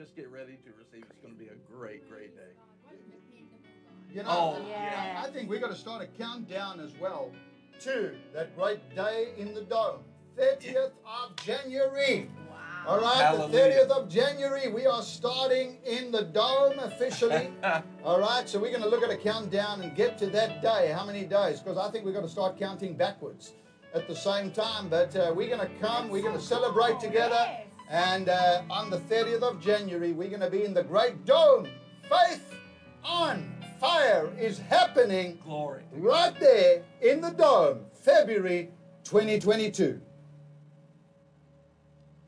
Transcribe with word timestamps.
just 0.00 0.16
get 0.16 0.30
ready 0.30 0.56
to 0.64 0.70
receive. 0.78 1.04
It's 1.10 1.20
going 1.20 1.34
to 1.34 1.38
be 1.38 1.48
a 1.48 1.76
great, 1.76 2.08
great 2.08 2.34
day. 2.34 2.52
You 4.14 4.22
know, 4.22 4.56
Oh, 4.56 4.66
yeah. 4.66 5.22
I 5.22 5.28
think 5.30 5.50
we've 5.50 5.60
got 5.60 5.68
to 5.70 5.76
start 5.76 6.02
a 6.02 6.06
countdown 6.06 6.80
as 6.80 6.92
well 6.98 7.30
to 7.80 8.14
that 8.32 8.56
great 8.56 8.94
day 8.94 9.34
in 9.36 9.52
the 9.52 9.60
dome, 9.60 9.98
30th 10.38 10.92
of 11.04 11.36
January. 11.44 12.30
Wow. 12.48 12.56
All 12.86 12.98
right, 13.00 13.16
Hallelujah. 13.16 13.48
the 13.50 13.58
30th 13.58 13.90
of 13.90 14.08
January, 14.08 14.68
we 14.72 14.86
are 14.86 15.02
starting 15.02 15.76
in 15.84 16.10
the 16.10 16.22
dome 16.22 16.78
officially. 16.78 17.52
All 18.02 18.18
right, 18.18 18.48
so 18.48 18.58
we're 18.58 18.70
going 18.70 18.82
to 18.82 18.88
look 18.88 19.02
at 19.04 19.10
a 19.10 19.18
countdown 19.18 19.82
and 19.82 19.94
get 19.94 20.16
to 20.16 20.26
that 20.28 20.62
day. 20.62 20.92
How 20.96 21.04
many 21.04 21.26
days? 21.26 21.60
Because 21.60 21.76
I 21.76 21.90
think 21.90 22.06
we've 22.06 22.14
got 22.14 22.22
to 22.22 22.28
start 22.28 22.58
counting 22.58 22.96
backwards 22.96 23.52
at 23.94 24.08
the 24.08 24.16
same 24.16 24.50
time. 24.50 24.88
But 24.88 25.14
uh, 25.14 25.34
we're 25.36 25.54
going 25.54 25.60
to 25.68 25.74
come, 25.78 26.08
we're 26.08 26.22
going 26.22 26.38
to 26.38 26.42
celebrate 26.42 26.98
together. 27.00 27.46
And 27.90 28.28
uh, 28.28 28.62
on 28.70 28.88
the 28.88 28.98
30th 28.98 29.42
of 29.42 29.60
January, 29.60 30.12
we're 30.12 30.28
going 30.28 30.40
to 30.40 30.50
be 30.50 30.64
in 30.64 30.72
the 30.72 30.84
great 30.84 31.24
dome. 31.24 31.66
Faith 32.08 32.54
on 33.04 33.52
fire 33.80 34.30
is 34.38 34.58
happening 34.58 35.38
Glory. 35.44 35.82
right 35.92 36.38
there 36.38 36.84
in 37.02 37.20
the 37.20 37.30
dome, 37.30 37.80
February 37.92 38.70
2022. 39.02 40.00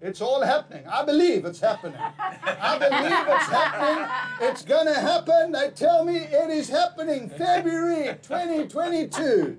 It's 0.00 0.20
all 0.20 0.42
happening. 0.42 0.84
I 0.88 1.04
believe 1.04 1.44
it's 1.44 1.60
happening. 1.60 1.96
I 1.96 2.76
believe 2.76 3.24
it's 3.28 3.46
happening. 3.46 4.48
It's 4.48 4.64
going 4.64 4.86
to 4.86 4.98
happen. 4.98 5.52
They 5.52 5.70
tell 5.70 6.04
me 6.04 6.16
it 6.16 6.50
is 6.50 6.68
happening 6.68 7.28
February 7.28 8.18
2022. 8.20 9.58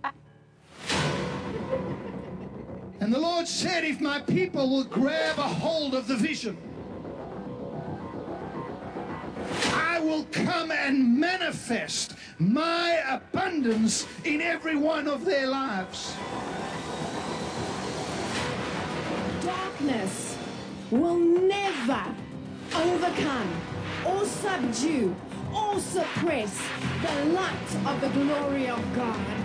And 3.03 3.13
the 3.13 3.19
Lord 3.19 3.49
said, 3.49 3.83
If 3.83 3.99
my 3.99 4.21
people 4.21 4.69
will 4.69 4.85
grab 4.85 5.37
a 5.37 5.41
hold 5.41 5.93
of 5.93 6.07
the 6.07 6.15
vision, 6.15 6.57
I 9.73 9.99
will 9.99 10.23
come 10.31 10.71
and 10.71 11.19
manifest 11.19 12.13
my 12.39 13.01
abundance 13.09 14.07
in 14.23 14.39
every 14.39 14.77
one 14.77 15.09
of 15.09 15.25
their 15.25 15.47
lives. 15.47 16.15
Darkness 19.41 20.37
will 20.89 21.17
never 21.17 22.05
overcome 22.73 23.51
or 24.05 24.23
subdue 24.23 25.13
or 25.53 25.77
suppress 25.77 26.57
the 27.01 27.25
light 27.33 27.75
of 27.85 27.99
the 27.99 28.07
glory 28.07 28.69
of 28.69 28.81
God. 28.95 29.43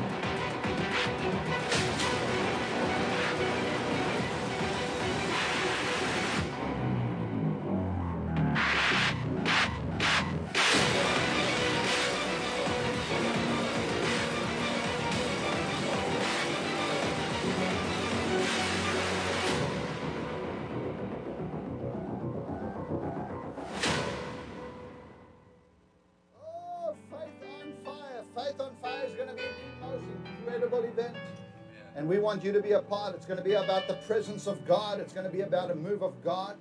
Want 32.39 32.47
you 32.47 32.53
to 32.53 32.63
be 32.63 32.71
a 32.71 32.83
part. 32.83 33.17
It's 33.17 33.27
going 33.27 33.39
to 33.39 33.43
be 33.43 33.55
about 33.55 33.89
the 33.89 33.95
presence 34.07 34.47
of 34.47 34.65
God. 34.65 35.01
It's 35.01 35.13
going 35.13 35.27
to 35.27 35.33
be 35.33 35.41
about 35.41 35.73
a 35.73 35.75
move 35.75 36.05
of 36.05 36.23
God. 36.23 36.55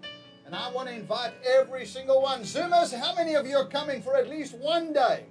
And 0.47 0.56
I 0.56 0.72
want 0.72 0.88
to 0.88 0.95
invite 0.95 1.34
every 1.45 1.86
single 1.86 2.19
one. 2.19 2.42
Zoomers, 2.42 2.97
how 3.00 3.14
many 3.14 3.36
of 3.36 3.45
you 3.45 3.58
are 3.58 3.67
coming 3.67 4.02
for 4.02 4.16
at 4.16 4.28
least 4.28 4.58
one 4.58 4.92
day 4.92 5.25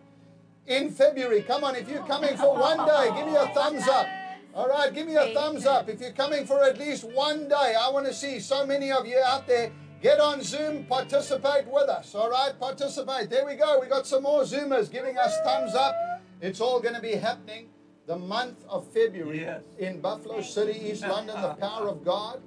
in 0.69 0.93
February? 0.93 1.43
Come 1.43 1.65
on, 1.65 1.75
if 1.75 1.89
you're 1.89 2.07
coming 2.07 2.37
for 2.37 2.57
one 2.57 2.79
day, 2.87 3.11
give 3.17 3.27
me 3.27 3.35
a 3.35 3.49
thumbs 3.49 3.89
up. 3.89 4.07
All 4.55 4.69
right, 4.69 4.95
give 4.95 5.09
me 5.09 5.17
a 5.17 5.35
thumbs 5.35 5.67
up. 5.67 5.89
If 5.89 6.01
you're 6.01 6.13
coming 6.13 6.47
for 6.47 6.63
at 6.63 6.79
least 6.79 7.03
one 7.03 7.49
day, 7.49 7.75
I 7.77 7.91
want 7.91 8.07
to 8.07 8.15
see 8.15 8.39
so 8.39 8.65
many 8.65 8.93
of 8.93 9.05
you 9.05 9.21
out 9.27 9.49
there. 9.49 9.73
Get 10.01 10.21
on 10.21 10.43
Zoom, 10.43 10.85
participate 10.85 11.67
with 11.67 11.89
us. 11.89 12.15
All 12.15 12.31
right, 12.31 12.53
participate. 12.57 13.31
There 13.31 13.45
we 13.45 13.57
go. 13.57 13.81
We 13.81 13.89
got 13.89 14.07
some 14.07 14.23
more 14.23 14.43
Zoomers 14.43 14.93
giving 14.93 15.19
us 15.19 15.37
thumbs 15.41 15.75
up. 15.75 15.97
It's 16.41 16.61
all 16.61 16.79
going 16.81 16.95
to 16.95 17.01
be 17.01 17.17
happening 17.17 17.67
the 18.07 18.17
month 18.17 18.65
of 18.69 18.87
February 18.93 19.41
Yes. 19.41 19.65
in 19.79 20.01
Buffalo 20.01 20.41
City, 20.41 20.79
East 20.91 21.03
London. 21.03 21.41
The 21.41 21.55
power 21.55 21.89
of 21.89 22.05
God 22.05 22.41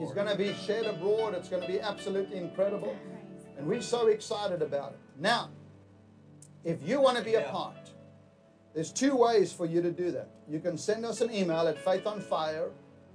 is 0.00 0.12
going 0.12 0.28
to 0.28 0.36
be 0.36 0.54
shared 0.54 0.86
abroad. 0.86 1.34
It's 1.34 1.48
going 1.48 1.62
to 1.62 1.68
be 1.68 1.80
absolutely 1.80 2.38
incredible. 2.38 2.96
And 3.58 3.66
we're 3.66 3.82
so 3.82 4.06
excited 4.06 4.62
about 4.62 4.92
it. 4.92 4.98
Now, 5.18 5.50
if 6.64 6.82
you 6.82 7.00
want 7.00 7.18
to 7.18 7.24
be 7.24 7.34
a 7.34 7.42
part, 7.42 7.90
there's 8.74 8.92
two 8.92 9.16
ways 9.16 9.52
for 9.52 9.66
you 9.66 9.82
to 9.82 9.90
do 9.90 10.10
that. 10.12 10.28
You 10.48 10.60
can 10.60 10.78
send 10.78 11.04
us 11.04 11.20
an 11.20 11.32
email 11.34 11.66
at 11.68 11.84
faithonfire 11.84 12.70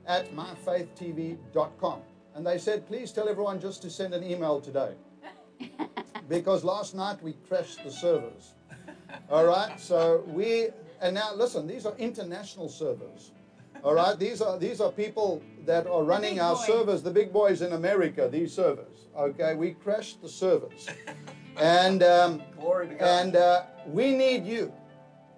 at 0.05 0.33
myfaithtv.com. 0.35 2.01
And 2.35 2.45
they 2.45 2.57
said, 2.57 2.85
please 2.85 3.11
tell 3.11 3.27
everyone 3.27 3.59
just 3.59 3.81
to 3.81 3.89
send 3.89 4.13
an 4.13 4.23
email 4.23 4.61
today. 4.61 4.93
because 6.29 6.63
last 6.63 6.93
night 6.93 7.21
we 7.23 7.33
crashed 7.47 7.83
the 7.83 7.91
servers. 7.91 8.53
All 9.29 9.45
right, 9.45 9.79
so 9.79 10.23
we, 10.27 10.67
and 11.01 11.15
now 11.15 11.33
listen, 11.35 11.67
these 11.67 11.85
are 11.85 11.95
international 11.97 12.69
servers. 12.69 13.31
All 13.83 13.93
right, 13.93 14.17
these 14.17 14.41
are 14.41 14.57
these 14.57 14.81
are 14.81 14.91
people 14.91 15.41
that 15.65 15.85
are 15.87 16.03
running 16.03 16.39
our 16.39 16.55
boys. 16.55 16.65
servers, 16.65 17.03
the 17.03 17.11
big 17.11 17.31
boys 17.31 17.61
in 17.61 17.73
America. 17.73 18.27
These 18.31 18.53
servers. 18.53 19.07
Okay, 19.17 19.53
we 19.55 19.71
crashed 19.71 20.21
the 20.21 20.29
servers, 20.29 20.87
and 21.57 22.01
um, 22.03 22.41
Glory 22.59 22.87
to 22.89 22.95
God. 22.95 23.07
and 23.25 23.35
uh, 23.35 23.63
we 23.87 24.13
need 24.15 24.45
you. 24.45 24.73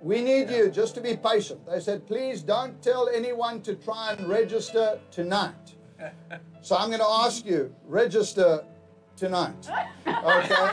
We 0.02 0.22
need 0.22 0.50
you 0.50 0.70
just 0.72 0.96
to 0.96 1.02
be 1.02 1.18
patient. 1.18 1.66
They 1.66 1.82
said, 1.82 2.08
please 2.08 2.42
don't 2.42 2.82
tell 2.82 3.10
anyone 3.10 3.62
to 3.64 3.76
try 3.76 4.14
and 4.14 4.30
register 4.30 4.98
tonight. 5.12 5.76
So 6.62 6.76
I'm 6.76 6.88
going 6.90 7.00
to 7.00 7.08
ask 7.08 7.46
you, 7.46 7.74
register 7.86 8.66
tonight. 9.20 9.70
Okay? 10.08 10.70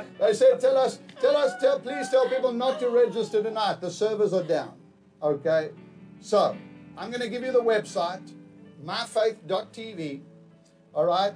they 0.20 0.34
said, 0.34 0.60
tell 0.60 0.76
us, 0.76 1.00
tell 1.20 1.36
us, 1.36 1.52
tell, 1.60 1.80
please 1.80 2.08
tell 2.10 2.28
people 2.28 2.52
not 2.52 2.78
to 2.80 2.90
register 2.90 3.42
tonight. 3.42 3.80
The 3.80 3.90
servers 3.90 4.32
are 4.32 4.42
down. 4.42 4.74
Okay? 5.22 5.70
So 6.20 6.56
I'm 6.96 7.10
going 7.10 7.22
to 7.22 7.28
give 7.28 7.42
you 7.42 7.52
the 7.52 7.62
website, 7.62 8.32
myfaith.tv. 8.84 10.20
All 10.94 11.06
right? 11.06 11.32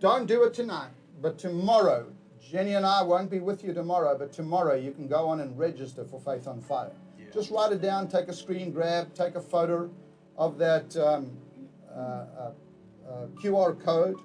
Don't 0.00 0.26
do 0.26 0.42
it 0.44 0.54
tonight, 0.54 0.90
but 1.20 1.38
tomorrow, 1.38 2.06
Jenny 2.40 2.74
and 2.74 2.84
I 2.84 3.02
won't 3.02 3.30
be 3.30 3.40
with 3.40 3.64
you 3.64 3.72
tomorrow, 3.72 4.16
but 4.18 4.32
tomorrow 4.32 4.74
you 4.74 4.92
can 4.92 5.08
go 5.08 5.28
on 5.28 5.40
and 5.40 5.58
register 5.58 6.04
for 6.04 6.20
Faith 6.20 6.46
on 6.46 6.60
Fire. 6.60 6.92
Yeah. 7.18 7.26
Just 7.32 7.50
write 7.50 7.72
it 7.72 7.80
down, 7.80 8.08
take 8.08 8.28
a 8.28 8.34
screen 8.34 8.70
grab, 8.70 9.14
take 9.14 9.34
a 9.34 9.40
photo 9.40 9.90
of 10.36 10.58
that 10.58 10.94
um, 10.96 11.30
uh, 11.90 11.98
uh, 11.98 12.50
uh, 13.08 13.26
QR 13.40 13.82
code 13.82 14.16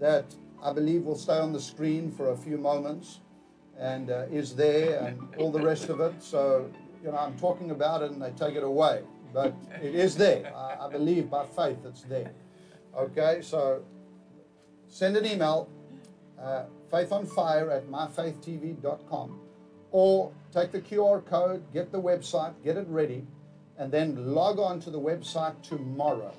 that 0.00 0.34
I 0.62 0.72
believe 0.72 1.04
will 1.04 1.16
stay 1.16 1.38
on 1.38 1.52
the 1.52 1.60
screen 1.60 2.10
for 2.10 2.30
a 2.30 2.36
few 2.36 2.58
moments 2.58 3.20
and 3.78 4.10
uh, 4.10 4.24
is 4.30 4.54
there 4.54 5.00
and 5.04 5.34
all 5.36 5.50
the 5.52 5.60
rest 5.60 5.88
of 5.88 6.00
it. 6.00 6.22
So, 6.22 6.70
you 7.02 7.10
know, 7.10 7.16
I'm 7.16 7.38
talking 7.38 7.70
about 7.70 8.02
it 8.02 8.10
and 8.10 8.20
they 8.20 8.30
take 8.30 8.56
it 8.56 8.62
away, 8.62 9.02
but 9.32 9.54
it 9.82 9.94
is 9.94 10.16
there. 10.16 10.52
I, 10.54 10.86
I 10.86 10.90
believe 10.90 11.30
by 11.30 11.46
faith 11.46 11.78
it's 11.84 12.02
there. 12.02 12.32
Okay, 12.96 13.40
so 13.42 13.82
send 14.88 15.16
an 15.16 15.24
email, 15.24 15.68
uh, 16.40 16.64
faithonfire 16.90 17.70
at 17.70 17.86
myfaithtv.com, 17.86 19.40
or 19.92 20.32
take 20.52 20.72
the 20.72 20.80
QR 20.80 21.24
code, 21.24 21.62
get 21.72 21.92
the 21.92 22.00
website, 22.00 22.52
get 22.64 22.76
it 22.76 22.86
ready, 22.88 23.26
and 23.78 23.90
then 23.90 24.34
log 24.34 24.58
on 24.58 24.80
to 24.80 24.90
the 24.90 25.00
website 25.00 25.62
tomorrow 25.62 26.34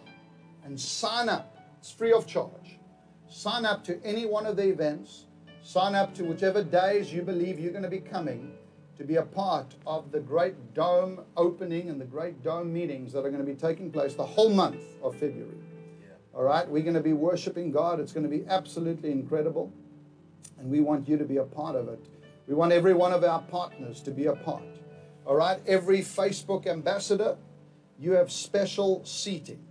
and 0.63 0.79
sign 0.79 1.29
up. 1.29 1.57
It's 1.79 1.91
free 1.91 2.13
of 2.13 2.27
charge. 2.27 2.77
Sign 3.31 3.65
up 3.65 3.81
to 3.85 3.97
any 4.03 4.25
one 4.25 4.45
of 4.45 4.57
the 4.57 4.67
events, 4.67 5.23
sign 5.63 5.95
up 5.95 6.13
to 6.15 6.25
whichever 6.25 6.61
days 6.61 7.13
you 7.13 7.21
believe 7.21 7.59
you're 7.59 7.71
going 7.71 7.81
to 7.81 7.89
be 7.89 8.01
coming 8.01 8.51
to 8.97 9.05
be 9.05 9.15
a 9.15 9.23
part 9.23 9.73
of 9.87 10.11
the 10.11 10.19
Great 10.19 10.73
Dome 10.73 11.21
opening 11.37 11.89
and 11.89 11.99
the 11.99 12.05
Great 12.05 12.43
Dome 12.43 12.73
meetings 12.73 13.13
that 13.13 13.19
are 13.19 13.29
going 13.29 13.43
to 13.43 13.49
be 13.49 13.55
taking 13.55 13.89
place 13.89 14.15
the 14.15 14.25
whole 14.25 14.49
month 14.49 14.83
of 15.01 15.15
February. 15.15 15.55
All 16.33 16.43
right, 16.43 16.67
we're 16.67 16.83
going 16.83 16.93
to 16.93 16.99
be 16.99 17.13
worshiping 17.13 17.71
God. 17.71 18.01
It's 18.01 18.11
going 18.11 18.29
to 18.29 18.29
be 18.29 18.45
absolutely 18.49 19.11
incredible. 19.11 19.71
And 20.59 20.69
we 20.69 20.81
want 20.81 21.07
you 21.07 21.17
to 21.17 21.25
be 21.25 21.37
a 21.37 21.43
part 21.43 21.77
of 21.77 21.87
it. 21.87 22.05
We 22.47 22.53
want 22.53 22.73
every 22.73 22.93
one 22.93 23.13
of 23.13 23.23
our 23.23 23.41
partners 23.43 24.01
to 24.01 24.11
be 24.11 24.25
a 24.25 24.35
part. 24.35 24.61
All 25.25 25.37
right, 25.37 25.59
every 25.65 25.99
Facebook 25.99 26.67
ambassador, 26.67 27.37
you 27.97 28.11
have 28.11 28.29
special 28.29 29.05
seating. 29.05 29.63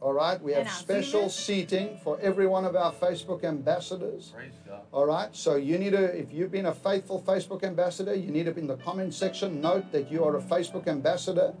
All 0.00 0.12
right, 0.12 0.40
we 0.40 0.52
have 0.52 0.70
special 0.70 1.28
seating 1.28 1.98
for 2.04 2.20
every 2.20 2.46
one 2.46 2.64
of 2.64 2.76
our 2.76 2.92
Facebook 2.92 3.42
ambassadors. 3.42 4.32
Praise 4.32 4.52
God. 4.64 4.82
All 4.92 5.06
right, 5.06 5.34
so 5.34 5.56
you 5.56 5.76
need 5.76 5.90
to, 5.90 6.04
if 6.16 6.32
you've 6.32 6.52
been 6.52 6.66
a 6.66 6.74
faithful 6.74 7.20
Facebook 7.20 7.64
ambassador, 7.64 8.14
you 8.14 8.30
need 8.30 8.44
to, 8.44 8.56
in 8.56 8.68
the 8.68 8.76
comment 8.76 9.12
section, 9.12 9.60
note 9.60 9.90
that 9.90 10.08
you 10.08 10.24
are 10.24 10.36
a 10.36 10.40
Facebook 10.40 10.86
ambassador. 10.86 11.52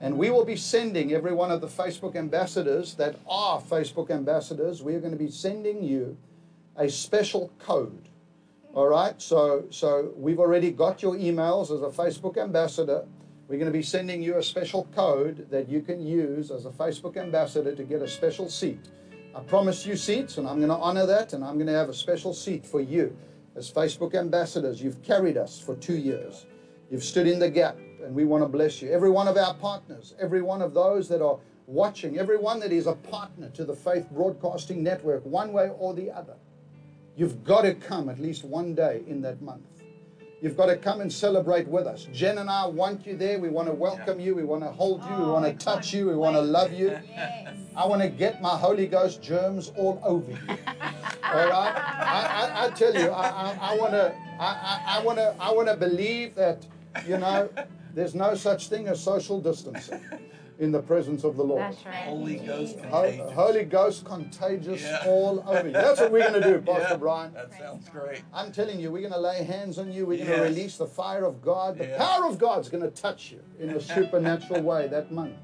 And 0.00 0.18
we 0.18 0.30
will 0.30 0.44
be 0.44 0.56
sending 0.56 1.12
every 1.12 1.32
one 1.32 1.52
of 1.52 1.60
the 1.60 1.68
Facebook 1.68 2.16
ambassadors 2.16 2.94
that 2.94 3.16
are 3.28 3.60
Facebook 3.60 4.10
ambassadors, 4.10 4.82
we 4.82 4.94
are 4.96 5.00
going 5.00 5.12
to 5.12 5.18
be 5.18 5.30
sending 5.30 5.82
you 5.82 6.16
a 6.76 6.88
special 6.88 7.52
code. 7.60 8.08
All 8.74 8.88
right, 8.88 9.20
so 9.22 9.64
so 9.70 10.12
we've 10.16 10.38
already 10.38 10.70
got 10.72 11.02
your 11.02 11.14
emails 11.14 11.64
as 11.64 11.82
a 11.82 11.96
Facebook 11.96 12.36
ambassador. 12.36 13.06
We're 13.48 13.56
going 13.56 13.72
to 13.72 13.78
be 13.78 13.82
sending 13.82 14.22
you 14.22 14.36
a 14.36 14.42
special 14.42 14.86
code 14.94 15.46
that 15.50 15.70
you 15.70 15.80
can 15.80 16.06
use 16.06 16.50
as 16.50 16.66
a 16.66 16.70
Facebook 16.70 17.16
ambassador 17.16 17.74
to 17.74 17.82
get 17.82 18.02
a 18.02 18.08
special 18.08 18.50
seat. 18.50 18.90
I 19.34 19.40
promise 19.40 19.86
you 19.86 19.96
seats, 19.96 20.36
and 20.36 20.46
I'm 20.46 20.58
going 20.58 20.68
to 20.68 20.76
honor 20.76 21.06
that, 21.06 21.32
and 21.32 21.42
I'm 21.42 21.54
going 21.54 21.68
to 21.68 21.72
have 21.72 21.88
a 21.88 21.94
special 21.94 22.34
seat 22.34 22.66
for 22.66 22.82
you 22.82 23.16
as 23.56 23.72
Facebook 23.72 24.14
ambassadors. 24.14 24.82
You've 24.82 25.02
carried 25.02 25.38
us 25.38 25.58
for 25.58 25.76
two 25.76 25.96
years. 25.96 26.44
You've 26.90 27.02
stood 27.02 27.26
in 27.26 27.38
the 27.38 27.48
gap, 27.48 27.78
and 28.04 28.14
we 28.14 28.26
want 28.26 28.44
to 28.44 28.48
bless 28.48 28.82
you. 28.82 28.90
Every 28.90 29.08
one 29.08 29.26
of 29.26 29.38
our 29.38 29.54
partners, 29.54 30.14
every 30.20 30.42
one 30.42 30.60
of 30.60 30.74
those 30.74 31.08
that 31.08 31.22
are 31.22 31.38
watching, 31.66 32.18
everyone 32.18 32.60
that 32.60 32.70
is 32.70 32.86
a 32.86 32.96
partner 32.96 33.48
to 33.54 33.64
the 33.64 33.74
Faith 33.74 34.10
Broadcasting 34.10 34.82
Network, 34.82 35.24
one 35.24 35.54
way 35.54 35.70
or 35.78 35.94
the 35.94 36.10
other, 36.10 36.36
you've 37.16 37.44
got 37.44 37.62
to 37.62 37.72
come 37.72 38.10
at 38.10 38.20
least 38.20 38.44
one 38.44 38.74
day 38.74 39.04
in 39.06 39.22
that 39.22 39.40
month. 39.40 39.77
You've 40.40 40.56
got 40.56 40.66
to 40.66 40.76
come 40.76 41.00
and 41.00 41.12
celebrate 41.12 41.66
with 41.66 41.86
us. 41.86 42.06
Jen 42.12 42.38
and 42.38 42.48
I 42.48 42.66
want 42.66 43.04
you 43.04 43.16
there. 43.16 43.40
We 43.40 43.48
want 43.48 43.66
to 43.66 43.74
welcome 43.74 44.20
you. 44.20 44.36
We 44.36 44.44
want 44.44 44.62
to 44.62 44.70
hold 44.70 45.02
you. 45.04 45.16
We 45.16 45.24
want 45.24 45.44
to 45.44 45.52
touch 45.52 45.92
you. 45.92 46.06
We 46.08 46.14
want 46.14 46.36
to 46.36 46.40
love 46.40 46.72
you. 46.72 46.96
I 47.74 47.86
want 47.86 48.02
to 48.02 48.08
get 48.08 48.40
my 48.40 48.56
Holy 48.56 48.86
Ghost 48.86 49.20
germs 49.20 49.72
all 49.76 50.00
over 50.04 50.30
you. 50.30 50.38
All 51.28 51.34
right? 51.34 51.52
I, 51.52 52.62
I, 52.62 52.66
I 52.66 52.70
tell 52.70 52.94
you, 52.94 53.10
I, 53.10 53.28
I, 53.28 53.58
I 53.60 53.76
want 53.76 53.92
to, 53.92 54.14
I, 54.40 54.46
I, 54.46 54.98
I 54.98 55.02
want 55.04 55.18
to, 55.18 55.34
I 55.38 55.52
want 55.52 55.68
to 55.68 55.76
believe 55.76 56.34
that, 56.36 56.64
you 57.06 57.18
know, 57.18 57.50
there's 57.94 58.14
no 58.14 58.34
such 58.34 58.68
thing 58.68 58.88
as 58.88 59.02
social 59.02 59.38
distancing 59.38 60.00
in 60.58 60.72
the 60.72 60.82
presence 60.82 61.22
of 61.22 61.36
the 61.36 61.42
Lord. 61.44 61.60
That's 61.62 61.86
right. 61.86 61.94
Holy 61.94 62.36
Ghost 62.36 62.78
Ho- 62.80 63.02
contagious. 63.02 63.32
Holy 63.32 63.64
Ghost 63.64 64.04
contagious 64.04 64.82
Yeah. 64.82 65.02
all 65.06 65.44
over 65.46 65.66
you. 65.68 65.72
That's 65.72 66.00
what 66.00 66.10
we're 66.10 66.28
going 66.28 66.42
to 66.42 66.52
do, 66.52 66.60
Pastor 66.60 66.88
Yeah, 66.90 66.96
Brian. 66.96 67.32
That 67.32 67.52
sounds 67.56 67.88
great. 67.88 68.22
I'm 68.34 68.50
telling 68.50 68.80
you, 68.80 68.90
we're 68.90 69.02
going 69.02 69.12
to 69.12 69.20
lay 69.20 69.44
hands 69.44 69.78
on 69.78 69.92
you. 69.92 70.04
We're 70.04 70.18
going 70.24 70.36
to 70.38 70.42
release 70.44 70.76
the 70.76 70.86
fire 70.86 71.24
of 71.24 71.40
God. 71.42 71.78
The 71.78 71.86
Yeah. 71.86 71.98
power 71.98 72.26
of 72.28 72.38
God's 72.38 72.68
going 72.68 72.82
to 72.82 72.90
touch 72.90 73.30
you 73.30 73.40
in 73.60 73.70
a 73.70 73.80
supernatural 73.80 74.62
way 74.62 74.88
that 74.88 75.12
month. 75.12 75.36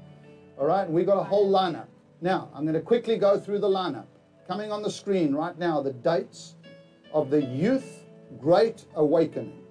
All 0.59 0.65
right? 0.65 0.85
And 0.85 0.93
we 0.93 1.05
got 1.05 1.17
a 1.17 1.23
whole 1.23 1.49
lineup. 1.49 1.87
Now, 2.19 2.49
I'm 2.53 2.63
going 2.63 2.75
to 2.75 2.81
quickly 2.81 3.17
go 3.17 3.39
through 3.39 3.59
the 3.59 3.69
lineup. 3.69 4.05
Coming 4.47 4.71
on 4.71 4.81
the 4.83 4.91
screen 4.91 5.33
right 5.33 5.57
now, 5.57 5.81
the 5.81 5.93
dates 5.93 6.55
of 7.13 7.29
the 7.29 7.41
Youth 7.41 8.03
Great 8.39 8.85
Awakening. 8.95 9.63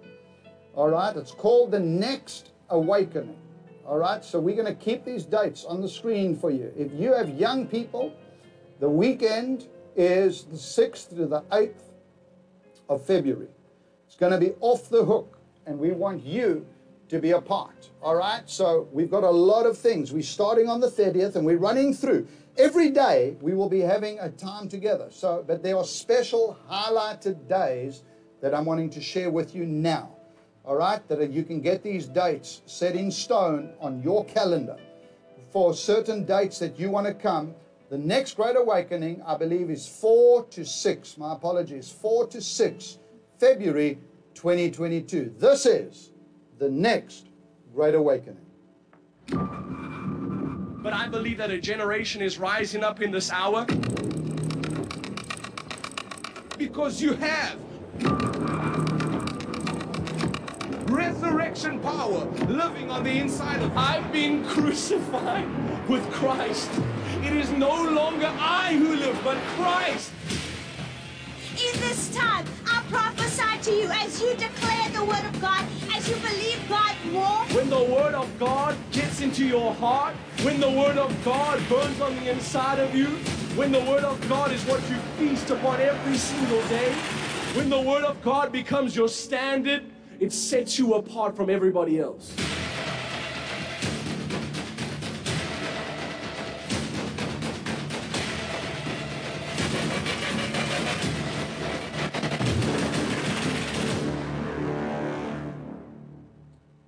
All 0.74 0.88
right? 0.88 1.14
It's 1.14 1.32
called 1.32 1.70
the 1.70 1.80
Next 1.80 2.52
Awakening. 2.70 3.36
All 3.86 3.98
right? 3.98 4.24
So 4.24 4.40
we're 4.40 4.56
going 4.56 4.74
to 4.74 4.74
keep 4.74 5.04
these 5.04 5.24
dates 5.24 5.64
on 5.64 5.80
the 5.80 5.88
screen 5.88 6.36
for 6.36 6.50
you. 6.50 6.72
If 6.76 6.92
you 6.92 7.12
have 7.12 7.28
young 7.30 7.66
people, 7.66 8.12
the 8.80 8.88
weekend 8.88 9.68
is 9.96 10.44
the 10.44 10.56
6th 10.56 11.10
to 11.10 11.26
the 11.26 11.42
8th 11.42 11.82
of 12.88 13.04
February. 13.04 13.48
It's 14.06 14.16
going 14.16 14.32
to 14.32 14.38
be 14.38 14.52
off 14.60 14.88
the 14.88 15.04
hook, 15.04 15.38
and 15.66 15.78
we 15.78 15.92
want 15.92 16.24
you 16.24 16.66
to 17.08 17.18
be 17.18 17.32
a 17.32 17.40
part. 17.40 17.90
All 18.02 18.16
right? 18.16 18.42
So 18.46 18.88
we've 18.92 19.10
got 19.10 19.24
a 19.24 19.30
lot 19.30 19.66
of 19.66 19.78
things. 19.78 20.12
We're 20.12 20.22
starting 20.22 20.68
on 20.68 20.80
the 20.80 20.90
30th, 20.90 21.36
and 21.36 21.44
we're 21.44 21.58
running 21.58 21.94
through. 21.94 22.26
Every 22.56 22.90
day 22.90 23.36
we 23.40 23.54
will 23.54 23.68
be 23.68 23.80
having 23.80 24.18
a 24.20 24.30
time 24.30 24.68
together. 24.68 25.08
So, 25.10 25.44
but 25.46 25.62
there 25.62 25.76
are 25.76 25.84
special 25.84 26.56
highlighted 26.70 27.48
days 27.48 28.02
that 28.40 28.54
I'm 28.54 28.64
wanting 28.64 28.90
to 28.90 29.00
share 29.00 29.30
with 29.30 29.54
you 29.54 29.66
now. 29.66 30.13
All 30.64 30.76
right? 30.76 31.06
That 31.08 31.30
you 31.30 31.42
can 31.42 31.60
get 31.60 31.82
these 31.82 32.06
dates 32.06 32.62
set 32.66 32.96
in 32.96 33.10
stone 33.10 33.72
on 33.80 34.02
your 34.02 34.24
calendar 34.24 34.76
for 35.52 35.74
certain 35.74 36.24
dates 36.24 36.58
that 36.58 36.78
you 36.78 36.90
want 36.90 37.06
to 37.06 37.14
come. 37.14 37.54
The 37.90 37.98
next 37.98 38.36
Great 38.36 38.56
Awakening, 38.56 39.22
I 39.26 39.36
believe, 39.36 39.70
is 39.70 39.86
4 39.86 40.46
to 40.46 40.64
6. 40.64 41.18
My 41.18 41.34
apologies, 41.34 41.90
4 41.90 42.26
to 42.28 42.40
6 42.40 42.98
February 43.38 43.98
2022. 44.34 45.34
This 45.38 45.66
is 45.66 46.10
the 46.58 46.70
next 46.70 47.28
Great 47.74 47.94
Awakening. 47.94 48.40
But 50.82 50.92
I 50.92 51.08
believe 51.08 51.38
that 51.38 51.50
a 51.50 51.58
generation 51.58 52.20
is 52.20 52.38
rising 52.38 52.84
up 52.84 53.00
in 53.00 53.10
this 53.10 53.30
hour 53.30 53.66
because 56.58 57.00
you 57.00 57.14
have 57.14 57.58
resurrection 61.14 61.78
power 61.78 62.24
living 62.48 62.90
on 62.90 63.04
the 63.04 63.18
inside 63.18 63.62
of 63.62 63.76
I've 63.76 64.12
been 64.12 64.44
crucified 64.44 65.46
with 65.88 66.02
Christ. 66.10 66.68
It 67.22 67.32
is 67.32 67.50
no 67.52 67.84
longer 67.84 68.32
I 68.36 68.74
who 68.74 68.96
live, 68.96 69.18
but 69.22 69.36
Christ. 69.56 70.10
In 71.52 71.80
this 71.80 72.12
time, 72.14 72.44
I 72.66 72.82
prophesy 72.90 73.70
to 73.70 73.70
you 73.70 73.88
as 73.92 74.20
you 74.20 74.34
declare 74.34 74.88
the 74.88 75.04
word 75.04 75.24
of 75.24 75.40
God, 75.40 75.64
as 75.94 76.08
you 76.08 76.16
believe 76.16 76.60
God 76.68 76.96
more. 77.12 77.44
When 77.56 77.70
the 77.70 77.84
word 77.84 78.14
of 78.14 78.28
God 78.40 78.76
gets 78.90 79.20
into 79.20 79.46
your 79.46 79.72
heart, 79.74 80.14
when 80.42 80.58
the 80.58 80.70
word 80.70 80.98
of 80.98 81.12
God 81.24 81.62
burns 81.68 82.00
on 82.00 82.16
the 82.16 82.32
inside 82.32 82.80
of 82.80 82.92
you, 82.92 83.06
when 83.54 83.70
the 83.70 83.80
word 83.80 84.02
of 84.02 84.18
God 84.28 84.50
is 84.50 84.64
what 84.64 84.80
you 84.90 84.96
feast 85.16 85.48
upon 85.50 85.80
every 85.80 86.16
single 86.16 86.60
day, 86.66 86.92
when 87.54 87.70
the 87.70 87.80
word 87.80 88.02
of 88.02 88.20
God 88.22 88.50
becomes 88.50 88.96
your 88.96 89.08
standard, 89.08 89.84
it 90.20 90.32
sets 90.32 90.78
you 90.78 90.94
apart 90.94 91.36
from 91.36 91.50
everybody 91.50 91.98
else. 91.98 92.34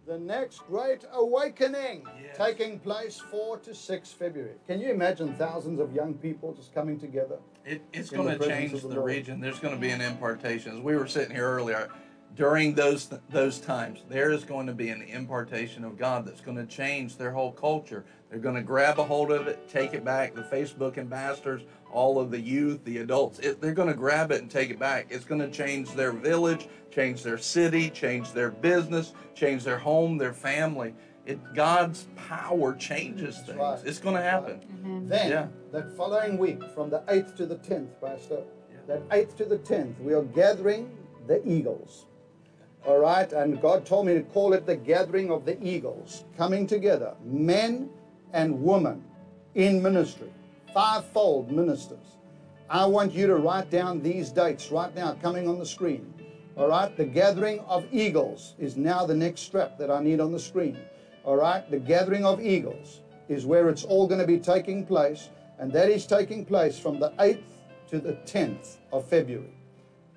The 0.06 0.19
next 0.19 0.61
Great 0.69 1.05
Awakening 1.12 2.06
Yes. 2.22 2.37
taking 2.37 2.79
place 2.79 3.19
4 3.19 3.58
to 3.58 3.75
6 3.75 4.12
February. 4.12 4.55
Can 4.69 4.81
you 4.81 4.90
imagine 4.90 5.34
thousands 5.34 5.81
of 5.81 5.93
young 5.93 6.14
people 6.14 6.55
just 6.55 6.72
coming 6.72 6.99
together? 6.99 7.38
It, 7.64 7.82
it's 7.93 8.11
going 8.11 8.38
to 8.38 8.46
change 8.49 8.81
the, 8.81 8.87
the 8.87 9.00
region. 9.00 9.40
There's 9.40 9.58
going 9.58 9.75
to 9.75 9.81
be 9.81 9.90
an 9.90 10.00
impartation. 10.00 10.76
As 10.76 10.81
we 10.81 10.94
were 10.96 11.08
sitting 11.08 11.34
here 11.34 11.50
earlier, 11.50 11.90
during 12.36 12.74
those 12.74 13.08
those 13.30 13.58
times, 13.58 14.02
there 14.08 14.30
is 14.30 14.44
going 14.44 14.66
to 14.66 14.74
be 14.74 14.90
an 14.90 15.02
impartation 15.02 15.84
of 15.84 15.96
God 15.98 16.26
that's 16.26 16.40
going 16.42 16.56
to 16.58 16.66
change 16.66 17.16
their 17.16 17.32
whole 17.32 17.50
culture. 17.52 18.04
They're 18.30 18.38
going 18.38 18.56
to 18.56 18.62
grab 18.62 18.98
a 18.98 19.04
hold 19.04 19.32
of 19.32 19.46
it, 19.46 19.68
take 19.68 19.94
it 19.94 20.04
back. 20.04 20.34
The 20.34 20.42
Facebook 20.42 20.98
ambassadors, 20.98 21.62
all 21.90 22.18
of 22.18 22.30
the 22.30 22.40
youth, 22.40 22.84
the 22.84 22.98
adults, 22.98 23.38
it, 23.38 23.60
they're 23.60 23.72
going 23.72 23.88
to 23.88 23.94
grab 23.94 24.30
it 24.32 24.42
and 24.42 24.50
take 24.50 24.70
it 24.70 24.78
back. 24.78 25.06
It's 25.10 25.24
going 25.24 25.40
to 25.40 25.50
change 25.50 25.92
their 25.92 26.12
village, 26.12 26.69
change 26.90 27.22
their 27.22 27.38
city, 27.38 27.88
change 27.88 28.32
their 28.32 28.50
business, 28.50 29.14
change 29.34 29.64
their 29.64 29.78
home, 29.78 30.19
their 30.19 30.34
family. 30.34 30.94
It 31.24 31.38
God's 31.55 32.06
power 32.16 32.74
changes 32.74 33.38
things. 33.40 33.58
right. 33.58 33.78
It's 33.84 33.98
going 33.98 34.16
to 34.16 34.22
happen. 34.22 35.06
Then, 35.08 35.31
Yeah. 35.31 35.46
that 35.72 35.96
following 35.96 36.36
week, 36.38 36.62
from 36.74 36.90
the 36.90 37.00
8th 37.08 37.34
to 37.36 37.46
the 37.46 37.56
10th, 37.56 37.88
Pastor, 38.00 38.43
that 38.86 39.08
8th 39.08 39.36
to 39.38 39.44
the 39.44 39.58
10th, 39.58 39.98
we 40.00 40.14
are 40.14 40.22
gathering 40.22 40.90
the 41.26 41.40
eagles. 41.48 42.06
All 42.86 42.98
right, 42.98 43.32
and 43.32 43.60
God 43.60 43.84
told 43.84 44.06
me 44.06 44.14
to 44.14 44.22
call 44.22 44.52
it 44.52 44.64
the 44.64 44.76
gathering 44.76 45.32
of 45.32 45.44
the 45.44 45.60
eagles, 45.60 46.24
coming 46.36 46.69
together, 46.69 47.14
men 47.24 47.90
and 48.32 48.62
women 48.62 49.02
in 49.56 49.82
ministry, 49.82 50.32
fivefold 50.72 51.50
ministers. 51.50 52.19
I 52.70 52.86
want 52.86 53.12
you 53.12 53.26
to 53.26 53.36
write 53.36 53.70
down 53.70 54.02
these 54.02 54.31
dates 54.31 54.70
right 54.70 54.94
now, 54.94 55.14
coming 55.14 55.48
on 55.48 55.58
the 55.58 55.66
screen. 55.66 56.14
All 56.56 56.69
right, 56.69 56.96
the 56.96 57.05
gathering 57.05 57.58
of 57.60 57.84
eagles 57.93 58.55
is 58.56 58.76
now 58.76 59.05
the 59.05 59.16
next 59.16 59.40
strap 59.40 59.78
that 59.78 59.90
I 59.90 60.00
need 60.00 60.20
on 60.20 60.31
the 60.31 60.38
screen. 60.38 60.78
All 61.24 61.36
right, 61.36 61.69
the 61.69 61.81
gathering 61.81 62.24
of 62.24 62.40
eagles 62.40 63.00
is 63.28 63.44
where 63.44 63.69
it's 63.69 63.82
all 63.82 64.06
going 64.06 64.20
to 64.20 64.26
be 64.28 64.38
taking 64.38 64.86
place, 64.86 65.31
and 65.58 65.72
that 65.72 65.90
is 65.90 66.06
taking 66.06 66.44
place 66.44 66.78
from 66.78 67.00
the 67.00 67.10
8th 67.19 67.43
to 67.88 67.98
the 67.98 68.12
10th 68.26 68.76
of 68.93 69.08
February. 69.08 69.55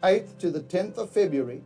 8th 0.03 0.37
to 0.37 0.51
the 0.51 0.61
10th 0.61 0.97
of 0.97 1.09
February, 1.09 1.63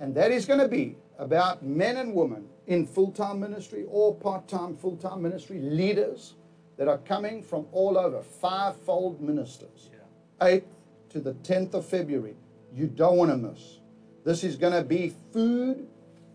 and 0.00 0.14
that 0.14 0.30
is 0.30 0.46
going 0.46 0.60
to 0.60 0.68
be 0.68 0.96
about 1.18 1.64
men 1.64 1.96
and 1.96 2.14
women 2.14 2.48
in 2.66 2.86
full 2.86 3.10
time 3.10 3.40
ministry 3.40 3.84
or 3.88 4.14
part 4.14 4.48
time, 4.48 4.76
full 4.76 4.96
time 4.96 5.22
ministry, 5.22 5.60
leaders 5.60 6.34
that 6.76 6.88
are 6.88 6.98
coming 6.98 7.42
from 7.42 7.66
all 7.72 7.98
over, 7.98 8.22
fivefold 8.22 9.20
ministers. 9.20 9.90
8th 10.40 10.64
to 11.10 11.20
the 11.20 11.34
10th 11.34 11.74
of 11.74 11.86
February. 11.86 12.36
You 12.74 12.86
don't 12.86 13.16
want 13.16 13.30
to 13.30 13.36
miss. 13.36 13.78
This 14.24 14.44
is 14.44 14.56
going 14.56 14.72
to 14.72 14.82
be 14.82 15.14
food 15.32 15.86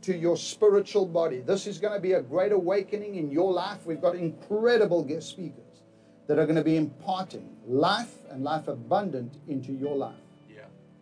to 0.01 0.17
your 0.17 0.35
spiritual 0.35 1.05
body. 1.05 1.39
This 1.39 1.67
is 1.67 1.77
going 1.77 1.93
to 1.93 1.99
be 1.99 2.13
a 2.13 2.21
great 2.21 2.51
awakening 2.51 3.15
in 3.15 3.31
your 3.31 3.53
life. 3.53 3.85
We've 3.85 4.01
got 4.01 4.15
incredible 4.15 5.03
guest 5.03 5.29
speakers 5.29 5.83
that 6.27 6.39
are 6.39 6.45
going 6.45 6.57
to 6.57 6.63
be 6.63 6.75
imparting 6.75 7.55
life 7.67 8.13
and 8.29 8.43
life 8.43 8.67
abundant 8.67 9.37
into 9.47 9.71
your 9.71 9.95
life. 9.95 10.15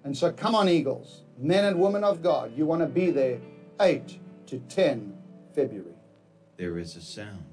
And 0.03 0.17
so 0.17 0.31
come 0.31 0.55
on, 0.55 0.67
Eagles, 0.67 1.23
men 1.37 1.65
and 1.65 1.79
women 1.79 2.03
of 2.03 2.21
God. 2.23 2.57
You 2.57 2.65
want 2.65 2.81
to 2.81 2.87
be 2.87 3.11
there 3.11 3.39
8 3.79 4.19
to 4.47 4.59
10 4.59 5.13
February. 5.53 5.95
There 6.57 6.77
is 6.77 6.95
a 6.95 7.01
sound. 7.01 7.45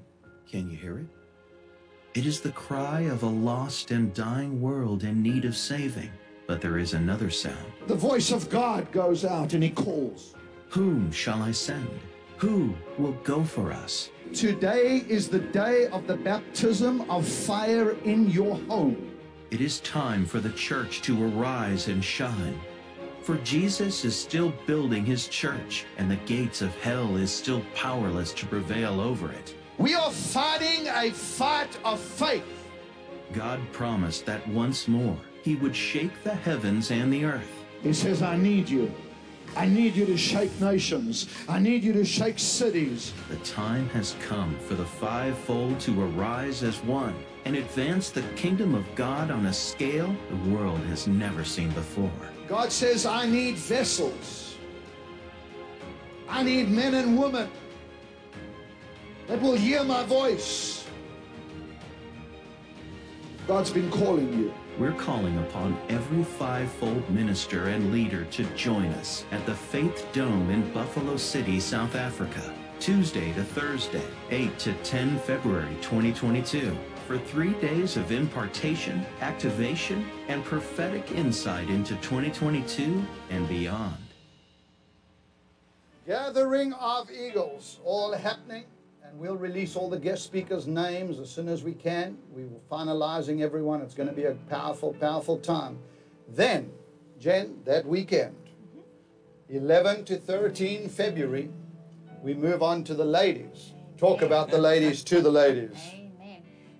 Can 0.49 0.69
you 0.69 0.77
hear 0.77 0.99
it? 0.99 1.07
It 2.15 2.25
is 2.25 2.41
the 2.41 2.51
cry 2.51 3.01
of 3.01 3.23
a 3.23 3.27
lost 3.27 3.91
and 3.91 4.13
dying 4.13 4.61
world 4.61 5.03
in 5.03 5.21
need 5.21 5.45
of 5.45 5.55
saving. 5.55 6.11
But 6.47 6.61
there 6.61 6.79
is 6.79 6.93
another 6.93 7.29
sound. 7.29 7.71
The 7.85 7.95
voice 7.95 8.31
of 8.31 8.49
God 8.49 8.91
goes 8.91 9.23
out 9.23 9.53
and 9.53 9.63
he 9.63 9.69
calls. 9.69 10.33
Whom 10.69 11.11
shall 11.11 11.43
I 11.43 11.51
send? 11.51 11.87
Who 12.37 12.73
will 12.97 13.13
go 13.23 13.43
for 13.43 13.71
us? 13.71 14.09
Today 14.33 15.03
is 15.07 15.27
the 15.27 15.39
day 15.39 15.87
of 15.87 16.07
the 16.07 16.15
baptism 16.15 17.01
of 17.09 17.27
fire 17.27 17.91
in 18.03 18.29
your 18.29 18.55
home. 18.67 19.08
It 19.51 19.61
is 19.61 19.79
time 19.79 20.27
for 20.27 20.39
the 20.39 20.51
church 20.51 21.01
to 21.01 21.25
arise 21.25 21.87
and 21.87 22.05
shine. 22.05 22.59
For 23.23 23.37
Jesus 23.37 24.05
is 24.05 24.15
still 24.15 24.53
building 24.67 25.03
his 25.03 25.27
church, 25.27 25.85
and 25.97 26.09
the 26.09 26.17
gates 26.27 26.61
of 26.61 26.75
hell 26.81 27.17
is 27.17 27.31
still 27.31 27.63
powerless 27.73 28.31
to 28.33 28.45
prevail 28.45 29.01
over 29.01 29.31
it. 29.31 29.55
We 29.79 29.95
are 29.95 30.11
fighting 30.11 30.87
a 30.87 31.09
fight 31.09 31.75
of 31.83 31.99
faith. 31.99 32.43
God 33.33 33.59
promised 33.71 34.27
that 34.27 34.47
once 34.47 34.87
more 34.87 35.17
he 35.41 35.55
would 35.55 35.75
shake 35.75 36.23
the 36.23 36.35
heavens 36.35 36.91
and 36.91 37.11
the 37.11 37.25
earth. 37.25 37.65
He 37.81 37.93
says, 37.93 38.21
I 38.21 38.37
need 38.37 38.69
you. 38.69 38.93
I 39.55 39.65
need 39.65 39.95
you 39.95 40.05
to 40.05 40.17
shake 40.17 40.61
nations. 40.61 41.27
I 41.47 41.57
need 41.57 41.83
you 41.83 41.93
to 41.93 42.05
shake 42.05 42.37
cities. 42.37 43.13
The 43.29 43.37
time 43.37 43.89
has 43.89 44.15
come 44.21 44.55
for 44.59 44.75
the 44.75 44.85
fivefold 44.85 45.79
to 45.81 46.03
arise 46.03 46.61
as 46.61 46.83
one 46.83 47.15
and 47.45 47.55
advance 47.55 48.09
the 48.09 48.21
kingdom 48.35 48.75
of 48.75 48.83
God 48.95 49.31
on 49.31 49.45
a 49.47 49.53
scale 49.53 50.15
the 50.29 50.49
world 50.49 50.79
has 50.85 51.07
never 51.07 51.43
seen 51.43 51.69
before. 51.71 52.11
God 52.47 52.71
says, 52.71 53.05
I 53.05 53.25
need 53.25 53.55
vessels. 53.55 54.57
I 56.27 56.43
need 56.43 56.69
men 56.69 56.93
and 56.93 57.17
women 57.17 57.49
that 59.27 59.41
will 59.41 59.55
hear 59.55 59.83
my 59.83 60.03
voice. 60.03 60.85
God's 63.47 63.71
been 63.71 63.89
calling 63.89 64.31
you. 64.33 64.53
We're 64.77 64.93
calling 64.93 65.37
upon 65.39 65.77
every 65.89 66.23
fivefold 66.23 67.09
minister 67.09 67.65
and 67.65 67.91
leader 67.91 68.25
to 68.25 68.43
join 68.55 68.85
us 68.93 69.25
at 69.31 69.45
the 69.45 69.55
Faith 69.55 70.05
Dome 70.13 70.49
in 70.51 70.71
Buffalo 70.71 71.17
City, 71.17 71.59
South 71.59 71.95
Africa, 71.95 72.53
Tuesday 72.79 73.33
to 73.33 73.43
Thursday, 73.43 74.05
8 74.29 74.57
to 74.59 74.73
10 74.83 75.19
February 75.19 75.75
2022, 75.81 76.77
for 77.09 77.17
three 77.17 77.53
days 77.53 77.97
of 77.97 78.11
impartation, 78.11 79.03
activation, 79.21 80.05
and 80.27 80.45
prophetic 80.45 81.11
insight 81.13 81.67
into 81.67 81.95
2022 81.95 83.03
and 83.31 83.49
beyond. 83.49 83.97
Gathering 86.05 86.71
of 86.73 87.09
Eagles, 87.09 87.79
all 87.83 88.13
happening, 88.13 88.65
and 89.03 89.17
we'll 89.17 89.37
release 89.37 89.75
all 89.75 89.89
the 89.89 89.97
guest 89.97 90.23
speakers' 90.23 90.67
names 90.67 91.17
as 91.17 91.31
soon 91.31 91.47
as 91.47 91.63
we 91.63 91.73
can. 91.73 92.15
We 92.31 92.43
will 92.43 92.61
finalizing 92.71 93.41
everyone. 93.41 93.81
It's 93.81 93.95
going 93.95 94.09
to 94.09 94.15
be 94.15 94.25
a 94.25 94.35
powerful, 94.47 94.93
powerful 94.93 95.39
time. 95.39 95.79
Then, 96.27 96.69
Jen, 97.19 97.57
that 97.65 97.87
weekend, 97.87 98.35
11 99.49 100.05
to 100.05 100.17
13 100.17 100.87
February, 100.89 101.49
we 102.21 102.35
move 102.35 102.61
on 102.61 102.83
to 102.83 102.93
the 102.93 103.03
ladies. 103.03 103.73
Talk 103.97 104.21
about 104.21 104.51
the 104.51 104.59
ladies 104.59 105.03
to 105.05 105.21
the 105.21 105.31
ladies. 105.31 105.98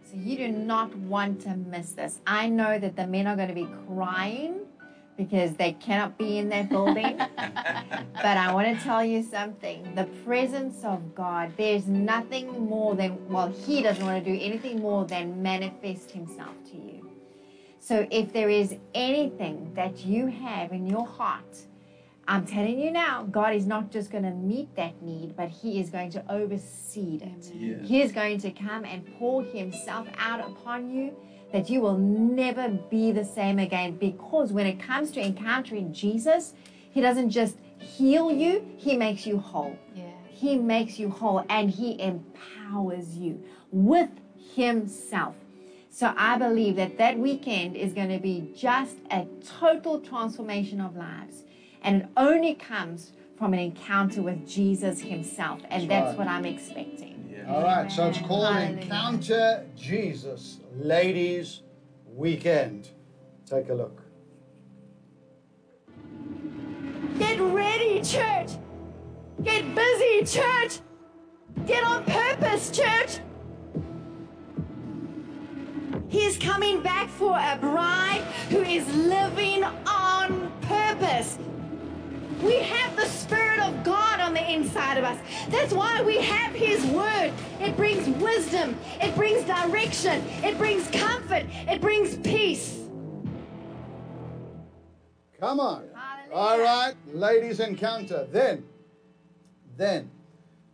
So 0.10 0.18
you 0.18 0.38
do 0.38 0.48
not 0.48 0.96
want 0.96 1.42
to 1.42 1.56
miss 1.56 1.92
this. 1.92 2.20
I 2.26 2.50
know 2.50 2.80
that 2.80 2.96
the 2.96 3.06
men 3.06 3.28
are 3.28 3.36
going 3.36 3.50
to 3.50 3.54
be 3.54 3.68
crying 3.88 4.62
because 5.16 5.54
they 5.56 5.74
cannot 5.74 6.18
be 6.18 6.40
in 6.40 6.50
that 6.50 6.68
building. 6.70 7.18
but 7.38 8.26
I 8.26 8.52
want 8.52 8.76
to 8.76 8.84
tell 8.84 9.06
you 9.06 9.22
something. 9.22 9.94
The 9.94 10.06
presence 10.26 10.84
of 10.84 11.14
God, 11.14 11.52
there's 11.58 11.86
nothing 11.86 12.66
more 12.66 12.96
than, 12.96 13.30
well, 13.30 13.50
He 13.50 13.84
doesn't 13.84 14.04
want 14.04 14.24
to 14.24 14.32
do 14.34 14.44
anything 14.44 14.82
more 14.82 15.06
than 15.06 15.44
manifest 15.44 16.10
Himself 16.10 16.56
to 16.72 16.78
you. 16.78 17.12
So 17.80 18.08
if 18.10 18.34
there 18.34 18.50
is 18.50 18.78
anything 18.96 19.72
that 19.76 20.06
you 20.06 20.26
have 20.26 20.72
in 20.72 20.88
your 20.88 21.06
heart, 21.06 21.56
I'm 22.30 22.46
telling 22.46 22.80
you 22.80 22.92
now, 22.92 23.24
God 23.24 23.56
is 23.56 23.66
not 23.66 23.90
just 23.90 24.12
going 24.12 24.24
to 24.24 24.30
meet 24.30 24.76
that 24.76 25.02
need, 25.02 25.36
but 25.36 25.50
He 25.50 25.80
is 25.80 25.90
going 25.90 26.12
to 26.12 26.24
oversee 26.32 27.20
it. 27.24 27.52
Yes. 27.56 27.88
He 27.88 28.04
is 28.04 28.12
going 28.12 28.38
to 28.42 28.52
come 28.52 28.86
and 28.86 29.04
pour 29.18 29.42
Himself 29.44 30.08
out 30.16 30.40
upon 30.40 30.92
you 30.92 31.16
that 31.52 31.72
you 31.72 31.82
will 31.82 31.98
never 31.98 32.70
be 32.70 33.12
the 33.12 33.26
same 33.26 33.58
again. 33.58 33.98
Because 33.98 34.54
when 34.54 34.68
it 34.68 34.80
comes 34.80 35.10
to 35.14 35.20
encountering 35.20 35.92
Jesus, 35.92 36.54
He 36.92 37.02
doesn't 37.02 37.32
just 37.32 37.58
heal 37.80 38.32
you, 38.32 38.64
He 38.78 38.96
makes 38.96 39.26
you 39.26 39.40
whole. 39.40 39.76
Yeah. 39.96 40.12
He 40.30 40.56
makes 40.56 41.00
you 41.00 41.10
whole 41.10 41.44
and 41.50 41.72
He 41.72 42.00
empowers 42.00 43.18
you 43.18 43.44
with 43.72 44.12
Himself. 44.54 45.34
So 45.90 46.14
I 46.16 46.38
believe 46.38 46.76
that 46.76 47.00
that 47.00 47.18
weekend 47.18 47.76
is 47.76 47.94
going 47.94 48.10
to 48.10 48.20
be 48.20 48.54
just 48.56 48.98
a 49.10 49.26
total 49.60 50.00
transformation 50.00 50.80
of 50.80 50.96
lives. 50.96 51.44
And 51.82 52.04
it 52.04 52.08
only 52.18 52.56
comes 52.56 53.12
from 53.38 53.54
an 53.54 53.60
encounter 53.60 54.22
with 54.22 54.48
Jesus 54.48 55.00
Himself. 55.02 55.62
And 55.70 55.84
That's 55.84 55.88
that's 55.88 56.08
right. 56.10 56.18
what 56.18 56.28
I'm 56.28 56.46
expecting. 56.46 57.30
Yeah. 57.32 57.54
All 57.54 57.64
right, 57.64 57.92
so 57.92 58.08
it's 58.08 58.20
called 58.20 58.54
Hallelujah. 58.54 58.82
Encounter 58.82 59.66
Jesus 59.76 60.60
Ladies 60.76 61.62
Weekend. 62.14 62.90
Take 63.46 63.70
a 63.70 63.74
look. 63.74 64.02
Get 67.18 67.40
ready, 67.40 68.02
church. 68.02 68.52
Get 69.44 69.74
busy, 69.74 70.26
church. 70.40 70.80
Get 71.66 71.84
on 71.84 72.04
purpose, 72.04 72.72
church. 72.72 73.20
He's 76.10 76.38
coming 76.38 76.82
back 76.82 77.08
for 77.10 77.38
a 77.38 77.58
bride 77.60 78.22
who 78.50 78.62
is 78.62 78.88
living 78.96 79.64
on 79.64 80.52
purpose. 80.62 81.38
We 82.42 82.56
have 82.60 82.96
the 82.96 83.06
Spirit 83.06 83.60
of 83.60 83.84
God 83.84 84.22
on 84.22 84.34
the 84.34 84.52
inside 84.52 84.98
of 84.98 85.04
us. 85.04 85.18
That's 85.50 85.74
why 85.74 86.02
we 86.02 86.18
have 86.18 86.54
His 86.54 86.86
Word. 86.86 87.34
It 87.60 87.76
brings 87.76 88.08
wisdom, 88.22 88.78
it 89.02 89.14
brings 89.16 89.44
direction, 89.44 90.24
it 90.44 90.58
brings 90.58 90.88
comfort, 90.90 91.46
it 91.68 91.82
brings 91.82 92.16
peace. 92.18 92.80
Come 95.40 95.60
on. 95.60 95.84
Hallelujah. 95.94 96.34
All 96.34 96.60
right, 96.60 96.96
ladies 97.14 97.60
encounter. 97.60 98.28
Then, 98.32 98.66
then 99.78 100.10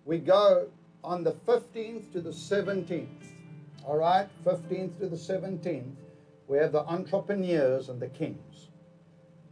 we 0.05 0.19
go 0.19 0.67
on 1.03 1.23
the 1.23 1.31
15th 1.31 2.11
to 2.13 2.21
the 2.21 2.31
17th. 2.31 3.07
All 3.85 3.97
right, 3.97 4.27
15th 4.43 4.99
to 4.99 5.07
the 5.07 5.15
17th. 5.15 5.91
We 6.47 6.57
have 6.57 6.71
the 6.71 6.85
entrepreneurs 6.85 7.89
and 7.89 7.99
the 7.99 8.07
kings. 8.09 8.69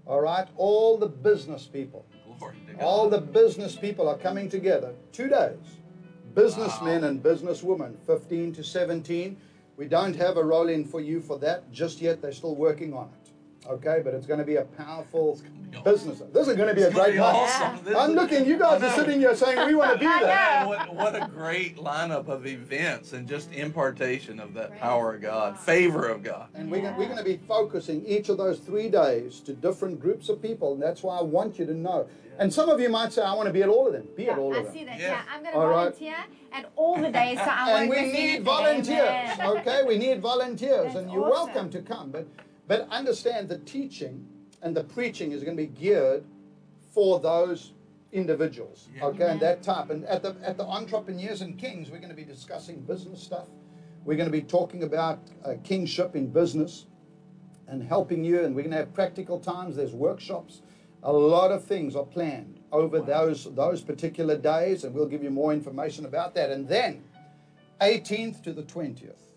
All 0.05 0.21
right, 0.21 0.47
all 0.57 0.97
the 0.97 1.07
business 1.07 1.65
people. 1.65 2.05
All 2.81 3.09
the 3.09 3.21
business 3.21 3.75
people 3.75 4.09
are 4.09 4.17
coming 4.17 4.49
together. 4.49 4.93
Two 5.11 5.29
days. 5.29 5.57
Businessmen 6.33 7.03
and 7.05 7.21
businesswomen, 7.23 7.95
15 8.05 8.53
to 8.53 8.63
17. 8.63 9.37
We 9.77 9.85
don't 9.85 10.15
have 10.15 10.37
a 10.37 10.43
roll 10.43 10.67
in 10.67 10.83
for 10.83 10.99
you 10.99 11.21
for 11.21 11.37
that 11.39 11.71
just 11.71 12.01
yet. 12.01 12.21
They're 12.21 12.31
still 12.31 12.55
working 12.55 12.93
on 12.93 13.09
it. 13.09 13.22
Okay, 13.67 14.01
but 14.03 14.13
it's 14.13 14.25
going 14.27 14.39
to 14.39 14.45
be 14.45 14.57
a 14.57 14.63
powerful 14.63 15.39
be 15.71 15.79
business. 15.81 16.21
This 16.33 16.47
is 16.49 16.55
going 16.57 16.67
to 16.69 16.75
be 16.75 16.81
a 16.81 16.87
It's 16.87 16.95
gonna 16.95 17.05
great 17.05 17.13
be 17.13 17.19
awesome. 17.19 17.83
This 17.85 17.95
I'm 17.97 18.11
looking, 18.11 18.45
you 18.45 18.59
guys 18.59 18.83
are 18.83 18.91
sitting 18.91 19.19
here 19.21 19.35
saying 19.35 19.67
we 19.67 19.73
want 19.75 19.93
to 19.93 19.99
be 19.99 20.05
there. 20.25 20.65
What, 20.67 20.93
what 20.93 21.15
a 21.15 21.27
great 21.27 21.77
lineup 21.77 22.27
of 22.27 22.45
events 22.45 23.13
and 23.13 23.27
just 23.27 23.51
impartation 23.53 24.39
of 24.39 24.53
that 24.55 24.77
power 24.79 25.15
of 25.15 25.21
God, 25.21 25.57
favor 25.57 26.07
of 26.09 26.23
God. 26.23 26.49
And 26.55 26.69
we're, 26.69 26.81
gonna- 26.81 26.97
we're 26.97 27.05
going 27.05 27.17
to 27.17 27.23
be 27.23 27.37
focusing 27.47 28.05
each 28.05 28.29
of 28.29 28.37
those 28.37 28.59
three 28.59 28.89
days 28.89 29.39
to 29.41 29.53
different 29.53 29.99
groups 29.99 30.27
of 30.29 30.41
people. 30.41 30.73
And 30.73 30.81
that's 30.81 31.01
why 31.01 31.17
I 31.17 31.23
want 31.23 31.57
you 31.57 31.65
to 31.65 31.73
know. 31.73 32.07
And 32.39 32.51
some 32.53 32.67
of 32.69 32.79
you 32.81 32.89
might 32.89 33.13
say, 33.13 33.21
I 33.21 33.33
want 33.33 33.47
to 33.47 33.53
be 33.53 33.61
at 33.63 33.69
all 33.69 33.87
of 33.87 33.93
them. 33.93 34.07
Be 34.17 34.27
at 34.29 34.37
all 34.37 34.53
I 34.53 34.57
of 34.57 34.63
them. 34.65 34.73
I 34.73 34.75
see 34.77 34.85
that. 34.85 34.99
Yeah. 34.99 35.07
Yeah, 35.11 35.21
I'm 35.33 35.41
going 35.43 35.53
to 35.53 35.59
All 35.59 35.67
right. 35.67 35.75
volunteer 35.95 36.15
at 36.51 36.71
all 36.75 36.99
the 36.99 37.11
days, 37.11 37.37
so 37.37 37.45
I 37.45 37.71
and 37.81 37.89
won't 37.89 38.01
we 38.01 38.05
miss 38.07 38.13
need 38.13 38.43
volunteers. 38.43 39.29
Okay, 39.39 39.83
we 39.87 39.97
need 39.99 40.19
volunteers, 40.21 40.83
That's 40.85 40.95
and 40.97 41.11
you're 41.11 41.31
awesome. 41.31 41.53
welcome 41.53 41.69
to 41.71 41.81
come. 41.81 42.09
But 42.11 42.27
but 42.67 42.87
understand 42.89 43.49
the 43.49 43.59
teaching 43.59 44.27
and 44.61 44.75
the 44.75 44.83
preaching 44.83 45.31
is 45.31 45.43
going 45.43 45.57
to 45.57 45.63
be 45.63 45.67
geared 45.67 46.23
for 46.93 47.19
those 47.19 47.73
individuals. 48.11 48.87
Yeah. 48.95 49.05
Okay, 49.05 49.29
and 49.29 49.39
that 49.41 49.63
type. 49.63 49.89
And 49.89 50.05
at 50.05 50.23
the 50.23 50.35
at 50.43 50.57
the 50.57 50.63
entrepreneurs 50.63 51.41
and 51.41 51.57
kings, 51.57 51.89
we're 51.89 51.97
going 51.97 52.09
to 52.09 52.15
be 52.15 52.23
discussing 52.23 52.79
business 52.81 53.21
stuff. 53.21 53.47
We're 54.05 54.17
going 54.17 54.31
to 54.31 54.37
be 54.37 54.41
talking 54.41 54.83
about 54.83 55.19
uh, 55.43 55.55
kingship 55.63 56.15
in 56.15 56.27
business 56.27 56.85
and 57.67 57.81
helping 57.81 58.23
you. 58.23 58.43
And 58.43 58.55
we're 58.55 58.63
going 58.63 58.71
to 58.71 58.77
have 58.77 58.93
practical 58.93 59.39
times. 59.39 59.75
There's 59.75 59.93
workshops. 59.93 60.61
A 61.03 61.11
lot 61.11 61.51
of 61.51 61.63
things 61.65 61.95
are 61.95 62.05
planned 62.05 62.59
over 62.71 63.01
those 63.01 63.53
those 63.55 63.81
particular 63.81 64.37
days, 64.37 64.83
and 64.83 64.93
we'll 64.93 65.07
give 65.07 65.23
you 65.23 65.31
more 65.31 65.51
information 65.51 66.05
about 66.05 66.33
that. 66.35 66.49
And 66.49 66.67
then, 66.67 67.03
18th 67.81 68.41
to 68.43 68.53
the 68.53 68.63
20th. 68.63 69.32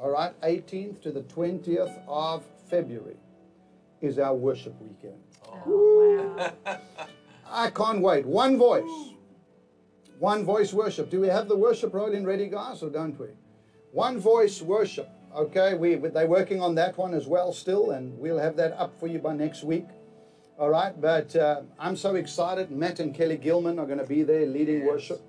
All 0.00 0.12
right, 0.12 0.32
18th 0.40 1.02
to 1.02 1.12
the 1.12 1.20
20th 1.20 1.94
of 2.08 2.42
February 2.70 3.18
is 4.00 4.18
our 4.18 4.34
worship 4.34 4.74
weekend. 4.80 5.20
I 7.50 7.68
can't 7.68 8.00
wait. 8.00 8.24
One 8.24 8.56
voice. 8.56 9.10
One 10.18 10.42
voice 10.42 10.72
worship. 10.72 11.10
Do 11.10 11.20
we 11.20 11.28
have 11.28 11.48
the 11.48 11.56
worship 11.56 11.92
rolling 11.92 12.24
ready, 12.24 12.48
guys, 12.48 12.82
or 12.82 12.88
don't 12.88 13.18
we? 13.20 13.26
One 13.92 14.18
voice 14.18 14.62
worship. 14.62 15.10
Okay, 15.36 15.74
we 15.74 15.96
they're 15.96 16.26
working 16.26 16.62
on 16.62 16.74
that 16.76 16.96
one 16.96 17.12
as 17.12 17.26
well 17.26 17.52
still, 17.52 17.90
and 17.90 18.18
we'll 18.18 18.38
have 18.38 18.56
that 18.56 18.72
up 18.80 18.98
for 18.98 19.06
you 19.06 19.18
by 19.18 19.34
next 19.34 19.64
week. 19.64 19.86
All 20.58 20.70
right, 20.70 20.98
but 20.98 21.36
uh, 21.36 21.60
I'm 21.78 21.96
so 21.96 22.14
excited. 22.14 22.70
Matt 22.70 23.00
and 23.00 23.14
Kelly 23.14 23.36
Gilman 23.36 23.78
are 23.78 23.86
going 23.86 23.98
to 23.98 24.06
be 24.06 24.22
there 24.22 24.46
leading 24.46 24.86
worship. 24.86 25.20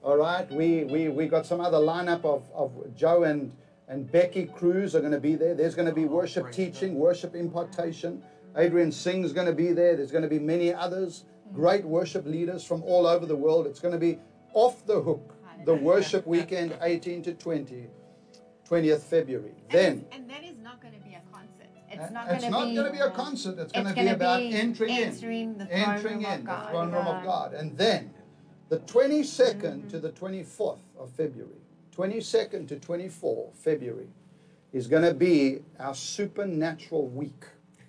All 0.00 0.16
right, 0.16 0.48
we 0.52 0.84
we 0.84 1.08
we 1.08 1.26
got 1.26 1.44
some 1.44 1.60
other 1.60 1.78
lineup 1.78 2.24
of 2.24 2.44
of 2.54 2.72
Joe 2.94 3.24
and 3.24 3.52
and 3.88 4.10
Becky 4.10 4.46
Cruz 4.46 4.94
are 4.94 5.00
going 5.00 5.12
to 5.12 5.20
be 5.20 5.34
there. 5.34 5.54
There's 5.54 5.74
going 5.74 5.88
to 5.88 5.94
be 5.94 6.04
oh, 6.04 6.08
worship 6.08 6.50
teaching, 6.52 6.94
worship 6.94 7.34
impartation. 7.34 8.22
Adrian 8.56 8.92
Singh's 8.92 9.32
going 9.32 9.46
to 9.46 9.52
be 9.52 9.72
there. 9.72 9.96
There's 9.96 10.10
going 10.10 10.22
to 10.22 10.28
be 10.28 10.38
many 10.38 10.72
others, 10.72 11.24
mm. 11.48 11.54
great 11.54 11.84
worship 11.84 12.26
leaders 12.26 12.64
from 12.64 12.82
all 12.84 13.06
over 13.06 13.26
the 13.26 13.36
world. 13.36 13.66
It's 13.66 13.80
going 13.80 13.92
to 13.92 13.98
be 13.98 14.18
off 14.54 14.86
the 14.86 15.00
hook. 15.00 15.34
The 15.64 15.74
worship 15.74 16.26
weekend, 16.26 16.76
18 16.82 17.22
to 17.22 17.34
20, 17.34 17.86
20th 18.68 19.00
February. 19.02 19.54
Then. 19.70 20.04
and 20.10 20.28
that 20.28 20.42
is 20.42 20.56
not 20.60 20.82
going 20.82 20.94
to 20.94 21.00
be 21.00 21.14
a 21.14 21.22
concert. 21.32 21.62
It's 21.88 22.10
not 22.10 22.26
going 22.26 22.74
to 22.74 22.84
be. 22.84 22.98
be 22.98 22.98
a 22.98 23.10
concert. 23.10 23.58
It's 23.58 23.72
going 23.72 23.86
to 23.86 23.94
be 23.94 24.08
about 24.08 24.40
be 24.40 24.54
entering, 24.54 24.90
entering 24.90 25.60
in, 25.60 25.68
entering 25.70 26.22
in 26.22 26.44
the 26.44 26.66
throne 26.70 26.90
room 26.90 27.06
of 27.06 27.22
God, 27.22 27.54
and 27.54 27.76
then 27.76 28.12
the 28.70 28.78
22nd 28.78 29.90
to 29.90 30.00
the 30.00 30.10
24th 30.10 30.78
of 30.98 31.10
February, 31.12 31.61
22nd 31.96 32.68
to 32.68 32.76
24 32.76 33.50
February, 33.54 34.08
is 34.72 34.86
going 34.86 35.02
to 35.02 35.14
be 35.14 35.60
our 35.78 35.94
supernatural 35.94 37.08
week. 37.08 37.44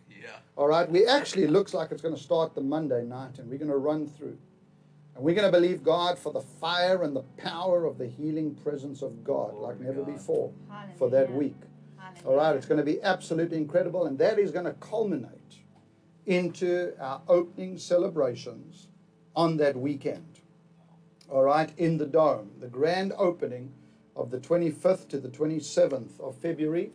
Yeah. 0.10 0.27
All 0.55 0.67
right, 0.67 0.89
we 0.89 1.05
actually 1.05 1.48
looks 1.48 1.74
like 1.74 1.91
it's 1.91 2.01
going 2.01 2.15
to 2.15 2.22
start 2.22 2.53
the 2.53 2.62
Monday 2.62 3.03
night, 3.03 3.39
and 3.39 3.50
we're 3.50 3.57
going 3.57 3.72
to 3.72 3.77
run 3.77 4.07
through, 4.07 4.38
and 5.15 5.24
we're 5.24 5.36
going 5.36 5.50
to 5.50 5.57
believe 5.57 5.83
God 5.83 6.19
for 6.19 6.33
the 6.33 6.41
fire 6.41 7.03
and 7.03 7.15
the 7.15 7.24
power 7.38 7.86
of 7.86 7.98
the 7.98 8.07
healing 8.07 8.55
presence 8.55 9.01
of 9.01 9.24
God 9.24 9.53
like 9.55 9.79
never 9.79 10.03
before 10.03 10.51
for 10.98 11.10
that 11.10 11.27
Hallelujah. 11.27 11.38
week. 11.38 11.55
All 12.25 12.36
right, 12.36 12.55
it's 12.55 12.65
going 12.65 12.77
to 12.77 12.86
be 12.86 13.01
absolutely 13.01 13.57
incredible, 13.57 14.05
and 14.05 14.17
that 14.19 14.38
is 14.38 14.51
going 14.51 14.65
to 14.65 14.74
culminate 14.74 15.29
into 16.25 16.93
our 17.00 17.22
opening 17.27 17.77
celebrations 17.77 18.88
on 19.36 19.57
that 19.57 19.75
weekend. 19.75 20.39
All 21.29 21.43
right, 21.43 21.72
in 21.77 21.98
the 21.98 22.05
dome, 22.05 22.51
the 22.60 22.67
grand 22.67 23.13
opening 23.17 23.74
of 24.15 24.32
the 24.32 24.38
25th 24.38 25.08
to 25.10 25.20
the 25.20 25.29
27th 25.29 26.20
of 26.20 26.36
February, 26.38 26.91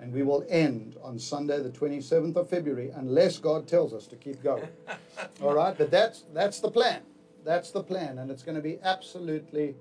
and 0.00 0.12
we 0.12 0.22
will 0.22 0.44
end 0.48 0.96
on 1.02 1.18
Sunday, 1.18 1.62
the 1.62 1.70
27th 1.70 2.36
of 2.36 2.48
February, 2.48 2.90
unless 2.94 3.38
God 3.38 3.68
tells 3.68 3.92
us 3.92 4.06
to 4.08 4.16
keep 4.16 4.42
going. 4.42 4.68
All 5.42 5.54
right, 5.54 5.76
but 5.76 5.90
that's 5.90 6.24
that's 6.32 6.60
the 6.60 6.70
plan. 6.70 7.02
That's 7.44 7.70
the 7.70 7.82
plan, 7.82 8.18
and 8.18 8.30
it's 8.30 8.42
going 8.42 8.56
to 8.56 8.62
be 8.62 8.78
absolutely 8.82 9.74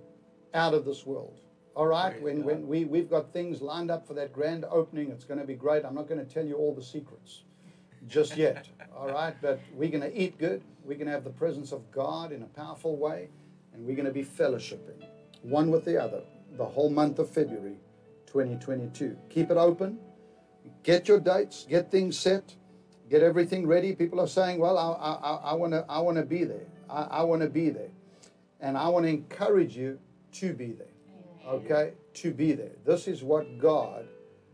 out 0.54 0.74
of 0.74 0.86
this 0.86 1.06
world. 1.06 1.40
All 1.76 1.88
right, 1.88 2.12
Praise 2.12 2.24
when, 2.24 2.38
God. 2.38 2.46
when 2.46 2.68
we, 2.68 2.86
we've 2.86 3.10
got 3.10 3.32
things 3.32 3.62
lined 3.62 3.90
up 3.90 4.06
for 4.06 4.14
that 4.16 4.34
grand 4.34 4.66
opening, 4.70 5.10
it's 5.10 5.24
going 5.24 5.40
to 5.40 5.46
be 5.46 5.54
great. 5.54 5.86
I'm 5.86 5.96
not 5.96 6.08
going 6.08 6.20
to 6.20 6.32
tell 6.32 6.46
you 6.46 6.56
all 6.56 6.74
the 6.74 6.84
secrets 6.84 7.44
just 8.08 8.36
yet. 8.36 8.68
All 8.98 9.08
right, 9.10 9.36
but 9.42 9.60
we're 9.74 9.90
going 9.90 10.02
to 10.02 10.16
eat 10.16 10.38
good. 10.38 10.64
We're 10.84 10.96
going 10.96 11.08
to 11.08 11.14
have 11.14 11.24
the 11.24 11.30
presence 11.30 11.72
of 11.72 11.90
God 11.92 12.32
in 12.32 12.44
a 12.44 12.48
powerful 12.48 12.98
way, 12.98 13.30
and 13.74 13.86
we're 13.86 13.96
going 13.96 14.08
to 14.08 14.12
be 14.12 14.26
fellowshipping 14.26 15.06
one 15.44 15.72
with 15.72 15.86
the 15.86 16.02
other 16.02 16.22
the 16.62 16.68
whole 16.68 16.92
month 16.92 17.18
of 17.18 17.28
February 17.28 17.78
2022. 18.28 19.18
Keep 19.30 19.50
it 19.50 19.58
open. 19.58 19.98
Get 20.84 21.08
your 21.08 21.20
dates. 21.20 21.66
Get 21.68 21.90
things 21.90 22.20
set. 22.20 22.56
Get 23.10 23.24
everything 23.24 23.66
ready. 23.66 23.96
People 23.96 24.20
are 24.22 24.28
saying, 24.28 24.60
"Well, 24.60 24.78
I 24.78 25.54
want 25.54 25.74
to, 25.74 25.84
I 25.90 26.00
want 26.00 26.18
to 26.18 26.24
be 26.24 26.44
there. 26.44 26.68
I, 26.88 27.02
I 27.20 27.24
want 27.24 27.42
to 27.42 27.50
be 27.50 27.72
there," 27.72 27.90
and 28.60 28.78
I 28.78 28.90
want 28.90 29.06
to 29.06 29.10
encourage 29.10 29.76
you 29.76 29.98
to 30.34 30.54
be 30.54 30.74
there. 30.74 30.94
Okay, 31.48 31.94
to 32.14 32.32
be 32.32 32.52
there. 32.54 32.76
This 32.86 33.08
is 33.08 33.24
what 33.24 33.58
God 33.58 34.06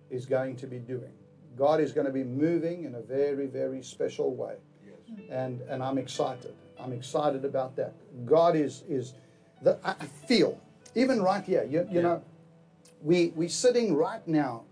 is 0.10 0.26
going 0.26 0.56
to 0.56 0.66
be 0.66 0.80
doing. 0.80 1.12
God 1.58 1.82
is 1.82 1.92
going 1.92 2.08
to 2.08 2.14
be 2.14 2.24
moving 2.24 2.86
in 2.86 2.96
a 2.96 3.02
very, 3.02 3.48
very 3.48 3.84
special 3.84 4.34
way, 4.34 4.56
and 5.30 5.60
and 5.64 5.84
I'm 5.84 5.98
excited. 5.98 6.56
I'm 6.80 6.94
excited 6.94 7.44
about 7.44 7.76
that. 7.76 7.94
God 8.26 8.56
is 8.56 8.84
is 8.88 9.14
the 9.62 9.78
I 9.84 9.92
I 10.00 10.06
feel 10.06 10.58
even 10.98 11.22
right 11.22 11.44
here. 11.44 11.66
You 11.70 11.88
you 11.92 12.02
know, 12.02 12.24
we 13.02 13.32
we're 13.36 13.50
sitting 13.50 13.96
right 13.96 14.28
now, 14.28 14.64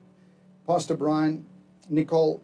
Pastor 0.68 0.96
Brian, 0.96 1.46
Nicole. 1.90 2.42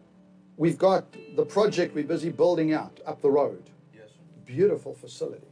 We've 0.57 0.77
got 0.77 1.05
the 1.35 1.45
project 1.45 1.95
we're 1.95 2.03
busy 2.03 2.29
building 2.29 2.73
out 2.73 2.99
up 3.05 3.21
the 3.21 3.31
road. 3.31 3.63
Yes. 3.93 4.09
Beautiful 4.45 4.93
facility. 4.93 5.47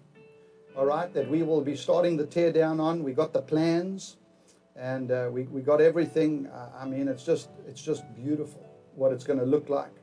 All 0.77 0.85
right, 0.85 1.11
that 1.13 1.27
we 1.29 1.41
will 1.41 1.61
be 1.61 1.75
starting 1.75 2.15
the 2.15 2.27
tear 2.27 2.53
down 2.53 2.79
on. 2.79 3.03
We 3.03 3.13
got 3.13 3.33
the 3.33 3.41
plans, 3.41 4.17
and 4.75 5.11
uh, 5.11 5.29
we 5.31 5.43
we 5.43 5.61
got 5.61 5.81
everything. 5.81 6.47
Uh, 6.47 6.69
I 6.79 6.85
mean, 6.85 7.07
it's 7.07 7.23
just 7.23 7.49
it's 7.67 7.81
just 7.81 8.03
beautiful 8.15 8.63
what 8.95 9.11
it's 9.11 9.23
going 9.23 9.39
to 9.39 9.45
look 9.45 9.69
like, 9.69 9.95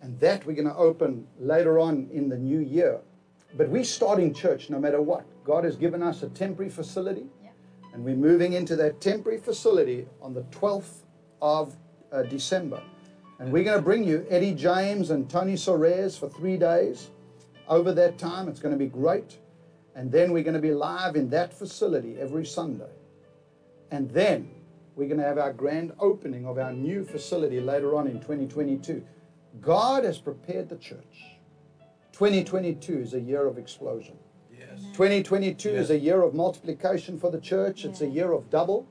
and 0.00 0.18
that 0.20 0.46
we're 0.46 0.54
going 0.54 0.68
to 0.68 0.76
open 0.76 1.26
later 1.40 1.78
on 1.80 2.08
in 2.12 2.28
the 2.28 2.38
new 2.38 2.60
year. 2.60 3.00
But 3.56 3.68
we're 3.68 3.84
starting 3.84 4.34
church 4.34 4.70
no 4.70 4.78
matter 4.78 5.00
what. 5.00 5.24
God 5.44 5.64
has 5.64 5.76
given 5.76 6.02
us 6.02 6.22
a 6.22 6.28
temporary 6.28 6.70
facility, 6.70 7.26
and 7.96 8.04
we're 8.04 8.14
moving 8.14 8.52
into 8.52 8.76
that 8.76 9.00
temporary 9.00 9.38
facility 9.38 10.06
on 10.20 10.34
the 10.34 10.42
12th 10.42 11.04
of 11.40 11.74
uh, 12.12 12.24
December. 12.24 12.82
And 13.38 13.50
we're 13.50 13.64
going 13.64 13.78
to 13.78 13.82
bring 13.82 14.04
you 14.04 14.26
Eddie 14.28 14.52
James 14.52 15.08
and 15.08 15.30
Tony 15.30 15.54
Soares 15.54 16.18
for 16.18 16.28
three 16.28 16.58
days. 16.58 17.08
Over 17.68 17.92
that 17.92 18.18
time, 18.18 18.48
it's 18.48 18.60
going 18.60 18.74
to 18.74 18.78
be 18.78 18.86
great. 18.86 19.38
And 19.94 20.12
then 20.12 20.32
we're 20.32 20.42
going 20.42 20.56
to 20.56 20.60
be 20.60 20.74
live 20.74 21.16
in 21.16 21.30
that 21.30 21.54
facility 21.54 22.18
every 22.20 22.44
Sunday. 22.44 22.90
And 23.90 24.10
then 24.10 24.50
we're 24.94 25.08
going 25.08 25.20
to 25.20 25.26
have 25.26 25.38
our 25.38 25.54
grand 25.54 25.94
opening 25.98 26.44
of 26.44 26.58
our 26.58 26.74
new 26.74 27.02
facility 27.02 27.60
later 27.62 27.96
on 27.96 28.06
in 28.06 28.20
2022. 28.20 29.02
God 29.62 30.04
has 30.04 30.18
prepared 30.18 30.68
the 30.68 30.76
church. 30.76 31.38
2022 32.12 32.98
is 32.98 33.14
a 33.14 33.20
year 33.20 33.46
of 33.46 33.56
explosion. 33.56 34.18
Yes. 34.76 34.96
2022 34.96 35.68
is 35.70 35.90
a 35.90 35.98
year 35.98 36.22
of 36.22 36.34
multiplication 36.34 37.18
for 37.18 37.30
the 37.30 37.40
church. 37.40 37.84
It's 37.84 38.00
a 38.00 38.06
year 38.06 38.32
of 38.32 38.50
double 38.50 38.86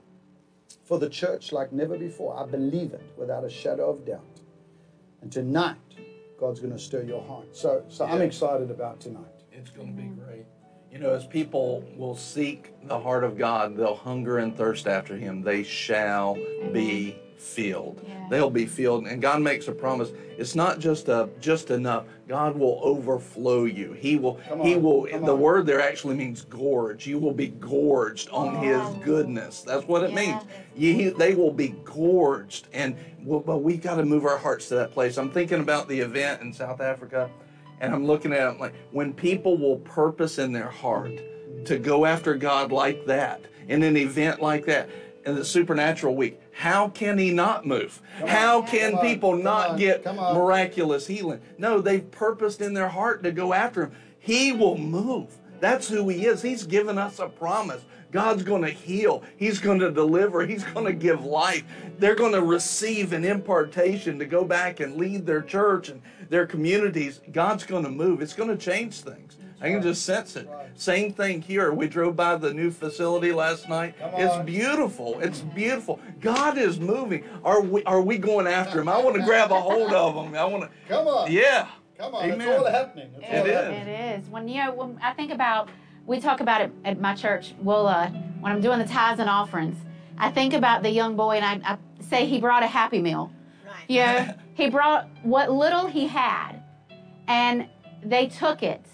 for 0.84 1.00
the 1.00 1.10
church 1.10 1.52
like 1.52 1.72
never 1.72 1.98
before. 1.98 2.38
I 2.40 2.46
believe 2.46 2.94
it 2.94 3.04
without 3.18 3.44
a 3.44 3.50
shadow 3.50 3.90
of 3.90 4.06
doubt. 4.06 4.42
And 5.22 5.32
tonight, 5.32 5.78
God's 6.40 6.60
going 6.60 6.74
to 6.74 6.80
stir 6.80 7.04
your 7.04 7.24
heart. 7.24 7.56
So, 7.56 7.84
so 7.88 8.06
I'm 8.06 8.22
excited 8.22 8.70
about 8.70 9.00
tonight. 9.00 9.24
It's 9.52 9.70
going 9.70 9.96
to 9.96 10.02
be 10.02 10.08
great. 10.10 10.46
You 10.92 11.00
know, 11.00 11.14
as 11.14 11.26
people 11.26 11.84
will 11.98 12.16
seek 12.16 12.74
the 12.88 13.00
heart 13.00 13.24
of 13.24 13.38
God, 13.38 13.76
they'll 13.76 13.96
hunger 13.96 14.38
and 14.38 14.56
thirst 14.56 14.88
after 14.88 15.18
Him. 15.18 15.42
They 15.42 15.64
shall 15.64 16.36
be 16.72 17.18
filled. 17.38 18.02
Yeah. 18.08 18.28
They'll 18.30 18.50
be 18.50 18.66
filled, 18.66 19.08
and 19.08 19.22
God 19.22 19.42
makes 19.42 19.68
a 19.68 19.72
promise. 19.72 20.12
It's 20.38 20.56
not 20.56 20.80
just 20.80 21.08
a 21.10 21.30
just 21.40 21.70
enough. 21.72 22.06
God 22.28 22.58
will 22.58 22.80
overflow 22.84 23.66
you. 23.66 23.94
He 23.94 24.16
will. 24.16 24.36
Come 24.48 24.62
He 24.62 24.76
will. 24.76 25.04
The 25.04 25.18
on. 25.34 25.40
word 25.40 25.66
there 25.66 25.82
actually 25.82 26.16
means 26.16 26.42
gorge. 26.42 27.06
You 27.06 27.20
will 27.20 27.34
be 27.34 27.48
gorged 27.48 28.30
on 28.30 28.56
His 28.64 28.82
goodness. 29.04 29.62
That's 29.62 29.88
what 29.88 30.04
it 30.04 30.10
Yeah, 30.12 30.16
means. 30.16 30.44
You, 30.76 31.14
they 31.14 31.36
will 31.36 31.54
be 31.54 31.70
gorged, 31.84 32.68
and 32.74 32.96
well, 33.24 33.40
but 33.40 33.60
we 33.60 33.78
got 33.78 33.96
to 33.96 34.06
move 34.06 34.26
our 34.26 34.38
hearts 34.38 34.68
to 34.70 34.76
that 34.76 34.92
place. 34.92 35.18
I'm 35.18 35.32
thinking 35.32 35.60
about 35.60 35.88
the 35.88 36.00
event 36.00 36.42
in 36.42 36.52
South 36.52 36.82
Africa, 36.82 37.30
and 37.80 37.94
I'm 37.94 38.06
looking 38.06 38.34
at 38.34 38.54
it 38.56 38.60
like 38.60 38.74
when 38.92 39.14
people 39.14 39.58
will 39.58 39.78
purpose 39.80 40.38
in 40.40 40.52
their 40.52 40.70
heart 40.70 41.14
to 41.66 41.78
go 41.80 42.06
after 42.06 42.36
God 42.36 42.72
like 42.72 43.06
that 43.06 43.42
in 43.68 43.84
an 43.84 43.98
event 43.98 44.42
like 44.42 44.66
that 44.66 44.90
in 45.26 45.36
the 45.36 45.46
supernatural 45.46 46.16
week. 46.16 46.40
How 46.56 46.88
can 46.88 47.18
He 47.18 47.32
not 47.32 47.66
move? 47.66 48.02
How 48.26 48.62
can 48.62 48.92
Come 48.92 49.00
on, 49.00 49.06
people 49.06 49.36
not 49.36 49.72
on, 49.72 49.78
get 49.78 50.06
miraculous 50.06 51.06
healing? 51.06 51.42
No, 51.58 51.82
they've 51.82 52.10
purposed 52.10 52.62
in 52.62 52.74
their 52.74 52.88
heart 52.88 53.24
to 53.24 53.32
go 53.34 53.54
after 53.54 53.84
Him. 53.84 53.92
He 54.20 54.54
will 54.54 54.78
move. 54.78 55.36
That's 55.60 55.90
who 55.90 56.08
He 56.08 56.26
is. 56.26 56.42
He's 56.42 56.66
given 56.66 56.98
us 56.98 57.20
a 57.20 57.28
promise. 57.28 57.84
God's 58.12 58.44
going 58.44 58.62
to 58.62 58.70
heal. 58.70 59.24
He's 59.36 59.60
going 59.60 59.80
to 59.80 59.92
deliver. 59.92 60.46
He's 60.46 60.64
going 60.64 60.86
to 60.86 60.94
give 60.94 61.26
life. 61.26 61.66
They're 62.00 62.16
going 62.16 62.32
to 62.32 62.42
receive 62.42 63.12
an 63.12 63.26
impartation 63.26 64.18
to 64.20 64.26
go 64.26 64.46
back 64.46 64.80
and 64.80 64.96
lead 64.96 65.26
their 65.26 65.42
church 65.42 65.90
and 65.90 66.02
their 66.30 66.48
communities. 66.48 67.20
God's 67.34 67.66
going 67.66 67.84
to 67.84 67.90
move. 67.90 68.22
It's 68.22 68.34
going 68.34 68.50
to 68.50 68.58
change 68.58 69.02
things. 69.02 69.35
I 69.62 69.70
can 69.70 69.82
just 69.82 70.04
sense 70.04 70.36
it. 70.36 70.50
Same 70.76 71.14
thing 71.14 71.42
here. 71.42 71.72
We 71.72 71.88
drove 71.88 72.16
by 72.16 72.36
the 72.36 72.54
new 72.54 72.70
facility 72.72 73.32
last 73.32 73.70
night. 73.70 73.96
It's 74.00 74.38
beautiful. 74.46 75.20
It's 75.22 75.40
beautiful. 75.40 76.00
God 76.20 76.58
is 76.58 76.80
moving. 76.80 77.24
Are 77.44 77.62
we 77.62 77.84
are 77.86 78.02
we 78.02 78.18
going 78.18 78.48
after 78.48 78.80
him? 78.82 78.90
I 78.90 78.98
want 79.02 79.16
to 79.16 79.24
grab 79.24 79.52
a 79.52 79.60
hold 79.60 79.94
of 79.94 80.16
him. 80.16 80.36
I 80.36 80.44
want 80.46 80.64
to 80.64 80.70
Come 80.90 81.08
on. 81.08 81.32
Yeah. 81.32 81.68
Come 81.98 82.14
on. 82.14 82.26
Amen. 82.26 82.42
It's 82.42 82.60
all 82.60 82.66
happening. 82.70 83.10
It's 83.18 83.26
all 83.30 83.46
It 83.46 83.48
is. 83.48 83.56
happening. 83.56 83.88
It 83.88 84.20
is. 84.20 84.30
When 84.30 84.48
you 84.50 84.64
know, 84.66 84.74
when 84.74 85.00
I 85.02 85.14
think 85.14 85.32
about, 85.32 85.70
we 86.06 86.20
talk 86.20 86.42
about 86.42 86.62
it 86.62 86.72
at 86.84 87.00
my 87.00 87.16
church. 87.16 87.54
Well, 87.62 87.88
uh, 87.88 88.10
when 88.42 88.52
I'm 88.52 88.60
doing 88.62 88.80
the 88.80 88.86
tithes 88.86 89.20
and 89.22 89.30
offerings, 89.30 89.78
I 90.18 90.30
think 90.32 90.54
about 90.54 90.84
the 90.84 90.90
young 90.92 91.16
boy, 91.16 91.38
and 91.38 91.64
I, 91.66 91.74
I 91.74 91.78
say 92.02 92.26
he 92.26 92.40
brought 92.42 92.64
a 92.64 92.68
Happy 92.68 93.02
Meal. 93.02 93.32
Right. 93.66 93.76
You 93.88 94.00
know, 94.02 94.34
he 94.54 94.70
brought 94.70 95.08
what 95.24 95.50
little 95.50 95.88
he 95.88 96.08
had, 96.08 96.62
and 97.28 97.68
they 98.04 98.28
took 98.28 98.62
it, 98.62 98.86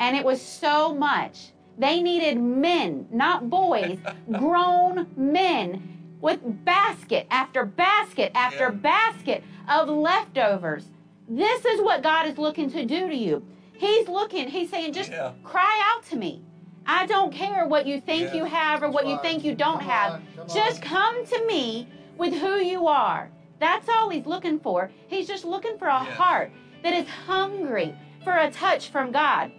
and 0.00 0.16
it 0.16 0.24
was 0.24 0.40
so 0.42 0.92
much. 0.94 1.52
They 1.78 2.02
needed 2.02 2.38
men, 2.40 3.06
not 3.12 3.48
boys, 3.48 3.98
grown 4.32 5.06
men. 5.16 5.86
with 6.20 6.40
basket 6.66 7.26
after 7.30 7.64
basket 7.64 8.30
after 8.34 8.64
Yeah. 8.64 8.70
basket 8.92 9.42
of 9.70 9.88
leftovers. 9.88 10.84
This 11.26 11.64
is 11.64 11.80
what 11.80 12.02
God 12.02 12.26
is 12.26 12.36
looking 12.36 12.70
to 12.72 12.84
do 12.84 13.08
to 13.08 13.16
you. 13.16 13.42
He's 13.72 14.06
looking, 14.06 14.46
he's 14.48 14.68
saying, 14.68 14.92
just 14.92 15.10
Yeah. 15.12 15.32
cry 15.44 15.80
out 15.94 16.04
to 16.10 16.16
me. 16.16 16.42
I 16.84 17.06
don't 17.06 17.32
care 17.32 17.66
what 17.66 17.86
you 17.86 18.02
think 18.02 18.24
Yeah. 18.34 18.34
you 18.40 18.44
have 18.44 18.82
or 18.82 18.90
what 18.90 19.06
you 19.06 19.18
think 19.22 19.44
you 19.44 19.54
don't 19.54 19.78
Come 19.80 19.88
have. 19.88 20.12
on, 20.12 20.22
come 20.36 20.48
just 20.48 20.82
on. 20.82 20.88
come 20.88 21.24
to 21.26 21.46
me 21.46 21.88
with 22.18 22.34
who 22.34 22.56
you 22.56 22.86
are. 22.86 23.30
That's 23.58 23.88
all 23.88 24.10
he's 24.10 24.26
looking 24.26 24.58
for. 24.60 24.90
He's 25.06 25.26
just 25.26 25.46
looking 25.46 25.78
for 25.78 25.88
a 25.88 26.04
Yes. 26.04 26.16
heart 26.18 26.50
that 26.82 26.92
is 26.92 27.08
hungry 27.08 27.94
for 28.24 28.36
a 28.36 28.50
touch 28.50 28.88
from 28.90 29.10
God. 29.10 29.50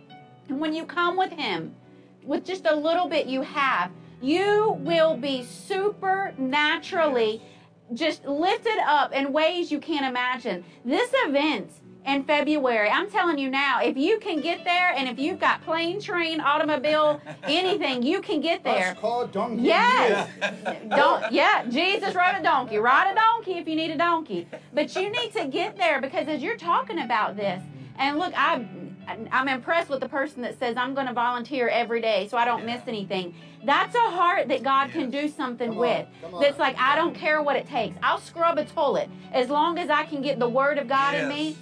And 0.51 0.59
when 0.59 0.73
you 0.73 0.83
come 0.83 1.15
with 1.15 1.31
him, 1.31 1.73
with 2.25 2.43
just 2.43 2.65
a 2.65 2.75
little 2.75 3.07
bit 3.07 3.25
you 3.25 3.41
have, 3.41 3.89
you 4.21 4.75
will 4.79 5.15
be 5.15 5.45
supernaturally 5.45 7.41
just 7.93 8.25
lifted 8.25 8.77
up 8.85 9.13
in 9.13 9.31
ways 9.31 9.71
you 9.71 9.79
can't 9.79 10.05
imagine. 10.05 10.65
This 10.83 11.09
event 11.25 11.71
in 12.05 12.25
February, 12.25 12.89
I'm 12.89 13.09
telling 13.09 13.37
you 13.37 13.49
now, 13.49 13.81
if 13.81 13.95
you 13.95 14.19
can 14.19 14.41
get 14.41 14.65
there 14.65 14.91
and 14.93 15.07
if 15.07 15.17
you've 15.17 15.39
got 15.39 15.63
plane, 15.63 16.01
train, 16.01 16.41
automobile, 16.41 17.21
anything, 17.43 18.03
you 18.03 18.19
can 18.19 18.41
get 18.41 18.61
there. 18.61 18.93
Bus, 18.95 19.01
car, 19.01 19.27
donkey. 19.27 19.63
Yes. 19.63 20.29
Don't 20.89 21.31
yeah, 21.31 21.63
Jesus 21.69 22.13
rode 22.13 22.35
a 22.37 22.43
donkey. 22.43 22.75
Ride 22.75 23.13
a 23.13 23.15
donkey 23.15 23.53
if 23.53 23.69
you 23.69 23.77
need 23.77 23.91
a 23.91 23.97
donkey. 23.97 24.49
But 24.73 24.93
you 24.97 25.09
need 25.09 25.31
to 25.31 25.47
get 25.47 25.77
there 25.77 26.01
because 26.01 26.27
as 26.27 26.43
you're 26.43 26.57
talking 26.57 26.99
about 26.99 27.37
this, 27.37 27.63
and 27.97 28.17
look, 28.19 28.33
I 28.35 28.65
I'm 29.07 29.47
impressed 29.47 29.89
with 29.89 29.99
the 29.99 30.09
person 30.09 30.41
that 30.43 30.57
says 30.59 30.77
I'm 30.77 30.93
going 30.93 31.07
to 31.07 31.13
volunteer 31.13 31.67
every 31.67 32.01
day 32.01 32.27
so 32.29 32.37
I 32.37 32.45
don't 32.45 32.65
miss 32.65 32.81
anything. 32.87 33.33
That's 33.63 33.95
a 33.95 34.09
heart 34.09 34.47
that 34.47 34.63
God 34.63 34.91
can 34.91 35.09
do 35.09 35.27
something 35.27 35.69
Come 35.71 35.77
with. 35.77 36.07
That's 36.39 36.59
like 36.59 36.77
I 36.79 36.95
don't 36.95 37.13
care 37.15 37.41
what 37.41 37.55
it 37.55 37.67
takes. 37.67 37.97
I'll 38.01 38.19
scrub 38.19 38.57
a 38.57 38.65
toilet 38.65 39.09
as 39.31 39.49
long 39.49 39.77
as 39.77 39.89
I 39.89 40.03
can 40.03 40.21
get 40.21 40.39
the 40.39 40.49
word 40.49 40.77
of 40.77 40.87
God 40.87 41.15
in 41.15 41.27
me. 41.27 41.57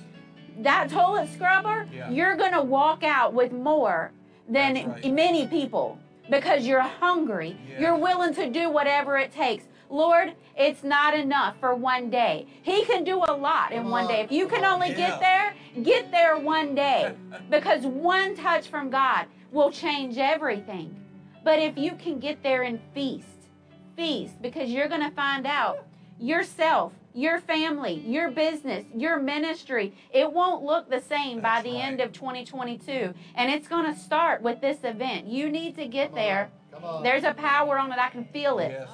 That 0.60 0.90
toilet 0.90 1.30
scrubber, 1.34 1.88
Yeah. 1.94 2.10
you're 2.10 2.36
going 2.36 2.52
to 2.54 2.62
walk 2.62 3.04
out 3.04 3.34
with 3.34 3.52
more 3.52 4.12
than 4.48 4.92
right. 4.92 5.14
many 5.14 5.48
people 5.48 5.98
because 6.30 6.66
you're 6.66 6.82
hungry. 6.82 7.58
Yeah. 7.70 7.80
You're 7.80 7.98
willing 7.98 8.34
to 8.36 8.50
do 8.50 8.70
whatever 8.70 9.18
it 9.18 9.32
takes. 9.32 9.64
Lord, 9.90 10.36
it's 10.56 10.84
not 10.84 11.14
enough 11.14 11.60
for 11.60 11.74
one 11.76 12.10
day. 12.10 12.46
He 12.62 12.86
can 12.86 13.04
do 13.04 13.24
a 13.28 13.34
lot 13.34 13.72
in 13.72 13.90
one 13.90 14.08
day. 14.08 14.22
If 14.22 14.32
you 14.32 14.48
can 14.48 14.64
on. 14.64 14.76
only 14.76 14.94
get 14.94 15.20
there, 15.20 15.56
get 15.84 16.12
there 16.12 16.38
one 16.38 16.76
day 16.76 17.16
because 17.50 17.86
one 17.86 18.36
touch 18.36 18.68
from 18.68 18.90
God 18.90 19.26
will 19.52 19.72
change 19.72 20.18
everything. 20.18 20.96
But 21.44 21.60
if 21.60 21.78
you 21.78 21.92
can 21.96 22.20
get 22.20 22.44
there 22.44 22.64
and 22.64 22.80
feast, 22.94 23.28
feast 23.96 24.42
because 24.42 24.70
you're 24.70 24.88
going 24.88 25.02
to 25.02 25.16
find 25.16 25.48
out 25.48 25.86
yourself, 26.20 26.94
your 27.14 27.40
family, 27.40 28.04
your 28.06 28.30
business, 28.30 28.86
your 28.96 29.20
ministry, 29.20 29.94
it 30.12 30.32
won't 30.32 30.64
look 30.64 30.90
the 30.90 31.02
same 31.02 31.42
by 31.42 31.62
the 31.62 31.72
right. 31.72 31.86
end 31.86 32.02
of 32.02 32.12
2022. 32.12 33.14
And 33.36 33.52
it's 33.52 33.68
going 33.68 33.92
to 33.92 34.00
start 34.00 34.44
with 34.44 34.62
this 34.62 34.84
event. 34.84 35.28
You 35.28 35.50
need 35.50 35.76
to 35.78 35.88
get 35.88 36.10
Come 36.10 36.16
there. 36.16 36.52
on, 36.76 36.84
on. 36.84 37.04
There's 37.04 37.24
a 37.24 37.34
power 37.34 37.80
on 37.80 37.92
it. 37.92 37.98
I 37.98 38.10
can 38.10 38.26
feel 38.26 38.60
it. 38.60 38.72
Yes. 38.72 38.90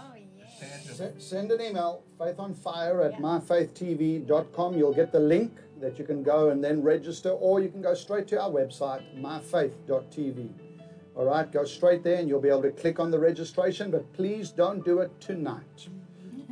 S- 1.00 1.12
Send 1.18 1.52
an 1.52 1.62
email, 1.62 2.04
faithonfire 2.20 3.04
at 3.06 3.20
myfaithtv.com. 3.20 4.78
You'll 4.78 4.94
get 4.94 5.12
the 5.12 5.20
link 5.20 5.58
that 5.82 6.00
you 6.00 6.06
can 6.06 6.24
go 6.24 6.50
and 6.50 6.64
then 6.64 6.82
register, 6.82 7.30
or 7.32 7.60
you 7.62 7.70
can 7.70 7.82
go 7.82 7.94
straight 7.94 8.28
to 8.30 8.42
our 8.42 8.50
website, 8.50 9.02
myfaith.tv. 9.20 10.50
All 11.16 11.26
right, 11.26 11.50
go 11.52 11.64
straight 11.64 12.04
there 12.04 12.18
and 12.18 12.28
you'll 12.28 12.42
be 12.42 12.50
able 12.50 12.64
to 12.64 12.72
click 12.72 13.00
on 13.00 13.10
the 13.12 13.20
registration, 13.20 13.90
but 13.92 14.12
please 14.14 14.50
don't 14.52 14.84
do 14.84 15.00
it 15.00 15.12
tonight. 15.22 15.88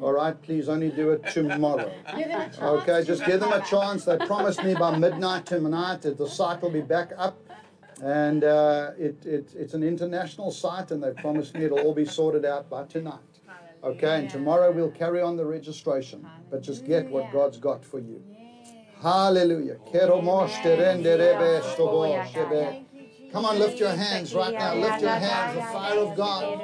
All 0.02 0.14
right, 0.14 0.42
please 0.42 0.70
only 0.70 0.90
do 0.90 1.12
it 1.12 1.26
tomorrow. 1.32 1.92
Give 2.18 2.28
them 2.28 2.42
a 2.42 2.46
chance 2.46 2.60
Okay, 2.60 3.04
just 3.06 3.26
give 3.26 3.40
them 3.40 3.54
a 3.54 3.62
chance. 3.62 4.04
They 4.06 4.18
promised 4.18 4.64
me 4.64 4.74
by 4.74 4.98
midnight 4.98 5.46
tonight 5.46 6.02
that 6.02 6.18
the 6.18 6.28
site 6.28 6.62
will 6.62 6.72
be 6.72 6.82
back 6.82 7.12
up. 7.18 7.38
And 8.02 8.44
uh, 8.44 8.92
it, 8.98 9.26
it, 9.26 9.54
it's 9.56 9.74
an 9.76 9.84
international 9.84 10.52
site, 10.52 10.92
and 10.92 11.02
they 11.02 11.12
promised 11.12 11.54
me 11.54 11.66
it'll 11.66 11.80
all 11.80 11.94
be 11.94 12.06
sorted 12.06 12.44
out 12.44 12.70
by 12.70 12.86
tonight. 12.86 13.20
Okay, 13.84 14.20
and 14.20 14.30
tomorrow 14.30 14.72
we'll 14.72 14.92
carry 14.92 15.22
on 15.22 15.36
the 15.36 15.46
registration. 15.46 16.26
But 16.50 16.62
just 16.64 16.86
get 16.86 17.10
what 17.10 17.32
God's 17.34 17.58
got 17.58 17.84
for 17.84 18.00
you. 18.00 18.24
Hallelujah. 19.02 19.78
Come 23.34 23.46
on, 23.46 23.60
lift 23.60 23.80
your 23.80 23.90
hands 23.90 24.34
right 24.34 24.54
now. 24.54 24.76
Lift 24.76 25.02
your 25.02 25.10
hands. 25.10 25.56
The 25.56 25.62
fire 25.64 25.98
of 26.00 26.16
God. 26.16 26.62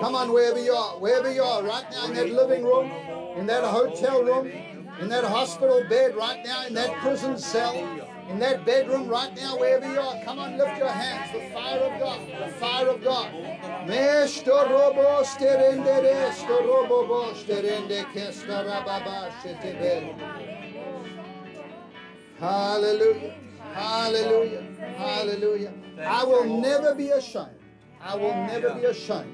Come 0.00 0.14
on, 0.14 0.32
wherever 0.32 0.58
you 0.62 0.72
are, 0.72 0.98
wherever 0.98 1.30
you 1.32 1.42
are, 1.42 1.62
right 1.62 1.84
now 1.90 2.06
in 2.06 2.14
that 2.14 2.30
living 2.32 2.64
room, 2.64 2.90
in 3.36 3.46
that 3.46 3.64
hotel 3.64 4.22
room, 4.22 4.50
in 5.00 5.08
that 5.10 5.24
hospital 5.24 5.84
bed, 5.88 6.16
right 6.16 6.42
now 6.44 6.66
in 6.66 6.74
that 6.74 6.96
prison 7.02 7.38
cell, 7.38 7.74
in 8.28 8.38
that 8.40 8.64
bedroom, 8.64 9.06
right 9.08 9.34
now, 9.36 9.56
wherever 9.58 9.90
you 9.90 10.00
are. 10.00 10.22
Come 10.24 10.38
on, 10.38 10.58
lift 10.58 10.78
your 10.78 10.88
hands. 10.88 11.32
The 11.32 11.50
fire 11.54 11.78
of 11.80 12.00
God, 12.00 12.20
the 12.38 12.52
fire 12.54 12.88
of 12.88 13.02
God. 13.02 13.32
Hallelujah. 22.38 23.34
Hallelujah. 23.72 24.62
Hallelujah. 24.96 25.72
I 26.04 26.24
will 26.24 26.44
never 26.60 26.94
be 26.94 27.10
ashamed. 27.10 27.50
I 28.00 28.16
will 28.16 28.34
never 28.34 28.74
be 28.74 28.84
ashamed 28.84 29.32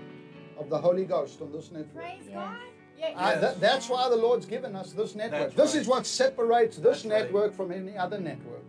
of 0.58 0.68
the 0.68 0.78
Holy 0.78 1.04
Ghost 1.04 1.40
on 1.40 1.52
this 1.52 1.70
network. 1.70 1.94
Praise 1.94 2.28
God. 2.32 2.56
I, 3.16 3.34
that, 3.34 3.60
that's 3.60 3.88
why 3.88 4.08
the 4.08 4.16
Lord's 4.16 4.46
given 4.46 4.76
us 4.76 4.92
this 4.92 5.16
network. 5.16 5.40
That's 5.40 5.54
This 5.54 5.74
right. 5.74 5.80
is 5.82 5.88
what 5.88 6.06
separates 6.06 6.76
this 6.76 7.02
That's 7.02 7.04
right. 7.04 7.24
network 7.24 7.54
from 7.54 7.72
any 7.72 7.96
other 7.96 8.18
network. 8.20 8.62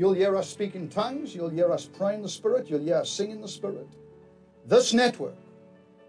You'll 0.00 0.14
hear 0.14 0.34
us 0.34 0.48
speak 0.48 0.76
in 0.76 0.88
tongues. 0.88 1.34
You'll 1.34 1.50
hear 1.50 1.70
us 1.70 1.84
pray 1.84 2.14
in 2.14 2.22
the 2.22 2.28
Spirit. 2.30 2.70
You'll 2.70 2.80
hear 2.80 2.96
us 2.96 3.10
sing 3.10 3.30
in 3.32 3.42
the 3.42 3.46
Spirit. 3.46 3.86
This 4.64 4.94
network 4.94 5.36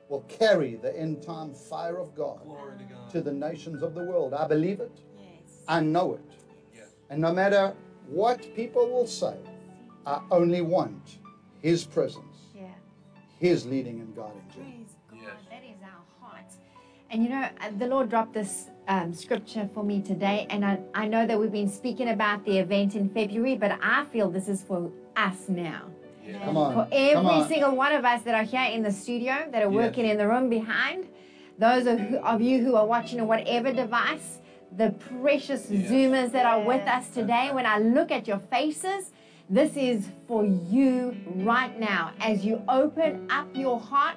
will 0.08 0.22
carry 0.30 0.76
the 0.76 0.98
end 0.98 1.22
time 1.22 1.54
fire 1.54 1.98
of 1.98 2.16
God 2.16 2.40
to 2.78 2.86
God. 2.86 3.10
to 3.12 3.20
the 3.22 3.34
nations 3.34 3.84
of 3.84 3.94
the 3.94 4.02
world. 4.06 4.34
I 4.34 4.48
believe 4.48 4.80
it. 4.80 4.98
Yes. 5.20 5.58
I 5.68 5.82
know 5.82 6.14
it. 6.14 6.32
Yes. 6.74 6.88
And 7.10 7.20
no 7.20 7.34
matter 7.34 7.76
what 8.08 8.56
people 8.56 8.90
will 8.90 9.08
say, 9.08 9.36
I 10.06 10.22
only 10.32 10.62
want 10.62 11.18
His 11.60 11.84
presence, 11.84 12.38
Yeah. 12.56 12.68
His 13.40 13.66
leading 13.66 14.00
and 14.00 14.16
guiding. 14.16 14.42
Praise 14.56 14.96
God. 15.10 15.20
Yes. 15.22 15.34
That 15.50 15.64
is 15.66 15.82
our 15.84 15.90
heart. 15.90 16.11
And 17.12 17.24
you 17.24 17.30
know, 17.30 17.42
uh, 17.42 17.70
the 17.78 17.88
Lord 17.88 18.10
dropped 18.10 18.34
this 18.34 18.70
um, 18.88 19.14
scripture 19.14 19.70
for 19.74 19.84
me 19.84 20.02
today, 20.02 20.48
and 20.50 20.64
I, 20.66 20.80
I 20.96 21.08
know 21.08 21.28
that 21.28 21.38
we've 21.38 21.52
been 21.52 21.70
speaking 21.70 22.10
about 22.10 22.46
the 22.46 22.58
event 22.58 22.96
in 22.96 23.10
February, 23.10 23.56
but 23.56 23.78
I 23.84 24.06
feel 24.06 24.30
this 24.30 24.48
is 24.48 24.64
for 24.64 24.90
us 25.18 25.50
now. 25.50 25.84
Come 26.46 26.56
on. 26.56 26.74
For 26.74 26.84
come 26.84 26.90
every 26.94 27.42
on. 27.42 27.48
single 27.50 27.76
one 27.76 27.92
of 27.94 28.06
us 28.06 28.22
that 28.24 28.34
are 28.34 28.44
here 28.44 28.72
in 28.74 28.82
the 28.82 28.92
studio, 28.92 29.34
that 29.52 29.62
are 29.62 29.72
Yes. 29.72 29.74
working 29.74 30.06
in 30.06 30.18
the 30.18 30.26
room 30.28 30.50
behind, 30.50 31.06
those 31.58 31.86
of, 31.86 32.00
who- 32.00 32.18
of 32.20 32.42
you 32.42 32.64
who 32.64 32.76
are 32.76 32.86
watching 32.88 33.20
on 33.20 33.28
whatever 33.28 33.74
device, 33.74 34.40
the 34.78 34.92
precious 34.92 35.70
Yes. 35.70 35.92
Zoomers 35.92 36.32
that 36.32 36.46
are 36.46 36.62
with 36.62 36.88
us 36.88 37.10
today, 37.10 37.50
when 37.52 37.66
I 37.66 37.80
look 37.80 38.10
at 38.12 38.26
your 38.26 38.40
faces, 38.50 39.12
this 39.50 39.76
is 39.76 40.08
for 40.30 40.46
you 40.46 41.14
right 41.36 41.78
now. 41.78 42.12
As 42.22 42.46
you 42.46 42.62
open 42.70 43.28
up 43.30 43.48
your 43.54 43.78
heart, 43.82 44.16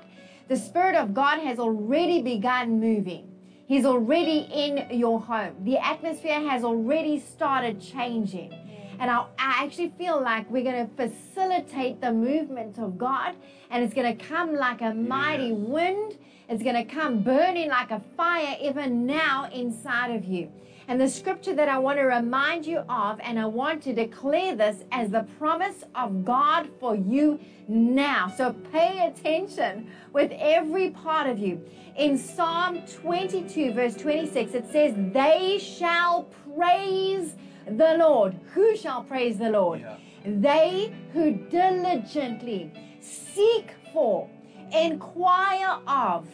the 0.49 0.57
Spirit 0.57 0.95
of 0.95 1.15
God 1.15 1.41
has 1.41 1.59
already 1.59 2.21
begun 2.23 2.81
moving. 2.81 3.31
He's 3.67 3.87
already 3.87 4.47
in 4.53 4.99
your 4.99 5.21
home. 5.21 5.55
The 5.65 5.79
atmosphere 5.79 6.41
has 6.41 6.65
already 6.65 7.19
started 7.19 7.81
changing. 7.81 8.53
And 9.01 9.11
I, 9.11 9.25
I 9.39 9.65
actually 9.65 9.89
feel 9.97 10.21
like 10.23 10.49
we're 10.51 10.63
going 10.63 10.89
to 10.89 10.95
facilitate 10.97 12.01
the 12.01 12.13
movement 12.13 12.79
of 12.79 12.99
God, 12.99 13.35
and 13.71 13.83
it's 13.83 13.95
going 13.95 14.17
to 14.17 14.25
come 14.25 14.55
like 14.55 14.83
a 14.83 14.93
mighty 14.95 15.53
wind. 15.53 16.19
It's 16.49 16.63
going 16.63 16.77
to 16.77 16.85
come 16.85 17.23
burning 17.23 17.71
like 17.71 17.91
a 17.91 18.03
fire 18.17 18.57
even 18.61 19.07
now 19.07 19.49
inside 19.51 20.15
of 20.15 20.25
you. 20.25 20.53
And 20.87 21.01
the 21.01 21.09
scripture 21.09 21.55
that 21.55 21.69
I 21.69 21.79
want 21.79 21.99
to 21.99 22.05
remind 22.05 22.67
you 22.67 22.79
of, 22.91 23.19
and 23.23 23.39
I 23.39 23.47
want 23.47 23.83
to 23.85 23.95
declare 23.95 24.55
this 24.55 24.85
as 24.93 25.11
the 25.11 25.27
promise 25.39 25.83
of 25.95 26.25
God 26.25 26.69
for 26.79 26.95
you 26.95 27.41
now. 27.69 28.31
So 28.37 28.53
pay 28.53 29.07
attention 29.07 29.91
with 30.13 30.31
every 30.33 30.91
part 30.91 31.27
of 31.27 31.39
you. 31.39 31.63
In 31.97 32.19
Psalm 32.19 32.83
22, 32.87 33.73
verse 33.73 33.95
26, 33.95 34.53
it 34.53 34.71
says, 34.71 34.95
They 35.13 35.59
shall 35.59 36.25
praise 36.55 37.35
the 37.67 37.97
Lord. 37.99 38.39
Who 38.53 38.77
shall 38.77 39.03
praise 39.05 39.39
the 39.39 39.51
Lord? 39.51 39.81
Yeah. 39.81 39.97
They 40.27 40.95
who 41.15 41.33
diligently 41.33 42.73
seek 43.01 43.71
for, 43.93 44.29
inquire 44.71 45.79
of, 45.87 46.29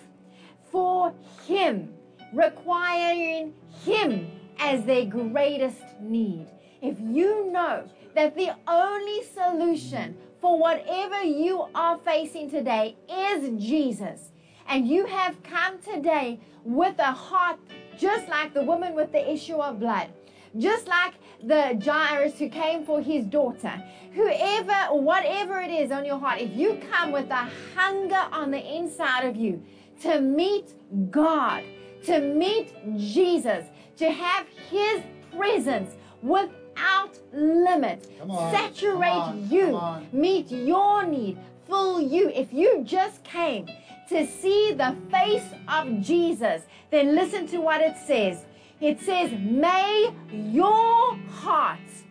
for 0.73 1.13
Him, 1.47 1.95
requiring 2.33 3.55
Him 3.85 4.40
as 4.61 4.85
their 4.85 5.07
greatest 5.07 5.83
need. 6.01 6.47
If 6.83 6.99
you 7.01 7.51
know 7.51 7.89
that 8.15 8.37
the 8.37 8.55
only 8.69 9.23
solution 9.25 10.17
for 10.41 10.59
whatever 10.59 11.23
you 11.23 11.67
are 11.75 11.99
facing 11.99 12.51
today 12.51 12.97
is 13.11 13.63
Jesus. 13.63 14.33
And 14.69 14.87
you 14.87 15.07
have 15.07 15.43
come 15.43 15.81
today 15.81 16.41
with 16.65 16.99
a 16.99 17.13
heart 17.13 17.59
just 17.99 18.29
like 18.29 18.55
the 18.55 18.63
woman 18.63 18.95
with 18.95 19.13
the 19.13 19.31
issue 19.31 19.57
of 19.57 19.79
blood, 19.81 20.09
just 20.57 20.89
like 20.89 21.15
the 21.43 21.79
Jairus 21.85 22.39
who 22.39 22.49
came 22.49 22.85
for 22.85 23.01
his 23.01 23.25
daughter. 23.25 23.83
Whoever, 24.13 24.95
whatever 24.95 25.61
it 25.61 25.71
is 25.71 25.91
on 25.91 26.05
your 26.05 26.19
heart, 26.19 26.41
if 26.41 26.57
you 26.57 26.81
come 26.91 27.13
with 27.13 27.31
a 27.31 27.49
hunger 27.77 28.27
on 28.33 28.51
the 28.51 28.77
inside 28.77 29.25
of 29.25 29.37
you 29.37 29.63
to 30.03 30.21
meet 30.21 30.73
God, 31.11 31.63
to 32.05 32.21
meet 32.21 32.73
Jesus, 32.97 33.67
to 34.01 34.11
have 34.11 34.47
his 34.71 35.03
presence 35.37 35.95
without 36.23 37.19
limit, 37.35 38.11
on, 38.23 38.51
saturate 38.51 39.13
on, 39.13 39.51
you, 39.51 39.79
meet 40.11 40.51
your 40.51 41.05
need, 41.05 41.37
fill 41.67 42.01
you. 42.01 42.31
If 42.31 42.51
you 42.51 42.83
just 42.83 43.23
came 43.25 43.69
to 44.09 44.27
see 44.27 44.73
the 44.73 44.97
face 45.11 45.45
of 45.69 46.01
Jesus, 46.01 46.63
then 46.91 47.15
listen 47.15 47.47
to 47.49 47.59
what 47.59 47.83
it 47.83 47.95
says. 47.99 48.47
It 48.81 49.01
says, 49.01 49.33
May 49.39 50.11
your 50.33 51.15
hearts 51.29 52.05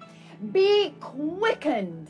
be 0.51 0.93
quickened, 0.99 2.09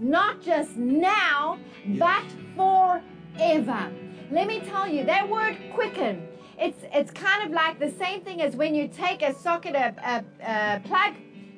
not 0.00 0.42
just 0.42 0.76
now, 0.76 1.56
but 1.86 2.24
forever. 2.56 3.92
Let 4.32 4.48
me 4.48 4.58
tell 4.58 4.88
you, 4.88 5.04
that 5.04 5.28
word 5.28 5.56
quicken, 5.72 6.26
it's, 6.60 6.84
it's 6.92 7.10
kind 7.10 7.42
of 7.44 7.50
like 7.50 7.78
the 7.78 7.90
same 7.92 8.20
thing 8.20 8.42
as 8.42 8.54
when 8.54 8.74
you 8.74 8.86
take 8.86 9.22
a 9.22 9.34
socket, 9.34 9.74
a, 9.74 9.94
a, 10.04 10.76
a 10.76 10.80
plug, 10.80 11.14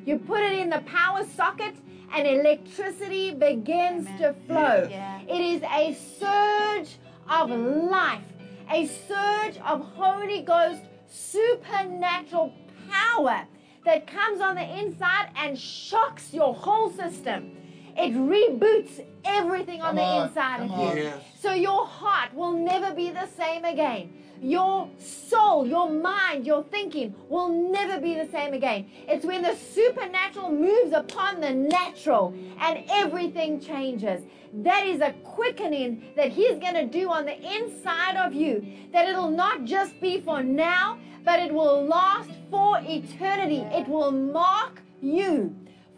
you 0.06 0.18
put 0.18 0.40
it 0.40 0.52
in 0.52 0.70
the 0.70 0.80
power 0.82 1.24
socket, 1.36 1.74
and 2.14 2.26
electricity 2.26 3.32
begins 3.32 4.06
to 4.20 4.34
flow. 4.46 4.86
Yeah. 4.88 5.20
It 5.22 5.40
is 5.40 5.62
a 5.62 5.94
surge 6.18 6.96
of 7.28 7.50
life, 7.50 8.22
a 8.70 8.86
surge 9.08 9.56
of 9.64 9.80
Holy 9.80 10.42
Ghost 10.42 10.82
supernatural 11.10 12.52
power 12.90 13.44
that 13.84 14.06
comes 14.06 14.40
on 14.40 14.54
the 14.54 14.78
inside 14.78 15.30
and 15.36 15.58
shocks 15.58 16.32
your 16.32 16.54
whole 16.54 16.90
system. 16.90 17.56
It 17.96 18.12
reboots 18.14 19.04
everything 19.24 19.82
on 19.82 19.96
Come 19.96 19.96
the 19.96 20.24
inside 20.24 20.60
of 20.62 20.70
you. 20.70 20.74
on. 20.74 20.96
Yes. 20.96 21.22
So 21.40 21.52
your 21.52 21.86
heart 21.86 22.32
will 22.34 22.52
never 22.52 22.94
be 22.94 23.10
the 23.10 23.26
same 23.26 23.64
again. 23.64 24.12
Your 24.42 24.90
soul, 24.98 25.64
your 25.64 25.88
mind, 25.88 26.44
your 26.44 26.64
thinking 26.64 27.14
will 27.28 27.48
never 27.48 28.00
be 28.00 28.14
the 28.14 28.28
same 28.32 28.54
again. 28.54 28.90
It's 29.06 29.24
when 29.24 29.42
the 29.42 29.54
supernatural 29.54 30.50
moves 30.50 30.92
upon 30.92 31.40
the 31.40 31.54
natural 31.54 32.34
and 32.58 32.84
everything 32.90 33.60
changes. 33.60 34.24
That 34.52 34.84
is 34.84 35.00
a 35.00 35.12
quickening 35.22 36.10
that 36.16 36.32
He's 36.32 36.58
going 36.58 36.74
to 36.74 36.86
do 36.86 37.08
on 37.08 37.24
the 37.24 37.40
inside 37.56 38.16
of 38.16 38.34
you. 38.34 38.66
That 38.92 39.08
it'll 39.08 39.30
not 39.30 39.64
just 39.64 40.00
be 40.00 40.20
for 40.20 40.42
now, 40.42 40.98
but 41.24 41.38
it 41.38 41.54
will 41.54 41.86
last 41.86 42.30
for 42.50 42.80
eternity. 42.82 43.60
It 43.70 43.86
will 43.86 44.10
mark 44.10 44.82
you 45.00 45.54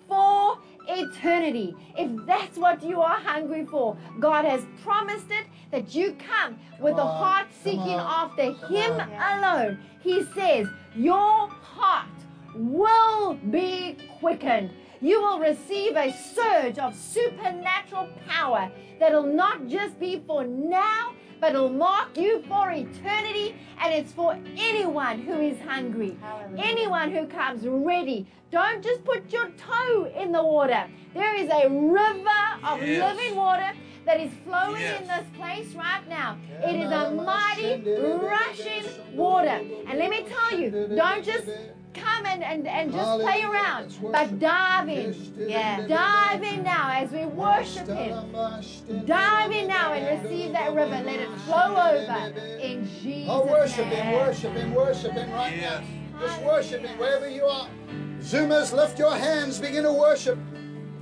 for 0.07 0.59
eternity. 0.89 1.75
If 1.97 2.27
that's 2.27 2.59
what 2.59 2.83
you 2.83 3.01
are 3.01 3.17
hungry 3.19 3.67
for, 3.67 3.97
God 4.21 4.45
has 4.45 4.65
promised 4.83 5.31
it 5.31 5.47
that 5.71 5.95
you 5.95 6.17
come 6.29 6.59
with 6.81 6.97
a 6.97 7.07
heart 7.07 7.47
seeking 7.63 7.79
after 7.99 8.53
Him 8.53 8.93
on. 8.93 9.39
alone. 9.39 9.79
He 10.03 10.23
says, 10.35 10.67
Your 10.95 11.49
heart 11.49 12.09
will 12.55 13.35
be 13.51 13.97
quickened. 14.21 14.71
You 15.01 15.21
will 15.21 15.39
receive 15.39 15.97
a 15.97 16.13
surge 16.13 16.79
of 16.79 16.95
supernatural 16.95 18.09
power 18.27 18.71
that'll 18.99 19.23
not 19.27 19.67
just 19.67 19.99
be 20.01 20.23
for 20.27 20.45
now, 20.45 21.13
but 21.41 21.51
it'll 21.55 21.69
mark 21.69 22.17
you 22.17 22.43
for 22.49 22.71
eternity. 22.71 23.55
And 23.81 23.93
it's 23.93 24.13
for 24.13 24.39
anyone 24.57 25.21
who 25.21 25.41
is 25.41 25.61
hungry, 25.61 26.17
Hallelujah. 26.23 26.63
anyone 26.65 27.11
who 27.11 27.27
comes 27.27 27.67
ready. 27.67 28.27
Don't 28.55 28.85
just 28.85 29.05
put 29.05 29.33
your 29.33 29.49
toe 29.59 30.09
in 30.17 30.31
the 30.31 30.41
water. 30.41 30.87
There 31.13 31.35
is 31.35 31.51
a 31.51 31.69
river 31.69 32.45
of 32.63 32.81
Yes. 32.81 33.17
living 33.17 33.35
water 33.35 33.73
that 34.05 34.21
is 34.21 34.31
flowing 34.47 34.81
Yes. 34.81 35.01
in 35.01 35.09
this 35.09 35.27
place 35.37 35.75
right 35.75 36.09
now. 36.09 36.37
It 36.65 36.77
is 36.77 36.89
a 36.89 37.11
mighty 37.11 37.83
rushing 37.83 38.85
water. 39.17 39.61
And 39.89 39.99
let 39.99 40.09
me 40.09 40.25
tell 40.35 40.57
you, 40.57 40.71
don't 40.95 41.25
just 41.25 41.49
come 41.95 42.27
and, 42.27 42.45
and, 42.45 42.69
and 42.69 42.93
just 42.93 43.21
play 43.23 43.43
around, 43.43 43.99
but 44.13 44.39
dive 44.39 44.89
in. 44.89 45.35
Yeah. 45.37 45.89
Dive 45.89 46.45
in 46.45 46.63
now 46.63 46.93
as 46.93 47.11
we 47.11 47.27
worship 47.27 47.89
Him. 47.89 48.15
Dive 49.05 49.51
in 49.51 49.67
now 49.67 49.95
and 49.95 50.23
receive 50.23 50.53
that 50.53 50.73
river. 50.73 51.03
Let 51.05 51.19
it 51.19 51.33
flow 51.45 51.75
over 51.75 52.39
in 52.61 52.85
Jesus' 52.85 53.05
name. 53.05 53.31
Oh, 53.31 53.47
worship 53.47 53.87
Him, 53.87 54.13
worship 54.13 54.53
Him, 54.53 54.75
worship 54.75 55.13
Him 55.13 55.33
right 55.33 55.61
now. 55.61 55.83
Just 56.21 56.41
worship 56.43 56.83
Him 56.83 56.97
wherever 57.01 57.29
you 57.29 57.47
are. 57.47 57.67
Zoomers, 58.25 58.73
lift 58.73 58.99
your 58.99 59.15
hands, 59.15 59.61
begin 59.61 59.83
to 59.83 59.93
worship. 59.93 60.39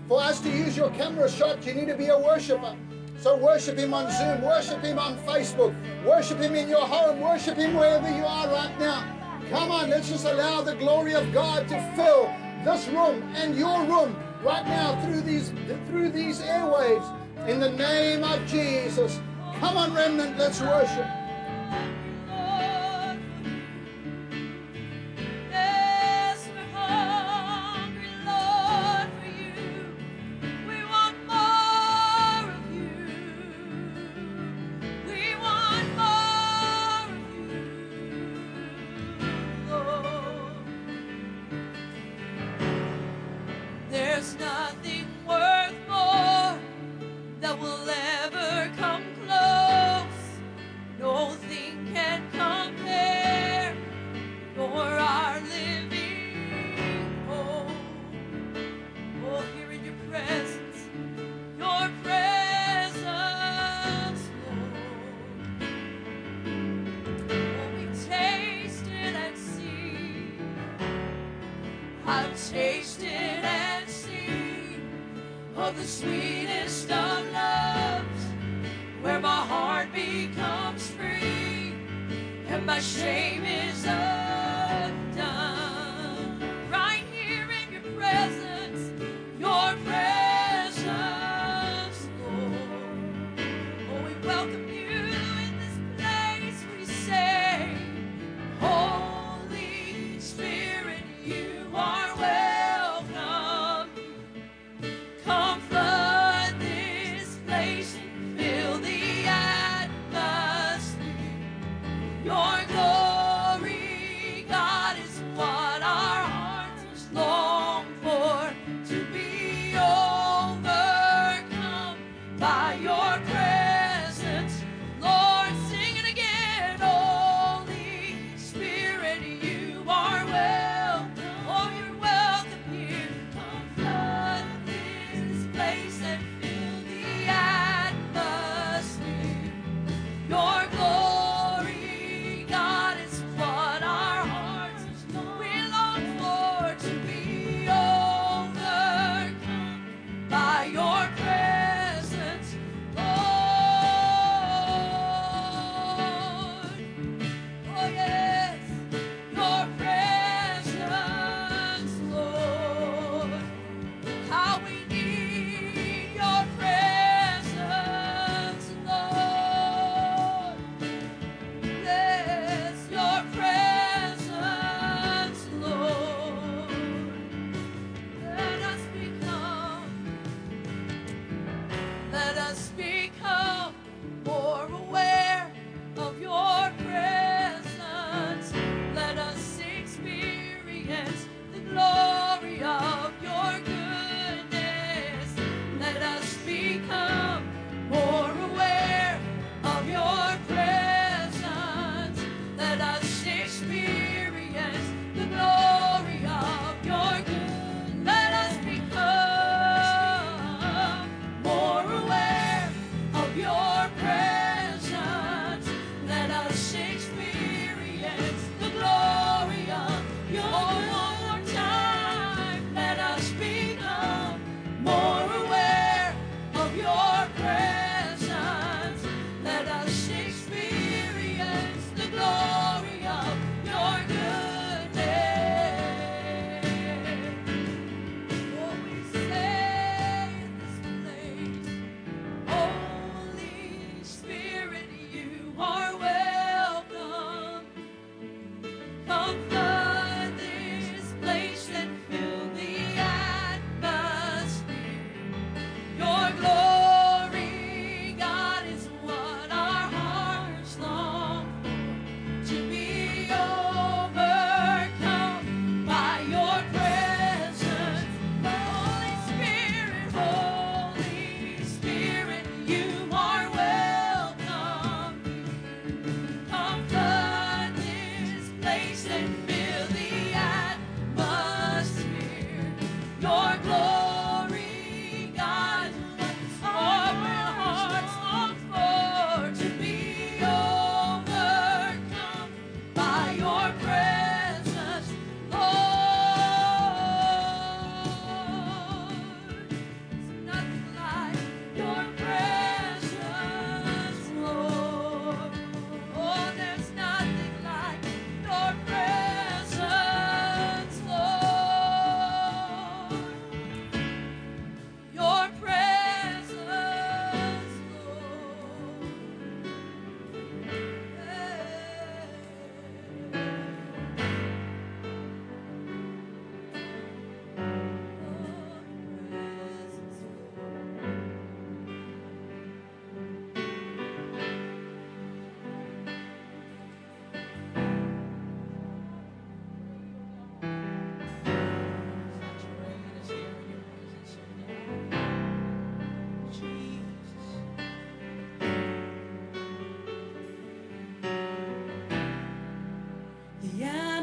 For 0.08 0.20
us 0.20 0.40
to 0.40 0.50
use 0.50 0.76
your 0.76 0.90
camera 0.90 1.30
shot, 1.30 1.64
you 1.64 1.72
need 1.72 1.86
to 1.86 1.96
be 1.96 2.08
a 2.08 2.18
worshiper. 2.18 2.76
So 3.16 3.36
worship 3.36 3.78
Him 3.78 3.94
on 3.94 4.10
Zoom, 4.10 4.42
worship 4.42 4.82
Him 4.82 4.98
on 4.98 5.16
Facebook, 5.18 5.72
worship 6.04 6.40
Him 6.40 6.56
in 6.56 6.68
your 6.68 6.84
home, 6.84 7.20
worship 7.20 7.56
Him 7.56 7.76
wherever 7.76 8.10
you 8.10 8.24
are 8.24 8.48
right 8.48 8.76
now. 8.80 9.06
Come 9.50 9.70
on, 9.70 9.88
let's 9.88 10.08
just 10.08 10.26
allow 10.26 10.62
the 10.62 10.74
glory 10.74 11.14
of 11.14 11.32
God 11.32 11.68
to 11.68 11.80
fill 11.94 12.24
this 12.64 12.88
room 12.88 13.22
and 13.36 13.54
your 13.56 13.84
room 13.84 14.16
right 14.42 14.66
now 14.66 15.00
through 15.04 15.20
these 15.20 15.50
through 15.86 16.10
these 16.10 16.40
airwaves. 16.40 17.06
In 17.46 17.60
the 17.60 17.70
name 17.70 18.24
of 18.24 18.44
Jesus. 18.48 19.20
Come 19.60 19.76
on, 19.76 19.94
remnant, 19.94 20.38
let's 20.38 20.60
worship. 20.60 21.06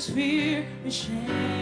was 0.00 0.08
fear 0.08 0.66
and 0.82 0.90
shame. 0.90 1.59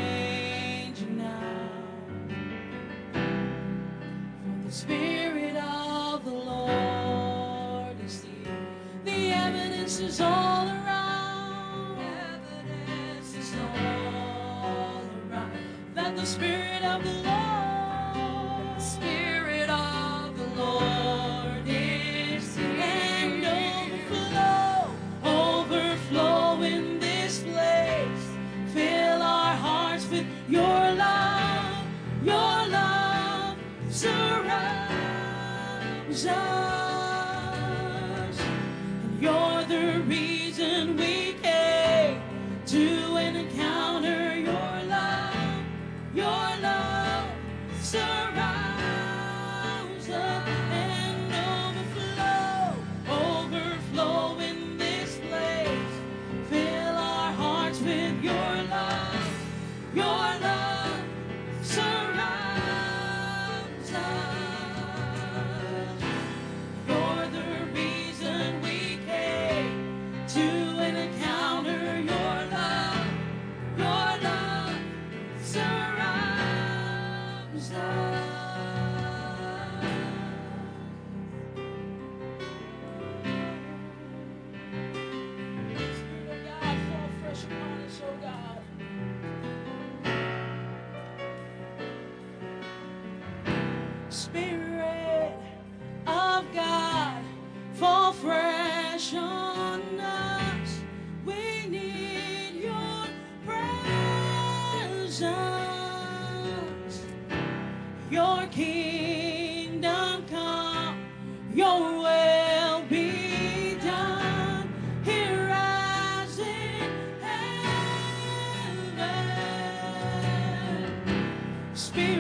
Spirit. 121.79 122.18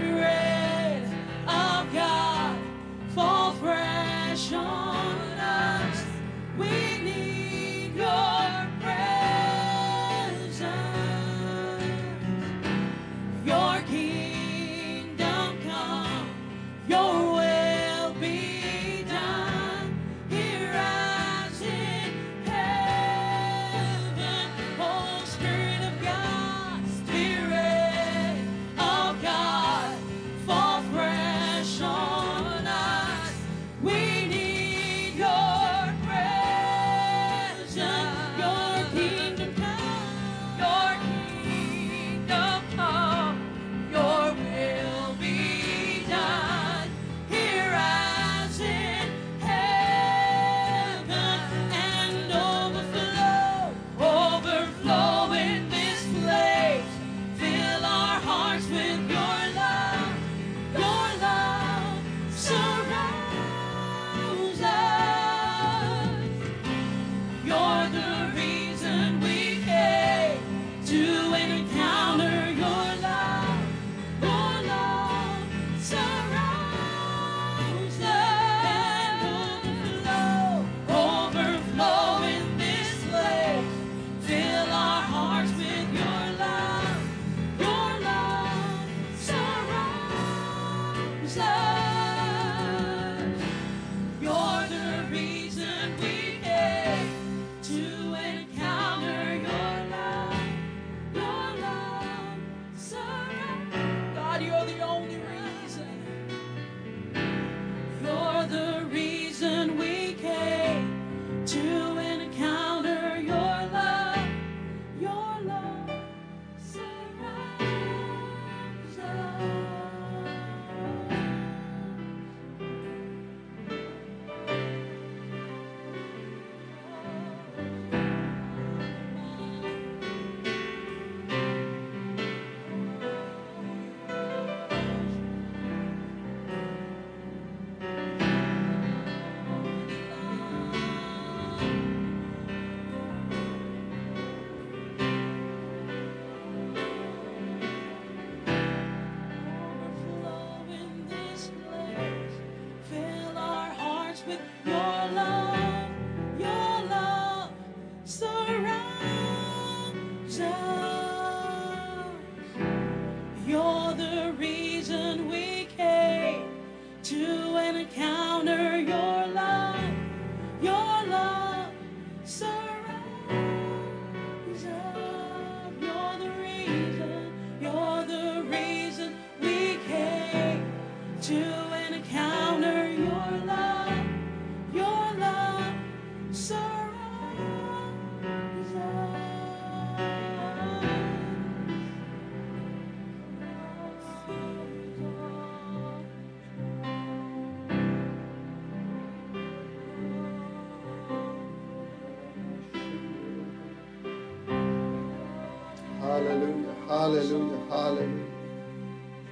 Hallelujah, 206.18 206.74
hallelujah, 206.88 207.66
hallelujah. 207.68 208.26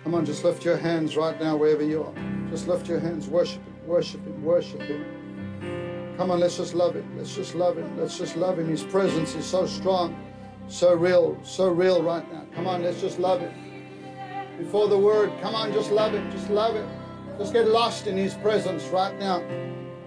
Come 0.05 0.15
on, 0.15 0.25
just 0.25 0.45
lift 0.45 0.65
your 0.65 0.77
hands 0.77 1.17
right 1.17 1.37
now 1.41 1.57
wherever 1.57 1.83
you 1.83 2.05
are. 2.05 2.15
Just 2.49 2.69
lift 2.69 2.87
your 2.87 3.01
hands, 3.01 3.27
worship 3.27 3.61
Him, 3.67 3.89
worship 3.89 4.25
Him, 4.25 4.45
worship 4.45 4.83
Him. 4.83 6.15
Come 6.17 6.31
on, 6.31 6.39
let's 6.39 6.57
just 6.59 6.75
love 6.75 6.95
Him. 6.95 7.19
Let's 7.19 7.35
just 7.35 7.57
love 7.57 7.77
Him. 7.77 7.99
Let's 7.99 8.17
just 8.17 8.37
love 8.37 8.61
Him. 8.61 8.69
His 8.69 8.85
presence 8.85 9.35
is 9.35 9.45
so 9.45 9.67
strong, 9.67 10.17
so 10.69 10.95
real, 10.95 11.37
so 11.43 11.71
real 11.71 12.05
right 12.05 12.33
now. 12.33 12.45
Come 12.55 12.69
on, 12.69 12.85
let's 12.85 13.01
just 13.01 13.19
love 13.19 13.41
Him. 13.41 13.53
Before 14.57 14.87
the 14.87 14.97
word, 14.97 15.33
come 15.43 15.57
on, 15.57 15.73
just 15.73 15.91
love 15.91 16.13
Him. 16.13 16.31
Just 16.31 16.51
love 16.51 16.77
Him. 16.77 16.89
Just 17.37 17.53
get 17.53 17.67
lost 17.67 18.07
in 18.07 18.17
His 18.17 18.35
presence 18.35 18.85
right 18.85 19.19
now. 19.19 19.43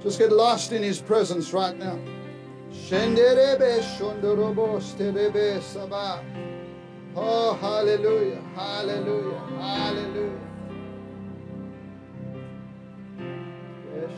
Just 0.01 0.17
get 0.17 0.31
lost 0.31 0.71
in 0.71 0.81
His 0.81 1.01
presence 1.01 1.51
right 1.51 1.77
now. 1.77 1.99
Shenderebe 2.71 3.81
shondorobo 3.97 4.79
sterebe 4.79 5.59
sabah. 5.59 6.48
Oh, 7.15 7.53
hallelujah, 7.55 8.41
hallelujah, 8.55 9.39
hallelujah. 9.59 10.39
Yes, 13.95 14.11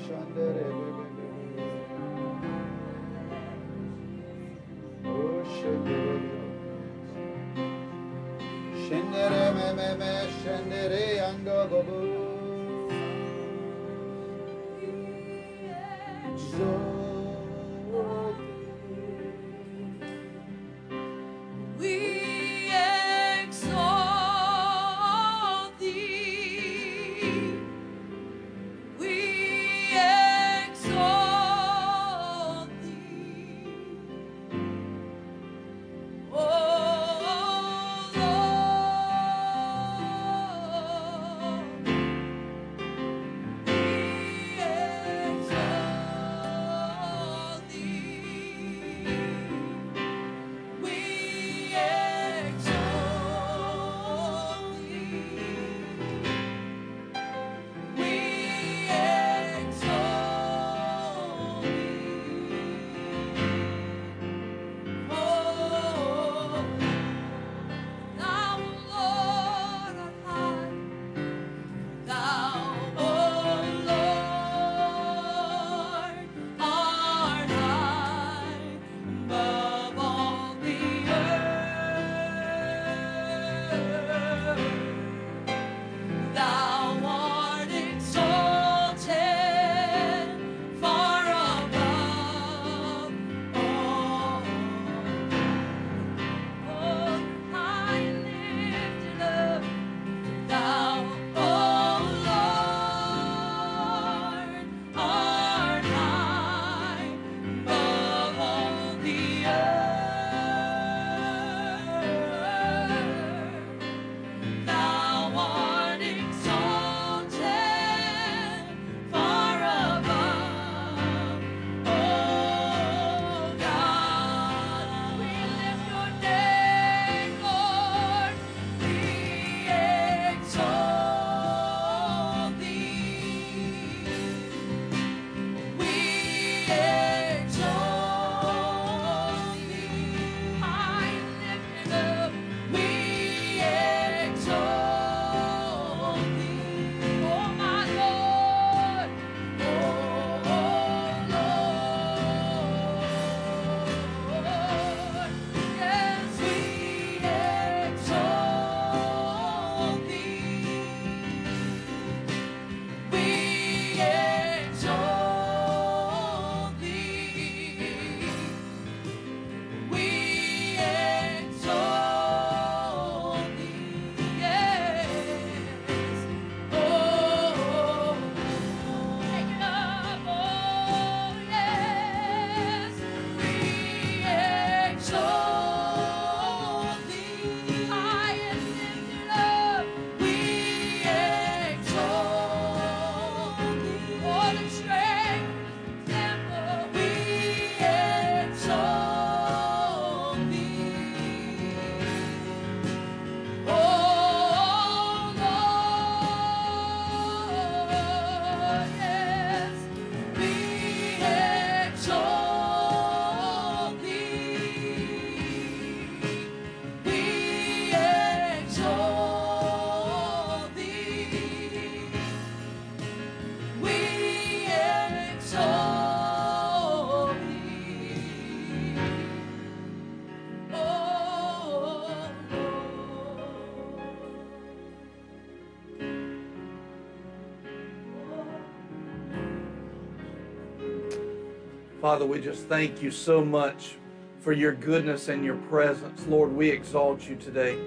Father, 242.02 242.26
we 242.26 242.42
just 242.42 242.66
thank 242.66 243.04
you 243.04 243.12
so 243.12 243.46
much 243.46 243.94
for 244.40 244.54
your 244.54 244.72
goodness 244.72 245.28
and 245.28 245.46
your 245.46 245.58
presence. 245.58 246.26
Lord, 246.26 246.52
we 246.52 246.68
exalt 246.68 247.30
you 247.30 247.36
today. 247.36 247.78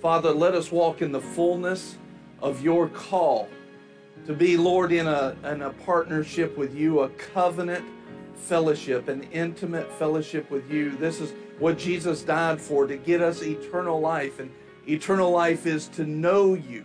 Father, 0.00 0.30
let 0.30 0.54
us 0.54 0.72
walk 0.72 1.02
in 1.02 1.12
the 1.12 1.20
fullness 1.20 1.98
of 2.40 2.64
your 2.64 2.88
call 2.88 3.50
to 4.26 4.32
be, 4.32 4.56
Lord, 4.56 4.92
in 4.92 5.06
a, 5.06 5.36
in 5.44 5.60
a 5.60 5.70
partnership 5.70 6.56
with 6.56 6.74
you, 6.74 7.00
a 7.00 7.10
covenant 7.10 7.84
fellowship, 8.34 9.08
an 9.08 9.24
intimate 9.24 9.92
fellowship 9.92 10.50
with 10.50 10.70
you. 10.70 10.96
This 10.96 11.20
is 11.20 11.34
what 11.58 11.76
Jesus 11.76 12.22
died 12.22 12.62
for, 12.62 12.86
to 12.86 12.96
get 12.96 13.20
us 13.20 13.42
eternal 13.42 14.00
life. 14.00 14.40
And 14.40 14.50
eternal 14.88 15.30
life 15.30 15.66
is 15.66 15.88
to 15.88 16.06
know 16.06 16.54
you, 16.54 16.82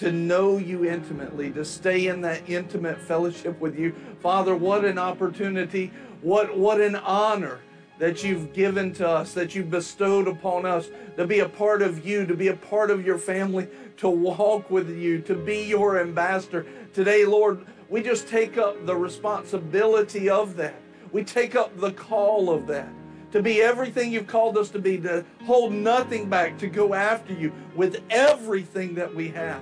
to 0.00 0.10
know 0.10 0.56
you 0.56 0.86
intimately, 0.86 1.50
to 1.50 1.62
stay 1.62 2.06
in 2.06 2.22
that 2.22 2.48
intimate 2.48 2.98
fellowship 2.98 3.60
with 3.60 3.78
you. 3.78 3.94
Father, 4.20 4.56
what 4.56 4.82
an 4.82 4.96
opportunity, 4.96 5.92
what, 6.22 6.56
what 6.56 6.80
an 6.80 6.96
honor 6.96 7.60
that 7.98 8.24
you've 8.24 8.54
given 8.54 8.94
to 8.94 9.06
us, 9.06 9.34
that 9.34 9.54
you've 9.54 9.70
bestowed 9.70 10.26
upon 10.26 10.64
us, 10.64 10.88
to 11.18 11.26
be 11.26 11.40
a 11.40 11.48
part 11.50 11.82
of 11.82 12.06
you, 12.06 12.24
to 12.24 12.34
be 12.34 12.48
a 12.48 12.56
part 12.56 12.90
of 12.90 13.04
your 13.04 13.18
family, 13.18 13.68
to 13.98 14.08
walk 14.08 14.70
with 14.70 14.88
you, 14.88 15.20
to 15.20 15.34
be 15.34 15.64
your 15.64 16.00
ambassador. 16.00 16.64
Today, 16.94 17.26
Lord, 17.26 17.66
we 17.90 18.02
just 18.02 18.26
take 18.26 18.56
up 18.56 18.86
the 18.86 18.96
responsibility 18.96 20.30
of 20.30 20.56
that. 20.56 20.80
We 21.12 21.24
take 21.24 21.54
up 21.56 21.78
the 21.78 21.92
call 21.92 22.48
of 22.48 22.66
that. 22.68 22.88
To 23.32 23.42
be 23.42 23.60
everything 23.60 24.10
you've 24.10 24.26
called 24.26 24.56
us 24.56 24.70
to 24.70 24.78
be, 24.78 24.96
to 24.96 25.26
hold 25.44 25.74
nothing 25.74 26.30
back, 26.30 26.56
to 26.60 26.68
go 26.68 26.94
after 26.94 27.34
you 27.34 27.52
with 27.76 28.02
everything 28.08 28.94
that 28.94 29.14
we 29.14 29.28
have. 29.28 29.60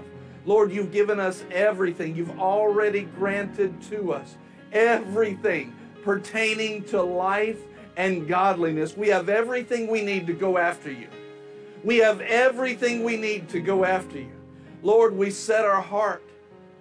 Lord, 0.48 0.72
you've 0.72 0.92
given 0.92 1.20
us 1.20 1.44
everything. 1.52 2.16
You've 2.16 2.40
already 2.40 3.02
granted 3.02 3.82
to 3.90 4.14
us 4.14 4.38
everything 4.72 5.76
pertaining 6.02 6.84
to 6.84 7.02
life 7.02 7.60
and 7.98 8.26
godliness. 8.26 8.96
We 8.96 9.08
have 9.08 9.28
everything 9.28 9.88
we 9.88 10.00
need 10.00 10.26
to 10.26 10.32
go 10.32 10.56
after 10.56 10.90
you. 10.90 11.08
We 11.84 11.98
have 11.98 12.22
everything 12.22 13.04
we 13.04 13.18
need 13.18 13.50
to 13.50 13.60
go 13.60 13.84
after 13.84 14.20
you. 14.20 14.32
Lord, 14.82 15.14
we 15.14 15.30
set 15.30 15.66
our 15.66 15.82
heart, 15.82 16.24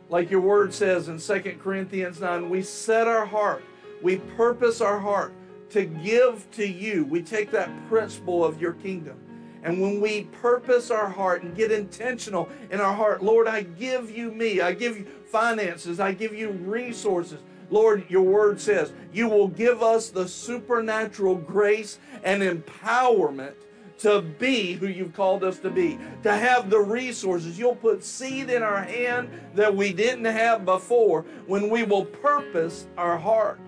like 0.07 0.31
your 0.31 0.39
word 0.39 0.73
says 0.73 1.09
in 1.09 1.19
2 1.19 1.57
Corinthians 1.61 2.21
9, 2.21 2.49
we 2.49 2.61
set 2.61 3.05
our 3.05 3.25
heart, 3.25 3.65
we 4.01 4.15
purpose 4.37 4.79
our 4.79 4.97
heart 4.97 5.33
to 5.71 5.83
give 5.83 6.49
to 6.51 6.65
you. 6.65 7.03
We 7.03 7.21
take 7.21 7.51
that 7.51 7.69
principle 7.89 8.45
of 8.45 8.61
your 8.61 8.73
kingdom. 8.73 9.19
And 9.67 9.81
when 9.81 9.99
we 9.99 10.23
purpose 10.41 10.91
our 10.91 11.09
heart 11.09 11.43
and 11.43 11.53
get 11.53 11.73
intentional 11.73 12.47
in 12.71 12.79
our 12.79 12.93
heart, 12.93 13.21
Lord, 13.21 13.47
I 13.47 13.63
give 13.63 14.09
you 14.09 14.31
me. 14.31 14.61
I 14.61 14.71
give 14.71 14.97
you 14.97 15.05
finances. 15.29 15.99
I 15.99 16.13
give 16.13 16.33
you 16.33 16.51
resources. 16.51 17.41
Lord, 17.69 18.09
your 18.09 18.21
word 18.21 18.61
says 18.61 18.93
you 19.11 19.27
will 19.27 19.49
give 19.49 19.83
us 19.83 20.07
the 20.07 20.25
supernatural 20.25 21.35
grace 21.35 21.99
and 22.23 22.41
empowerment 22.41 23.55
to 23.97 24.21
be 24.21 24.71
who 24.73 24.87
you've 24.87 25.13
called 25.13 25.43
us 25.43 25.59
to 25.59 25.69
be, 25.69 25.99
to 26.23 26.31
have 26.31 26.69
the 26.69 26.79
resources. 26.79 27.59
You'll 27.59 27.75
put 27.75 28.05
seed 28.05 28.49
in 28.49 28.63
our 28.63 28.81
hand 28.81 29.29
that 29.53 29.75
we 29.75 29.91
didn't 29.91 30.23
have 30.23 30.63
before 30.63 31.25
when 31.45 31.69
we 31.69 31.83
will 31.83 32.05
purpose 32.05 32.87
our 32.97 33.17
heart. 33.17 33.59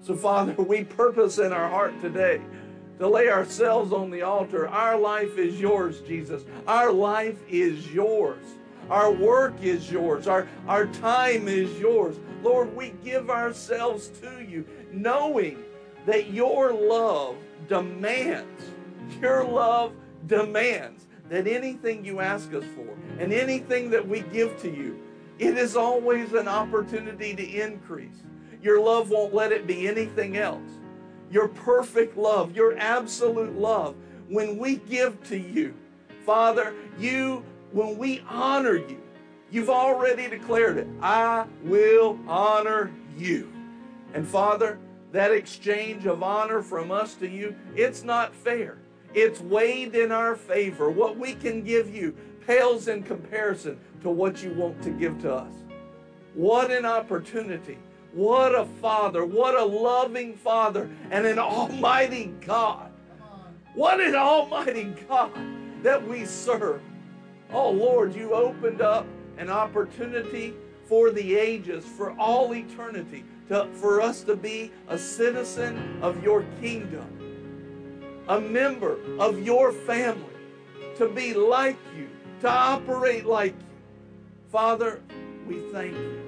So, 0.00 0.16
Father, 0.16 0.54
we 0.54 0.84
purpose 0.84 1.36
in 1.36 1.52
our 1.52 1.68
heart 1.68 2.00
today 2.00 2.40
to 2.98 3.08
lay 3.08 3.28
ourselves 3.28 3.92
on 3.92 4.10
the 4.10 4.22
altar. 4.22 4.68
Our 4.68 4.98
life 4.98 5.38
is 5.38 5.60
yours, 5.60 6.00
Jesus. 6.00 6.44
Our 6.66 6.92
life 6.92 7.38
is 7.48 7.90
yours. 7.92 8.44
Our 8.90 9.10
work 9.12 9.54
is 9.62 9.90
yours. 9.90 10.26
Our, 10.26 10.46
our 10.68 10.86
time 10.86 11.48
is 11.48 11.78
yours. 11.78 12.16
Lord, 12.42 12.74
we 12.76 12.94
give 13.04 13.30
ourselves 13.30 14.08
to 14.20 14.44
you, 14.44 14.66
knowing 14.92 15.64
that 16.06 16.30
your 16.30 16.72
love 16.72 17.36
demands, 17.68 18.64
your 19.20 19.44
love 19.44 19.92
demands 20.26 21.06
that 21.28 21.46
anything 21.46 22.04
you 22.04 22.20
ask 22.20 22.52
us 22.52 22.64
for 22.74 22.96
and 23.18 23.32
anything 23.32 23.90
that 23.90 24.06
we 24.06 24.20
give 24.20 24.60
to 24.60 24.70
you, 24.70 25.00
it 25.38 25.56
is 25.56 25.76
always 25.76 26.32
an 26.34 26.48
opportunity 26.48 27.34
to 27.34 27.60
increase. 27.62 28.22
Your 28.62 28.80
love 28.80 29.10
won't 29.10 29.34
let 29.34 29.50
it 29.52 29.66
be 29.66 29.88
anything 29.88 30.36
else. 30.36 30.70
Your 31.32 31.48
perfect 31.48 32.16
love, 32.16 32.54
your 32.54 32.78
absolute 32.78 33.58
love, 33.58 33.96
when 34.28 34.58
we 34.58 34.76
give 34.76 35.20
to 35.24 35.36
you, 35.36 35.74
Father, 36.24 36.74
you, 36.98 37.44
when 37.72 37.98
we 37.98 38.22
honor 38.28 38.76
you, 38.76 39.02
You've 39.52 39.68
already 39.68 40.28
declared 40.28 40.78
it. 40.78 40.88
I 41.02 41.44
will 41.62 42.18
honor 42.26 42.90
you. 43.18 43.52
And 44.14 44.26
Father, 44.26 44.78
that 45.12 45.30
exchange 45.30 46.06
of 46.06 46.22
honor 46.22 46.62
from 46.62 46.90
us 46.90 47.14
to 47.16 47.28
you, 47.28 47.54
it's 47.76 48.02
not 48.02 48.34
fair. 48.34 48.78
It's 49.12 49.42
weighed 49.42 49.94
in 49.94 50.10
our 50.10 50.36
favor. 50.36 50.88
What 50.88 51.18
we 51.18 51.34
can 51.34 51.62
give 51.62 51.94
you 51.94 52.16
pales 52.46 52.88
in 52.88 53.02
comparison 53.02 53.78
to 54.00 54.08
what 54.08 54.42
you 54.42 54.54
want 54.54 54.82
to 54.84 54.90
give 54.90 55.20
to 55.20 55.34
us. 55.34 55.52
What 56.32 56.70
an 56.70 56.86
opportunity. 56.86 57.76
What 58.12 58.54
a 58.54 58.66
Father. 58.80 59.24
What 59.24 59.54
a 59.54 59.64
loving 59.64 60.34
Father 60.34 60.90
and 61.10 61.26
an 61.26 61.38
almighty 61.38 62.32
God. 62.40 62.90
What 63.74 64.00
an 64.00 64.14
almighty 64.14 64.94
God 65.08 65.32
that 65.82 66.06
we 66.06 66.26
serve. 66.26 66.82
Oh 67.52 67.70
Lord, 67.70 68.14
you 68.14 68.34
opened 68.34 68.82
up 68.82 69.06
an 69.38 69.48
opportunity 69.48 70.54
for 70.84 71.10
the 71.10 71.36
ages, 71.36 71.84
for 71.84 72.12
all 72.18 72.54
eternity, 72.54 73.24
to, 73.48 73.66
for 73.72 74.00
us 74.00 74.22
to 74.24 74.36
be 74.36 74.70
a 74.88 74.98
citizen 74.98 75.98
of 76.02 76.22
your 76.22 76.44
kingdom, 76.60 77.06
a 78.28 78.38
member 78.38 78.98
of 79.18 79.42
your 79.42 79.72
family, 79.72 80.24
to 80.96 81.08
be 81.08 81.32
like 81.32 81.78
you, 81.96 82.08
to 82.40 82.48
operate 82.48 83.24
like 83.24 83.54
you. 83.54 83.66
Father, 84.50 85.00
we 85.48 85.62
thank 85.72 85.94
you. 85.94 86.20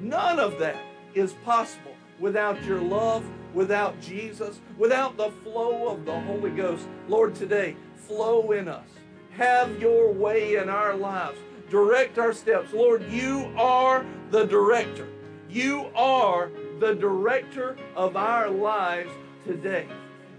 None 0.00 0.38
of 0.38 0.60
that 0.60 0.76
is 1.18 1.32
possible 1.44 1.94
without 2.18 2.62
your 2.64 2.80
love, 2.80 3.24
without 3.54 4.00
Jesus, 4.00 4.60
without 4.76 5.16
the 5.16 5.30
flow 5.42 5.88
of 5.88 6.04
the 6.04 6.20
Holy 6.20 6.50
Ghost. 6.50 6.88
Lord, 7.08 7.34
today, 7.34 7.76
flow 7.94 8.52
in 8.52 8.68
us. 8.68 8.88
Have 9.30 9.80
your 9.80 10.12
way 10.12 10.56
in 10.56 10.68
our 10.68 10.94
lives 10.94 11.38
direct 11.70 12.18
our 12.18 12.32
steps. 12.32 12.72
Lord, 12.72 13.04
you 13.10 13.52
are 13.56 14.04
the 14.30 14.44
director. 14.44 15.08
You 15.50 15.90
are 15.94 16.50
the 16.80 16.94
director 16.94 17.76
of 17.96 18.16
our 18.16 18.50
lives 18.50 19.10
today. 19.44 19.86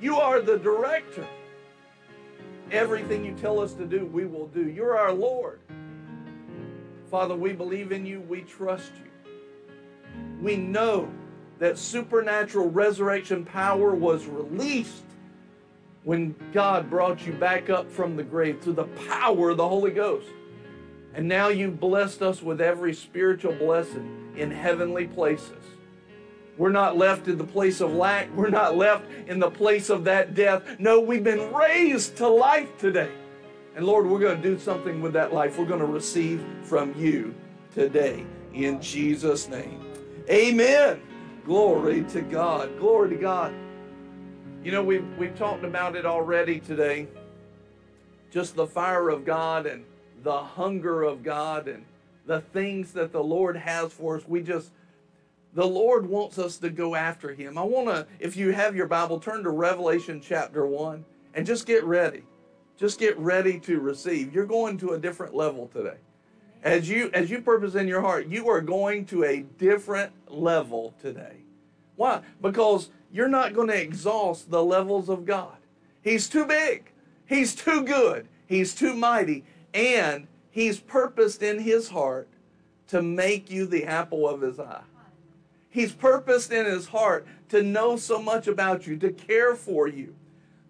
You 0.01 0.15
are 0.15 0.41
the 0.41 0.57
director. 0.57 1.27
Everything 2.71 3.25
you 3.25 3.33
tell 3.33 3.59
us 3.59 3.73
to 3.73 3.85
do, 3.85 4.05
we 4.05 4.25
will 4.25 4.47
do. 4.47 4.69
You're 4.69 4.97
our 4.97 5.11
Lord. 5.11 5.59
Father, 7.09 7.35
we 7.35 7.53
believe 7.53 7.91
in 7.91 8.05
you. 8.05 8.21
We 8.21 8.41
trust 8.41 8.91
you. 9.03 9.08
We 10.41 10.55
know 10.55 11.11
that 11.59 11.77
supernatural 11.77 12.69
resurrection 12.69 13.43
power 13.45 13.93
was 13.93 14.25
released 14.25 15.03
when 16.03 16.35
God 16.53 16.89
brought 16.89 17.25
you 17.27 17.33
back 17.33 17.69
up 17.69 17.91
from 17.91 18.15
the 18.15 18.23
grave 18.23 18.61
through 18.61 18.73
the 18.73 18.85
power 18.85 19.49
of 19.49 19.57
the 19.57 19.67
Holy 19.67 19.91
Ghost. 19.91 20.27
And 21.13 21.27
now 21.27 21.49
you've 21.49 21.79
blessed 21.79 22.21
us 22.21 22.41
with 22.41 22.61
every 22.61 22.93
spiritual 22.93 23.53
blessing 23.53 24.33
in 24.37 24.51
heavenly 24.51 25.07
places. 25.07 25.63
We're 26.57 26.71
not 26.71 26.97
left 26.97 27.27
in 27.27 27.37
the 27.37 27.45
place 27.45 27.81
of 27.81 27.93
lack. 27.93 28.33
We're 28.35 28.49
not 28.49 28.75
left 28.75 29.05
in 29.27 29.39
the 29.39 29.49
place 29.49 29.89
of 29.89 30.03
that 30.05 30.35
death. 30.35 30.63
No, 30.77 30.99
we've 30.99 31.23
been 31.23 31.53
raised 31.53 32.17
to 32.17 32.27
life 32.27 32.77
today. 32.77 33.11
And 33.75 33.85
Lord, 33.85 34.05
we're 34.05 34.19
going 34.19 34.41
to 34.41 34.43
do 34.43 34.59
something 34.59 35.01
with 35.01 35.13
that 35.13 35.33
life. 35.33 35.57
We're 35.57 35.65
going 35.65 35.79
to 35.79 35.85
receive 35.85 36.43
from 36.63 36.93
you 36.97 37.33
today 37.73 38.25
in 38.53 38.81
Jesus' 38.81 39.47
name. 39.47 39.88
Amen. 40.29 41.01
Glory 41.43 42.03
to 42.09 42.21
God. 42.21 42.77
Glory 42.77 43.09
to 43.09 43.15
God. 43.15 43.51
You 44.63 44.71
know, 44.71 44.83
we've, 44.83 45.05
we've 45.17 45.35
talked 45.35 45.63
about 45.63 45.95
it 45.95 46.05
already 46.05 46.59
today. 46.59 47.07
Just 48.29 48.55
the 48.55 48.67
fire 48.67 49.09
of 49.09 49.25
God 49.25 49.65
and 49.65 49.85
the 50.21 50.37
hunger 50.37 51.01
of 51.01 51.23
God 51.23 51.67
and 51.67 51.83
the 52.27 52.41
things 52.41 52.91
that 52.91 53.11
the 53.11 53.23
Lord 53.23 53.57
has 53.57 53.91
for 53.91 54.17
us. 54.17 54.23
We 54.27 54.43
just, 54.43 54.71
the 55.55 55.65
Lord 55.65 56.05
wants 56.07 56.37
us 56.37 56.57
to 56.57 56.69
go 56.69 56.93
after 56.93 57.33
Him. 57.33 57.57
I 57.57 57.63
want 57.63 57.87
to, 57.87 58.05
if 58.19 58.37
you 58.37 58.51
have 58.51 58.75
your 58.75 58.85
Bible, 58.85 59.19
turn 59.19 59.43
to 59.43 59.49
Revelation 59.49 60.21
chapter 60.21 60.67
1 60.67 61.03
and 61.33 61.45
just 61.47 61.65
get 61.65 61.83
ready. 61.85 62.21
Just 62.77 62.99
get 62.99 63.17
ready 63.17 63.59
to 63.61 63.79
receive. 63.79 64.31
You're 64.33 64.45
going 64.45 64.77
to 64.77 64.91
a 64.91 64.99
different 64.99 65.33
level 65.33 65.67
today. 65.73 65.97
As 66.63 66.89
you 66.89 67.09
as 67.13 67.29
you 67.29 67.41
purpose 67.41 67.75
in 67.75 67.87
your 67.87 68.01
heart, 68.01 68.27
you 68.27 68.49
are 68.49 68.61
going 68.61 69.05
to 69.07 69.23
a 69.23 69.41
different 69.57 70.11
level 70.27 70.93
today. 71.01 71.37
Why? 71.95 72.21
Because 72.41 72.89
you're 73.11 73.27
not 73.29 73.53
going 73.53 73.69
to 73.69 73.81
exhaust 73.81 74.51
the 74.51 74.63
levels 74.63 75.09
of 75.09 75.25
God. 75.25 75.57
He's 76.01 76.29
too 76.29 76.45
big. 76.45 76.91
He's 77.25 77.55
too 77.55 77.83
good. 77.83 78.27
He's 78.45 78.73
too 78.73 78.93
mighty. 78.93 79.43
And 79.73 80.27
he's 80.49 80.79
purposed 80.79 81.43
in 81.43 81.59
his 81.59 81.89
heart 81.89 82.27
to 82.87 83.01
make 83.01 83.51
you 83.51 83.65
the 83.65 83.85
apple 83.85 84.27
of 84.27 84.41
his 84.41 84.59
eye. 84.59 84.81
He's 85.69 85.93
purposed 85.93 86.51
in 86.51 86.65
his 86.65 86.87
heart 86.87 87.27
to 87.49 87.61
know 87.61 87.95
so 87.95 88.21
much 88.21 88.47
about 88.47 88.87
you, 88.87 88.97
to 88.97 89.11
care 89.11 89.55
for 89.55 89.87
you. 89.87 90.15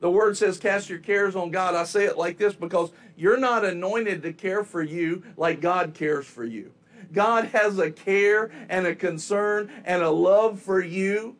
The 0.01 0.11
word 0.11 0.37
says, 0.37 0.57
Cast 0.57 0.89
your 0.89 0.99
cares 0.99 1.35
on 1.35 1.51
God. 1.51 1.75
I 1.75 1.83
say 1.83 2.05
it 2.05 2.17
like 2.17 2.37
this 2.37 2.53
because 2.53 2.91
you're 3.19 3.37
not 3.37 3.65
anointed 3.65 4.23
to 4.23 4.31
care 4.31 4.63
for 4.63 4.81
you 4.81 5.23
like 5.35 5.59
God 5.59 5.93
cares 5.93 6.25
for 6.25 6.45
you. 6.45 6.71
God 7.11 7.45
has 7.45 7.77
a 7.77 7.91
care 7.91 8.49
and 8.69 8.87
a 8.87 8.95
concern 8.95 9.69
and 9.83 10.01
a 10.01 10.09
love 10.09 10.61
for 10.61 10.81
you 10.81 11.35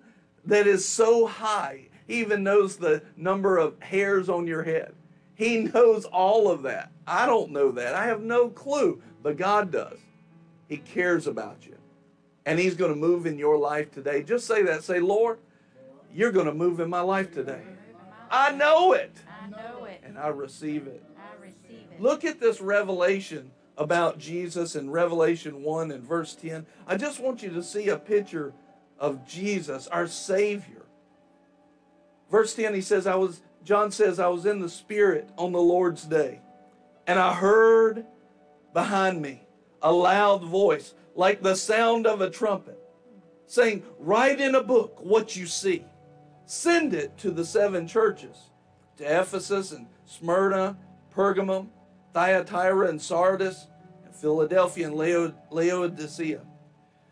that 0.45 0.67
is 0.67 0.85
so 0.85 1.25
high. 1.25 1.87
He 2.05 2.19
even 2.19 2.43
knows 2.43 2.75
the 2.75 3.01
number 3.15 3.57
of 3.57 3.81
hairs 3.81 4.27
on 4.27 4.45
your 4.45 4.63
head. 4.63 4.93
He 5.35 5.59
knows 5.59 6.03
all 6.03 6.51
of 6.51 6.63
that. 6.63 6.91
I 7.07 7.25
don't 7.25 7.51
know 7.51 7.71
that. 7.71 7.95
I 7.95 8.07
have 8.07 8.21
no 8.21 8.49
clue, 8.49 9.01
but 9.23 9.37
God 9.37 9.71
does. 9.71 9.99
He 10.67 10.77
cares 10.77 11.27
about 11.27 11.65
you. 11.65 11.77
And 12.45 12.59
He's 12.59 12.75
going 12.75 12.91
to 12.91 12.99
move 12.99 13.25
in 13.25 13.37
your 13.37 13.57
life 13.57 13.89
today. 13.89 14.21
Just 14.21 14.47
say 14.47 14.63
that. 14.63 14.83
Say, 14.83 14.99
Lord, 14.99 15.39
you're 16.13 16.33
going 16.33 16.47
to 16.47 16.53
move 16.53 16.81
in 16.81 16.89
my 16.89 17.01
life 17.01 17.33
today. 17.33 17.61
I 18.29 18.51
know 18.51 18.91
it. 18.91 19.15
I 19.41 19.49
know 19.49 19.85
it. 19.85 20.01
And 20.03 20.17
I 20.17 20.27
receive 20.27 20.85
it. 20.87 21.03
Look 21.99 22.23
at 22.23 22.39
this 22.39 22.61
revelation 22.61 23.51
about 23.77 24.19
Jesus 24.19 24.75
in 24.75 24.89
Revelation 24.89 25.63
1 25.63 25.91
and 25.91 26.03
verse 26.03 26.35
10. 26.35 26.65
I 26.87 26.95
just 26.95 27.19
want 27.19 27.43
you 27.43 27.49
to 27.51 27.63
see 27.63 27.89
a 27.89 27.97
picture 27.97 28.53
of 28.97 29.27
Jesus, 29.27 29.87
our 29.87 30.07
Savior. 30.07 30.85
Verse 32.31 32.53
10, 32.53 32.73
he 32.73 32.81
says, 32.81 33.07
I 33.07 33.15
was, 33.15 33.41
John 33.63 33.91
says, 33.91 34.19
I 34.19 34.27
was 34.27 34.45
in 34.45 34.59
the 34.59 34.69
Spirit 34.69 35.29
on 35.37 35.51
the 35.51 35.61
Lord's 35.61 36.03
day, 36.05 36.41
and 37.07 37.17
I 37.17 37.33
heard 37.33 38.05
behind 38.73 39.21
me 39.21 39.41
a 39.81 39.91
loud 39.91 40.43
voice, 40.43 40.93
like 41.15 41.41
the 41.41 41.55
sound 41.55 42.05
of 42.05 42.21
a 42.21 42.29
trumpet, 42.29 42.79
saying, 43.45 43.83
Write 43.97 44.39
in 44.39 44.55
a 44.55 44.63
book 44.63 44.99
what 45.01 45.35
you 45.35 45.47
see. 45.47 45.85
Send 46.45 46.93
it 46.93 47.17
to 47.19 47.31
the 47.31 47.45
seven 47.45 47.87
churches, 47.87 48.37
to 48.97 49.03
Ephesus 49.03 49.71
and 49.71 49.87
Smyrna, 50.05 50.77
Pergamum, 51.13 51.69
Thyatira 52.13 52.87
and 52.87 53.01
Sardis, 53.01 53.67
and 54.05 54.15
Philadelphia 54.15 54.87
and 54.87 54.95
Laodicea. 55.51 56.41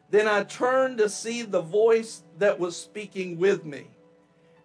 Then 0.09 0.27
I 0.27 0.43
turned 0.43 0.97
to 0.99 1.09
see 1.09 1.43
the 1.43 1.61
voice 1.61 2.23
that 2.37 2.59
was 2.59 2.75
speaking 2.75 3.37
with 3.37 3.65
me. 3.65 3.87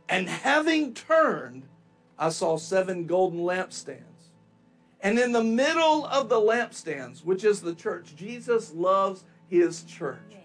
And 0.08 0.28
having 0.28 0.94
turned, 0.94 1.68
I 2.18 2.28
saw 2.28 2.56
seven 2.56 3.06
golden 3.06 3.40
lampstands. 3.40 4.02
And 5.00 5.18
in 5.18 5.32
the 5.32 5.42
middle 5.42 6.06
of 6.06 6.28
the 6.28 6.40
lampstands, 6.40 7.24
which 7.24 7.42
is 7.42 7.60
the 7.60 7.74
church, 7.74 8.14
Jesus 8.14 8.72
loves 8.72 9.24
his 9.48 9.82
church. 9.82 10.36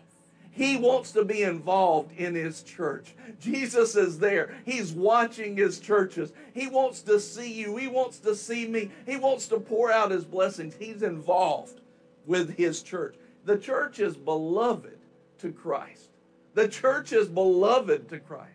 He 0.57 0.75
wants 0.75 1.11
to 1.11 1.23
be 1.23 1.43
involved 1.43 2.17
in 2.17 2.33
his 2.33 2.63
church. 2.63 3.13
Jesus 3.39 3.95
is 3.95 4.17
there. 4.17 4.55
He's 4.65 4.91
watching 4.91 5.55
his 5.55 5.79
churches. 5.79 6.33
He 6.55 6.65
wants 6.65 7.03
to 7.03 7.19
see 7.19 7.53
you. 7.53 7.77
He 7.77 7.87
wants 7.87 8.17
to 8.21 8.35
see 8.35 8.67
me. 8.67 8.89
He 9.05 9.17
wants 9.17 9.47
to 9.49 9.59
pour 9.59 9.91
out 9.91 10.09
his 10.09 10.25
blessings. 10.25 10.73
He's 10.79 11.03
involved 11.03 11.81
with 12.25 12.57
his 12.57 12.81
church. 12.81 13.17
The 13.45 13.59
church 13.59 13.99
is 13.99 14.17
beloved 14.17 14.97
to 15.37 15.51
Christ. 15.51 16.09
The 16.55 16.67
church 16.67 17.13
is 17.13 17.27
beloved 17.27 18.09
to 18.09 18.19
Christ. 18.19 18.49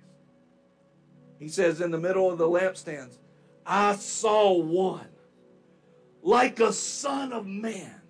He 1.38 1.46
says 1.46 1.80
in 1.80 1.92
the 1.92 2.00
middle 2.00 2.28
of 2.28 2.36
the 2.36 2.48
lampstands, 2.48 3.18
I 3.64 3.94
saw 3.94 4.58
one 4.58 5.06
like 6.20 6.58
a 6.58 6.72
son 6.72 7.32
of 7.32 7.46
man, 7.46 8.01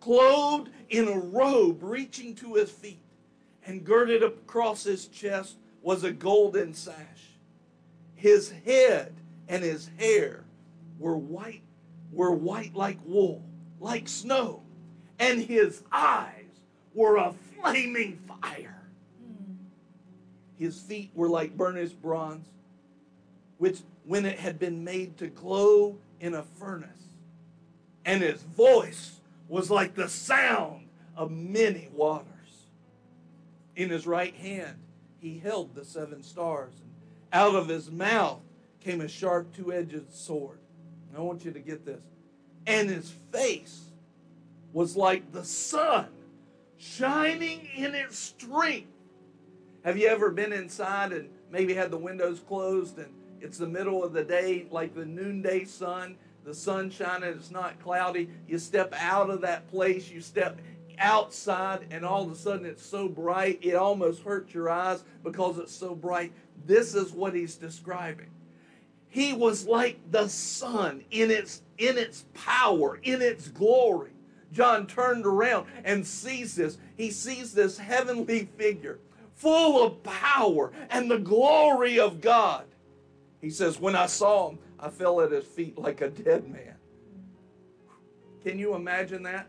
clothed 0.00 0.70
in 0.88 1.06
a 1.06 1.18
robe 1.18 1.82
reaching 1.82 2.34
to 2.36 2.54
his 2.54 2.70
feet, 2.70 3.02
and 3.64 3.84
girded 3.84 4.22
across 4.22 4.84
his 4.84 5.06
chest 5.06 5.56
was 5.82 6.02
a 6.02 6.12
golden 6.12 6.74
sash. 6.74 6.96
His 8.16 8.52
head 8.64 9.14
and 9.48 9.62
his 9.62 9.90
hair 9.98 10.44
were 10.98 11.16
white, 11.16 11.62
were 12.12 12.32
white 12.32 12.74
like 12.74 12.98
wool, 13.04 13.42
like 13.78 14.08
snow, 14.08 14.62
and 15.18 15.42
his 15.42 15.82
eyes 15.92 16.44
were 16.94 17.16
a 17.16 17.34
flaming 17.60 18.18
fire. 18.26 18.82
His 20.58 20.78
feet 20.80 21.10
were 21.14 21.28
like 21.28 21.56
burnished 21.56 22.00
bronze, 22.02 22.46
which 23.58 23.80
when 24.04 24.26
it 24.26 24.38
had 24.38 24.58
been 24.58 24.84
made 24.84 25.16
to 25.18 25.28
glow 25.28 25.96
in 26.20 26.34
a 26.34 26.42
furnace, 26.42 26.88
and 28.04 28.22
his 28.22 28.42
voice 28.42 29.19
was 29.50 29.68
like 29.68 29.96
the 29.96 30.08
sound 30.08 30.86
of 31.16 31.30
many 31.32 31.88
waters. 31.92 32.26
In 33.74 33.90
his 33.90 34.06
right 34.06 34.34
hand 34.34 34.76
he 35.18 35.38
held 35.38 35.74
the 35.74 35.84
seven 35.84 36.22
stars, 36.22 36.72
and 36.80 36.90
out 37.32 37.54
of 37.54 37.68
his 37.68 37.90
mouth 37.90 38.40
came 38.80 39.00
a 39.00 39.08
sharp 39.08 39.52
two 39.54 39.72
edged 39.72 40.12
sword. 40.12 40.58
And 41.08 41.18
I 41.18 41.20
want 41.20 41.44
you 41.44 41.50
to 41.50 41.58
get 41.58 41.84
this. 41.84 42.02
And 42.66 42.88
his 42.88 43.12
face 43.32 43.90
was 44.72 44.96
like 44.96 45.32
the 45.32 45.44
sun 45.44 46.06
shining 46.78 47.68
in 47.76 47.94
its 47.94 48.16
strength. 48.18 48.86
Have 49.84 49.98
you 49.98 50.06
ever 50.06 50.30
been 50.30 50.52
inside 50.52 51.12
and 51.12 51.28
maybe 51.50 51.74
had 51.74 51.90
the 51.90 51.98
windows 51.98 52.40
closed 52.46 52.98
and 52.98 53.12
it's 53.40 53.58
the 53.58 53.66
middle 53.66 54.04
of 54.04 54.12
the 54.12 54.22
day, 54.22 54.66
like 54.70 54.94
the 54.94 55.04
noonday 55.04 55.64
sun, 55.64 56.16
the 56.50 56.56
sun 56.56 56.90
shining, 56.90 57.28
it's 57.28 57.52
not 57.52 57.80
cloudy. 57.80 58.28
You 58.48 58.58
step 58.58 58.92
out 58.98 59.30
of 59.30 59.40
that 59.42 59.70
place, 59.70 60.10
you 60.10 60.20
step 60.20 60.58
outside, 60.98 61.86
and 61.92 62.04
all 62.04 62.24
of 62.24 62.32
a 62.32 62.34
sudden 62.34 62.66
it's 62.66 62.84
so 62.84 63.08
bright, 63.08 63.60
it 63.62 63.76
almost 63.76 64.24
hurts 64.24 64.52
your 64.52 64.68
eyes 64.68 65.04
because 65.22 65.58
it's 65.58 65.72
so 65.72 65.94
bright. 65.94 66.32
This 66.66 66.96
is 66.96 67.12
what 67.12 67.34
he's 67.34 67.54
describing. 67.54 68.30
He 69.08 69.32
was 69.32 69.64
like 69.64 70.00
the 70.10 70.26
sun 70.26 71.04
in 71.12 71.30
its 71.30 71.62
in 71.78 71.96
its 71.96 72.24
power, 72.34 72.98
in 73.04 73.22
its 73.22 73.46
glory. 73.46 74.10
John 74.52 74.88
turned 74.88 75.26
around 75.26 75.68
and 75.84 76.04
sees 76.04 76.56
this. 76.56 76.78
He 76.96 77.12
sees 77.12 77.52
this 77.52 77.78
heavenly 77.78 78.48
figure 78.58 78.98
full 79.36 79.86
of 79.86 80.02
power 80.02 80.72
and 80.90 81.08
the 81.08 81.18
glory 81.18 82.00
of 82.00 82.20
God. 82.20 82.64
He 83.40 83.50
says, 83.50 83.80
When 83.80 83.96
I 83.96 84.06
saw 84.06 84.50
him, 84.50 84.58
I 84.82 84.88
fell 84.88 85.20
at 85.20 85.30
his 85.30 85.44
feet 85.44 85.76
like 85.76 86.00
a 86.00 86.08
dead 86.08 86.48
man. 86.48 86.74
Can 88.42 88.58
you 88.58 88.74
imagine 88.74 89.22
that? 89.24 89.46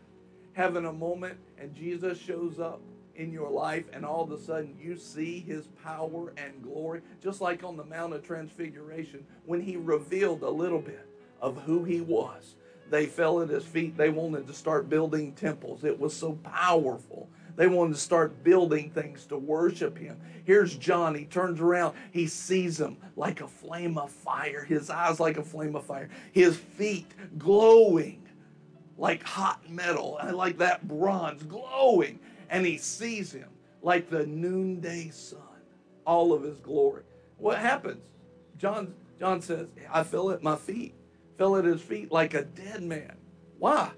Having 0.54 0.86
a 0.86 0.94
moment 0.94 1.38
and 1.58 1.74
Jesus 1.74 2.20
shows 2.20 2.60
up 2.60 2.82
in 3.16 3.32
your 3.32 3.50
life, 3.50 3.86
and 3.94 4.06
all 4.06 4.24
of 4.24 4.32
a 4.32 4.40
sudden 4.40 4.76
you 4.80 4.98
see 4.98 5.40
his 5.40 5.68
power 5.84 6.34
and 6.38 6.64
glory, 6.64 7.02
just 7.22 7.40
like 7.40 7.64
on 7.64 7.78
the 7.78 7.84
Mount 7.84 8.14
of 8.14 8.26
Transfiguration 8.26 9.26
when 9.46 9.62
he 9.62 9.78
revealed 9.78 10.42
a 10.44 10.50
little 10.50 10.80
bit 10.80 11.08
of 11.42 11.62
who 11.64 11.84
he 11.84 12.02
was. 12.02 12.56
They 12.90 13.06
fell 13.06 13.42
at 13.42 13.50
his 13.50 13.64
feet. 13.64 13.96
They 13.96 14.10
wanted 14.10 14.48
to 14.48 14.54
start 14.54 14.90
building 14.90 15.32
temples. 15.34 15.86
It 15.86 15.98
was 15.98 16.14
so 16.14 16.34
powerful. 16.44 17.30
They 17.56 17.68
wanted 17.68 17.94
to 17.94 18.00
start 18.00 18.44
building 18.44 18.90
things 18.92 19.26
to 19.28 19.38
worship 19.38 19.98
him. 19.98 20.20
Here's 20.44 20.76
John. 20.78 21.16
He 21.16 21.26
turns 21.26 21.60
around. 21.60 21.96
He 22.12 22.28
sees 22.28 22.80
him 22.80 22.98
like 23.16 23.42
a 23.42 23.48
flame 23.48 23.98
of 23.98 24.12
fire, 24.12 24.64
his 24.64 24.90
eyes 24.90 25.20
like 25.20 25.38
a 25.38 25.44
flame 25.44 25.76
of 25.76 25.86
fire, 25.86 26.10
his 26.32 26.58
feet 26.58 27.12
glowing 27.38 28.28
like 28.98 29.24
hot 29.24 29.68
metal, 29.70 30.18
uh, 30.22 30.34
like 30.34 30.58
that 30.60 30.88
bronze 30.88 31.44
glowing. 31.44 32.20
And 32.50 32.66
he 32.66 32.78
sees 32.78 33.32
him 33.32 33.50
like 33.82 34.10
the 34.10 34.26
noonday 34.26 35.10
sun, 35.10 35.40
all 36.06 36.34
of 36.34 36.44
his 36.44 36.60
glory. 36.60 37.04
What 37.38 37.58
happens? 37.58 38.06
John, 38.58 38.94
John 39.20 39.42
says, 39.42 39.68
I 39.92 40.04
fell 40.04 40.30
at 40.30 40.44
my 40.44 40.56
feet, 40.56 40.94
fell 41.38 41.56
at 41.56 41.66
his 41.66 41.82
feet 41.82 42.12
like 42.12 42.36
a 42.36 42.44
dead 42.44 42.84
man. 42.84 43.18
Why? 43.58 43.92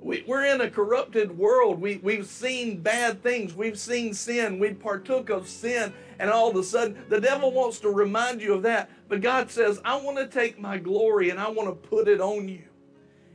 We, 0.00 0.24
we're 0.26 0.46
in 0.46 0.60
a 0.60 0.70
corrupted 0.70 1.36
world. 1.36 1.80
We, 1.80 1.96
we've 1.96 2.26
seen 2.26 2.80
bad 2.80 3.22
things. 3.22 3.54
We've 3.54 3.78
seen 3.78 4.14
sin. 4.14 4.58
We 4.58 4.74
partook 4.74 5.28
of 5.28 5.48
sin. 5.48 5.92
And 6.18 6.30
all 6.30 6.50
of 6.50 6.56
a 6.56 6.62
sudden, 6.62 7.04
the 7.08 7.20
devil 7.20 7.50
wants 7.50 7.80
to 7.80 7.90
remind 7.90 8.40
you 8.40 8.54
of 8.54 8.62
that. 8.62 8.90
But 9.08 9.20
God 9.20 9.50
says, 9.50 9.80
I 9.84 9.96
want 9.96 10.18
to 10.18 10.26
take 10.26 10.58
my 10.58 10.78
glory 10.78 11.30
and 11.30 11.40
I 11.40 11.48
want 11.48 11.68
to 11.68 11.88
put 11.88 12.08
it 12.08 12.20
on 12.20 12.48
you. 12.48 12.62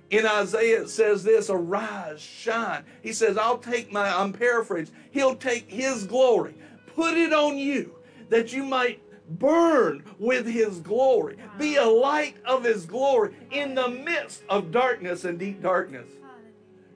In 0.09 0.27
Isaiah, 0.27 0.83
it 0.83 0.89
says 0.89 1.23
this 1.23 1.49
arise, 1.49 2.21
shine. 2.21 2.83
He 3.01 3.13
says, 3.13 3.35
I'll 3.35 3.57
take 3.57 3.91
my, 3.91 4.07
I'm 4.07 4.31
paraphrasing, 4.31 4.93
he'll 5.09 5.35
take 5.35 5.67
his 5.67 6.03
glory, 6.05 6.53
put 6.95 7.17
it 7.17 7.33
on 7.33 7.57
you, 7.57 7.95
that 8.29 8.53
you 8.53 8.63
might 8.63 9.01
burn 9.39 10.03
with 10.19 10.45
his 10.45 10.79
glory, 10.81 11.37
be 11.57 11.77
a 11.77 11.85
light 11.85 12.35
of 12.45 12.63
his 12.63 12.85
glory 12.85 13.33
in 13.49 13.73
the 13.73 13.87
midst 13.87 14.43
of 14.49 14.71
darkness 14.71 15.25
and 15.25 15.39
deep 15.39 15.63
darkness. 15.63 16.07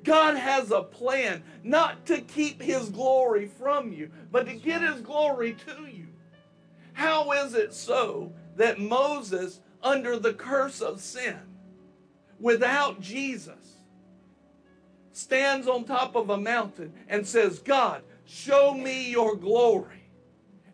God 0.08 0.38
has 0.38 0.72
a 0.72 0.82
plan 0.82 1.44
not 1.64 2.06
to 2.08 2.22
keep 2.22 2.62
his 2.62 2.90
glory 2.90 3.46
from 3.46 3.92
you, 3.92 4.10
but 4.32 4.48
to 4.48 4.54
get 4.54 4.82
his 4.82 5.02
glory 5.02 5.56
to 5.68 5.86
you. 5.86 6.08
How 6.94 7.32
is 7.34 7.54
it 7.54 7.74
so 7.74 8.34
that 8.56 8.80
Moses, 8.80 9.60
under 9.84 10.18
the 10.18 10.34
curse 10.34 10.82
of 10.82 11.00
sin, 11.00 11.38
without 12.40 13.02
Jesus, 13.02 13.76
stands 15.12 15.68
on 15.68 15.84
top 15.84 16.16
of 16.16 16.30
a 16.30 16.38
mountain 16.38 16.94
and 17.08 17.28
says, 17.28 17.60
God, 17.60 18.02
Show 18.28 18.74
me 18.74 19.10
your 19.10 19.38
glory. 19.38 20.04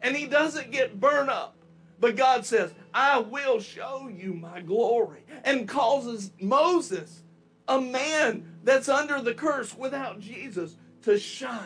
And 0.02 0.16
he 0.16 0.26
doesn't 0.26 0.72
get 0.72 1.00
burned 1.00 1.30
up. 1.30 1.56
But 2.00 2.16
God 2.16 2.46
says, 2.46 2.74
I 2.94 3.20
will 3.20 3.60
show 3.60 4.10
you 4.14 4.34
my 4.34 4.60
glory. 4.60 5.24
And 5.44 5.68
causes 5.68 6.32
Moses, 6.42 7.22
a 7.68 7.80
man 7.80 8.53
that's 8.64 8.90
under 8.90 9.22
the 9.22 9.34
curse 9.34 9.76
without 9.76 10.20
Jesus, 10.20 10.76
to 11.04 11.20
shine 11.20 11.60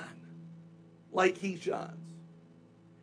like 1.12 1.38
he 1.38 1.58
shines. 1.58 1.94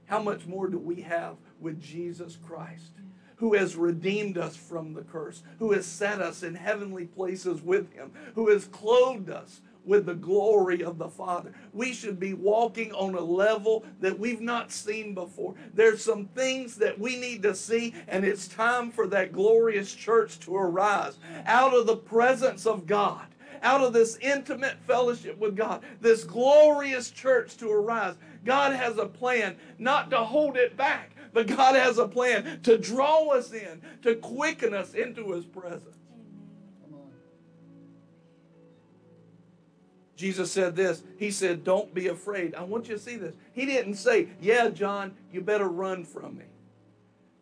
How 0.07 0.21
much 0.23 0.47
more 0.47 0.69
do 0.69 0.79
we 0.79 1.03
have 1.03 1.37
with 1.61 1.81
Jesus 1.81 2.37
Christ? 2.37 2.93
who 3.37 3.55
has 3.55 3.77
redeemed 3.77 4.39
us 4.39 4.57
from 4.57 4.95
the 4.95 5.03
curse, 5.03 5.43
who 5.59 5.73
has 5.73 5.87
set 5.87 6.21
us 6.21 6.43
in 6.43 6.55
heavenly 6.55 7.05
places 7.05 7.63
with 7.63 7.93
him, 7.93 8.13
who 8.35 8.49
has 8.49 8.67
clothed 8.67 9.29
us 9.29 9.61
with 9.85 10.07
the 10.07 10.15
glory 10.15 10.83
of 10.83 10.97
the 10.97 11.09
Father. 11.09 11.53
We 11.73 11.93
should 11.93 12.19
be 12.19 12.33
walking 12.33 12.93
on 12.93 13.15
a 13.15 13.21
level 13.21 13.85
that 14.01 14.19
we've 14.19 14.41
not 14.41 14.73
seen 14.73 15.13
before. 15.15 15.55
There's 15.75 16.03
some 16.03 16.27
things 16.27 16.77
that 16.77 16.99
we 16.99 17.17
need 17.17 17.43
to 17.43 17.55
see, 17.55 17.95
and 18.09 18.25
it's 18.25 18.49
time 18.49 18.91
for 18.91 19.07
that 19.09 19.33
glorious 19.33 19.95
church 19.95 20.41
to 20.41 20.57
arise 20.57 21.19
out 21.45 21.75
of 21.75 21.87
the 21.87 21.97
presence 21.97 22.67
of 22.67 22.87
God. 22.87 23.27
Out 23.63 23.83
of 23.83 23.93
this 23.93 24.17
intimate 24.19 24.77
fellowship 24.87 25.39
with 25.39 25.57
God, 25.57 25.83
this 26.01 26.25
glorious 26.25 27.11
church 27.11 27.57
to 27.59 27.71
arise. 27.71 28.15
God 28.45 28.75
has 28.75 28.99
a 28.99 29.07
plan 29.07 29.57
not 29.79 30.11
to 30.11 30.19
hold 30.19 30.57
it 30.57 30.77
back, 30.77 31.13
but 31.33 31.47
God 31.47 31.75
has 31.75 31.99
a 31.99 32.07
plan 32.07 32.61
to 32.63 32.79
draw 32.79 33.29
us 33.31 33.53
in, 33.53 33.83
to 34.03 34.15
quicken 34.17 34.75
us 34.75 34.95
into 34.95 35.33
His 35.33 35.45
presence. 35.45 35.97
Jesus 40.17 40.53
said 40.53 40.77
this. 40.77 41.03
He 41.19 41.31
said, 41.31 41.65
Don't 41.65 41.93
be 41.93 42.09
afraid. 42.09 42.55
I 42.55 42.63
want 42.63 42.89
you 42.89 42.95
to 42.95 43.01
see 43.01 43.17
this. 43.17 43.35
He 43.53 43.67
didn't 43.67 43.95
say, 43.95 44.29
Yeah, 44.41 44.69
John, 44.69 45.15
you 45.33 45.41
better 45.41 45.69
run 45.69 46.05
from 46.05 46.37
me. 46.37 46.45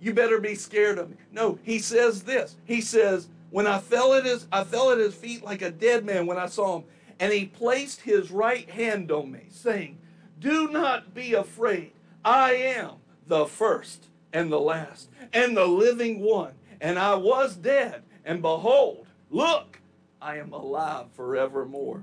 You 0.01 0.15
better 0.15 0.41
be 0.41 0.55
scared 0.55 0.99
of 0.99 1.11
me. 1.11 1.17
No, 1.31 1.59
he 1.63 1.79
says 1.79 2.23
this. 2.23 2.57
He 2.65 2.81
says, 2.81 3.29
When 3.53 3.67
I 3.67 3.81
fell 3.81 4.15
at 4.15 4.25
his 4.25 4.47
I 4.51 4.65
fell 4.65 4.91
at 4.93 4.99
his 4.99 5.15
feet 5.15 5.45
like 5.45 5.61
a 5.61 5.71
dead 5.71 6.07
man 6.07 6.27
when 6.27 6.39
I 6.39 6.47
saw 6.47 6.79
him, 6.79 6.85
and 7.21 7.31
he 7.33 7.45
placed 7.45 8.01
his 8.01 8.31
right 8.31 8.69
hand 8.69 9.13
on 9.13 9.31
me, 9.31 9.49
saying, 9.51 9.99
Do 10.39 10.69
not 10.69 11.13
be 11.13 11.35
afraid. 11.35 11.93
I 12.25 12.55
am 12.55 12.93
the 13.27 13.45
first 13.45 14.09
and 14.33 14.51
the 14.51 14.59
last, 14.59 15.11
and 15.35 15.55
the 15.55 15.67
living 15.67 16.21
one. 16.21 16.55
And 16.81 16.99
I 16.99 17.15
was 17.15 17.55
dead, 17.55 18.03
and 18.25 18.41
behold, 18.41 19.07
look, 19.31 19.81
I 20.21 20.39
am 20.39 20.55
alive 20.55 21.07
forevermore. 21.13 22.03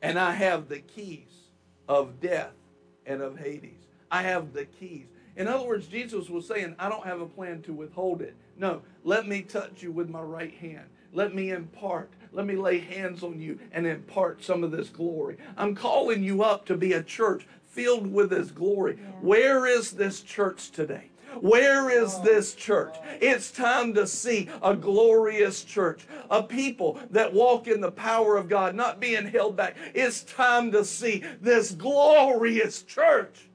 And 0.00 0.16
I 0.16 0.30
have 0.32 0.68
the 0.68 0.78
keys 0.78 1.50
of 1.88 2.20
death 2.20 2.54
and 3.04 3.20
of 3.20 3.36
Hades. 3.36 3.88
I 4.12 4.22
have 4.22 4.52
the 4.52 4.66
keys. 4.66 5.08
In 5.34 5.48
other 5.48 5.66
words, 5.66 5.88
Jesus 5.88 6.30
was 6.30 6.46
saying, 6.46 6.76
I 6.78 6.88
don't 6.88 7.04
have 7.04 7.20
a 7.20 7.26
plan 7.26 7.62
to 7.62 7.72
withhold 7.72 8.22
it. 8.22 8.36
No, 8.56 8.82
let 9.04 9.26
me 9.26 9.42
touch 9.42 9.82
you 9.82 9.92
with 9.92 10.08
my 10.08 10.20
right 10.20 10.54
hand. 10.54 10.86
Let 11.12 11.34
me 11.34 11.50
impart. 11.50 12.10
Let 12.32 12.46
me 12.46 12.56
lay 12.56 12.78
hands 12.78 13.22
on 13.22 13.40
you 13.40 13.58
and 13.72 13.86
impart 13.86 14.42
some 14.42 14.64
of 14.64 14.70
this 14.70 14.88
glory. 14.88 15.36
I'm 15.56 15.74
calling 15.74 16.22
you 16.22 16.42
up 16.42 16.64
to 16.66 16.76
be 16.76 16.94
a 16.94 17.02
church 17.02 17.46
filled 17.66 18.10
with 18.10 18.30
His 18.30 18.50
glory. 18.50 18.96
Where 19.20 19.66
is 19.66 19.92
this 19.92 20.22
church 20.22 20.70
today? 20.70 21.10
Where 21.40 21.90
is 21.90 22.14
oh, 22.18 22.24
this 22.24 22.54
church? 22.54 22.94
Oh. 22.98 23.06
It's 23.20 23.50
time 23.50 23.94
to 23.94 24.06
see 24.06 24.48
a 24.62 24.74
glorious 24.74 25.64
church, 25.64 26.06
a 26.30 26.42
people 26.42 26.98
that 27.10 27.32
walk 27.32 27.68
in 27.68 27.80
the 27.80 27.90
power 27.92 28.36
of 28.36 28.48
God, 28.48 28.74
not 28.74 29.00
being 29.00 29.26
held 29.26 29.56
back. 29.56 29.76
It's 29.94 30.24
time 30.24 30.72
to 30.72 30.84
see 30.84 31.24
this 31.40 31.72
glorious 31.72 32.82
church. 32.82 33.48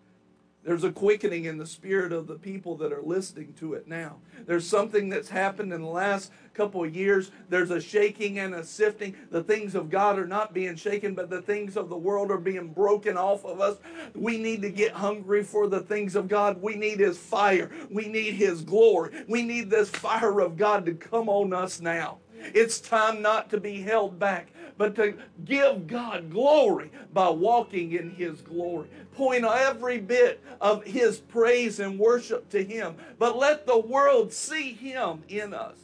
There's 0.68 0.84
a 0.84 0.92
quickening 0.92 1.46
in 1.46 1.58
the 1.58 1.66
spirit 1.66 2.12
of 2.12 2.28
the 2.28 2.36
people 2.36 2.76
that 2.76 2.92
are 2.92 3.02
listening 3.02 3.54
to 3.54 3.76
it 3.76 3.88
now. 3.88 4.18
There's 4.46 4.68
something 4.68 5.08
that's 5.08 5.30
happened 5.30 5.72
in 5.72 5.82
the 5.82 5.88
last 5.88 6.30
couple 6.54 6.84
of 6.84 6.94
years. 6.94 7.32
There's 7.48 7.72
a 7.72 7.80
shaking 7.80 8.40
and 8.40 8.54
a 8.54 8.66
sifting. 8.66 9.16
The 9.32 9.42
things 9.42 9.76
of 9.76 9.90
God 9.90 10.20
are 10.20 10.28
not 10.28 10.54
being 10.54 10.76
shaken, 10.76 11.16
but 11.16 11.30
the 11.30 11.42
things 11.42 11.78
of 11.78 11.88
the 11.88 11.98
world 11.98 12.32
are 12.32 12.38
being 12.38 12.68
broken 12.68 13.16
off 13.16 13.46
of 13.46 13.62
us. 13.62 13.78
We 14.14 14.38
need 14.38 14.62
to 14.64 14.70
get 14.70 14.92
hungry 14.92 15.42
for 15.42 15.68
the 15.68 15.80
things 15.80 16.18
of 16.18 16.28
God. 16.28 16.62
We 16.62 16.76
need 16.76 17.00
His 17.00 17.18
fire. 17.18 17.72
We 17.90 18.10
need 18.10 18.34
His 18.34 18.62
glory. 18.62 19.24
We 19.30 19.44
need 19.44 19.70
this 19.70 19.90
fire 19.90 20.42
of 20.42 20.58
God 20.58 20.86
to 20.88 20.94
come 20.96 21.30
on 21.30 21.54
us 21.54 21.80
now. 21.80 22.18
It's 22.54 22.80
time 22.82 23.22
not 23.22 23.50
to 23.52 23.60
be 23.60 23.82
held 23.82 24.20
back, 24.20 24.50
but 24.78 24.96
to 24.96 25.16
give 25.46 25.88
God 25.88 26.30
glory 26.30 26.92
by 27.14 27.30
walking 27.30 27.94
in 27.94 28.12
His 28.12 28.42
glory. 28.42 28.90
Point 29.14 29.44
every 29.44 29.98
bit 29.98 30.44
of 30.62 30.84
His 30.84 31.18
praise 31.18 31.80
and 31.80 32.00
worship 32.00 32.50
to 32.50 32.64
Him, 32.64 32.96
but 33.18 33.38
let 33.38 33.66
the 33.66 33.80
world 33.80 34.32
see 34.32 34.74
Him 34.74 35.24
in 35.28 35.54
us. 35.54 35.78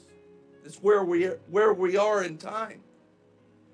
It's 0.64 0.78
where 0.78 1.04
we 1.04 1.26
where 1.50 1.74
we 1.74 1.98
are 1.98 2.24
in 2.24 2.38
time. 2.38 2.82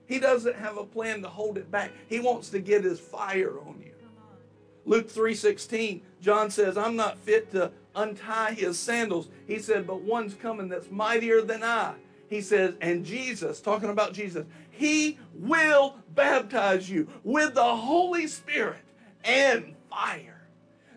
He 0.08 0.20
doesn't 0.20 0.56
have 0.56 0.78
a 0.78 0.86
plan 0.86 1.22
to 1.22 1.30
hold 1.30 1.58
it 1.58 1.70
back. 1.70 1.92
He 2.08 2.20
wants 2.20 2.50
to 2.50 2.60
get 2.60 2.84
His 2.84 3.00
fire 3.00 3.60
on 3.60 3.82
you. 3.86 3.94
Luke 4.86 5.08
3:16, 5.08 6.02
John 6.20 6.50
says, 6.50 6.78
"I'm 6.78 6.96
not 6.96 7.20
fit 7.20 7.52
to 7.52 7.72
untie 7.96 8.54
his 8.54 8.80
sandals." 8.80 9.30
He 9.46 9.60
said, 9.60 9.86
"But 9.86 10.02
one's 10.02 10.34
coming 10.34 10.70
that's 10.70 10.90
mightier 10.90 11.42
than 11.42 11.64
I." 11.64 11.96
He 12.30 12.42
says, 12.42 12.76
and 12.80 13.04
Jesus, 13.04 13.60
talking 13.60 13.90
about 13.90 14.14
Jesus, 14.14 14.46
he 14.80 15.20
will 15.34 15.98
baptize 16.16 16.90
you 16.90 17.06
with 17.26 17.54
the 17.54 17.76
Holy 17.76 18.28
Spirit 18.28 18.80
and 19.26 19.76
fire. 19.90 20.48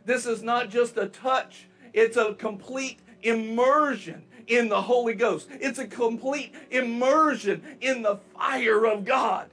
This 0.05 0.25
is 0.25 0.41
not 0.41 0.71
just 0.71 0.97
a 0.97 1.09
touch, 1.09 1.67
it's 1.93 2.17
a 2.17 2.35
complete 2.35 3.01
immersion 3.23 4.23
in 4.47 4.69
the 4.69 4.81
Holy 4.81 5.15
Ghost. 5.15 5.49
It's 5.51 5.81
a 5.81 5.87
complete 5.89 6.55
immersion 6.71 7.77
in 7.81 8.03
the 8.03 8.21
fire 8.39 8.87
of 8.87 9.05
God. 9.05 9.51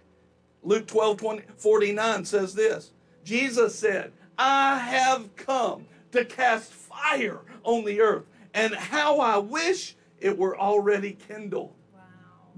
Luke 0.61 0.86
12 0.86 1.17
20, 1.17 1.43
49 1.57 2.25
says 2.25 2.53
this 2.53 2.91
Jesus 3.23 3.73
said, 3.73 4.11
I 4.38 4.77
have 4.77 5.36
come 5.38 5.88
to 6.11 6.23
cast 6.23 6.71
fire 6.71 7.39
on 7.63 7.84
the 7.84 7.99
earth, 7.99 8.25
and 8.53 8.75
how 8.75 9.19
I 9.19 9.39
wish 9.39 9.95
it 10.19 10.38
were 10.38 10.55
already 10.55 11.13
kindled 11.13 11.73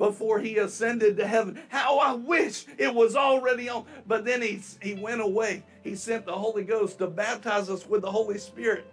before 0.02 0.40
he 0.40 0.58
ascended 0.58 1.16
to 1.16 1.28
heaven. 1.28 1.62
How 1.70 2.00
I 2.00 2.14
wish 2.14 2.66
it 2.80 2.92
was 2.92 3.16
already 3.16 3.70
on. 3.70 3.86
But 4.08 4.26
then 4.26 4.42
he, 4.42 4.60
he 4.82 4.96
went 4.96 5.22
away. 5.22 5.64
He 5.84 5.96
sent 5.96 6.26
the 6.26 6.34
Holy 6.34 6.64
Ghost 6.64 6.98
to 6.98 7.08
baptize 7.08 7.70
us 7.70 7.86
with 7.86 8.02
the 8.02 8.10
Holy 8.10 8.40
Spirit. 8.40 8.88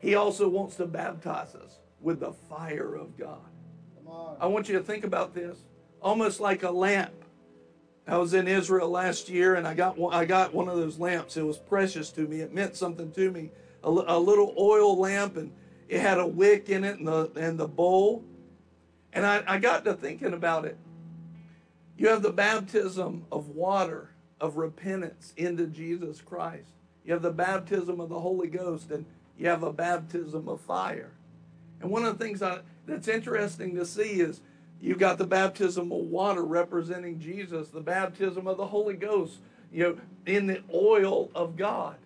He 0.00 0.16
also 0.16 0.46
wants 0.46 0.76
to 0.76 0.86
baptize 0.86 1.54
us 1.54 1.78
with 1.98 2.20
the 2.20 2.34
fire 2.34 2.94
of 2.94 3.16
God. 3.16 3.40
Come 3.96 4.12
on. 4.12 4.36
I 4.38 4.44
want 4.48 4.68
you 4.68 4.76
to 4.76 4.84
think 4.84 5.04
about 5.04 5.34
this 5.34 5.56
almost 6.02 6.40
like 6.40 6.62
a 6.62 6.70
lamp. 6.70 7.14
I 8.06 8.18
was 8.18 8.34
in 8.34 8.46
Israel 8.46 8.90
last 8.90 9.30
year 9.30 9.54
and 9.54 9.66
I 9.66 9.72
got 9.72 9.96
one, 9.96 10.12
I 10.12 10.26
got 10.26 10.52
one 10.52 10.68
of 10.68 10.76
those 10.76 10.98
lamps. 10.98 11.38
It 11.38 11.46
was 11.46 11.56
precious 11.56 12.10
to 12.10 12.20
me. 12.20 12.40
It 12.40 12.52
meant 12.52 12.76
something 12.76 13.10
to 13.12 13.30
me. 13.30 13.50
A, 13.82 13.88
a 13.88 14.18
little 14.18 14.54
oil 14.58 14.98
lamp 14.98 15.38
and 15.38 15.50
it 15.88 16.00
had 16.00 16.18
a 16.18 16.26
wick 16.26 16.68
in 16.68 16.84
it 16.84 16.98
and 16.98 17.08
the, 17.08 17.30
and 17.34 17.58
the 17.58 17.66
bowl. 17.66 18.22
And 19.14 19.24
I, 19.24 19.42
I 19.46 19.58
got 19.58 19.84
to 19.84 19.94
thinking 19.94 20.34
about 20.34 20.64
it. 20.64 20.76
You 21.96 22.08
have 22.08 22.22
the 22.22 22.32
baptism 22.32 23.24
of 23.30 23.48
water, 23.48 24.10
of 24.40 24.56
repentance 24.56 25.32
into 25.36 25.68
Jesus 25.68 26.20
Christ. 26.20 26.72
You 27.04 27.12
have 27.12 27.22
the 27.22 27.30
baptism 27.30 28.00
of 28.00 28.08
the 28.08 28.18
Holy 28.18 28.48
Ghost, 28.48 28.90
and 28.90 29.06
you 29.38 29.48
have 29.48 29.62
a 29.62 29.72
baptism 29.72 30.48
of 30.48 30.60
fire. 30.60 31.12
And 31.80 31.90
one 31.90 32.04
of 32.04 32.18
the 32.18 32.24
things 32.24 32.42
I, 32.42 32.60
that's 32.86 33.06
interesting 33.08 33.76
to 33.76 33.86
see 33.86 34.20
is 34.20 34.40
you've 34.80 34.98
got 34.98 35.18
the 35.18 35.26
baptism 35.26 35.92
of 35.92 35.98
water 35.98 36.42
representing 36.42 37.20
Jesus, 37.20 37.68
the 37.68 37.80
baptism 37.80 38.48
of 38.48 38.56
the 38.56 38.66
Holy 38.66 38.94
Ghost, 38.94 39.38
you 39.72 39.84
know, 39.84 39.98
in 40.26 40.48
the 40.48 40.62
oil 40.72 41.30
of 41.34 41.56
God. 41.56 41.96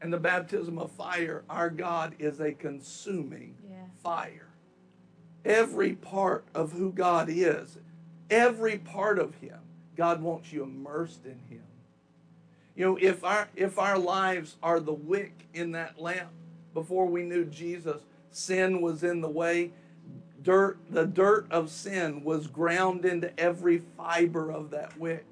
And 0.00 0.10
the 0.10 0.18
baptism 0.18 0.78
of 0.78 0.90
fire, 0.92 1.44
our 1.50 1.68
God 1.68 2.14
is 2.18 2.40
a 2.40 2.52
consuming 2.52 3.56
Yeah. 3.68 3.84
fire 4.02 4.49
every 5.44 5.94
part 5.94 6.44
of 6.54 6.72
who 6.72 6.92
God 6.92 7.28
is, 7.28 7.78
every 8.30 8.78
part 8.78 9.18
of 9.18 9.34
Him, 9.36 9.58
God 9.96 10.22
wants 10.22 10.52
you 10.52 10.62
immersed 10.62 11.24
in 11.24 11.38
Him. 11.48 11.62
You 12.76 12.86
know, 12.86 12.98
if 13.00 13.24
our 13.24 13.48
if 13.56 13.78
our 13.78 13.98
lives 13.98 14.56
are 14.62 14.80
the 14.80 14.92
wick 14.92 15.46
in 15.52 15.72
that 15.72 16.00
lamp 16.00 16.30
before 16.72 17.06
we 17.06 17.22
knew 17.22 17.44
Jesus, 17.44 18.02
sin 18.30 18.80
was 18.80 19.02
in 19.02 19.20
the 19.20 19.28
way. 19.28 19.72
Dirt, 20.42 20.78
the 20.88 21.04
dirt 21.04 21.46
of 21.50 21.68
sin 21.68 22.24
was 22.24 22.46
ground 22.46 23.04
into 23.04 23.38
every 23.38 23.82
fiber 23.98 24.50
of 24.50 24.70
that 24.70 24.98
wick. 24.98 25.26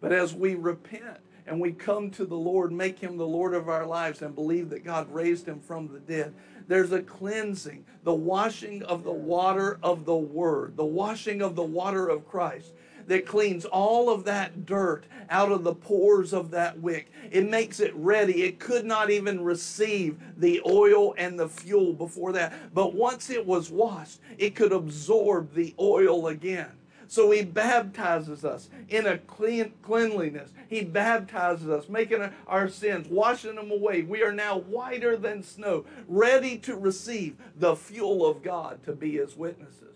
But 0.00 0.12
as 0.12 0.34
we 0.34 0.54
repent 0.54 1.18
and 1.46 1.60
we 1.60 1.72
come 1.72 2.10
to 2.12 2.24
the 2.24 2.36
Lord, 2.36 2.70
make 2.70 3.00
Him 3.00 3.16
the 3.16 3.26
Lord 3.26 3.54
of 3.54 3.68
our 3.68 3.86
lives, 3.86 4.22
and 4.22 4.34
believe 4.34 4.70
that 4.70 4.84
God 4.84 5.12
raised 5.12 5.46
Him 5.48 5.58
from 5.60 5.88
the 5.88 5.98
dead, 5.98 6.32
there's 6.68 6.92
a 6.92 7.02
cleansing, 7.02 7.84
the 8.02 8.14
washing 8.14 8.82
of 8.82 9.04
the 9.04 9.12
water 9.12 9.78
of 9.82 10.04
the 10.04 10.16
Word, 10.16 10.76
the 10.76 10.84
washing 10.84 11.42
of 11.42 11.56
the 11.56 11.62
water 11.62 12.08
of 12.08 12.28
Christ 12.28 12.72
that 13.06 13.26
cleans 13.26 13.64
all 13.64 14.10
of 14.10 14.24
that 14.24 14.66
dirt 14.66 15.04
out 15.30 15.52
of 15.52 15.64
the 15.64 15.74
pores 15.74 16.32
of 16.32 16.50
that 16.50 16.80
wick. 16.80 17.10
It 17.30 17.48
makes 17.48 17.80
it 17.80 17.94
ready. 17.94 18.42
It 18.42 18.58
could 18.58 18.84
not 18.84 19.10
even 19.10 19.42
receive 19.42 20.18
the 20.36 20.60
oil 20.66 21.14
and 21.16 21.38
the 21.38 21.48
fuel 21.48 21.92
before 21.92 22.32
that. 22.32 22.74
But 22.74 22.94
once 22.94 23.30
it 23.30 23.46
was 23.46 23.70
washed, 23.70 24.20
it 24.38 24.54
could 24.54 24.72
absorb 24.72 25.54
the 25.54 25.74
oil 25.78 26.28
again. 26.28 26.72
So 27.08 27.30
he 27.30 27.42
baptizes 27.42 28.44
us 28.44 28.68
in 28.88 29.06
a 29.06 29.18
clean 29.18 29.72
cleanliness. 29.82 30.50
He 30.68 30.82
baptizes 30.82 31.68
us, 31.68 31.88
making 31.88 32.28
our 32.46 32.68
sins, 32.68 33.08
washing 33.08 33.56
them 33.56 33.70
away. 33.70 34.02
We 34.02 34.22
are 34.22 34.32
now 34.32 34.58
whiter 34.58 35.16
than 35.16 35.42
snow, 35.42 35.84
ready 36.08 36.58
to 36.58 36.76
receive 36.76 37.36
the 37.56 37.76
fuel 37.76 38.26
of 38.26 38.42
God 38.42 38.82
to 38.84 38.92
be 38.92 39.12
his 39.12 39.36
witnesses. 39.36 39.95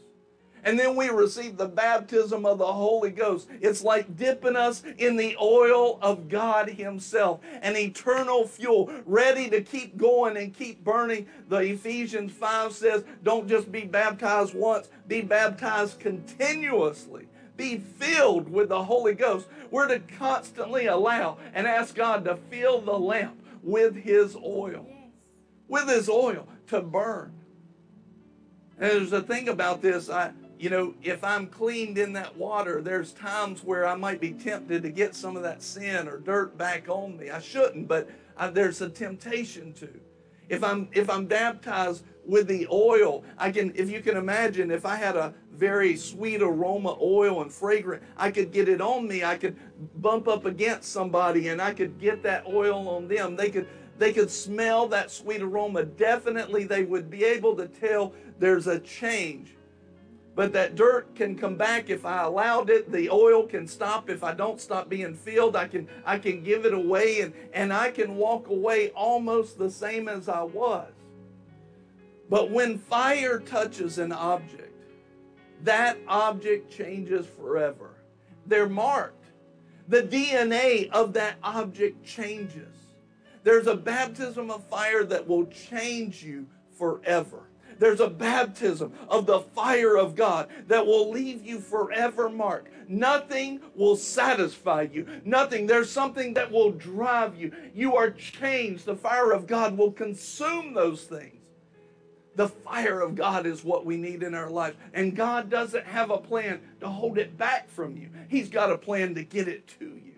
And 0.65 0.79
then 0.79 0.97
we 0.97 1.09
receive 1.09 1.57
the 1.57 1.69
baptism 1.69 2.45
of 2.45 2.59
the 2.59 2.73
Holy 2.73 3.11
Ghost. 3.11 3.49
It's 3.61 3.83
like 3.83 4.17
dipping 4.17 4.57
us 4.57 4.83
in 4.99 5.17
the 5.17 5.37
oil 5.41 5.99
of 6.03 6.29
God 6.29 6.69
Himself, 6.69 7.41
an 7.63 7.77
eternal 7.77 8.47
fuel, 8.47 8.93
ready 9.07 9.49
to 9.51 9.63
keep 9.63 9.97
going 9.97 10.37
and 10.37 10.55
keep 10.55 10.85
burning. 10.85 11.27
The 11.49 11.59
Ephesians 11.59 12.33
5 12.33 12.73
says, 12.73 13.05
don't 13.23 13.49
just 13.49 13.71
be 13.73 13.83
baptized 13.83 14.55
once, 14.55 14.89
be 15.09 15.23
baptized 15.23 16.01
continuously. 16.01 17.27
Be 17.57 17.77
filled 17.77 18.49
with 18.49 18.71
the 18.71 18.85
Holy 18.85 19.13
Ghost. 19.13 19.47
We're 19.71 19.89
to 19.89 19.99
constantly 20.17 20.87
allow 20.87 21.37
and 21.53 21.67
ask 21.67 21.95
God 21.95 22.25
to 22.25 22.37
fill 22.37 22.81
the 22.81 22.99
lamp 22.99 23.39
with 23.63 23.97
His 23.97 24.35
oil, 24.35 24.87
with 25.69 25.87
His 25.87 26.09
oil 26.09 26.49
to 26.69 26.81
burn. 26.81 27.35
And 28.79 28.91
there's 28.91 29.13
a 29.13 29.21
thing 29.21 29.51
about 29.51 29.83
this. 29.83 30.09
I, 30.09 30.33
you 30.61 30.69
know, 30.69 30.93
if 31.03 31.25
I'm 31.25 31.47
cleaned 31.47 31.97
in 31.97 32.13
that 32.13 32.37
water, 32.37 32.83
there's 32.83 33.15
times 33.15 33.65
where 33.65 33.87
I 33.87 33.95
might 33.95 34.21
be 34.21 34.33
tempted 34.33 34.83
to 34.83 34.91
get 34.91 35.15
some 35.15 35.35
of 35.35 35.43
that 35.43 35.63
sin 35.63 36.07
or 36.07 36.19
dirt 36.19 36.59
back 36.59 36.87
on 36.87 37.17
me. 37.17 37.31
I 37.31 37.41
shouldn't, 37.41 37.89
but 37.89 38.11
I, 38.37 38.49
there's 38.49 38.83
a 38.83 38.91
temptation 38.91 39.73
to. 39.75 39.89
If 40.51 40.63
I'm 40.63 40.89
if 40.93 41.09
I'm 41.09 41.25
baptized 41.25 42.05
with 42.27 42.47
the 42.47 42.69
oil, 42.71 43.25
I 43.39 43.51
can. 43.51 43.73
If 43.75 43.89
you 43.89 44.03
can 44.03 44.19
imagine, 44.19 44.71
if 44.71 44.85
I 44.85 44.97
had 44.97 45.17
a 45.17 45.33
very 45.51 45.97
sweet 45.97 46.43
aroma 46.43 46.95
oil 47.01 47.41
and 47.41 47.51
fragrant, 47.51 48.03
I 48.19 48.31
could 48.31 48.53
get 48.53 48.69
it 48.69 48.83
on 48.83 49.09
me. 49.09 49.25
I 49.25 49.37
could 49.39 49.57
bump 50.03 50.29
up 50.29 50.45
against 50.45 50.93
somebody, 50.93 51.49
and 51.49 51.63
I 51.63 51.73
could 51.73 51.99
get 51.99 52.23
that 52.25 52.47
oil 52.47 52.87
on 52.87 53.09
them. 53.09 53.35
They 53.35 53.49
could 53.49 53.67
they 53.97 54.13
could 54.13 54.31
smell 54.31 54.89
that 54.89 55.11
sweet 55.11 55.41
aroma. 55.41 55.85
Definitely, 55.85 56.65
they 56.65 56.83
would 56.83 57.09
be 57.09 57.25
able 57.25 57.57
to 57.57 57.67
tell 57.67 58.13
there's 58.39 58.67
a 58.67 58.79
change 58.81 59.57
but 60.41 60.55
that 60.55 60.75
dirt 60.75 61.15
can 61.15 61.37
come 61.37 61.55
back 61.55 61.91
if 61.91 62.07
I 62.07 62.23
allowed 62.23 62.71
it. 62.71 62.91
The 62.91 63.11
oil 63.11 63.43
can 63.47 63.67
stop 63.67 64.09
if 64.09 64.25
I 64.25 64.33
don't 64.33 64.59
stop 64.59 64.89
being 64.89 65.13
filled. 65.13 65.55
I 65.55 65.69
can 65.69 65.87
I 66.07 66.17
can 66.17 66.43
give 66.43 66.65
it 66.65 66.73
away 66.73 67.21
and, 67.21 67.35
and 67.53 67.75
I 67.75 67.91
can 67.91 68.17
walk 68.17 68.49
away 68.49 68.89
almost 68.93 69.59
the 69.59 69.71
same 69.71 70.09
as 70.09 70.31
I 70.31 70.41
was. 70.41 70.91
But 72.31 72.51
when 72.51 72.79
fire 72.79 73.39
touches 73.39 73.99
an 73.99 74.13
object, 74.13 74.83
that 75.65 75.99
object 76.09 76.73
changes 76.73 77.27
forever. 77.27 77.91
They're 78.47 78.67
marked. 78.67 79.27
The 79.89 80.05
DNA 80.05 80.89
of 80.89 81.13
that 81.13 81.37
object 81.43 82.03
changes. 82.03 82.75
There's 83.43 83.67
a 83.67 83.77
baptism 83.77 84.51
of 84.51 84.65
fire 84.65 85.05
that 85.05 85.29
will 85.29 85.45
change 85.49 86.23
you 86.23 86.47
forever. 86.79 87.50
There's 87.81 88.01
a 88.01 88.11
baptism 88.11 88.93
of 89.09 89.25
the 89.25 89.41
fire 89.41 89.97
of 89.97 90.15
God 90.15 90.49
that 90.69 90.87
will 90.87 91.11
leave 91.11 91.45
you 91.45 91.59
forever 91.59 92.29
marked. 92.29 92.69
Nothing 92.87 93.63
will 93.75 93.97
satisfy 93.97 94.83
you. 94.93 95.07
Nothing. 95.25 95.67
There's 95.67 95.91
something 95.91 96.35
that 96.35 96.53
will 96.53 96.73
drive 96.73 97.41
you. 97.41 97.53
You 97.75 97.97
are 97.97 98.11
changed. 98.11 98.85
The 98.85 98.95
fire 98.95 99.33
of 99.33 99.47
God 99.47 99.79
will 99.79 99.93
consume 99.93 100.75
those 100.75 101.05
things. 101.05 101.37
The 102.37 102.49
fire 102.49 103.01
of 103.01 103.15
God 103.15 103.47
is 103.47 103.65
what 103.65 103.87
we 103.87 103.97
need 103.97 104.23
in 104.23 104.35
our 104.35 104.51
life. 104.51 104.77
And 104.93 105.17
God 105.17 105.49
doesn't 105.49 105.87
have 105.87 106.11
a 106.11 106.19
plan 106.19 106.61
to 106.81 106.89
hold 106.89 107.17
it 107.17 107.39
back 107.39 107.71
from 107.71 107.97
you, 107.97 108.11
He's 108.29 108.51
got 108.51 108.71
a 108.71 108.77
plan 108.77 109.15
to 109.15 109.25
get 109.25 109.49
it 109.49 109.67
to 109.79 109.87
you. 109.87 110.15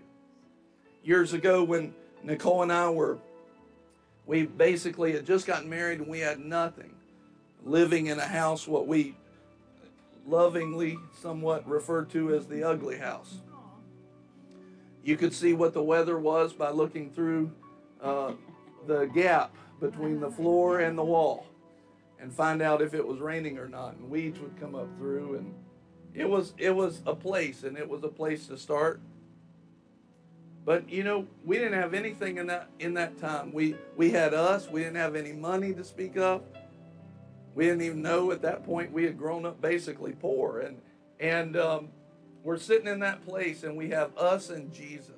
Years 1.05 1.33
ago, 1.33 1.63
when 1.63 1.95
Nicole 2.25 2.63
and 2.63 2.73
I 2.73 2.91
were, 2.91 3.19
we 4.27 4.47
basically 4.47 5.13
had 5.13 5.27
just 5.27 5.47
gotten 5.47 5.71
married 5.71 6.01
and 6.01 6.09
we 6.09 6.19
had 6.19 6.41
nothing 6.41 6.92
living 7.65 8.07
in 8.07 8.19
a 8.19 8.27
house 8.27 8.67
what 8.67 8.87
we 8.87 9.17
lovingly 10.27 10.99
somewhat 11.21 11.67
refer 11.69 12.05
to 12.05 12.35
as 12.35 12.47
the 12.47 12.63
ugly 12.63 12.99
house. 12.99 13.39
You 15.05 15.17
could 15.17 15.35
see 15.35 15.53
what 15.53 15.75
the 15.75 15.83
weather 15.83 16.19
was 16.19 16.53
by 16.53 16.71
looking 16.71 17.11
through 17.11 17.51
uh, 18.01 18.33
the 18.87 19.07
gap 19.07 19.55
between 19.81 20.21
the 20.21 20.31
floor 20.31 20.81
and 20.81 20.97
the 20.97 21.05
wall 21.05 21.47
and 22.21 22.33
find 22.33 22.63
out 22.63 22.81
if 22.81 22.95
it 22.95 23.07
was 23.07 23.19
raining 23.19 23.59
or 23.59 23.69
not. 23.69 23.97
And 23.97 24.09
weeds 24.09 24.39
would 24.39 24.59
come 24.59 24.75
up 24.75 24.89
through 24.97 25.37
and 25.37 25.55
it 26.15 26.29
was 26.29 26.55
it 26.59 26.71
was 26.71 27.03
a 27.07 27.15
place 27.15 27.65
and 27.65 27.77
it 27.77 27.89
was 27.89 28.05
a 28.05 28.09
place 28.09 28.47
to 28.47 28.57
start. 28.57 29.01
But 30.65 30.89
you 30.89 31.03
know, 31.03 31.27
we 31.45 31.59
didn't 31.59 31.81
have 31.81 31.95
anything 31.95 32.39
in 32.39 32.47
that 32.47 32.69
in 32.79 32.95
that 32.95 33.19
time. 33.19 33.53
We 33.53 33.77
we 33.97 34.11
had 34.11 34.35
us, 34.35 34.69
we 34.69 34.83
didn't 34.83 34.97
have 34.97 35.17
any 35.17 35.33
money 35.33 35.75
to 35.75 35.83
speak 35.83 36.17
of. 36.17 36.43
We 37.55 37.65
didn't 37.65 37.83
even 37.83 38.03
know 38.03 38.31
at 38.33 38.43
that 38.43 38.65
point 38.65 38.93
we 38.93 39.05
had 39.05 39.19
grown 39.19 39.45
up 39.45 39.61
basically 39.61 40.13
poor. 40.13 40.61
And, 40.61 40.81
and 41.21 41.57
um, 41.57 41.89
we're 42.43 42.59
sitting 42.59 42.87
in 42.87 43.01
that 43.01 43.25
place 43.27 43.63
and 43.63 43.77
we 43.77 43.91
have 43.91 44.17
us 44.17 44.51
and 44.51 44.73
Jesus. 44.73 45.11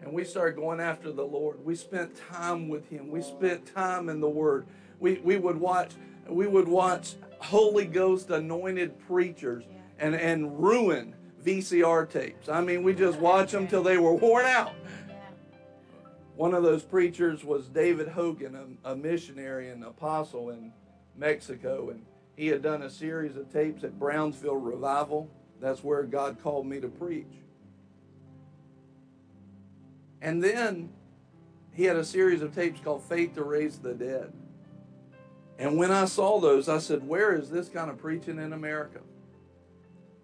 And 0.00 0.12
we 0.12 0.24
started 0.24 0.56
going 0.56 0.80
after 0.80 1.12
the 1.12 1.24
Lord. 1.24 1.64
We 1.64 1.76
spent 1.76 2.16
time 2.16 2.68
with 2.68 2.88
Him. 2.88 3.08
We 3.08 3.22
spent 3.22 3.72
time 3.72 4.08
in 4.08 4.20
the 4.20 4.28
Word. 4.28 4.66
We, 4.98 5.14
we 5.22 5.36
would 5.36 5.56
watch 5.56 5.92
we 6.28 6.46
would 6.46 6.68
watch 6.68 7.14
Holy 7.38 7.84
Ghost 7.84 8.30
anointed 8.30 8.98
preachers 9.06 9.64
and, 9.98 10.14
and 10.14 10.62
ruin 10.62 11.14
VCR 11.44 12.08
tapes. 12.08 12.48
I 12.48 12.60
mean, 12.60 12.82
we 12.82 12.94
just 12.94 13.18
watch 13.18 13.50
them 13.50 13.66
till 13.66 13.82
they 13.82 13.98
were 13.98 14.14
worn 14.14 14.46
out. 14.46 14.74
One 16.36 16.54
of 16.54 16.62
those 16.62 16.82
preachers 16.82 17.44
was 17.44 17.68
David 17.68 18.08
Hogan, 18.08 18.78
a, 18.84 18.92
a 18.92 18.96
missionary 18.96 19.70
and 19.70 19.84
apostle 19.84 20.50
in 20.50 20.72
Mexico, 21.16 21.90
and 21.90 22.04
he 22.36 22.48
had 22.48 22.62
done 22.62 22.82
a 22.82 22.90
series 22.90 23.36
of 23.36 23.52
tapes 23.52 23.84
at 23.84 23.98
Brownsville 23.98 24.56
Revival. 24.56 25.30
That's 25.60 25.84
where 25.84 26.02
God 26.02 26.38
called 26.42 26.66
me 26.66 26.80
to 26.80 26.88
preach. 26.88 27.42
And 30.20 30.42
then 30.42 30.90
he 31.72 31.84
had 31.84 31.96
a 31.96 32.04
series 32.04 32.42
of 32.42 32.54
tapes 32.54 32.80
called 32.80 33.02
Faith 33.02 33.34
to 33.34 33.44
Raise 33.44 33.78
the 33.78 33.94
Dead. 33.94 34.32
And 35.58 35.76
when 35.76 35.90
I 35.90 36.06
saw 36.06 36.40
those, 36.40 36.68
I 36.68 36.78
said, 36.78 37.06
Where 37.06 37.34
is 37.34 37.50
this 37.50 37.68
kind 37.68 37.90
of 37.90 37.98
preaching 37.98 38.38
in 38.38 38.52
America? 38.52 39.00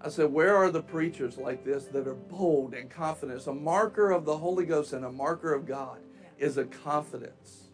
I 0.00 0.08
said, 0.08 0.32
Where 0.32 0.56
are 0.56 0.70
the 0.70 0.82
preachers 0.82 1.36
like 1.36 1.64
this 1.64 1.84
that 1.86 2.06
are 2.06 2.14
bold 2.14 2.74
and 2.74 2.88
confident? 2.88 3.38
It's 3.38 3.46
A 3.46 3.54
marker 3.54 4.10
of 4.10 4.24
the 4.24 4.36
Holy 4.36 4.64
Ghost 4.64 4.92
and 4.92 5.04
a 5.04 5.12
marker 5.12 5.52
of 5.52 5.66
God 5.66 5.98
is 6.38 6.56
a 6.56 6.64
confidence. 6.64 7.68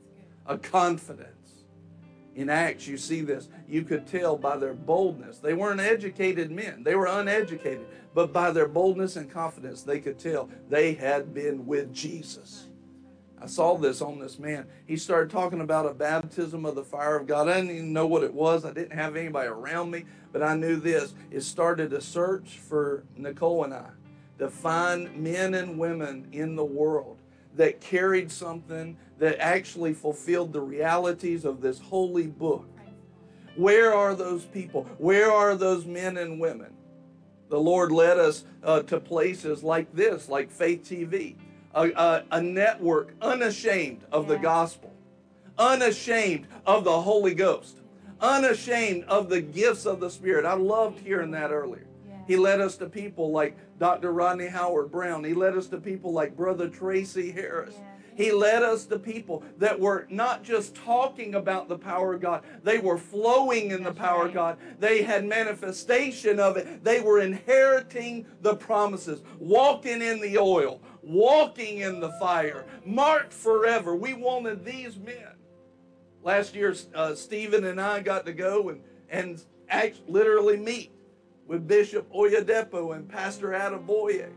A 0.47 0.59
confidence. 0.59 1.44
In 2.35 2.51
Acts, 2.51 2.87
you 2.87 2.97
see 2.97 3.21
this. 3.21 3.49
You 3.69 3.83
could 3.83 4.07
tell 4.07 4.37
by 4.37 4.57
their 4.57 4.75
boldness. 4.75 5.39
They 5.39 5.55
weren't 5.55 5.81
educated 5.81 6.51
men, 6.51 6.83
they 6.83 6.95
were 6.95 7.07
uneducated. 7.07 7.87
But 8.15 8.33
by 8.33 8.53
their 8.53 8.69
boldness 8.69 9.17
and 9.17 9.29
confidence, 9.29 9.83
they 9.83 9.99
could 9.99 10.21
tell 10.21 10.49
they 10.69 10.95
had 10.95 11.35
been 11.35 11.67
with 11.67 11.93
Jesus. 11.93 12.69
I 13.41 13.47
saw 13.47 13.77
this 13.77 14.01
on 14.01 14.21
this 14.21 14.39
man. 14.39 14.67
He 14.87 14.97
started 14.97 15.31
talking 15.31 15.61
about 15.61 15.85
a 15.85 15.93
baptism 15.93 16.65
of 16.65 16.77
the 16.77 16.85
fire 16.85 17.17
of 17.17 17.27
God. 17.27 17.49
I 17.49 17.57
didn't 17.57 17.73
even 17.73 17.93
know 17.93 18.07
what 18.07 18.23
it 18.23 18.33
was. 18.33 18.65
I 18.65 18.73
didn't 18.73 18.97
have 18.97 19.17
anybody 19.17 19.49
around 19.49 19.91
me, 19.91 20.05
but 20.33 20.43
I 20.43 20.57
knew 20.57 20.77
this. 20.77 21.13
It 21.31 21.41
started 21.43 21.93
a 21.93 22.01
search 22.01 22.59
for 22.59 23.03
Nicole 23.17 23.65
and 23.65 23.75
I 23.75 23.91
to 24.39 24.49
find 24.49 25.17
men 25.17 25.55
and 25.55 25.79
women 25.79 26.29
in 26.33 26.57
the 26.57 26.65
world 26.65 27.19
that 27.57 27.81
carried 27.81 28.31
something 28.31 28.97
that 29.19 29.39
actually 29.39 29.95
fulfilled 29.95 30.53
the 30.53 30.61
realities 30.61 31.45
of 31.45 31.61
this 31.61 31.79
holy 31.79 32.27
book. 32.27 32.67
Where 33.57 33.95
are 33.95 34.15
those 34.15 34.45
people? 34.45 34.85
Where 34.99 35.31
are 35.31 35.55
those 35.55 35.87
men 35.87 36.17
and 36.17 36.41
women? 36.41 36.75
The 37.49 37.59
Lord 37.59 37.93
led 37.93 38.19
us 38.19 38.45
uh, 38.65 38.83
to 38.83 38.99
places 38.99 39.63
like 39.63 39.95
this, 39.95 40.29
like 40.29 40.51
Faith 40.51 40.83
TV, 40.83 41.37
a, 41.75 41.91
a, 41.91 42.25
a 42.33 42.43
network 42.43 43.15
unashamed 43.21 44.03
of 44.11 44.27
the 44.27 44.39
gospel, 44.39 44.93
unashamed 45.57 46.49
of 46.67 46.85
the 46.85 47.01
Holy 47.01 47.35
Ghost, 47.35 47.79
unashamed 48.21 49.05
of 49.05 49.29
the 49.29 49.41
gifts 49.41 49.87
of 49.87 50.01
the 50.01 50.11
Spirit. 50.11 50.45
I 50.45 50.55
loved 50.55 50.99
hearing 50.99 51.31
that 51.33 51.53
earlier. 51.53 51.87
He 52.27 52.37
led 52.37 52.61
us 52.61 52.77
to 52.79 52.89
people 52.89 53.31
like 53.31 53.57
Dr. 53.79 54.13
Rodney 54.13 54.49
Howard-Browne. 54.49 55.25
He 55.25 55.35
led 55.35 55.57
us 55.57 55.67
to 55.69 55.79
people 55.79 56.13
like 56.13 56.37
Brother 56.37 56.69
Tracy 56.69 57.31
Harris. 57.31 57.75
He 58.17 58.31
led 58.31 58.63
us 58.63 58.87
to 58.87 58.99
people 58.99 59.43
that 59.59 59.79
were 59.79 60.07
not 60.09 60.43
just 60.43 60.75
talking 60.75 61.35
about 61.35 61.69
the 61.69 61.79
power 61.79 62.15
of 62.15 62.21
God, 62.21 62.45
they 62.63 62.79
were 62.79 62.99
flowing 62.99 63.71
in 63.71 63.83
the 63.83 63.93
power 63.93 64.21
right. 64.21 64.29
of 64.29 64.35
God. 64.35 64.59
They 64.79 65.03
had 65.03 65.25
manifestation 65.25 66.39
of 66.39 66.57
it. 66.57 66.85
They 66.85 67.01
were 67.01 67.21
inheriting 67.21 68.27
the 68.41 68.55
promises, 68.55 69.23
walking 69.39 70.01
in 70.01 70.21
the 70.21 70.39
oil, 70.39 70.81
walking 71.03 71.79
in 71.79 72.01
the 72.01 72.13
fire, 72.21 72.65
marked 72.85 73.33
forever. 73.33 73.97
We 73.97 74.15
wanted 74.15 74.65
these 74.65 74.97
men. 74.97 75.33
Last 76.23 76.55
year, 76.55 76.75
uh, 76.95 77.15
Stephen 77.15 77.65
and 77.65 77.81
I 77.81 78.01
got 78.01 78.25
to 78.27 78.33
go 78.33 78.71
and, 78.71 78.81
and 79.11 79.45
act, 79.69 79.99
literally 80.09 80.57
meet 80.57 80.94
with 81.47 81.67
Bishop 81.67 82.11
Oyedepo 82.13 82.95
and 82.97 83.09
Pastor 83.09 83.49
Adeboye. 83.51 84.31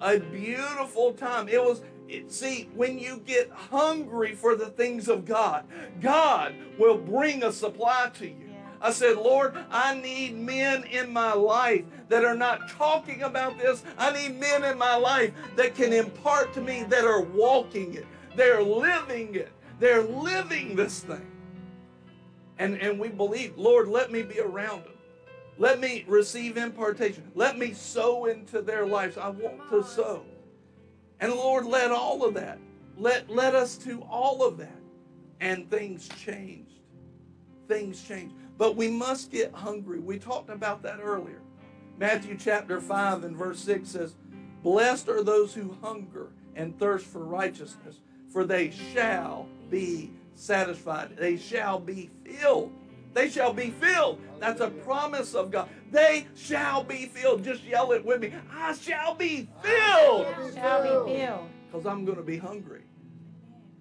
A 0.00 0.18
beautiful 0.18 1.12
time. 1.12 1.48
It 1.48 1.62
was, 1.62 1.82
it, 2.08 2.32
see, 2.32 2.68
when 2.74 2.98
you 2.98 3.22
get 3.24 3.50
hungry 3.50 4.34
for 4.34 4.56
the 4.56 4.66
things 4.66 5.08
of 5.08 5.24
God, 5.24 5.64
God 6.00 6.54
will 6.78 6.98
bring 6.98 7.44
a 7.44 7.52
supply 7.52 8.10
to 8.14 8.26
you. 8.26 8.52
I 8.80 8.90
said, 8.90 9.16
Lord, 9.16 9.56
I 9.70 9.94
need 9.94 10.36
men 10.36 10.82
in 10.84 11.12
my 11.12 11.34
life 11.34 11.84
that 12.08 12.24
are 12.24 12.34
not 12.34 12.68
talking 12.68 13.22
about 13.22 13.56
this. 13.56 13.84
I 13.96 14.12
need 14.12 14.40
men 14.40 14.64
in 14.64 14.76
my 14.76 14.96
life 14.96 15.32
that 15.54 15.76
can 15.76 15.92
impart 15.92 16.52
to 16.54 16.60
me 16.60 16.82
that 16.88 17.04
are 17.04 17.22
walking 17.22 17.94
it. 17.94 18.06
They're 18.34 18.62
living 18.62 19.36
it. 19.36 19.52
They're 19.78 20.02
living 20.02 20.74
this 20.74 21.00
thing. 21.00 21.30
And, 22.58 22.76
and 22.78 22.98
we 22.98 23.08
believe, 23.08 23.56
Lord, 23.56 23.86
let 23.86 24.10
me 24.10 24.22
be 24.22 24.40
around 24.40 24.84
them. 24.84 24.91
Let 25.58 25.80
me 25.80 26.04
receive 26.08 26.56
impartation. 26.56 27.30
Let 27.34 27.58
me 27.58 27.72
sow 27.72 28.26
into 28.26 28.62
their 28.62 28.86
lives. 28.86 29.16
I 29.16 29.28
want 29.28 29.68
to 29.70 29.84
sow. 29.84 30.24
And 31.20 31.32
Lord, 31.32 31.66
let 31.66 31.90
all 31.90 32.24
of 32.24 32.34
that, 32.34 32.58
let, 32.96 33.30
let 33.30 33.54
us 33.54 33.76
do 33.76 34.00
all 34.10 34.44
of 34.44 34.58
that. 34.58 34.80
And 35.40 35.70
things 35.70 36.08
changed. 36.08 36.80
Things 37.68 38.02
changed. 38.02 38.34
But 38.58 38.76
we 38.76 38.88
must 38.88 39.30
get 39.30 39.52
hungry. 39.52 39.98
We 39.98 40.18
talked 40.18 40.50
about 40.50 40.82
that 40.82 41.00
earlier. 41.00 41.40
Matthew 41.98 42.36
chapter 42.36 42.80
5 42.80 43.24
and 43.24 43.36
verse 43.36 43.60
6 43.60 43.88
says, 43.88 44.14
Blessed 44.62 45.08
are 45.08 45.22
those 45.22 45.54
who 45.54 45.76
hunger 45.82 46.28
and 46.54 46.78
thirst 46.78 47.06
for 47.06 47.24
righteousness, 47.24 48.00
for 48.32 48.44
they 48.44 48.70
shall 48.70 49.48
be 49.70 50.12
satisfied. 50.34 51.16
They 51.16 51.36
shall 51.36 51.78
be 51.78 52.10
filled. 52.24 52.72
They 53.14 53.28
shall 53.28 53.52
be 53.52 53.70
filled. 53.70 54.20
That's 54.40 54.60
a 54.60 54.70
promise 54.70 55.34
of 55.34 55.50
God. 55.50 55.68
They 55.90 56.26
shall 56.34 56.82
be 56.82 57.06
filled. 57.06 57.44
Just 57.44 57.62
yell 57.64 57.92
it 57.92 58.04
with 58.04 58.20
me. 58.20 58.32
I 58.50 58.74
shall 58.74 59.14
be 59.14 59.48
filled. 59.62 60.26
Shall 60.54 60.82
be 61.06 61.12
filled. 61.12 61.48
Because 61.70 61.86
I'm 61.86 62.04
going 62.04 62.16
to 62.16 62.22
be 62.22 62.38
hungry. 62.38 62.82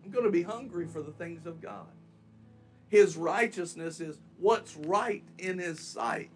I'm 0.04 0.12
going 0.12 0.26
to 0.26 0.32
be 0.32 0.44
hungry 0.44 0.88
for 0.88 1.02
the 1.02 1.12
things 1.12 1.46
of 1.46 1.62
God. 1.62 1.88
His 2.90 3.16
righteousness 3.16 4.02
is 4.02 4.18
what's 4.38 4.76
right 4.76 5.24
in 5.40 5.58
His 5.58 5.80
sight. 5.80 6.30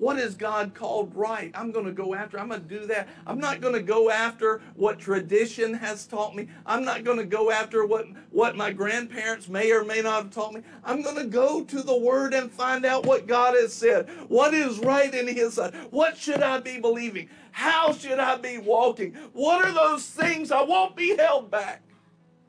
What 0.00 0.18
is 0.18 0.34
God 0.34 0.72
called 0.74 1.14
right? 1.14 1.50
I'm 1.54 1.72
going 1.72 1.84
to 1.84 1.92
go 1.92 2.14
after. 2.14 2.40
I'm 2.40 2.48
going 2.48 2.62
to 2.62 2.66
do 2.66 2.86
that. 2.86 3.06
I'm 3.26 3.38
not 3.38 3.60
going 3.60 3.74
to 3.74 3.82
go 3.82 4.08
after 4.08 4.62
what 4.74 4.98
tradition 4.98 5.74
has 5.74 6.06
taught 6.06 6.34
me. 6.34 6.48
I'm 6.64 6.86
not 6.86 7.04
going 7.04 7.18
to 7.18 7.26
go 7.26 7.50
after 7.50 7.84
what, 7.84 8.06
what 8.30 8.56
my 8.56 8.72
grandparents 8.72 9.46
may 9.46 9.70
or 9.70 9.84
may 9.84 10.00
not 10.00 10.22
have 10.22 10.32
taught 10.32 10.54
me. 10.54 10.62
I'm 10.84 11.02
going 11.02 11.16
to 11.16 11.26
go 11.26 11.64
to 11.64 11.82
the 11.82 11.94
Word 11.94 12.32
and 12.32 12.50
find 12.50 12.86
out 12.86 13.04
what 13.04 13.26
God 13.26 13.54
has 13.54 13.74
said. 13.74 14.08
What 14.28 14.54
is 14.54 14.78
right 14.78 15.12
in 15.14 15.28
His 15.28 15.54
sight? 15.54 15.74
What 15.92 16.16
should 16.16 16.42
I 16.42 16.60
be 16.60 16.80
believing? 16.80 17.28
How 17.52 17.92
should 17.92 18.18
I 18.18 18.36
be 18.38 18.56
walking? 18.56 19.12
What 19.34 19.66
are 19.66 19.72
those 19.72 20.06
things? 20.06 20.50
I 20.50 20.62
won't 20.62 20.96
be 20.96 21.14
held 21.14 21.50
back. 21.50 21.82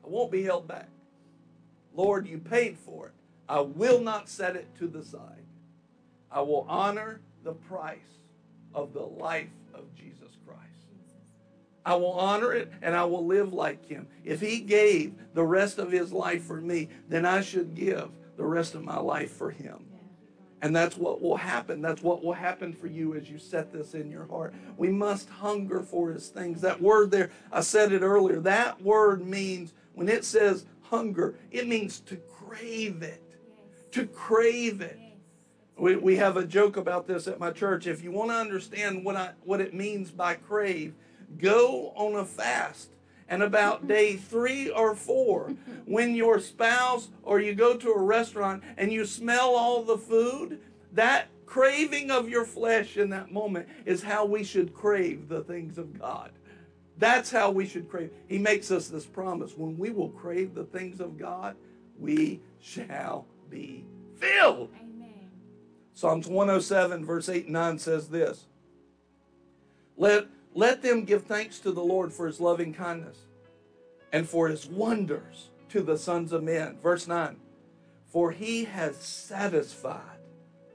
I 0.02 0.08
won't 0.08 0.32
be 0.32 0.42
held 0.42 0.66
back. 0.66 0.88
Lord, 1.94 2.26
you 2.26 2.38
paid 2.38 2.78
for 2.78 3.08
it. 3.08 3.12
I 3.46 3.60
will 3.60 4.00
not 4.00 4.30
set 4.30 4.56
it 4.56 4.74
to 4.78 4.88
the 4.88 5.04
side. 5.04 5.42
I 6.32 6.40
will 6.40 6.66
honor 6.68 7.20
the 7.44 7.52
price 7.52 7.98
of 8.74 8.92
the 8.92 9.02
life 9.02 9.50
of 9.74 9.94
Jesus 9.94 10.36
Christ. 10.46 10.60
I 11.84 11.94
will 11.96 12.12
honor 12.12 12.52
it 12.52 12.72
and 12.80 12.94
I 12.94 13.04
will 13.04 13.26
live 13.26 13.52
like 13.52 13.86
him. 13.86 14.06
If 14.24 14.40
he 14.40 14.60
gave 14.60 15.14
the 15.34 15.44
rest 15.44 15.78
of 15.78 15.90
his 15.90 16.12
life 16.12 16.44
for 16.44 16.60
me, 16.60 16.88
then 17.08 17.26
I 17.26 17.40
should 17.40 17.74
give 17.74 18.10
the 18.36 18.44
rest 18.44 18.74
of 18.74 18.84
my 18.84 18.98
life 18.98 19.32
for 19.32 19.50
him. 19.50 19.86
And 20.62 20.74
that's 20.74 20.96
what 20.96 21.20
will 21.20 21.36
happen. 21.36 21.82
That's 21.82 22.02
what 22.02 22.24
will 22.24 22.34
happen 22.34 22.72
for 22.72 22.86
you 22.86 23.16
as 23.16 23.28
you 23.28 23.36
set 23.36 23.72
this 23.72 23.94
in 23.94 24.10
your 24.10 24.26
heart. 24.28 24.54
We 24.76 24.90
must 24.90 25.28
hunger 25.28 25.82
for 25.82 26.12
his 26.12 26.28
things. 26.28 26.60
That 26.60 26.80
word 26.80 27.10
there, 27.10 27.30
I 27.50 27.62
said 27.62 27.92
it 27.92 28.02
earlier, 28.02 28.38
that 28.40 28.80
word 28.80 29.26
means, 29.26 29.74
when 29.94 30.08
it 30.08 30.24
says 30.24 30.64
hunger, 30.82 31.34
it 31.50 31.66
means 31.66 31.98
to 32.00 32.16
crave 32.16 33.02
it. 33.02 33.22
To 33.90 34.06
crave 34.06 34.80
it. 34.80 35.01
We, 35.76 35.96
we 35.96 36.16
have 36.16 36.36
a 36.36 36.44
joke 36.44 36.76
about 36.76 37.06
this 37.06 37.26
at 37.26 37.40
my 37.40 37.50
church. 37.50 37.86
If 37.86 38.02
you 38.02 38.12
want 38.12 38.30
to 38.30 38.36
understand 38.36 39.04
what, 39.04 39.16
I, 39.16 39.30
what 39.44 39.60
it 39.60 39.74
means 39.74 40.10
by 40.10 40.34
crave, 40.34 40.94
go 41.38 41.92
on 41.96 42.14
a 42.14 42.24
fast. 42.24 42.90
And 43.28 43.42
about 43.42 43.88
day 43.88 44.16
three 44.16 44.70
or 44.70 44.94
four, 44.94 45.54
when 45.86 46.14
your 46.14 46.38
spouse 46.40 47.08
or 47.22 47.40
you 47.40 47.54
go 47.54 47.76
to 47.76 47.90
a 47.90 48.02
restaurant 48.02 48.62
and 48.76 48.92
you 48.92 49.04
smell 49.06 49.54
all 49.54 49.82
the 49.82 49.98
food, 49.98 50.60
that 50.92 51.28
craving 51.46 52.10
of 52.10 52.28
your 52.28 52.44
flesh 52.44 52.96
in 52.96 53.10
that 53.10 53.32
moment 53.32 53.68
is 53.84 54.02
how 54.02 54.24
we 54.24 54.44
should 54.44 54.74
crave 54.74 55.28
the 55.28 55.42
things 55.42 55.78
of 55.78 55.98
God. 55.98 56.30
That's 56.98 57.30
how 57.30 57.50
we 57.50 57.66
should 57.66 57.88
crave. 57.88 58.10
He 58.28 58.38
makes 58.38 58.70
us 58.70 58.88
this 58.88 59.06
promise 59.06 59.56
when 59.56 59.76
we 59.76 59.90
will 59.90 60.10
crave 60.10 60.54
the 60.54 60.64
things 60.64 61.00
of 61.00 61.18
God, 61.18 61.56
we 61.98 62.40
shall 62.60 63.26
be 63.50 63.84
filled. 64.18 64.70
Psalms 65.94 66.26
107, 66.26 67.04
verse 67.04 67.28
8 67.28 67.44
and 67.44 67.52
9 67.52 67.78
says 67.78 68.08
this 68.08 68.46
let, 69.96 70.26
let 70.54 70.82
them 70.82 71.04
give 71.04 71.24
thanks 71.24 71.58
to 71.60 71.72
the 71.72 71.82
Lord 71.82 72.12
for 72.12 72.26
his 72.26 72.40
loving 72.40 72.72
kindness 72.72 73.18
and 74.12 74.28
for 74.28 74.48
his 74.48 74.66
wonders 74.66 75.50
to 75.70 75.82
the 75.82 75.98
sons 75.98 76.32
of 76.32 76.42
men. 76.42 76.78
Verse 76.82 77.06
9 77.06 77.36
For 78.06 78.30
he 78.30 78.64
has 78.64 78.96
satisfied 78.96 80.00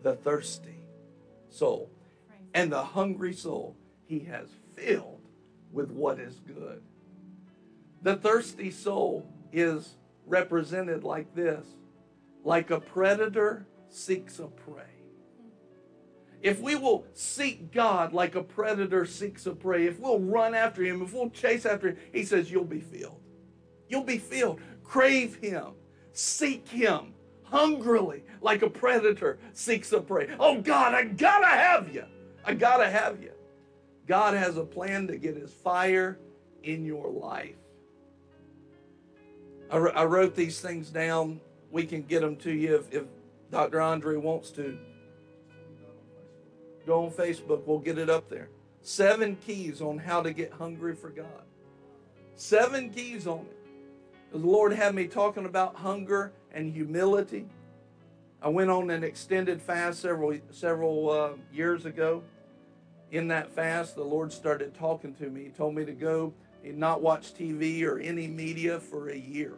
the 0.04 0.16
thirsty 0.16 0.84
soul, 1.50 1.90
and 2.54 2.72
the 2.72 2.84
hungry 2.84 3.34
soul 3.34 3.76
he 4.06 4.20
has 4.20 4.48
filled 4.76 5.22
with 5.72 5.92
what 5.92 6.20
is 6.20 6.40
good. 6.40 6.82
The 8.02 8.16
thirsty 8.16 8.72
soul 8.72 9.28
is 9.52 9.96
represented 10.26 11.04
like 11.04 11.34
this 11.34 11.66
like 12.44 12.72
a 12.72 12.80
predator 12.80 13.66
seeks 13.90 14.40
a 14.40 14.48
prey. 14.48 14.97
If 16.48 16.62
we 16.62 16.76
will 16.76 17.06
seek 17.14 17.74
God 17.74 18.14
like 18.14 18.36
a 18.36 18.42
predator 18.42 19.06
seeks 19.06 19.46
a 19.48 19.52
prey, 19.52 19.86
if 19.86 20.00
we'll 20.00 20.22
run 20.22 20.56
after 20.56 20.82
him, 20.82 21.02
if 21.02 21.12
we'll 21.12 21.30
chase 21.30 21.66
after 21.66 21.90
him, 21.90 21.98
he 22.14 22.24
says, 22.24 22.50
You'll 22.50 22.64
be 22.64 22.80
filled. 22.80 23.20
You'll 23.90 24.06
be 24.06 24.18
filled. 24.18 24.62
Crave 24.82 25.36
him. 25.36 25.74
Seek 26.14 26.66
him 26.70 27.14
hungrily 27.44 28.24
like 28.42 28.62
a 28.62 28.70
predator 28.70 29.40
seeks 29.52 29.92
a 29.92 30.00
prey. 30.00 30.30
Oh 30.40 30.62
God, 30.62 30.94
I 30.94 31.04
gotta 31.04 31.48
have 31.48 31.94
you. 31.94 32.06
I 32.46 32.54
gotta 32.54 32.90
have 32.90 33.22
you. 33.22 33.34
God 34.08 34.34
has 34.34 34.56
a 34.56 34.64
plan 34.64 35.06
to 35.08 35.18
get 35.18 35.36
his 35.36 35.52
fire 35.52 36.18
in 36.64 36.86
your 36.86 37.10
life. 37.10 37.56
I, 39.70 39.80
I 39.80 40.06
wrote 40.06 40.34
these 40.34 40.62
things 40.62 40.92
down. 40.92 41.42
We 41.72 41.86
can 41.86 42.04
get 42.04 42.22
them 42.22 42.38
to 42.38 42.54
you 42.54 42.78
if, 42.78 42.94
if 42.94 43.04
Dr. 43.52 43.82
Andre 43.82 44.16
wants 44.16 44.50
to. 44.52 44.80
Go 46.88 47.04
on 47.04 47.12
Facebook, 47.12 47.64
we'll 47.66 47.80
get 47.80 47.98
it 47.98 48.10
up 48.10 48.30
there. 48.30 48.48
Seven 48.82 49.36
keys 49.46 49.82
on 49.82 49.98
how 49.98 50.22
to 50.22 50.32
get 50.32 50.54
hungry 50.54 50.96
for 50.96 51.10
God. 51.10 51.44
Seven 52.36 52.90
keys 52.92 53.28
on 53.28 53.42
it. 53.42 53.58
The 54.32 54.38
Lord 54.38 54.72
had 54.72 54.96
me 54.96 55.06
talking 55.08 55.46
about 55.46 55.76
hunger 55.76 56.32
and 56.54 56.72
humility. 56.72 57.46
I 58.42 58.48
went 58.48 58.70
on 58.70 58.90
an 58.90 59.04
extended 59.04 59.62
fast 59.62 60.00
several 60.00 60.38
several 60.52 61.10
uh, 61.10 61.30
years 61.52 61.86
ago. 61.86 62.24
In 63.12 63.28
that 63.28 63.52
fast, 63.52 63.96
the 63.96 64.04
Lord 64.04 64.32
started 64.32 64.74
talking 64.74 65.14
to 65.16 65.30
me. 65.30 65.46
He 65.46 65.50
told 65.50 65.76
me 65.76 65.84
to 65.84 65.94
go 65.94 66.34
and 66.64 66.78
not 66.78 67.02
watch 67.02 67.34
TV 67.34 67.84
or 67.84 68.00
any 68.00 68.28
media 68.28 68.80
for 68.80 69.10
a 69.10 69.18
year. 69.18 69.58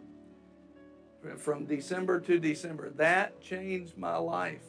From 1.37 1.65
December 1.65 2.19
to 2.21 2.39
December. 2.39 2.89
That 2.91 3.39
changed 3.39 3.97
my 3.97 4.17
life. 4.17 4.63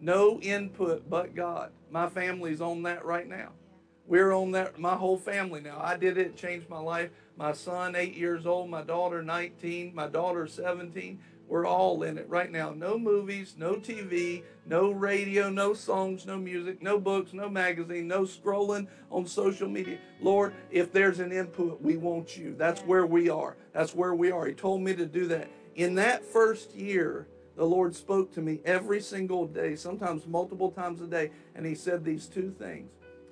No 0.00 0.38
input 0.40 1.08
but 1.08 1.34
God. 1.34 1.72
My 1.90 2.08
family's 2.08 2.60
on 2.60 2.82
that 2.82 3.04
right 3.04 3.26
now. 3.28 3.52
We're 4.06 4.32
on 4.32 4.52
that, 4.52 4.78
my 4.78 4.94
whole 4.94 5.18
family 5.18 5.60
now. 5.60 5.80
I 5.82 5.96
did 5.96 6.16
it, 6.16 6.36
changed 6.36 6.68
my 6.68 6.78
life. 6.78 7.10
My 7.36 7.52
son, 7.52 7.96
eight 7.96 8.14
years 8.14 8.46
old, 8.46 8.70
my 8.70 8.82
daughter, 8.82 9.22
19, 9.22 9.94
my 9.94 10.06
daughter, 10.06 10.46
17. 10.46 11.18
We're 11.48 11.66
all 11.66 12.02
in 12.02 12.18
it 12.18 12.28
right 12.28 12.50
now. 12.50 12.70
No 12.70 12.98
movies, 12.98 13.54
no 13.56 13.74
TV, 13.76 14.42
no 14.64 14.90
radio, 14.90 15.48
no 15.48 15.74
songs, 15.74 16.26
no 16.26 16.36
music, 16.36 16.82
no 16.82 16.98
books, 16.98 17.32
no 17.32 17.48
magazine, 17.48 18.08
no 18.08 18.22
scrolling 18.22 18.88
on 19.10 19.26
social 19.26 19.68
media. 19.68 19.98
Lord, 20.20 20.54
if 20.70 20.92
there's 20.92 21.20
an 21.20 21.30
input, 21.30 21.80
we 21.80 21.96
want 21.96 22.36
you. 22.36 22.54
That's 22.56 22.80
where 22.82 23.06
we 23.06 23.28
are. 23.28 23.56
That's 23.72 23.94
where 23.94 24.14
we 24.14 24.30
are. 24.30 24.46
He 24.46 24.54
told 24.54 24.82
me 24.82 24.94
to 24.94 25.06
do 25.06 25.26
that. 25.28 25.48
In 25.76 25.94
that 25.96 26.24
first 26.24 26.74
year, 26.74 27.28
the 27.56 27.64
Lord 27.64 27.96
spoke 27.96 28.32
to 28.34 28.42
me 28.42 28.60
every 28.64 29.00
single 29.00 29.46
day, 29.46 29.76
sometimes 29.76 30.26
multiple 30.26 30.70
times 30.70 31.00
a 31.00 31.06
day, 31.06 31.30
and 31.54 31.66
He 31.66 31.74
said 31.74 32.04
these 32.04 32.26
two 32.26 32.54
things 32.58 32.90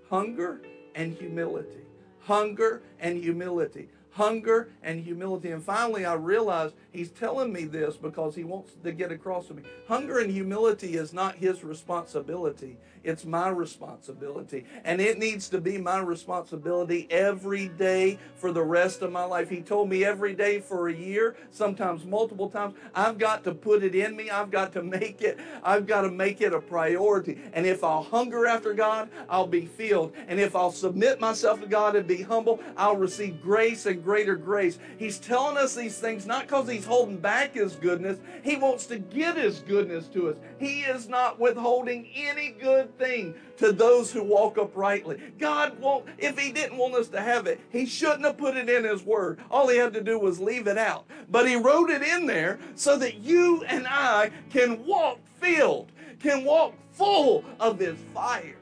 hunger 0.09 0.61
and 0.95 1.13
humility. 1.15 1.83
Hunger 2.21 2.83
and 2.99 3.23
humility. 3.23 3.89
Hunger 4.11 4.71
and 4.83 5.03
humility. 5.03 5.51
And 5.51 5.63
finally, 5.63 6.07
I 6.07 6.15
realized 6.15 6.75
He's 6.93 7.11
telling 7.11 7.53
me 7.53 7.65
this 7.65 7.97
because 7.97 8.35
He 8.35 8.45
wants 8.45 8.73
to 8.83 8.93
get 8.93 9.13
across 9.13 9.49
to 9.49 9.55
me. 9.55 9.63
Hunger 9.89 10.19
and 10.19 10.31
humility 10.31 10.95
is 10.97 11.13
not 11.13 11.37
His 11.37 11.63
responsibility, 11.63 12.79
it's 13.05 13.25
my 13.25 13.49
responsibility. 13.49 14.65
And 14.85 15.01
it 15.01 15.19
needs 15.19 15.49
to 15.51 15.61
be 15.61 15.79
my 15.79 15.99
responsibility 15.99 17.07
every 17.11 17.69
day 17.69 18.19
for 18.35 18.51
the 18.51 18.63
rest 18.63 19.03
of 19.03 19.13
my 19.13 19.25
life. 19.25 19.51
He 19.51 19.61
told 19.61 19.89
me 19.89 20.05
every 20.05 20.35
day 20.35 20.61
for 20.61 20.89
a 20.89 20.95
year, 20.95 21.37
sometimes 21.51 22.05
multiple 22.05 22.49
times, 22.49 22.75
I've 22.95 23.19
got 23.19 23.45
to 23.45 23.55
put 23.55 23.85
it 23.85 23.95
in 23.95 24.17
me. 24.17 24.31
I've 24.31 24.51
got 24.51 24.73
to 24.73 24.83
make 24.83 25.23
it, 25.23 25.39
I've 25.63 25.87
got 25.87 26.03
to 26.03 26.11
make 26.11 26.41
it 26.41 26.55
a 26.55 26.61
priority. 26.61 27.39
And 27.53 27.67
if 27.67 27.85
I'll 27.85 28.03
hunger 28.03 28.47
after 28.47 28.73
God, 28.73 29.11
I'll 29.29 29.47
be 29.47 29.67
filled. 29.67 30.13
And 30.27 30.41
if 30.41 30.57
I'll 30.57 30.73
submit 30.73 31.21
myself 31.21 31.61
to 31.61 31.67
God 31.67 31.97
and 31.97 32.07
be 32.07 32.23
humble, 32.23 32.61
I'll 32.77 32.97
receive 32.97 33.43
grace 33.43 33.87
and 33.87 34.03
greater 34.03 34.37
grace. 34.37 34.79
He's 34.99 35.19
telling 35.19 35.59
us 35.59 35.75
these 35.75 35.99
things 35.99 36.27
not 36.27 36.47
because 36.47 36.69
He's 36.69 36.87
holding 36.87 37.19
back 37.19 37.55
His 37.55 37.77
goodness, 37.77 38.19
He 38.43 38.57
wants 38.57 38.87
to 38.87 38.99
give 38.99 39.37
His 39.37 39.61
goodness 39.61 40.09
to 40.09 40.31
us. 40.31 40.37
He 40.59 40.81
is 40.81 41.09
not 41.09 41.39
withholding 41.39 42.09
any 42.15 42.51
thing 42.99 43.35
to 43.59 43.73
those 43.73 44.13
who 44.13 44.23
walk 44.23 44.59
uprightly. 44.59 45.21
God 45.39 45.79
won't, 45.79 46.07
if 46.19 46.39
He 46.39 46.53
didn't 46.53 46.79
want 46.79 46.95
us 46.95 47.09
to 47.09 47.21
have 47.21 47.47
it, 47.47 47.61
He 47.71 47.87
shouldn't 47.87 48.25
have 48.25 48.37
put 48.37 48.57
it 48.57 48.69
in 48.69 48.85
His 48.85 49.03
Word. 49.03 49.41
All 49.51 49.69
He 49.69 49.77
had 49.77 49.93
to 49.95 50.01
do 50.01 50.19
was 50.19 50.41
leave 50.41 50.67
it 50.67 50.79
out. 50.79 51.07
But 51.31 51.49
He 51.49 51.57
wrote 51.57 51.91
it 51.91 52.03
in 52.03 52.27
there 52.27 52.59
so 52.75 52.97
that 52.99 53.17
you 53.17 53.65
and 53.65 53.87
I 53.89 54.31
can 54.51 54.85
walk 54.85 55.19
filled, 55.41 55.93
can 56.21 56.45
walk 56.45 56.75
full 56.93 57.45
of 57.61 57.79
His 57.79 57.99
fire. 58.13 58.57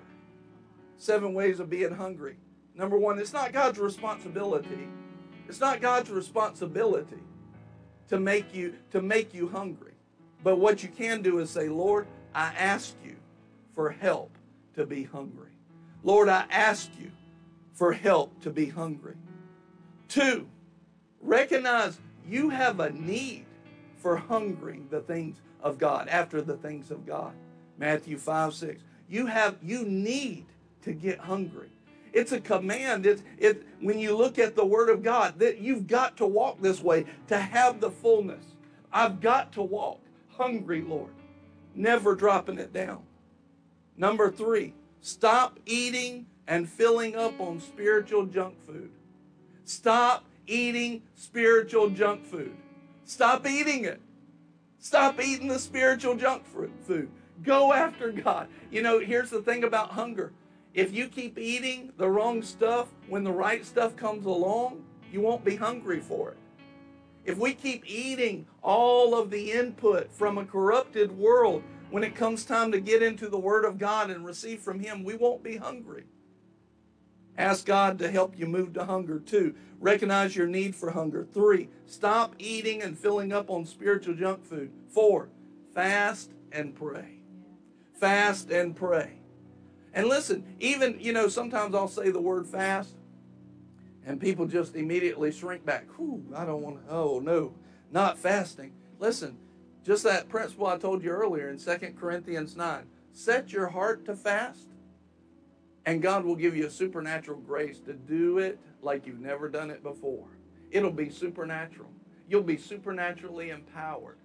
Seven 0.96 1.34
ways 1.34 1.60
of 1.60 1.68
being 1.68 1.94
hungry. 1.94 2.36
Number 2.74 2.96
one, 2.96 3.18
it's 3.18 3.32
not 3.32 3.52
God's 3.52 3.78
responsibility. 3.78 4.88
It's 5.48 5.60
not 5.60 5.80
God's 5.80 6.10
responsibility 6.10 7.18
to 8.08 8.18
make 8.18 8.54
you 8.54 8.74
to 8.92 9.02
make 9.02 9.34
you 9.34 9.48
hungry. 9.48 9.92
But 10.42 10.58
what 10.58 10.82
you 10.82 10.88
can 10.88 11.22
do 11.22 11.38
is 11.38 11.50
say, 11.50 11.68
Lord, 11.68 12.06
I 12.34 12.52
ask 12.58 12.94
you 13.04 13.16
for 13.74 13.90
help 13.90 14.36
to 14.74 14.86
be 14.86 15.04
hungry. 15.04 15.50
Lord, 16.02 16.28
I 16.28 16.44
ask 16.50 16.90
you 16.98 17.10
for 17.72 17.92
help 17.92 18.40
to 18.42 18.50
be 18.50 18.66
hungry. 18.66 19.16
Two, 20.08 20.48
recognize 21.20 21.98
you 22.28 22.50
have 22.50 22.80
a 22.80 22.90
need 22.90 23.46
for 23.96 24.16
hungering 24.16 24.88
the 24.90 25.00
things 25.00 25.40
of 25.62 25.78
God, 25.78 26.08
after 26.08 26.42
the 26.42 26.56
things 26.56 26.90
of 26.90 27.06
God. 27.06 27.32
Matthew 27.78 28.18
5 28.18 28.54
6. 28.54 28.82
You 29.08 29.26
have 29.26 29.56
you 29.62 29.84
need 29.84 30.46
to 30.82 30.92
get 30.92 31.18
hungry. 31.18 31.70
It's 32.12 32.32
a 32.32 32.40
command. 32.40 33.06
It's 33.06 33.22
it 33.38 33.66
when 33.80 33.98
you 33.98 34.16
look 34.16 34.38
at 34.38 34.54
the 34.54 34.64
Word 34.64 34.90
of 34.90 35.02
God 35.02 35.38
that 35.38 35.58
you've 35.58 35.86
got 35.86 36.16
to 36.18 36.26
walk 36.26 36.60
this 36.60 36.82
way 36.82 37.06
to 37.28 37.38
have 37.38 37.80
the 37.80 37.90
fullness. 37.90 38.44
I've 38.92 39.20
got 39.20 39.52
to 39.52 39.62
walk 39.62 40.00
hungry, 40.28 40.82
Lord, 40.82 41.12
never 41.74 42.14
dropping 42.14 42.58
it 42.58 42.72
down. 42.72 43.02
Number 44.02 44.32
three, 44.32 44.74
stop 45.00 45.60
eating 45.64 46.26
and 46.48 46.68
filling 46.68 47.14
up 47.14 47.38
on 47.38 47.60
spiritual 47.60 48.26
junk 48.26 48.60
food. 48.66 48.90
Stop 49.64 50.24
eating 50.48 51.02
spiritual 51.14 51.88
junk 51.88 52.26
food. 52.26 52.56
Stop 53.04 53.46
eating 53.46 53.84
it. 53.84 54.00
Stop 54.80 55.20
eating 55.22 55.46
the 55.46 55.60
spiritual 55.60 56.16
junk 56.16 56.44
food. 56.44 57.10
Go 57.44 57.72
after 57.72 58.10
God. 58.10 58.48
You 58.72 58.82
know, 58.82 58.98
here's 58.98 59.30
the 59.30 59.40
thing 59.40 59.62
about 59.62 59.90
hunger. 59.90 60.32
If 60.74 60.92
you 60.92 61.06
keep 61.06 61.38
eating 61.38 61.92
the 61.96 62.10
wrong 62.10 62.42
stuff, 62.42 62.88
when 63.06 63.22
the 63.22 63.30
right 63.30 63.64
stuff 63.64 63.94
comes 63.94 64.26
along, 64.26 64.84
you 65.12 65.20
won't 65.20 65.44
be 65.44 65.54
hungry 65.54 66.00
for 66.00 66.32
it. 66.32 66.38
If 67.24 67.38
we 67.38 67.54
keep 67.54 67.84
eating 67.86 68.46
all 68.62 69.14
of 69.16 69.30
the 69.30 69.52
input 69.52 70.12
from 70.12 70.38
a 70.38 70.44
corrupted 70.44 71.12
world, 71.12 71.62
when 71.92 72.02
it 72.02 72.14
comes 72.14 72.44
time 72.44 72.72
to 72.72 72.80
get 72.80 73.02
into 73.02 73.28
the 73.28 73.38
Word 73.38 73.64
of 73.64 73.78
God 73.78 74.10
and 74.10 74.24
receive 74.24 74.60
from 74.60 74.80
Him, 74.80 75.04
we 75.04 75.14
won't 75.14 75.42
be 75.42 75.58
hungry. 75.58 76.04
Ask 77.36 77.66
God 77.66 77.98
to 77.98 78.10
help 78.10 78.38
you 78.38 78.46
move 78.46 78.72
to 78.74 78.84
hunger. 78.84 79.18
Two, 79.20 79.54
recognize 79.78 80.34
your 80.34 80.46
need 80.46 80.74
for 80.74 80.90
hunger. 80.90 81.26
Three, 81.32 81.68
stop 81.86 82.34
eating 82.38 82.82
and 82.82 82.98
filling 82.98 83.32
up 83.32 83.50
on 83.50 83.66
spiritual 83.66 84.14
junk 84.14 84.44
food. 84.44 84.72
Four, 84.88 85.28
fast 85.74 86.32
and 86.50 86.74
pray. 86.74 87.20
Fast 87.94 88.50
and 88.50 88.74
pray. 88.74 89.18
And 89.94 90.08
listen, 90.08 90.44
even, 90.60 90.98
you 90.98 91.12
know, 91.12 91.28
sometimes 91.28 91.74
I'll 91.74 91.88
say 91.88 92.10
the 92.10 92.20
word 92.20 92.46
fast 92.46 92.96
and 94.06 94.20
people 94.20 94.46
just 94.46 94.74
immediately 94.74 95.30
shrink 95.30 95.64
back. 95.64 95.86
Whew, 95.96 96.24
I 96.34 96.44
don't 96.44 96.62
want 96.62 96.86
to, 96.86 96.92
oh 96.92 97.20
no, 97.20 97.54
not 97.90 98.18
fasting. 98.18 98.72
Listen, 98.98 99.36
just 99.84 100.04
that 100.04 100.28
principle 100.28 100.66
I 100.66 100.78
told 100.78 101.02
you 101.02 101.10
earlier 101.10 101.48
in 101.48 101.58
2 101.58 101.94
Corinthians 101.98 102.56
9. 102.56 102.84
Set 103.12 103.52
your 103.52 103.68
heart 103.68 104.04
to 104.06 104.16
fast, 104.16 104.68
and 105.84 106.00
God 106.00 106.24
will 106.24 106.36
give 106.36 106.56
you 106.56 106.66
a 106.66 106.70
supernatural 106.70 107.38
grace 107.38 107.78
to 107.80 107.92
do 107.92 108.38
it 108.38 108.58
like 108.80 109.06
you've 109.06 109.20
never 109.20 109.48
done 109.48 109.70
it 109.70 109.82
before. 109.82 110.28
It'll 110.70 110.90
be 110.90 111.10
supernatural. 111.10 111.90
You'll 112.28 112.42
be 112.42 112.56
supernaturally 112.56 113.50
empowered 113.50 114.18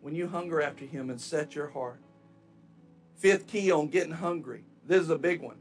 when 0.00 0.14
you 0.14 0.28
hunger 0.28 0.60
after 0.60 0.84
Him 0.84 1.08
and 1.08 1.20
set 1.20 1.54
your 1.54 1.68
heart. 1.68 2.00
Fifth 3.16 3.46
key 3.46 3.70
on 3.70 3.88
getting 3.88 4.12
hungry. 4.12 4.64
This 4.86 5.00
is 5.00 5.10
a 5.10 5.18
big 5.18 5.40
one. 5.40 5.56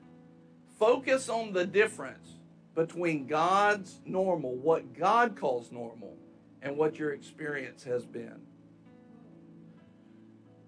Focus 0.78 1.30
on 1.30 1.54
the 1.54 1.66
difference 1.66 2.40
between 2.76 3.28
God's 3.28 4.02
normal, 4.06 4.56
what 4.56 4.94
God 4.94 5.38
calls 5.38 5.72
normal, 5.72 6.18
and 6.62 6.78
what 6.78 7.00
your 7.00 7.14
experience 7.14 7.84
has 7.86 8.06
been. 8.06 8.42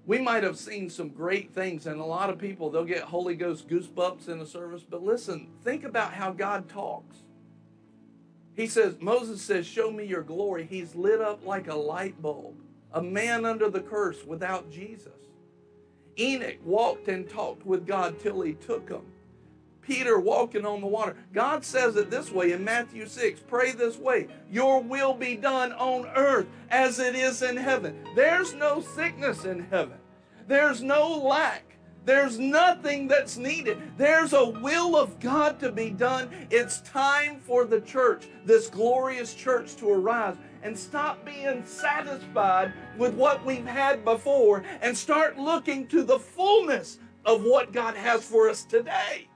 We 0.07 0.19
might 0.19 0.43
have 0.43 0.57
seen 0.57 0.89
some 0.89 1.09
great 1.09 1.53
things, 1.53 1.85
and 1.85 1.99
a 1.99 2.05
lot 2.05 2.29
of 2.29 2.39
people, 2.39 2.69
they'll 2.69 2.85
get 2.85 3.03
Holy 3.03 3.35
Ghost 3.35 3.67
goosebumps 3.67 4.29
in 4.29 4.39
a 4.39 4.45
service. 4.45 4.85
But 4.89 5.03
listen, 5.03 5.49
think 5.65 5.83
about 5.83 6.13
how 6.13 6.31
God 6.31 6.69
talks. 6.69 7.17
He 8.55 8.67
says, 8.67 8.95
Moses 9.01 9.41
says, 9.41 9.67
Show 9.67 9.91
me 9.91 10.05
your 10.05 10.23
glory. 10.23 10.65
He's 10.65 10.95
lit 10.95 11.19
up 11.19 11.45
like 11.45 11.67
a 11.67 11.75
light 11.75 12.21
bulb, 12.21 12.55
a 12.93 13.03
man 13.03 13.43
under 13.43 13.69
the 13.69 13.81
curse 13.81 14.23
without 14.23 14.71
Jesus. 14.71 15.11
Enoch 16.17 16.57
walked 16.63 17.09
and 17.09 17.29
talked 17.29 17.65
with 17.65 17.85
God 17.85 18.17
till 18.17 18.41
he 18.41 18.53
took 18.53 18.89
him. 18.89 19.05
Peter 19.87 20.19
walking 20.19 20.65
on 20.65 20.81
the 20.81 20.87
water. 20.87 21.15
God 21.33 21.63
says 21.63 21.95
it 21.95 22.11
this 22.11 22.29
way 22.29 22.51
in 22.51 22.63
Matthew 22.63 23.07
6 23.07 23.39
pray 23.47 23.71
this 23.71 23.97
way 23.97 24.27
Your 24.51 24.83
will 24.83 25.13
be 25.13 25.37
done 25.37 25.71
on 25.71 26.05
earth 26.07 26.47
as 26.69 26.99
it 26.99 27.15
is 27.15 27.41
in 27.41 27.55
heaven. 27.55 27.97
There's 28.13 28.53
no 28.53 28.81
sickness 28.81 29.45
in 29.45 29.65
heaven, 29.71 29.97
there's 30.47 30.83
no 30.83 31.17
lack. 31.17 31.63
There's 32.03 32.39
nothing 32.39 33.09
that's 33.09 33.35
needed. 33.35 33.81
There's 33.97 34.31
a 34.31 34.45
will 34.45 34.95
of 34.95 35.19
God 35.19 35.59
to 35.59 35.73
be 35.73 35.89
done. 35.89 36.29
It's 36.49 36.79
time 36.79 37.41
for 37.41 37.65
the 37.65 37.81
church, 37.81 38.29
this 38.45 38.69
glorious 38.69 39.33
church, 39.33 39.75
to 39.75 39.89
arise 39.89 40.37
and 40.63 40.79
stop 40.79 41.25
being 41.25 41.65
satisfied 41.65 42.71
with 42.97 43.13
what 43.13 43.45
we've 43.45 43.65
had 43.65 44.05
before 44.05 44.63
and 44.81 44.97
start 44.97 45.37
looking 45.37 45.85
to 45.87 46.01
the 46.01 46.17
fullness 46.17 46.99
of 47.25 47.43
what 47.43 47.73
God 47.73 47.97
has 47.97 48.23
for 48.23 48.49
us 48.49 48.63
today. 48.63 49.27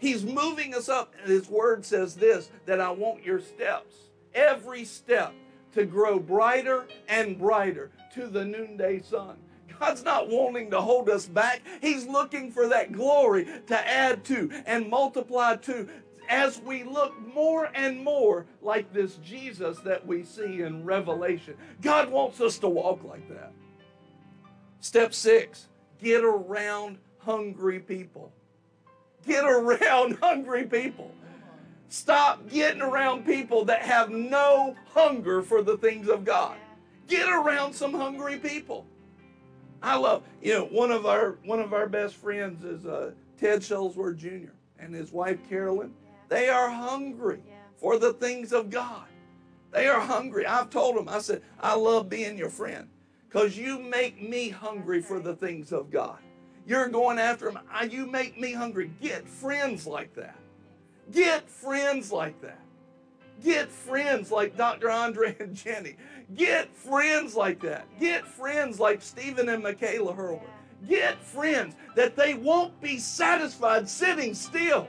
He's 0.00 0.24
moving 0.24 0.74
us 0.74 0.88
up. 0.88 1.14
And 1.20 1.30
his 1.30 1.48
word 1.48 1.84
says 1.84 2.16
this 2.16 2.50
that 2.66 2.80
I 2.80 2.90
want 2.90 3.24
your 3.24 3.40
steps, 3.40 3.94
every 4.34 4.84
step, 4.84 5.32
to 5.72 5.84
grow 5.84 6.18
brighter 6.18 6.88
and 7.08 7.38
brighter 7.38 7.90
to 8.14 8.26
the 8.26 8.44
noonday 8.44 9.00
sun. 9.00 9.36
God's 9.78 10.02
not 10.02 10.28
wanting 10.28 10.70
to 10.72 10.80
hold 10.80 11.08
us 11.08 11.26
back. 11.26 11.62
He's 11.80 12.06
looking 12.06 12.50
for 12.50 12.68
that 12.68 12.92
glory 12.92 13.46
to 13.68 13.88
add 13.88 14.24
to 14.24 14.50
and 14.66 14.90
multiply 14.90 15.56
to 15.56 15.88
as 16.28 16.60
we 16.60 16.84
look 16.84 17.14
more 17.34 17.70
and 17.74 18.02
more 18.02 18.46
like 18.62 18.92
this 18.92 19.16
Jesus 19.16 19.78
that 19.80 20.06
we 20.06 20.22
see 20.22 20.62
in 20.62 20.84
Revelation. 20.84 21.56
God 21.80 22.10
wants 22.10 22.40
us 22.40 22.58
to 22.58 22.68
walk 22.68 23.04
like 23.04 23.28
that. 23.28 23.52
Step 24.80 25.14
six 25.14 25.68
get 26.02 26.24
around 26.24 26.98
hungry 27.18 27.80
people. 27.80 28.32
Get 29.26 29.44
around 29.44 30.18
hungry 30.22 30.64
people. 30.64 31.12
Stop 31.88 32.48
getting 32.48 32.82
around 32.82 33.26
people 33.26 33.64
that 33.64 33.82
have 33.82 34.10
no 34.10 34.76
hunger 34.94 35.42
for 35.42 35.60
the 35.62 35.76
things 35.76 36.08
of 36.08 36.24
God. 36.24 36.56
Get 37.08 37.28
around 37.28 37.72
some 37.72 37.92
hungry 37.92 38.38
people. 38.38 38.86
I 39.82 39.96
love, 39.96 40.22
you 40.40 40.54
know, 40.54 40.66
one 40.66 40.92
of 40.92 41.06
our 41.06 41.38
one 41.44 41.58
of 41.58 41.72
our 41.72 41.88
best 41.88 42.14
friends 42.14 42.64
is 42.64 42.86
uh, 42.86 43.12
Ted 43.38 43.60
Shuttlesworth 43.60 44.18
Jr. 44.18 44.52
and 44.78 44.94
his 44.94 45.10
wife 45.10 45.38
Carolyn. 45.48 45.94
They 46.28 46.48
are 46.48 46.70
hungry 46.70 47.40
for 47.76 47.98
the 47.98 48.12
things 48.12 48.52
of 48.52 48.70
God. 48.70 49.06
They 49.72 49.88
are 49.88 50.00
hungry. 50.00 50.46
I've 50.46 50.70
told 50.70 50.96
them, 50.96 51.08
I 51.08 51.18
said, 51.18 51.42
I 51.58 51.74
love 51.74 52.08
being 52.08 52.36
your 52.36 52.50
friend 52.50 52.88
because 53.28 53.56
you 53.56 53.78
make 53.78 54.20
me 54.20 54.48
hungry 54.50 55.00
for 55.00 55.18
the 55.18 55.34
things 55.34 55.72
of 55.72 55.90
God. 55.90 56.18
You're 56.66 56.88
going 56.88 57.18
after 57.18 57.46
them. 57.46 57.58
I- 57.70 57.80
ah, 57.80 57.82
You 57.84 58.06
make 58.06 58.38
me 58.38 58.52
hungry. 58.52 58.90
Get 59.00 59.26
friends 59.28 59.86
like 59.86 60.14
that. 60.14 60.36
Get 61.10 61.48
friends 61.48 62.12
like 62.12 62.40
that. 62.42 62.60
Get 63.42 63.70
friends 63.70 64.30
like 64.30 64.56
Dr. 64.56 64.90
Andre 64.90 65.34
and 65.40 65.54
Jenny. 65.54 65.96
Get 66.36 66.74
friends 66.76 67.34
like 67.34 67.60
that. 67.60 67.86
Get 67.98 68.26
friends 68.26 68.78
like 68.78 69.02
Stephen 69.02 69.48
and 69.48 69.62
Michaela 69.62 70.12
Hurlbert. 70.12 70.48
Get 70.88 71.22
friends 71.22 71.74
that 71.96 72.16
they 72.16 72.34
won't 72.34 72.78
be 72.80 72.98
satisfied 72.98 73.88
sitting 73.88 74.34
still. 74.34 74.88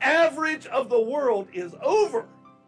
Average 0.00 0.66
of 0.66 0.88
the 0.88 1.00
world 1.00 1.48
is 1.52 1.74
over 1.82 2.26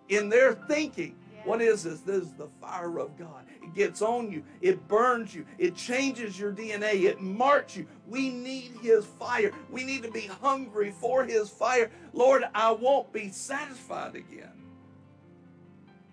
in 0.08 0.28
their 0.28 0.52
thinking. 0.54 1.16
What 1.44 1.60
is 1.60 1.82
this? 1.84 2.00
This 2.00 2.24
is 2.24 2.32
the 2.34 2.48
fire 2.60 2.98
of 2.98 3.16
God. 3.18 3.44
It 3.62 3.74
gets 3.74 4.02
on 4.02 4.30
you, 4.30 4.42
it 4.60 4.88
burns 4.88 5.34
you, 5.34 5.46
it 5.58 5.76
changes 5.76 6.38
your 6.38 6.52
DNA, 6.52 7.04
it 7.04 7.20
marks 7.20 7.76
you. 7.76 7.86
We 8.06 8.30
need 8.30 8.72
His 8.82 9.04
fire. 9.04 9.52
We 9.70 9.84
need 9.84 10.02
to 10.02 10.10
be 10.10 10.26
hungry 10.26 10.92
for 11.00 11.24
His 11.24 11.48
fire. 11.48 11.90
Lord, 12.12 12.44
I 12.54 12.72
won't 12.72 13.12
be 13.12 13.30
satisfied 13.30 14.16
again. 14.16 14.50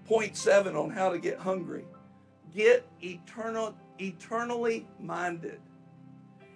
Point 0.06 0.36
seven 0.36 0.76
on 0.76 0.90
how 0.90 1.10
to 1.10 1.20
get 1.20 1.40
hungry 1.40 1.86
get 2.54 2.88
eternal, 3.02 3.76
eternally 4.00 4.88
minded. 5.00 5.60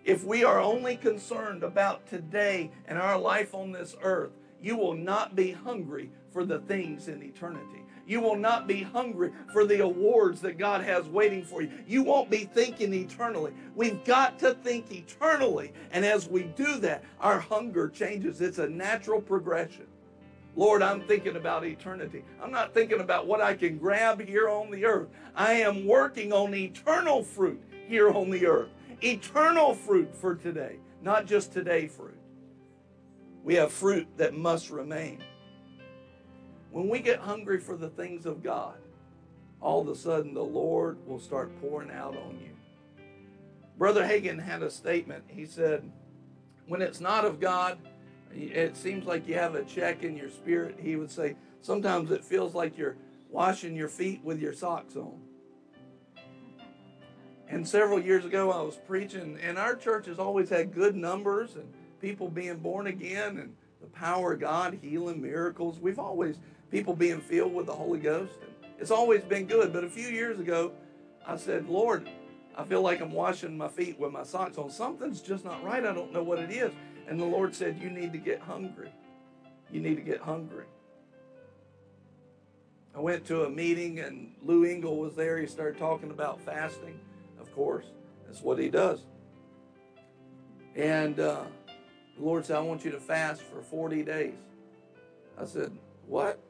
If 0.04 0.26
we 0.26 0.44
are 0.44 0.60
only 0.60 0.98
concerned 0.98 1.64
about 1.64 2.08
today 2.08 2.72
and 2.88 2.98
our 2.98 3.18
life 3.18 3.54
on 3.54 3.72
this 3.72 3.96
earth, 4.02 4.32
you 4.62 4.76
will 4.76 4.96
not 4.96 5.36
be 5.36 5.52
hungry 5.52 6.10
for 6.32 6.46
the 6.46 6.60
things 6.60 7.08
in 7.08 7.22
eternity. 7.24 7.83
You 8.06 8.20
will 8.20 8.36
not 8.36 8.68
be 8.68 8.84
hungry 8.84 9.32
for 9.52 9.66
the 9.66 9.82
awards 9.82 10.42
that 10.42 10.58
God 10.58 10.84
has 10.84 11.08
waiting 11.08 11.44
for 11.44 11.62
you. 11.62 11.72
You 11.88 12.04
won't 12.04 12.30
be 12.30 12.46
thinking 12.46 12.94
eternally. 12.94 13.54
We've 13.76 14.04
got 14.04 14.40
to 14.40 14.54
think 14.56 14.92
eternally. 14.92 15.72
And 15.92 16.04
as 16.04 16.28
we 16.28 16.44
do 16.44 16.80
that, 16.80 17.04
our 17.20 17.40
hunger 17.40 17.88
changes. 17.88 18.42
It's 18.42 18.58
a 18.58 18.68
natural 18.68 19.22
progression. 19.22 19.88
Lord, 20.56 20.84
I'm 20.84 21.02
thinking 21.02 21.36
about 21.36 21.66
eternity. 21.66 22.24
I'm 22.42 22.52
not 22.52 22.74
thinking 22.74 23.00
about 23.00 23.26
what 23.26 23.42
I 23.42 23.56
can 23.56 23.78
grab 23.78 24.22
here 24.22 24.50
on 24.50 24.70
the 24.70 24.86
earth. 24.86 25.08
I 25.36 25.54
am 25.54 25.88
working 25.88 26.32
on 26.32 26.54
eternal 26.54 27.24
fruit 27.24 27.62
here 27.88 28.12
on 28.12 28.30
the 28.30 28.46
earth. 28.46 28.70
Eternal 29.02 29.74
fruit 29.74 30.14
for 30.16 30.36
today, 30.36 30.78
not 31.02 31.26
just 31.26 31.54
today 31.54 31.88
fruit. 31.88 32.18
We 33.44 33.56
have 33.56 33.72
fruit 33.72 34.08
that 34.18 34.36
must 34.36 34.70
remain. 34.70 35.24
When 36.74 36.90
we 36.90 37.02
get 37.02 37.20
hungry 37.20 37.60
for 37.60 37.78
the 37.78 37.90
things 37.90 38.26
of 38.26 38.42
God, 38.42 38.80
all 39.62 39.82
of 39.82 39.88
a 39.88 39.96
sudden 39.96 40.34
the 40.34 40.44
Lord 40.44 40.98
will 41.08 41.20
start 41.20 41.52
pouring 41.62 41.92
out 41.92 42.18
on 42.18 42.40
you. 42.42 42.50
Brother 43.78 44.04
Hagan 44.04 44.40
had 44.40 44.64
a 44.64 44.72
statement. 44.72 45.24
He 45.28 45.46
said, 45.46 45.88
When 46.68 46.82
it's 46.82 47.00
not 47.00 47.26
of 47.26 47.40
God, 47.40 47.78
it 48.34 48.76
seems 48.76 49.06
like 49.06 49.28
you 49.28 49.36
have 49.36 49.54
a 49.54 49.64
check 49.64 50.02
in 50.02 50.18
your 50.18 50.32
spirit. 50.32 50.80
He 50.82 50.96
would 50.96 51.12
say, 51.12 51.36
Sometimes 51.62 52.10
it 52.10 52.26
feels 52.26 52.56
like 52.56 52.76
you're 52.76 52.98
washing 53.30 53.76
your 53.76 53.88
feet 53.88 54.24
with 54.24 54.40
your 54.40 54.54
socks 54.54 54.96
on. 54.96 55.22
And 57.48 57.68
several 57.68 58.02
years 58.02 58.26
ago, 58.26 58.52
I 58.52 58.62
was 58.64 58.78
preaching, 58.78 59.38
and 59.44 59.60
our 59.60 59.76
church 59.76 60.08
has 60.08 60.18
always 60.18 60.50
had 60.50 60.74
good 60.74 60.96
numbers 60.96 61.56
and 61.56 61.72
people 62.02 62.30
being 62.30 62.58
born 62.58 62.88
again 62.88 63.38
and 63.38 63.56
the 63.84 63.90
power 63.90 64.34
of 64.34 64.40
God, 64.40 64.80
healing 64.82 65.22
miracles. 65.22 65.78
We've 65.80 66.00
always, 66.00 66.40
people 66.74 66.96
being 66.96 67.22
filled 67.22 67.54
with 67.54 67.68
the 67.68 67.74
Holy 67.74 68.00
Ghost. 68.00 68.34
And 68.42 68.72
it's 68.80 68.90
always 68.90 69.22
been 69.22 69.46
good. 69.46 69.72
But 69.72 69.84
a 69.84 69.90
few 69.90 70.08
years 70.08 70.40
ago, 70.40 70.72
I 71.26 71.38
said, 71.38 71.70
Lord, 71.70 72.10
I 72.58 72.64
feel 72.64 72.82
like 72.82 73.00
I'm 73.00 73.12
washing 73.12 73.56
my 73.56 73.68
feet 73.68 74.00
with 74.00 74.12
my 74.12 74.24
socks 74.24 74.58
on. 74.58 74.72
Something's 74.72 75.22
just 75.22 75.46
not 75.46 75.64
right. 75.64 75.86
I 75.86 75.94
don't 75.94 76.12
know 76.12 76.24
what 76.24 76.40
it 76.40 76.50
is. 76.50 76.72
And 77.08 77.20
the 77.20 77.26
Lord 77.26 77.54
said, 77.54 77.80
You 77.80 77.92
need 77.92 78.12
to 78.12 78.18
get 78.18 78.42
hungry. 78.42 78.90
You 79.72 79.82
need 79.82 79.96
to 79.98 80.02
get 80.02 80.20
hungry. 80.20 80.66
I 82.96 83.00
went 83.00 83.26
to 83.26 83.44
a 83.44 83.50
meeting 83.50 84.00
and 84.00 84.34
Lou 84.44 84.66
Engle 84.66 84.98
was 84.98 85.16
there. 85.16 85.38
He 85.38 85.48
started 85.48 85.80
talking 85.80 86.10
about 86.10 86.42
fasting. 86.42 87.00
Of 87.40 87.54
course, 87.54 87.86
that's 88.26 88.42
what 88.42 88.58
he 88.58 88.70
does. 88.70 89.02
And 90.76 91.20
uh, 91.20 91.44
the 92.18 92.24
Lord 92.24 92.46
said, 92.48 92.58
I 92.58 92.62
want 92.62 92.84
you 92.84 92.92
to 92.92 93.00
fast 93.00 93.44
for 93.44 93.62
40 93.62 94.02
days. 94.04 94.34
I 95.40 95.46
said, 95.46 95.72
What? 96.08 96.43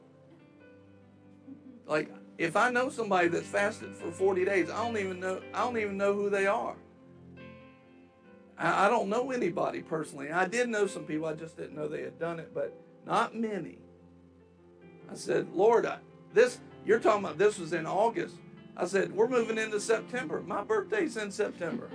Like, 1.86 2.10
if 2.38 2.56
I 2.56 2.70
know 2.70 2.88
somebody 2.88 3.28
that's 3.28 3.46
fasted 3.46 3.94
for 3.94 4.10
40 4.10 4.44
days, 4.44 4.70
I 4.70 4.84
don't 4.84 4.98
even 4.98 5.20
know 5.20 5.40
I 5.52 5.60
don't 5.60 5.78
even 5.78 5.96
know 5.96 6.14
who 6.14 6.30
they 6.30 6.46
are. 6.46 6.74
I 8.58 8.86
I 8.86 8.88
don't 8.88 9.08
know 9.08 9.30
anybody 9.30 9.82
personally. 9.82 10.30
I 10.30 10.46
did 10.46 10.68
know 10.68 10.86
some 10.86 11.04
people, 11.04 11.26
I 11.26 11.34
just 11.34 11.56
didn't 11.56 11.76
know 11.76 11.88
they 11.88 12.02
had 12.02 12.18
done 12.18 12.40
it, 12.40 12.52
but 12.54 12.76
not 13.06 13.36
many. 13.36 13.78
I 15.10 15.14
said, 15.14 15.48
Lord, 15.52 15.86
I, 15.86 15.98
this 16.32 16.58
you're 16.84 16.98
talking 16.98 17.24
about 17.24 17.38
this 17.38 17.58
was 17.58 17.72
in 17.72 17.86
August. 17.86 18.36
I 18.76 18.86
said, 18.86 19.12
we're 19.12 19.28
moving 19.28 19.56
into 19.56 19.78
September. 19.78 20.42
My 20.42 20.62
birthday's 20.62 21.16
in 21.16 21.30
September. 21.30 21.88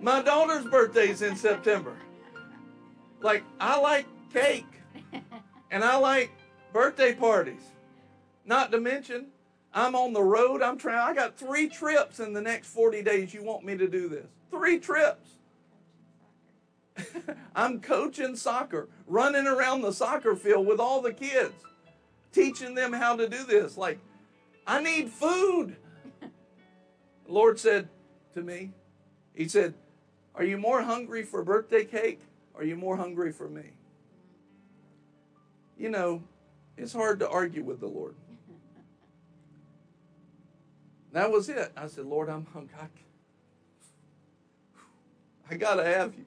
My 0.00 0.22
daughter's 0.22 0.64
birthday's 0.64 1.22
in 1.22 1.34
September. 1.34 1.96
Like 3.20 3.42
I 3.58 3.80
like 3.80 4.06
cake 4.32 4.66
and 5.70 5.82
I 5.82 5.96
like 5.96 6.30
birthday 6.72 7.14
parties. 7.14 7.62
Not 8.44 8.72
to 8.72 8.80
mention, 8.80 9.26
I'm 9.72 9.94
on 9.94 10.12
the 10.12 10.22
road. 10.22 10.62
I'm 10.62 10.78
trying. 10.78 10.98
I 10.98 11.14
got 11.14 11.36
three 11.36 11.68
trips 11.68 12.20
in 12.20 12.32
the 12.32 12.40
next 12.40 12.68
40 12.68 13.02
days. 13.02 13.34
You 13.34 13.42
want 13.42 13.64
me 13.64 13.76
to 13.76 13.88
do 13.88 14.08
this? 14.08 14.26
Three 14.50 14.78
trips. 14.78 15.30
I'm 17.56 17.80
coaching 17.80 18.36
soccer, 18.36 18.88
running 19.06 19.46
around 19.46 19.82
the 19.82 19.92
soccer 19.92 20.36
field 20.36 20.66
with 20.66 20.78
all 20.78 21.00
the 21.00 21.12
kids, 21.12 21.54
teaching 22.32 22.74
them 22.74 22.92
how 22.92 23.16
to 23.16 23.28
do 23.28 23.42
this. 23.44 23.76
Like, 23.76 23.98
I 24.66 24.80
need 24.80 25.10
food. 25.10 25.76
The 26.20 27.32
Lord 27.32 27.58
said 27.58 27.88
to 28.34 28.42
me, 28.42 28.70
He 29.34 29.48
said, 29.48 29.74
Are 30.34 30.44
you 30.44 30.56
more 30.56 30.82
hungry 30.82 31.22
for 31.22 31.42
birthday 31.42 31.84
cake? 31.84 32.20
Or 32.54 32.60
are 32.60 32.64
you 32.64 32.76
more 32.76 32.96
hungry 32.96 33.32
for 33.32 33.48
me? 33.48 33.70
You 35.76 35.88
know, 35.88 36.22
it's 36.76 36.92
hard 36.92 37.18
to 37.18 37.28
argue 37.28 37.64
with 37.64 37.80
the 37.80 37.88
Lord. 37.88 38.14
That 41.14 41.30
was 41.30 41.48
it. 41.48 41.70
I 41.76 41.86
said, 41.86 42.06
Lord, 42.06 42.28
I'm 42.28 42.44
hungry. 42.46 42.74
I, 42.80 42.86
I 45.48 45.56
gotta 45.56 45.84
have 45.84 46.12
you. 46.14 46.24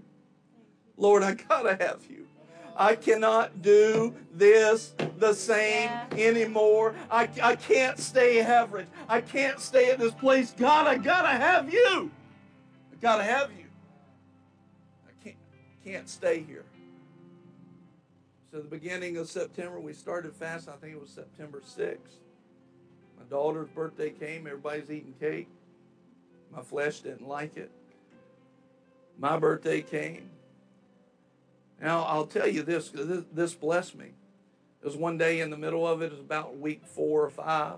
Lord, 0.95 1.23
I 1.23 1.33
gotta 1.33 1.75
have 1.75 2.05
you. 2.09 2.25
I 2.73 2.95
cannot 2.95 3.61
do 3.61 4.15
this 4.33 4.93
the 5.17 5.33
same 5.33 5.89
anymore. 6.13 6.95
I, 7.11 7.27
I 7.43 7.57
can't 7.57 7.99
stay 7.99 8.39
average. 8.39 8.87
I 9.09 9.19
can't 9.19 9.59
stay 9.59 9.91
at 9.91 9.99
this 9.99 10.13
place. 10.13 10.53
God, 10.57 10.87
I 10.87 10.95
gotta 10.97 11.37
have 11.37 11.73
you. 11.73 12.09
I 12.93 12.95
gotta 13.01 13.23
have 13.23 13.51
you. 13.51 13.65
I 15.05 15.11
can't 15.21 15.35
can't 15.83 16.07
stay 16.07 16.39
here. 16.39 16.63
So 18.49 18.59
the 18.59 18.69
beginning 18.69 19.17
of 19.17 19.27
September, 19.27 19.81
we 19.81 19.91
started 19.91 20.33
fasting. 20.33 20.71
I 20.73 20.77
think 20.77 20.93
it 20.93 21.01
was 21.01 21.09
September 21.09 21.61
6th. 21.77 21.97
My 23.17 23.25
daughter's 23.29 23.69
birthday 23.69 24.11
came. 24.11 24.47
Everybody's 24.47 24.89
eating 24.89 25.15
cake. 25.19 25.47
My 26.55 26.61
flesh 26.61 27.01
didn't 27.01 27.27
like 27.27 27.57
it. 27.57 27.71
My 29.19 29.37
birthday 29.37 29.81
came. 29.81 30.29
Now, 31.81 32.03
I'll 32.03 32.25
tell 32.25 32.47
you 32.47 32.63
this, 32.63 32.91
this 33.33 33.53
blessed 33.53 33.95
me. 33.95 34.11
It 34.81 34.85
was 34.85 34.95
one 34.95 35.17
day 35.17 35.39
in 35.41 35.49
the 35.49 35.57
middle 35.57 35.85
of 35.85 36.01
it, 36.01 36.07
it 36.07 36.11
was 36.11 36.19
about 36.19 36.57
week 36.57 36.81
four 36.85 37.23
or 37.23 37.29
five. 37.29 37.77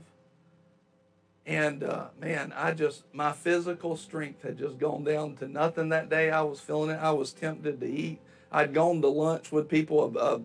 And 1.46 1.84
uh, 1.84 2.10
man, 2.20 2.54
I 2.56 2.74
just, 2.74 3.04
my 3.12 3.32
physical 3.32 3.98
strength 3.98 4.44
had 4.44 4.58
just 4.58 4.78
gone 4.78 5.04
down 5.04 5.36
to 5.38 5.48
nothing 5.48 5.90
that 5.90 6.10
day. 6.10 6.30
I 6.30 6.42
was 6.42 6.60
feeling 6.60 6.92
it. 6.92 7.00
I 7.02 7.12
was 7.12 7.34
tempted 7.34 7.80
to 7.82 7.88
eat. 7.88 8.20
I'd 8.52 8.74
gone 8.74 9.02
to 9.02 9.08
lunch 9.08 9.52
with 9.52 9.68
people, 9.68 10.16
a, 10.16 10.20
a, 10.20 10.42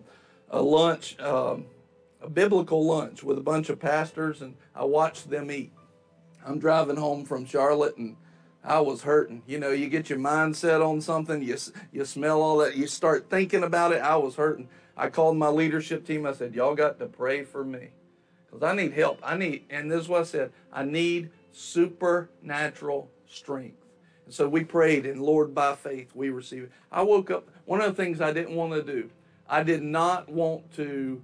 a 0.49 0.61
lunch, 0.61 1.19
um, 1.19 1.65
a 2.25 2.29
biblical 2.29 2.83
lunch 2.83 3.23
with 3.23 3.37
a 3.37 3.41
bunch 3.41 3.69
of 3.69 3.79
pastors, 3.79 4.41
and 4.41 4.55
I 4.73 4.83
watched 4.83 5.29
them 5.29 5.51
eat. 5.51 5.71
I'm 6.43 6.57
driving 6.57 6.95
home 6.97 7.23
from 7.23 7.45
Charlotte, 7.45 7.97
and 7.97 8.17
I 8.63 8.79
was 8.79 9.03
hurting. 9.03 9.43
You 9.45 9.59
know, 9.59 9.69
you 9.69 9.87
get 9.87 10.09
your 10.09 10.17
mind 10.17 10.57
set 10.57 10.81
on 10.81 11.01
something, 11.01 11.43
you 11.43 11.55
you 11.91 12.03
smell 12.03 12.41
all 12.41 12.57
that, 12.57 12.75
you 12.75 12.87
start 12.87 13.29
thinking 13.29 13.63
about 13.63 13.91
it. 13.91 14.01
I 14.01 14.15
was 14.15 14.35
hurting. 14.35 14.69
I 14.97 15.09
called 15.09 15.37
my 15.37 15.49
leadership 15.49 16.05
team. 16.05 16.25
I 16.25 16.33
said, 16.33 16.55
"Y'all 16.55 16.73
got 16.73 16.97
to 16.99 17.05
pray 17.05 17.43
for 17.43 17.63
me, 17.63 17.89
because 18.47 18.63
I 18.63 18.75
need 18.75 18.93
help. 18.93 19.19
I 19.21 19.37
need." 19.37 19.65
And 19.69 19.91
this 19.91 20.01
is 20.01 20.09
what 20.09 20.21
I 20.21 20.23
said: 20.23 20.51
I 20.73 20.83
need 20.83 21.29
supernatural 21.51 23.11
strength. 23.27 23.77
And 24.25 24.33
so 24.33 24.47
we 24.49 24.63
prayed, 24.63 25.05
and 25.05 25.21
Lord, 25.21 25.53
by 25.53 25.75
faith, 25.75 26.09
we 26.15 26.31
receive 26.31 26.63
it. 26.63 26.71
I 26.91 27.03
woke 27.03 27.29
up. 27.29 27.47
One 27.65 27.81
of 27.81 27.95
the 27.95 28.03
things 28.03 28.19
I 28.19 28.33
didn't 28.33 28.55
want 28.55 28.73
to 28.73 28.81
do, 28.81 29.11
I 29.47 29.61
did 29.61 29.83
not 29.83 30.27
want 30.27 30.73
to. 30.77 31.21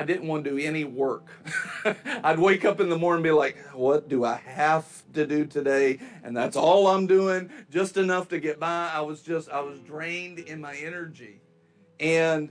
I 0.00 0.04
didn't 0.04 0.28
want 0.28 0.44
to 0.44 0.50
do 0.52 0.58
any 0.58 0.84
work. 0.84 1.26
I'd 2.24 2.38
wake 2.38 2.64
up 2.64 2.80
in 2.80 2.88
the 2.88 2.96
morning 2.96 3.18
and 3.18 3.24
be 3.24 3.32
like, 3.32 3.58
what 3.74 4.08
do 4.08 4.24
I 4.24 4.36
have 4.36 5.02
to 5.12 5.26
do 5.26 5.44
today? 5.44 5.98
And 6.24 6.34
that's 6.34 6.56
all 6.56 6.86
I'm 6.86 7.06
doing, 7.06 7.50
just 7.70 7.98
enough 7.98 8.28
to 8.28 8.40
get 8.40 8.58
by. 8.58 8.90
I 8.94 9.02
was 9.02 9.20
just, 9.20 9.50
I 9.50 9.60
was 9.60 9.78
drained 9.80 10.38
in 10.38 10.58
my 10.58 10.74
energy. 10.74 11.42
And 12.00 12.48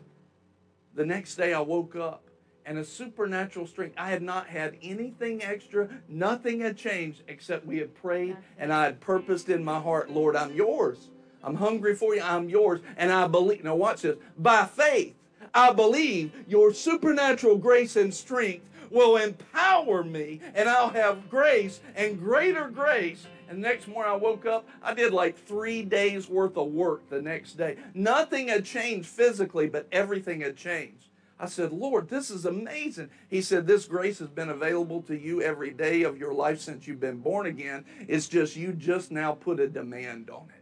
the 0.93 1.07
next 1.07 1.37
day 1.37 1.55
I 1.55 1.59
woke 1.61 1.95
up 1.95 2.29
and 2.67 2.77
a 2.77 2.85
supernatural 2.85 3.65
strength. 3.65 3.95
I 3.97 4.11
had 4.11 4.21
not 4.21 4.45
had 4.45 4.77
anything 4.83 5.41
extra, 5.41 5.89
nothing 6.07 6.59
had 6.59 6.77
changed 6.77 7.23
except 7.27 7.65
we 7.65 7.79
had 7.79 7.95
prayed 7.95 8.37
and 8.59 8.71
I 8.71 8.83
had 8.83 8.99
purposed 8.99 9.49
in 9.49 9.63
my 9.63 9.79
heart, 9.79 10.11
Lord, 10.11 10.35
I'm 10.35 10.53
yours. 10.53 11.09
I'm 11.43 11.55
hungry 11.55 11.95
for 11.95 12.13
you, 12.13 12.21
I'm 12.21 12.47
yours. 12.47 12.81
And 12.95 13.11
I 13.11 13.25
believe, 13.25 13.63
now 13.63 13.73
watch 13.73 14.03
this, 14.03 14.17
by 14.37 14.67
faith, 14.67 15.15
I 15.53 15.73
believe 15.73 16.31
your 16.47 16.73
supernatural 16.73 17.57
grace 17.57 17.95
and 17.95 18.13
strength 18.13 18.65
will 18.89 19.17
empower 19.17 20.03
me 20.03 20.41
and 20.53 20.67
I'll 20.67 20.89
have 20.89 21.29
grace 21.29 21.79
and 21.95 22.19
greater 22.19 22.69
grace. 22.69 23.25
And 23.47 23.59
next 23.59 23.87
morning 23.87 24.11
I 24.11 24.15
woke 24.15 24.45
up, 24.45 24.67
I 24.81 24.93
did 24.93 25.13
like 25.13 25.37
three 25.37 25.83
days 25.83 26.29
worth 26.29 26.57
of 26.57 26.67
work 26.67 27.09
the 27.09 27.21
next 27.21 27.53
day. 27.53 27.77
Nothing 27.93 28.47
had 28.47 28.65
changed 28.65 29.09
physically, 29.09 29.67
but 29.67 29.87
everything 29.91 30.41
had 30.41 30.55
changed. 30.55 31.05
I 31.39 31.45
said, 31.45 31.71
Lord, 31.71 32.09
this 32.09 32.29
is 32.29 32.45
amazing. 32.45 33.09
He 33.29 33.41
said, 33.41 33.65
This 33.65 33.85
grace 33.85 34.19
has 34.19 34.27
been 34.27 34.49
available 34.49 35.01
to 35.03 35.17
you 35.17 35.41
every 35.41 35.71
day 35.71 36.03
of 36.03 36.17
your 36.17 36.33
life 36.33 36.59
since 36.59 36.85
you've 36.85 36.99
been 36.99 37.19
born 37.19 37.45
again. 37.45 37.85
It's 38.09 38.27
just 38.27 38.57
you 38.57 38.73
just 38.73 39.09
now 39.09 39.33
put 39.33 39.61
a 39.61 39.67
demand 39.67 40.29
on 40.29 40.49
it. 40.49 40.58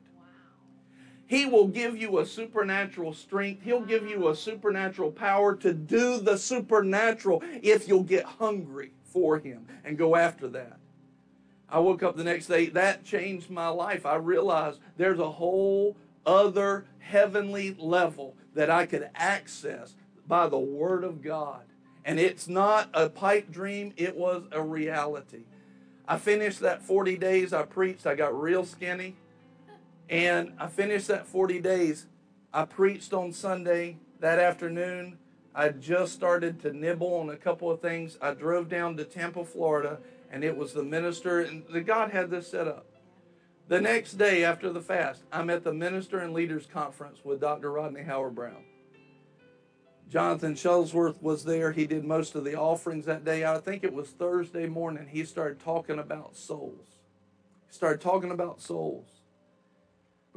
He 1.27 1.45
will 1.45 1.67
give 1.67 1.97
you 1.97 2.19
a 2.19 2.25
supernatural 2.25 3.13
strength. 3.13 3.63
He'll 3.63 3.81
give 3.81 4.07
you 4.07 4.29
a 4.29 4.35
supernatural 4.35 5.11
power 5.11 5.55
to 5.57 5.73
do 5.73 6.19
the 6.19 6.37
supernatural 6.37 7.43
if 7.61 7.87
you'll 7.87 8.03
get 8.03 8.23
hungry 8.23 8.91
for 9.03 9.37
Him 9.37 9.67
and 9.83 9.97
go 9.97 10.15
after 10.15 10.47
that. 10.47 10.77
I 11.69 11.79
woke 11.79 12.01
up 12.01 12.15
the 12.15 12.23
next 12.23 12.47
day. 12.47 12.67
That 12.67 13.03
changed 13.03 13.49
my 13.49 13.67
life. 13.67 14.05
I 14.05 14.15
realized 14.15 14.79
there's 14.95 15.19
a 15.19 15.31
whole 15.31 15.97
other 16.25 16.85
heavenly 16.99 17.75
level 17.77 18.35
that 18.53 18.69
I 18.69 18.85
could 18.85 19.09
access 19.13 19.95
by 20.27 20.47
the 20.47 20.57
Word 20.57 21.03
of 21.03 21.21
God. 21.21 21.63
And 22.05 22.21
it's 22.21 22.47
not 22.47 22.89
a 22.93 23.09
pipe 23.09 23.51
dream, 23.51 23.93
it 23.97 24.15
was 24.15 24.43
a 24.53 24.63
reality. 24.63 25.43
I 26.07 26.17
finished 26.17 26.61
that 26.61 26.81
40 26.81 27.17
days 27.17 27.51
I 27.51 27.63
preached. 27.63 28.07
I 28.07 28.15
got 28.15 28.39
real 28.39 28.63
skinny. 28.63 29.17
And 30.09 30.53
I 30.57 30.67
finished 30.67 31.07
that 31.07 31.27
40 31.27 31.59
days. 31.59 32.05
I 32.53 32.65
preached 32.65 33.13
on 33.13 33.33
Sunday 33.33 33.97
that 34.19 34.39
afternoon. 34.39 35.17
I 35.53 35.69
just 35.69 36.13
started 36.13 36.61
to 36.61 36.71
nibble 36.71 37.15
on 37.15 37.29
a 37.29 37.35
couple 37.35 37.69
of 37.69 37.81
things. 37.81 38.17
I 38.21 38.33
drove 38.33 38.69
down 38.69 38.95
to 38.97 39.03
Tampa, 39.03 39.43
Florida, 39.43 39.99
and 40.31 40.43
it 40.43 40.55
was 40.55 40.73
the 40.73 40.83
minister, 40.83 41.41
and 41.41 41.63
the 41.69 41.81
God 41.81 42.11
had 42.11 42.29
this 42.29 42.49
set 42.49 42.67
up. 42.67 42.85
The 43.67 43.81
next 43.81 44.13
day 44.13 44.45
after 44.45 44.71
the 44.71 44.81
fast, 44.81 45.23
I'm 45.31 45.49
at 45.49 45.63
the 45.63 45.73
Minister 45.73 46.19
and 46.19 46.33
Leaders 46.33 46.65
Conference 46.65 47.19
with 47.25 47.41
Dr. 47.41 47.71
Rodney 47.71 48.03
Howard-Browne. 48.03 48.63
Jonathan 50.09 50.53
Shuttlesworth 50.53 51.21
was 51.21 51.43
there. 51.43 51.73
He 51.73 51.85
did 51.85 52.05
most 52.05 52.35
of 52.35 52.45
the 52.45 52.55
offerings 52.55 53.05
that 53.05 53.25
day. 53.25 53.43
I 53.43 53.57
think 53.57 53.83
it 53.83 53.91
was 53.91 54.07
Thursday 54.09 54.67
morning. 54.67 55.07
He 55.11 55.25
started 55.25 55.59
talking 55.59 55.99
about 55.99 56.37
souls. 56.37 56.95
He 57.67 57.73
started 57.73 57.99
talking 57.99 58.31
about 58.31 58.61
souls. 58.61 59.16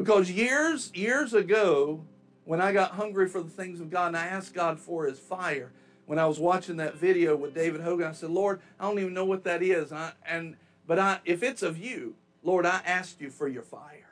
Because 0.00 0.30
years, 0.30 0.90
years 0.94 1.34
ago, 1.34 2.02
when 2.44 2.58
I 2.58 2.72
got 2.72 2.92
hungry 2.92 3.28
for 3.28 3.42
the 3.42 3.50
things 3.50 3.80
of 3.80 3.90
God 3.90 4.08
and 4.08 4.16
I 4.16 4.26
asked 4.26 4.54
God 4.54 4.80
for 4.80 5.04
his 5.04 5.18
fire, 5.18 5.72
when 6.06 6.18
I 6.18 6.26
was 6.26 6.40
watching 6.40 6.78
that 6.78 6.96
video 6.96 7.36
with 7.36 7.54
David 7.54 7.82
Hogan, 7.82 8.06
I 8.06 8.12
said, 8.12 8.30
Lord, 8.30 8.62
I 8.78 8.84
don't 8.84 8.98
even 8.98 9.12
know 9.12 9.26
what 9.26 9.44
that 9.44 9.62
is. 9.62 9.90
And, 9.90 10.00
I, 10.00 10.12
and 10.26 10.56
but 10.86 10.98
I, 10.98 11.20
if 11.26 11.42
it's 11.42 11.62
of 11.62 11.76
you, 11.76 12.14
Lord, 12.42 12.64
I 12.64 12.80
asked 12.86 13.20
you 13.20 13.28
for 13.28 13.46
your 13.46 13.62
fire. 13.62 14.08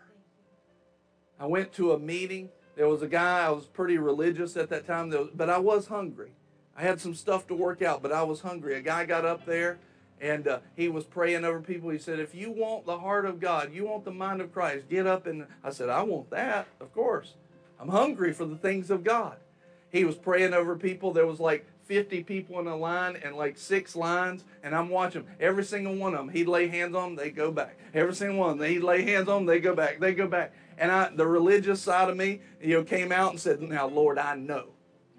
I 1.41 1.47
went 1.47 1.73
to 1.73 1.93
a 1.93 1.99
meeting 1.99 2.51
there 2.77 2.87
was 2.87 3.01
a 3.01 3.09
guy, 3.09 3.47
I 3.47 3.51
was 3.51 3.65
pretty 3.65 3.97
religious 3.97 4.57
at 4.57 4.69
that 4.69 4.87
time, 4.87 5.13
but 5.35 5.49
I 5.51 5.59
was 5.59 5.89
hungry. 5.89 6.33
I 6.77 6.83
had 6.83 7.01
some 7.01 7.15
stuff 7.15 7.49
to 7.49 7.55
work 7.55 7.81
out, 7.81 8.03
but 8.03 8.13
I 8.13 8.23
was 8.23 8.43
hungry. 8.43 8.77
A 8.77 8.83
guy 8.83 9.07
got 9.07 9.25
up 9.25 9.47
there 9.47 9.79
and 10.21 10.49
uh, 10.49 10.59
he 10.77 10.89
was 10.89 11.05
praying 11.05 11.45
over 11.45 11.61
people. 11.61 11.91
He 11.91 11.99
said, 11.99 12.19
If 12.19 12.35
you 12.35 12.51
want 12.51 12.87
the 12.87 12.99
heart 12.99 13.25
of 13.25 13.41
God, 13.41 13.73
you 13.73 13.87
want 13.87 14.05
the 14.05 14.11
mind 14.11 14.41
of 14.41 14.53
Christ, 14.53 14.89
get 14.89 15.07
up. 15.07 15.27
And 15.27 15.47
I 15.63 15.71
said, 15.71 15.89
I 15.89 16.03
want 16.03 16.31
that, 16.31 16.67
of 16.81 16.93
course. 16.93 17.35
I'm 17.81 17.89
hungry 17.89 18.33
for 18.33 18.45
the 18.45 18.57
things 18.57 18.91
of 18.91 19.05
God. 19.05 19.37
He 19.91 20.05
was 20.05 20.17
praying 20.17 20.53
over 20.53 20.77
people. 20.77 21.13
There 21.13 21.27
was 21.27 21.41
like 21.41 21.67
50 21.87 22.23
people 22.25 22.61
in 22.61 22.67
a 22.67 22.77
line 22.77 23.17
and 23.25 23.35
like 23.35 23.57
six 23.57 23.97
lines, 23.97 24.45
and 24.63 24.75
I'm 24.75 24.91
watching. 24.91 25.25
Every 25.41 25.65
single 25.65 25.95
one 25.95 26.13
of 26.13 26.19
them, 26.19 26.29
he'd 26.29 26.49
lay 26.49 26.69
hands 26.69 26.95
on 26.95 27.15
them, 27.15 27.17
they 27.17 27.31
go 27.31 27.51
back. 27.51 27.79
Every 27.95 28.15
single 28.15 28.39
one 28.39 28.61
he'd 28.61 28.81
lay 28.81 29.03
hands 29.03 29.29
on 29.29 29.47
them, 29.47 29.47
they 29.47 29.61
go 29.61 29.75
back, 29.75 29.99
they 29.99 30.13
go 30.13 30.27
back. 30.27 30.53
And 30.77 30.93
I, 30.93 31.09
the 31.09 31.27
religious 31.27 31.81
side 31.81 32.11
of 32.11 32.17
me, 32.17 32.41
you 32.63 32.75
know, 32.75 32.85
came 32.85 33.11
out 33.11 33.31
and 33.31 33.41
said, 33.41 33.63
"Now, 33.63 33.89
Lord, 33.89 34.19
I 34.19 34.37
know, 34.37 34.67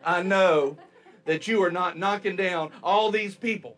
I 0.05 0.21
know 0.21 0.77
that 1.25 1.47
you 1.47 1.63
are 1.63 1.71
not 1.71 1.97
knocking 1.97 2.35
down 2.35 2.71
all 2.83 3.11
these 3.11 3.35
people. 3.35 3.75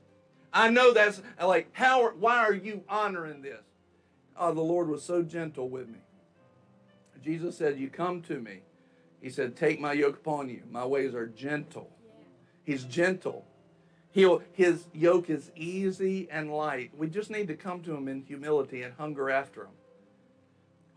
I 0.54 0.70
know 0.70 0.94
that's 0.94 1.22
like 1.42 1.70
how. 1.74 2.10
Why 2.12 2.40
are 2.40 2.54
you 2.54 2.84
honoring 2.90 3.42
this?" 3.42 3.62
Oh, 4.38 4.54
the 4.54 4.62
Lord 4.62 4.90
was 4.90 5.04
so 5.04 5.22
gentle 5.22 5.70
with 5.70 5.88
me. 5.88 6.00
Jesus 7.24 7.58
said, 7.58 7.80
"You 7.80 7.90
come 7.90 8.22
to 8.24 8.40
me." 8.40 8.62
He 9.22 9.30
said, 9.30 9.56
"Take 9.56 9.80
my 9.80 9.94
yoke 9.94 10.18
upon 10.18 10.50
you. 10.50 10.64
My 10.70 10.86
ways 10.86 11.14
are 11.14 11.28
gentle." 11.28 11.90
He's 12.64 12.84
gentle. 12.84 13.46
He'll, 14.12 14.44
his 14.52 14.88
yoke 14.94 15.30
is 15.30 15.52
easy 15.56 16.28
and 16.30 16.52
light. 16.54 16.92
We 16.96 17.08
just 17.08 17.32
need 17.32 17.48
to 17.48 17.56
come 17.56 17.82
to 17.84 17.96
him 17.96 18.08
in 18.08 18.24
humility 18.24 18.84
and 18.84 18.94
hunger 18.94 19.30
after 19.30 19.64
him 19.64 19.72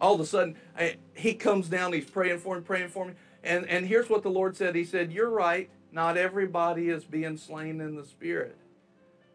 all 0.05 0.15
of 0.15 0.21
a 0.21 0.27
sudden 0.27 0.57
I, 0.77 0.97
he 1.15 1.35
comes 1.35 1.69
down 1.69 1.93
he's 1.93 2.09
praying 2.09 2.39
for 2.39 2.57
him, 2.57 2.63
praying 2.63 2.89
for 2.89 3.07
me 3.07 3.15
and 3.43 3.67
and 3.69 3.87
here's 3.87 4.09
what 4.09 4.23
the 4.23 4.31
lord 4.31 4.57
said 4.57 4.75
he 4.75 4.85
said 4.85 5.13
you're 5.13 5.31
right 5.31 5.71
not 5.93 6.17
everybody 6.17 6.89
is 6.89 7.05
being 7.05 7.37
slain 7.37 7.81
in 7.81 7.95
the 7.97 8.05
spirit 8.05 8.57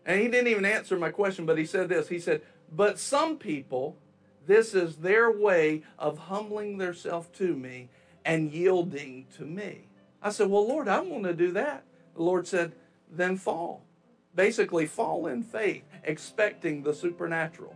and 0.05 0.21
he 0.21 0.27
didn't 0.27 0.47
even 0.47 0.65
answer 0.65 0.97
my 0.97 1.09
question 1.09 1.45
but 1.45 1.57
he 1.57 1.65
said 1.65 1.89
this 1.89 2.07
he 2.07 2.19
said 2.19 2.41
but 2.71 2.99
some 2.99 3.37
people 3.37 3.97
this 4.45 4.73
is 4.73 4.97
their 4.97 5.31
way 5.31 5.83
of 5.97 6.17
humbling 6.17 6.77
themselves 6.77 7.27
to 7.33 7.55
me 7.55 7.89
and 8.25 8.51
yielding 8.51 9.25
to 9.35 9.43
me 9.43 9.87
i 10.21 10.29
said 10.29 10.49
well 10.49 10.67
lord 10.67 10.87
i 10.87 10.99
want 10.99 11.23
to 11.23 11.33
do 11.33 11.51
that 11.51 11.83
the 12.15 12.21
lord 12.21 12.47
said 12.47 12.73
then 13.11 13.35
fall 13.35 13.83
basically 14.35 14.85
fall 14.85 15.27
in 15.27 15.43
faith 15.43 15.83
expecting 16.03 16.83
the 16.83 16.93
supernatural 16.93 17.75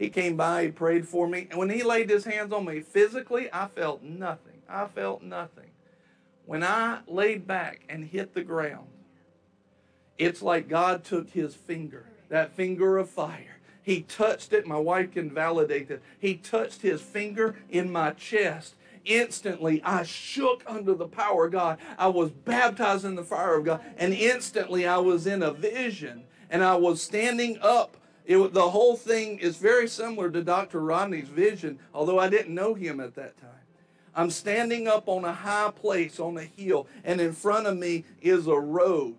he 0.00 0.08
came 0.08 0.34
by, 0.34 0.64
he 0.64 0.70
prayed 0.70 1.06
for 1.06 1.28
me. 1.28 1.46
And 1.50 1.58
when 1.58 1.68
he 1.68 1.82
laid 1.82 2.08
his 2.08 2.24
hands 2.24 2.54
on 2.54 2.64
me 2.64 2.80
physically, 2.80 3.50
I 3.52 3.68
felt 3.68 4.02
nothing. 4.02 4.62
I 4.66 4.86
felt 4.86 5.22
nothing. 5.22 5.72
When 6.46 6.64
I 6.64 7.00
laid 7.06 7.46
back 7.46 7.82
and 7.86 8.02
hit 8.02 8.32
the 8.32 8.42
ground, 8.42 8.88
it's 10.20 10.42
like 10.42 10.68
God 10.68 11.02
took 11.02 11.30
his 11.30 11.54
finger, 11.54 12.04
that 12.28 12.52
finger 12.52 12.98
of 12.98 13.08
fire. 13.08 13.58
He 13.82 14.02
touched 14.02 14.52
it. 14.52 14.66
My 14.66 14.78
wife 14.78 15.12
can 15.12 15.30
validate 15.30 15.88
that. 15.88 16.02
He 16.18 16.34
touched 16.34 16.82
his 16.82 17.00
finger 17.00 17.56
in 17.70 17.90
my 17.90 18.10
chest. 18.12 18.74
Instantly, 19.06 19.82
I 19.82 20.02
shook 20.02 20.62
under 20.66 20.94
the 20.94 21.08
power 21.08 21.46
of 21.46 21.52
God. 21.52 21.78
I 21.98 22.08
was 22.08 22.30
baptized 22.30 23.06
in 23.06 23.14
the 23.14 23.24
fire 23.24 23.56
of 23.56 23.64
God. 23.64 23.80
And 23.96 24.12
instantly, 24.12 24.86
I 24.86 24.98
was 24.98 25.26
in 25.26 25.42
a 25.42 25.52
vision. 25.52 26.24
And 26.50 26.62
I 26.62 26.74
was 26.76 27.02
standing 27.02 27.58
up 27.62 27.96
it, 28.26 28.52
the 28.54 28.70
whole 28.70 28.96
thing 28.96 29.38
is 29.38 29.56
very 29.56 29.88
similar 29.88 30.30
to 30.30 30.44
Dr. 30.44 30.80
Rodney's 30.80 31.28
vision, 31.28 31.80
although 31.92 32.20
I 32.20 32.28
didn't 32.28 32.54
know 32.54 32.74
him 32.74 33.00
at 33.00 33.16
that 33.16 33.36
time. 33.40 33.50
I'm 34.14 34.30
standing 34.30 34.86
up 34.86 35.08
on 35.08 35.24
a 35.24 35.32
high 35.32 35.72
place 35.74 36.20
on 36.20 36.36
a 36.36 36.44
hill, 36.44 36.86
and 37.02 37.20
in 37.20 37.32
front 37.32 37.66
of 37.66 37.76
me 37.76 38.04
is 38.20 38.46
a 38.46 38.54
road. 38.54 39.16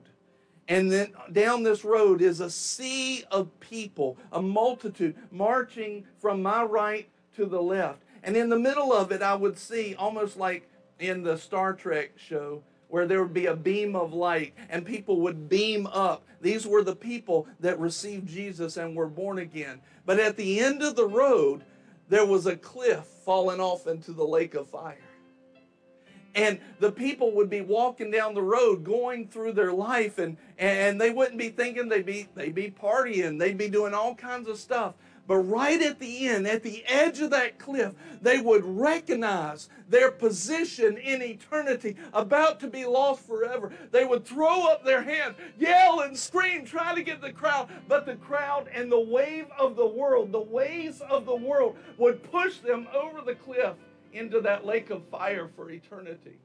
And 0.71 0.89
then 0.89 1.11
down 1.33 1.63
this 1.63 1.83
road 1.83 2.21
is 2.21 2.39
a 2.39 2.49
sea 2.49 3.25
of 3.29 3.59
people, 3.59 4.17
a 4.31 4.41
multitude 4.41 5.17
marching 5.29 6.05
from 6.17 6.41
my 6.41 6.63
right 6.63 7.09
to 7.35 7.45
the 7.45 7.61
left. 7.61 8.01
And 8.23 8.37
in 8.37 8.47
the 8.47 8.57
middle 8.57 8.93
of 8.93 9.11
it, 9.11 9.21
I 9.21 9.35
would 9.35 9.57
see, 9.57 9.95
almost 9.95 10.37
like 10.37 10.69
in 10.97 11.23
the 11.23 11.37
Star 11.37 11.73
Trek 11.73 12.11
show, 12.15 12.63
where 12.87 13.05
there 13.05 13.21
would 13.21 13.33
be 13.33 13.47
a 13.47 13.55
beam 13.55 13.97
of 13.97 14.13
light 14.13 14.53
and 14.69 14.85
people 14.85 15.19
would 15.19 15.49
beam 15.49 15.87
up. 15.87 16.23
These 16.39 16.65
were 16.65 16.83
the 16.83 16.95
people 16.95 17.47
that 17.59 17.77
received 17.77 18.29
Jesus 18.29 18.77
and 18.77 18.95
were 18.95 19.07
born 19.07 19.39
again. 19.39 19.81
But 20.05 20.21
at 20.21 20.37
the 20.37 20.61
end 20.61 20.83
of 20.83 20.95
the 20.95 21.07
road, 21.07 21.65
there 22.07 22.25
was 22.25 22.45
a 22.45 22.55
cliff 22.55 23.03
falling 23.25 23.59
off 23.59 23.87
into 23.87 24.13
the 24.13 24.23
lake 24.23 24.53
of 24.53 24.69
fire. 24.69 24.97
And 26.35 26.59
the 26.79 26.91
people 26.91 27.31
would 27.33 27.49
be 27.49 27.61
walking 27.61 28.11
down 28.11 28.33
the 28.33 28.41
road 28.41 28.83
going 28.83 29.27
through 29.27 29.53
their 29.53 29.73
life 29.73 30.17
and 30.17 30.37
and 30.57 31.01
they 31.01 31.09
wouldn't 31.09 31.37
be 31.37 31.49
thinking 31.49 31.89
they'd 31.89 32.05
be 32.05 32.27
they'd 32.35 32.55
be 32.55 32.71
partying 32.71 33.39
they'd 33.39 33.57
be 33.57 33.69
doing 33.69 33.93
all 33.93 34.15
kinds 34.15 34.47
of 34.47 34.57
stuff. 34.57 34.95
But 35.27 35.37
right 35.37 35.81
at 35.81 35.99
the 35.99 36.27
end 36.27 36.47
at 36.47 36.63
the 36.63 36.83
edge 36.85 37.19
of 37.19 37.31
that 37.31 37.59
cliff 37.59 37.93
they 38.21 38.39
would 38.39 38.63
recognize 38.63 39.69
their 39.89 40.11
position 40.11 40.97
in 40.97 41.21
eternity 41.21 41.97
about 42.13 42.59
to 42.61 42.67
be 42.67 42.85
lost 42.85 43.25
forever. 43.27 43.71
They 43.91 44.05
would 44.05 44.25
throw 44.25 44.71
up 44.71 44.85
their 44.85 45.01
hands 45.01 45.35
yell 45.59 46.01
and 46.01 46.17
scream 46.17 46.65
try 46.65 46.95
to 46.95 47.03
get 47.03 47.21
the 47.21 47.33
crowd. 47.33 47.69
But 47.87 48.05
the 48.05 48.15
crowd 48.15 48.69
and 48.73 48.91
the 48.91 48.99
wave 48.99 49.47
of 49.59 49.75
the 49.75 49.87
world 49.87 50.31
the 50.31 50.39
waves 50.39 51.01
of 51.01 51.25
the 51.25 51.35
world 51.35 51.77
would 51.97 52.23
push 52.31 52.57
them 52.57 52.87
over 52.93 53.21
the 53.21 53.35
cliff 53.35 53.75
into 54.13 54.41
that 54.41 54.65
lake 54.65 54.89
of 54.89 55.05
fire 55.05 55.49
for 55.55 55.69
eternity. 55.69 56.37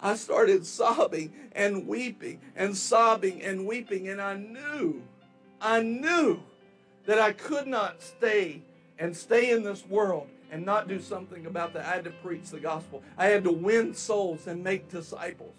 I 0.00 0.14
started 0.16 0.64
sobbing 0.64 1.32
and 1.52 1.86
weeping 1.86 2.40
and 2.56 2.76
sobbing 2.76 3.42
and 3.42 3.66
weeping, 3.66 4.08
and 4.08 4.20
I 4.20 4.34
knew, 4.36 5.02
I 5.60 5.82
knew 5.82 6.40
that 7.06 7.18
I 7.18 7.32
could 7.32 7.66
not 7.66 8.02
stay 8.02 8.62
and 8.98 9.16
stay 9.16 9.50
in 9.50 9.62
this 9.62 9.86
world 9.86 10.28
and 10.50 10.64
not 10.64 10.88
do 10.88 11.00
something 11.00 11.46
about 11.46 11.72
that. 11.74 11.84
I 11.86 11.94
had 11.96 12.04
to 12.04 12.10
preach 12.10 12.50
the 12.50 12.60
gospel. 12.60 13.02
I 13.16 13.26
had 13.26 13.44
to 13.44 13.52
win 13.52 13.94
souls 13.94 14.46
and 14.46 14.64
make 14.64 14.88
disciples. 14.88 15.54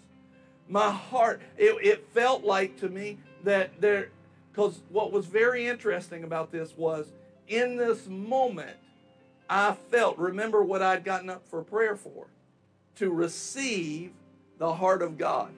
My 0.68 0.90
heart, 0.90 1.40
it, 1.56 1.76
it 1.84 2.08
felt 2.12 2.44
like 2.44 2.78
to 2.80 2.88
me 2.88 3.18
that 3.44 3.80
there, 3.80 4.10
because 4.52 4.80
what 4.90 5.12
was 5.12 5.26
very 5.26 5.66
interesting 5.66 6.24
about 6.24 6.52
this 6.52 6.76
was 6.76 7.12
in 7.48 7.76
this 7.76 8.06
moment, 8.06 8.76
I 9.54 9.76
felt, 9.90 10.16
remember 10.16 10.64
what 10.64 10.80
I'd 10.80 11.04
gotten 11.04 11.28
up 11.28 11.46
for 11.46 11.62
prayer 11.62 11.94
for, 11.94 12.26
to 12.94 13.10
receive 13.10 14.12
the 14.56 14.72
heart 14.72 15.02
of 15.02 15.18
God. 15.18 15.52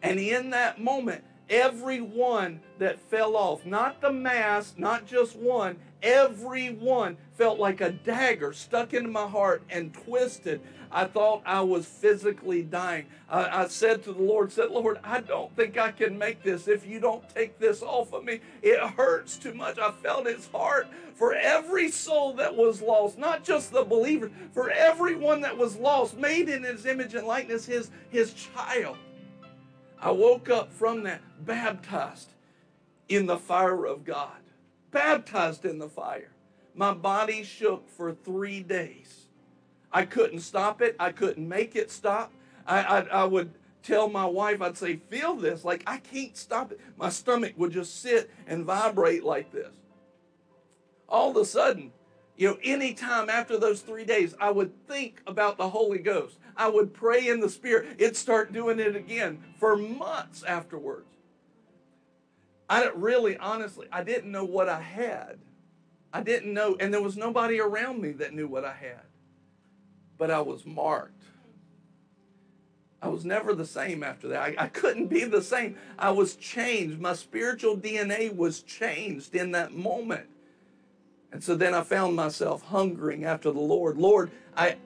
And 0.00 0.20
in 0.20 0.50
that 0.50 0.80
moment, 0.80 1.24
everyone 1.48 2.60
that 2.78 3.00
fell 3.00 3.34
off, 3.34 3.66
not 3.66 4.00
the 4.00 4.12
mass, 4.12 4.74
not 4.76 5.06
just 5.06 5.34
one, 5.34 5.76
everyone 6.04 7.16
felt 7.36 7.58
like 7.58 7.80
a 7.80 7.90
dagger 7.90 8.52
stuck 8.52 8.94
into 8.94 9.10
my 9.10 9.26
heart 9.26 9.64
and 9.68 9.92
twisted. 9.92 10.60
I 10.92 11.04
thought 11.04 11.42
I 11.46 11.60
was 11.60 11.86
physically 11.86 12.62
dying. 12.62 13.06
I, 13.28 13.62
I, 13.62 13.68
said 13.68 14.02
to 14.04 14.12
the 14.12 14.22
Lord, 14.22 14.50
said, 14.50 14.70
Lord, 14.70 14.98
I 15.04 15.20
don't 15.20 15.54
think 15.54 15.78
I 15.78 15.92
can 15.92 16.18
make 16.18 16.42
this 16.42 16.66
if 16.66 16.84
you 16.84 16.98
don't 16.98 17.28
take 17.28 17.60
this 17.60 17.80
off 17.80 18.12
of 18.12 18.24
me. 18.24 18.40
It 18.60 18.80
hurts 18.80 19.36
too 19.36 19.54
much. 19.54 19.78
I 19.78 19.92
felt 19.92 20.26
his 20.26 20.48
heart 20.48 20.88
for 21.14 21.34
every 21.34 21.90
soul 21.90 22.32
that 22.34 22.56
was 22.56 22.82
lost, 22.82 23.18
not 23.18 23.44
just 23.44 23.70
the 23.70 23.84
believers, 23.84 24.32
for 24.52 24.70
everyone 24.70 25.40
that 25.42 25.56
was 25.56 25.76
lost, 25.76 26.16
made 26.16 26.48
in 26.48 26.64
his 26.64 26.86
image 26.86 27.14
and 27.14 27.26
likeness, 27.26 27.66
his, 27.66 27.90
his 28.10 28.34
child. 28.34 28.96
I 30.00 30.10
woke 30.10 30.48
up 30.48 30.72
from 30.72 31.04
that 31.04 31.20
baptized 31.44 32.32
in 33.08 33.26
the 33.26 33.36
fire 33.36 33.84
of 33.84 34.04
God, 34.04 34.40
baptized 34.90 35.64
in 35.64 35.78
the 35.78 35.88
fire. 35.88 36.30
My 36.74 36.94
body 36.94 37.44
shook 37.44 37.88
for 37.88 38.12
three 38.12 38.62
days. 38.62 39.19
I 39.92 40.04
couldn't 40.04 40.40
stop 40.40 40.80
it. 40.82 40.96
I 40.98 41.12
couldn't 41.12 41.48
make 41.48 41.76
it 41.76 41.90
stop. 41.90 42.32
I, 42.66 42.82
I, 42.82 43.00
I 43.00 43.24
would 43.24 43.52
tell 43.82 44.08
my 44.08 44.26
wife, 44.26 44.60
I'd 44.62 44.76
say, 44.76 44.96
feel 44.96 45.34
this. 45.34 45.64
Like, 45.64 45.82
I 45.86 45.98
can't 45.98 46.36
stop 46.36 46.72
it. 46.72 46.80
My 46.96 47.08
stomach 47.08 47.54
would 47.56 47.72
just 47.72 48.00
sit 48.00 48.30
and 48.46 48.64
vibrate 48.64 49.24
like 49.24 49.50
this. 49.52 49.72
All 51.08 51.30
of 51.30 51.36
a 51.36 51.44
sudden, 51.44 51.92
you 52.36 52.48
know, 52.48 52.58
anytime 52.62 53.28
after 53.28 53.58
those 53.58 53.80
three 53.80 54.04
days, 54.04 54.34
I 54.40 54.50
would 54.50 54.72
think 54.86 55.20
about 55.26 55.58
the 55.58 55.68
Holy 55.68 55.98
Ghost. 55.98 56.38
I 56.56 56.68
would 56.68 56.94
pray 56.94 57.28
in 57.28 57.40
the 57.40 57.50
Spirit. 57.50 57.96
It'd 57.98 58.16
start 58.16 58.52
doing 58.52 58.78
it 58.78 58.94
again 58.94 59.42
for 59.58 59.76
months 59.76 60.42
afterwards. 60.44 61.06
I 62.68 62.84
didn't 62.84 63.00
really, 63.00 63.36
honestly, 63.36 63.88
I 63.90 64.04
didn't 64.04 64.30
know 64.30 64.44
what 64.44 64.68
I 64.68 64.80
had. 64.80 65.38
I 66.12 66.22
didn't 66.22 66.54
know, 66.54 66.76
and 66.78 66.94
there 66.94 67.02
was 67.02 67.16
nobody 67.16 67.60
around 67.60 68.00
me 68.00 68.12
that 68.12 68.32
knew 68.32 68.46
what 68.46 68.64
I 68.64 68.74
had. 68.74 69.02
But 70.20 70.30
I 70.30 70.42
was 70.42 70.66
marked. 70.66 71.14
I 73.00 73.08
was 73.08 73.24
never 73.24 73.54
the 73.54 73.64
same 73.64 74.02
after 74.02 74.28
that. 74.28 74.42
I, 74.42 74.54
I, 74.58 74.66
couldn't 74.66 75.06
be 75.06 75.24
the 75.24 75.40
same. 75.40 75.78
I 75.98 76.10
was 76.10 76.36
changed. 76.36 77.00
My 77.00 77.14
spiritual 77.14 77.78
DNA 77.78 78.36
was 78.36 78.60
changed 78.60 79.34
in 79.34 79.52
that 79.52 79.72
moment. 79.72 80.26
And 81.32 81.42
so 81.42 81.54
then 81.54 81.72
I 81.72 81.82
found 81.82 82.16
myself 82.16 82.60
hungering 82.60 83.24
after 83.24 83.50
the 83.50 83.60
Lord. 83.60 83.96
Lord, 83.96 84.30
I, 84.54 84.76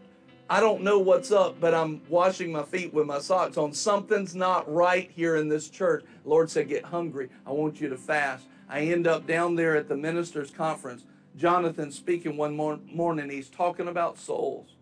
I 0.49 0.61
don't 0.61 0.83
know 0.83 1.01
what's 1.01 1.33
up, 1.33 1.59
but 1.59 1.75
I'm 1.75 2.01
washing 2.09 2.53
my 2.53 2.63
feet 2.63 2.95
with 2.95 3.07
my 3.07 3.19
socks 3.19 3.57
on. 3.57 3.73
Something's 3.73 4.37
not 4.37 4.73
right 4.73 5.11
here 5.11 5.35
in 5.35 5.49
this 5.49 5.69
church. 5.69 6.05
Lord 6.25 6.49
said, 6.49 6.69
Get 6.69 6.85
hungry. 6.85 7.31
I 7.45 7.51
want 7.51 7.81
you 7.81 7.89
to 7.89 7.97
fast. 7.97 8.47
I 8.69 8.83
end 8.83 9.09
up 9.09 9.27
down 9.27 9.57
there 9.57 9.75
at 9.75 9.89
the 9.89 9.97
ministers' 9.97 10.53
conference. 10.53 11.05
Jonathan 11.37 11.91
speaking 11.91 12.37
one 12.37 12.55
morning. 12.55 13.29
He's 13.29 13.51
talking 13.51 13.89
about 13.89 14.19
souls. 14.19 14.74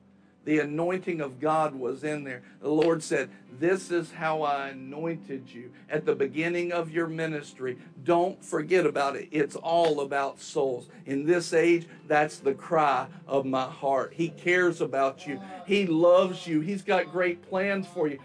The 0.44 0.58
anointing 0.58 1.20
of 1.20 1.38
God 1.38 1.74
was 1.74 2.02
in 2.02 2.24
there. 2.24 2.42
The 2.60 2.68
Lord 2.68 3.02
said, 3.02 3.30
This 3.60 3.92
is 3.92 4.10
how 4.10 4.42
I 4.42 4.68
anointed 4.70 5.48
you 5.48 5.70
at 5.88 6.04
the 6.04 6.16
beginning 6.16 6.72
of 6.72 6.90
your 6.90 7.06
ministry. 7.06 7.78
Don't 8.02 8.44
forget 8.44 8.84
about 8.84 9.14
it. 9.14 9.28
It's 9.30 9.54
all 9.54 10.00
about 10.00 10.40
souls. 10.40 10.88
In 11.06 11.24
this 11.24 11.52
age, 11.52 11.86
that's 12.08 12.38
the 12.38 12.54
cry 12.54 13.06
of 13.28 13.46
my 13.46 13.66
heart. 13.66 14.14
He 14.14 14.30
cares 14.30 14.80
about 14.80 15.26
you, 15.26 15.40
He 15.66 15.86
loves 15.86 16.46
you, 16.46 16.60
He's 16.60 16.82
got 16.82 17.12
great 17.12 17.42
plans 17.48 17.86
for 17.86 18.08
you. 18.08 18.18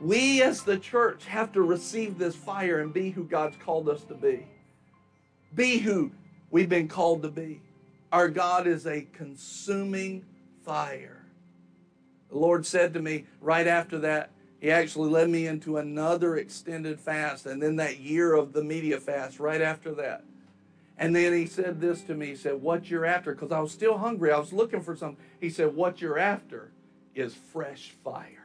We 0.00 0.42
as 0.42 0.62
the 0.62 0.78
church 0.78 1.26
have 1.26 1.52
to 1.52 1.62
receive 1.62 2.18
this 2.18 2.34
fire 2.34 2.80
and 2.80 2.92
be 2.92 3.10
who 3.10 3.24
God's 3.24 3.56
called 3.58 3.88
us 3.88 4.02
to 4.04 4.14
be. 4.14 4.46
Be 5.54 5.78
who 5.78 6.10
we've 6.50 6.68
been 6.68 6.88
called 6.88 7.22
to 7.22 7.28
be. 7.28 7.60
Our 8.10 8.28
God 8.28 8.66
is 8.66 8.86
a 8.86 9.02
consuming 9.12 10.24
fire. 10.64 11.19
The 12.30 12.38
Lord 12.38 12.64
said 12.64 12.94
to 12.94 13.00
me 13.00 13.26
right 13.40 13.66
after 13.66 13.98
that, 13.98 14.30
He 14.60 14.70
actually 14.70 15.10
led 15.10 15.28
me 15.30 15.46
into 15.46 15.76
another 15.76 16.36
extended 16.36 17.00
fast, 17.00 17.46
and 17.46 17.62
then 17.62 17.76
that 17.76 17.98
year 17.98 18.34
of 18.34 18.52
the 18.52 18.64
media 18.64 18.98
fast 19.00 19.40
right 19.40 19.60
after 19.60 19.92
that. 19.94 20.24
And 20.98 21.14
then 21.16 21.32
He 21.32 21.46
said 21.46 21.80
this 21.80 22.02
to 22.02 22.14
me 22.14 22.26
He 22.28 22.36
said, 22.36 22.62
What 22.62 22.90
you're 22.90 23.06
after, 23.06 23.32
because 23.32 23.52
I 23.52 23.60
was 23.60 23.72
still 23.72 23.98
hungry, 23.98 24.32
I 24.32 24.38
was 24.38 24.52
looking 24.52 24.82
for 24.82 24.96
something. 24.96 25.22
He 25.40 25.50
said, 25.50 25.74
What 25.74 26.00
you're 26.00 26.18
after 26.18 26.70
is 27.14 27.34
fresh 27.34 27.92
fire. 28.04 28.39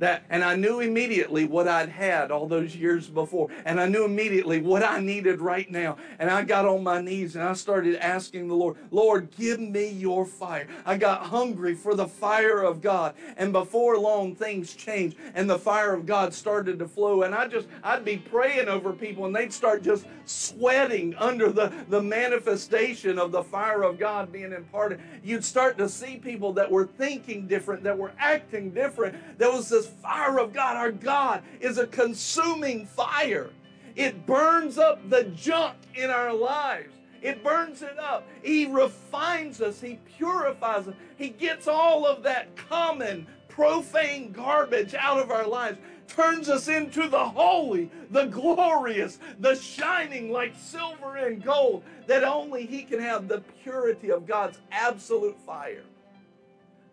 That, 0.00 0.24
and 0.30 0.42
I 0.42 0.56
knew 0.56 0.80
immediately 0.80 1.44
what 1.44 1.68
I'd 1.68 1.90
had 1.90 2.30
all 2.30 2.46
those 2.46 2.74
years 2.74 3.06
before. 3.06 3.50
And 3.66 3.78
I 3.78 3.86
knew 3.86 4.06
immediately 4.06 4.62
what 4.62 4.82
I 4.82 4.98
needed 4.98 5.42
right 5.42 5.70
now. 5.70 5.98
And 6.18 6.30
I 6.30 6.42
got 6.42 6.64
on 6.64 6.82
my 6.82 7.02
knees 7.02 7.36
and 7.36 7.44
I 7.44 7.52
started 7.52 7.96
asking 7.96 8.48
the 8.48 8.54
Lord, 8.54 8.78
Lord, 8.90 9.30
give 9.36 9.60
me 9.60 9.90
your 9.90 10.24
fire. 10.24 10.66
I 10.86 10.96
got 10.96 11.24
hungry 11.26 11.74
for 11.74 11.94
the 11.94 12.06
fire 12.06 12.62
of 12.62 12.80
God. 12.80 13.14
And 13.36 13.52
before 13.52 13.98
long, 13.98 14.34
things 14.34 14.72
changed 14.72 15.18
and 15.34 15.50
the 15.50 15.58
fire 15.58 15.92
of 15.92 16.06
God 16.06 16.32
started 16.32 16.78
to 16.78 16.88
flow. 16.88 17.24
And 17.24 17.34
I 17.34 17.46
just, 17.46 17.68
I'd 17.84 18.02
be 18.02 18.16
praying 18.16 18.68
over 18.68 18.94
people 18.94 19.26
and 19.26 19.36
they'd 19.36 19.52
start 19.52 19.82
just 19.82 20.06
sweating 20.24 21.14
under 21.16 21.52
the, 21.52 21.74
the 21.90 22.00
manifestation 22.00 23.18
of 23.18 23.32
the 23.32 23.42
fire 23.42 23.82
of 23.82 23.98
God 23.98 24.32
being 24.32 24.54
imparted. 24.54 24.98
You'd 25.22 25.44
start 25.44 25.76
to 25.76 25.90
see 25.90 26.16
people 26.16 26.54
that 26.54 26.70
were 26.70 26.86
thinking 26.86 27.46
different, 27.46 27.82
that 27.82 27.98
were 27.98 28.12
acting 28.18 28.70
different. 28.70 29.16
There 29.36 29.52
was 29.52 29.68
this 29.68 29.89
fire 29.90 30.38
of 30.38 30.52
God. 30.52 30.76
Our 30.76 30.92
God 30.92 31.42
is 31.60 31.78
a 31.78 31.86
consuming 31.86 32.86
fire. 32.86 33.50
It 33.96 34.26
burns 34.26 34.78
up 34.78 35.08
the 35.10 35.24
junk 35.24 35.76
in 35.94 36.10
our 36.10 36.32
lives. 36.32 36.94
It 37.22 37.44
burns 37.44 37.82
it 37.82 37.98
up. 37.98 38.26
He 38.42 38.66
refines 38.66 39.60
us. 39.60 39.80
He 39.80 39.98
purifies 40.16 40.88
us. 40.88 40.94
He 41.16 41.28
gets 41.28 41.68
all 41.68 42.06
of 42.06 42.22
that 42.22 42.56
common, 42.56 43.26
profane 43.48 44.32
garbage 44.32 44.94
out 44.94 45.18
of 45.18 45.30
our 45.30 45.46
lives, 45.46 45.78
turns 46.08 46.48
us 46.48 46.68
into 46.68 47.08
the 47.08 47.24
holy, 47.24 47.90
the 48.10 48.26
glorious, 48.26 49.18
the 49.38 49.54
shining 49.54 50.32
like 50.32 50.54
silver 50.56 51.16
and 51.16 51.42
gold, 51.42 51.84
that 52.06 52.24
only 52.24 52.64
He 52.66 52.82
can 52.82 53.00
have 53.00 53.28
the 53.28 53.42
purity 53.62 54.10
of 54.10 54.26
God's 54.26 54.58
absolute 54.70 55.38
fire. 55.44 55.84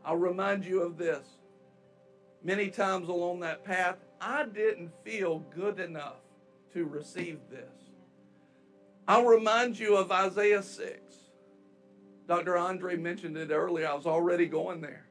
I'll 0.04 0.18
remind 0.18 0.66
you 0.66 0.82
of 0.82 0.98
this 0.98 1.26
many 2.44 2.70
times 2.70 3.10
along 3.10 3.42
that 3.42 3.64
path, 3.64 3.98
I 4.20 4.46
didn't 4.46 4.92
feel 5.04 5.40
good 5.56 5.80
enough 5.80 6.18
to 6.74 6.86
receive 6.86 7.40
this. 7.50 7.64
I'll 9.08 9.26
remind 9.26 9.80
you 9.80 9.96
of 9.96 10.12
Isaiah 10.12 10.64
6. 10.64 11.00
Dr. 12.28 12.58
Andre 12.58 12.98
mentioned 12.98 13.38
it 13.38 13.52
earlier. 13.52 13.88
I 13.88 13.94
was 13.94 14.06
already 14.06 14.48
going 14.48 14.82
there. 14.82 15.06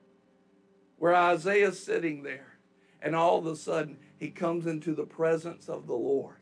Where 0.99 1.15
Isaiah's 1.15 1.83
sitting 1.83 2.23
there, 2.23 2.59
and 3.01 3.17
all 3.17 3.39
of 3.39 3.47
a 3.47 3.57
sudden 3.57 3.99
he 4.19 4.31
comes 4.31 4.67
into 4.67 4.95
the 4.95 5.05
presence 5.05 5.69
of 5.69 5.87
the 5.87 5.95
Lord. 5.95 6.37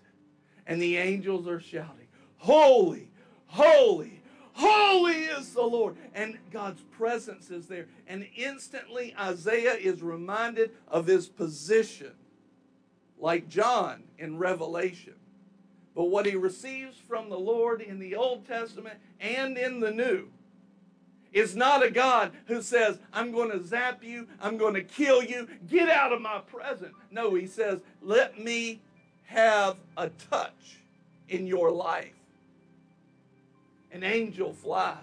And 0.67 0.81
the 0.81 0.97
angels 0.97 1.47
are 1.47 1.61
shouting, 1.61 2.09
Holy, 2.39 3.11
holy, 3.47 4.21
Holy 4.55 5.25
is 5.25 5.53
the 5.53 5.63
Lord. 5.63 5.97
And 6.15 6.39
God's 6.51 6.83
presence 6.83 7.51
is 7.51 7.67
there. 7.67 7.87
And 8.07 8.27
instantly 8.37 9.15
Isaiah 9.19 9.75
is 9.75 10.03
reminded 10.03 10.71
of 10.89 11.07
his 11.07 11.29
position, 11.29 12.13
like 13.19 13.49
John 13.49 14.05
in 14.19 14.39
Revelation. 14.39 15.15
But 15.95 16.05
what 16.05 16.27
he 16.27 16.35
receives 16.35 16.97
from 16.97 17.29
the 17.29 17.39
Lord 17.39 17.81
in 17.81 17.99
the 17.99 18.17
Old 18.17 18.47
Testament 18.47 18.99
and 19.21 19.57
in 19.57 19.81
the 19.81 19.93
New 19.93 20.29
is 21.33 21.57
not 21.57 21.85
a 21.85 21.91
God 21.91 22.33
who 22.47 22.63
says, 22.63 22.99
I'm 23.13 23.33
going 23.33 23.51
to 23.51 23.63
zap 23.63 24.03
you, 24.05 24.29
I'm 24.41 24.57
going 24.57 24.75
to 24.75 24.83
kill 24.83 25.23
you, 25.23 25.49
get 25.69 25.89
out 25.89 26.13
of 26.13 26.23
my 26.23 26.39
presence. 26.39 26.95
No, 27.11 27.35
he 27.35 27.47
says, 27.47 27.81
let 28.01 28.39
me 28.39 28.81
have 29.25 29.77
a 29.97 30.11
touch 30.31 30.79
in 31.29 31.47
your 31.47 31.71
life. 31.73 32.13
An 33.95 34.03
angel 34.03 34.53
flies, 34.53 34.97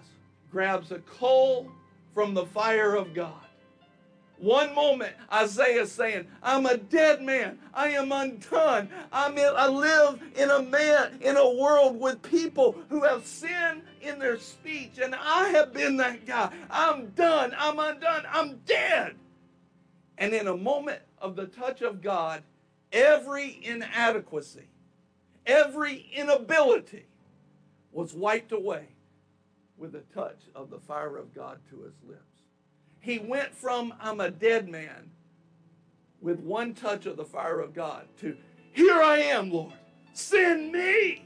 grabs 0.52 0.92
a 0.92 1.00
coal 1.00 1.72
from 2.14 2.34
the 2.34 2.46
fire 2.46 2.94
of 2.94 3.14
God. 3.14 3.32
One 4.38 4.76
moment, 4.76 5.16
Isaiah 5.32 5.88
saying, 5.88 6.28
I'm 6.44 6.66
a 6.66 6.76
dead 6.76 7.22
man. 7.22 7.58
I 7.74 7.90
am 7.92 8.12
undone. 8.12 8.90
I'm 9.14 9.38
in, 9.38 9.54
I 9.56 9.68
live 9.68 10.22
in 10.36 10.50
a 10.50 10.62
man, 10.62 11.20
in 11.22 11.38
a 11.38 11.50
world 11.56 12.02
with 12.02 12.22
people 12.22 12.76
who 12.90 13.04
have 13.04 13.26
sin 13.26 13.82
in 14.02 14.20
their 14.20 14.38
speech, 14.38 15.00
and 15.02 15.16
I 15.16 15.48
have 15.50 15.72
been 15.74 15.96
that 15.98 16.26
guy. 16.26 16.52
I'm 16.70 17.12
done. 17.12 17.56
I'm 17.58 17.80
undone. 17.80 18.24
I'm 18.30 18.58
dead. 18.66 19.16
And 20.18 20.34
in 20.34 20.48
a 20.48 20.58
moment 20.58 21.00
of 21.20 21.38
the 21.38 21.46
touch 21.46 21.82
of 21.82 22.02
God, 22.02 22.44
every 22.92 23.58
inadequacy, 23.64 24.68
every 25.46 26.10
inability 26.14 27.06
was 27.92 28.14
wiped 28.14 28.52
away 28.52 28.88
with 29.78 29.94
the 29.94 30.04
touch 30.14 30.40
of 30.56 30.70
the 30.70 30.80
fire 30.80 31.18
of 31.18 31.34
God 31.34 31.60
to 31.70 31.82
his 31.82 31.96
lips. 32.08 32.22
He 33.00 33.20
went 33.20 33.54
from 33.56 33.94
I'm 34.00 34.20
a 34.20 34.30
dead 34.30 34.70
man 34.70 35.12
with 36.22 36.40
one 36.40 36.74
touch 36.74 37.06
of 37.06 37.18
the 37.18 37.26
fire 37.26 37.60
of 37.60 37.74
God 37.74 38.08
to 38.20 38.38
here 38.74 39.02
I 39.02 39.18
am, 39.18 39.52
Lord, 39.52 39.74
send 40.14 40.72
me. 40.72 41.26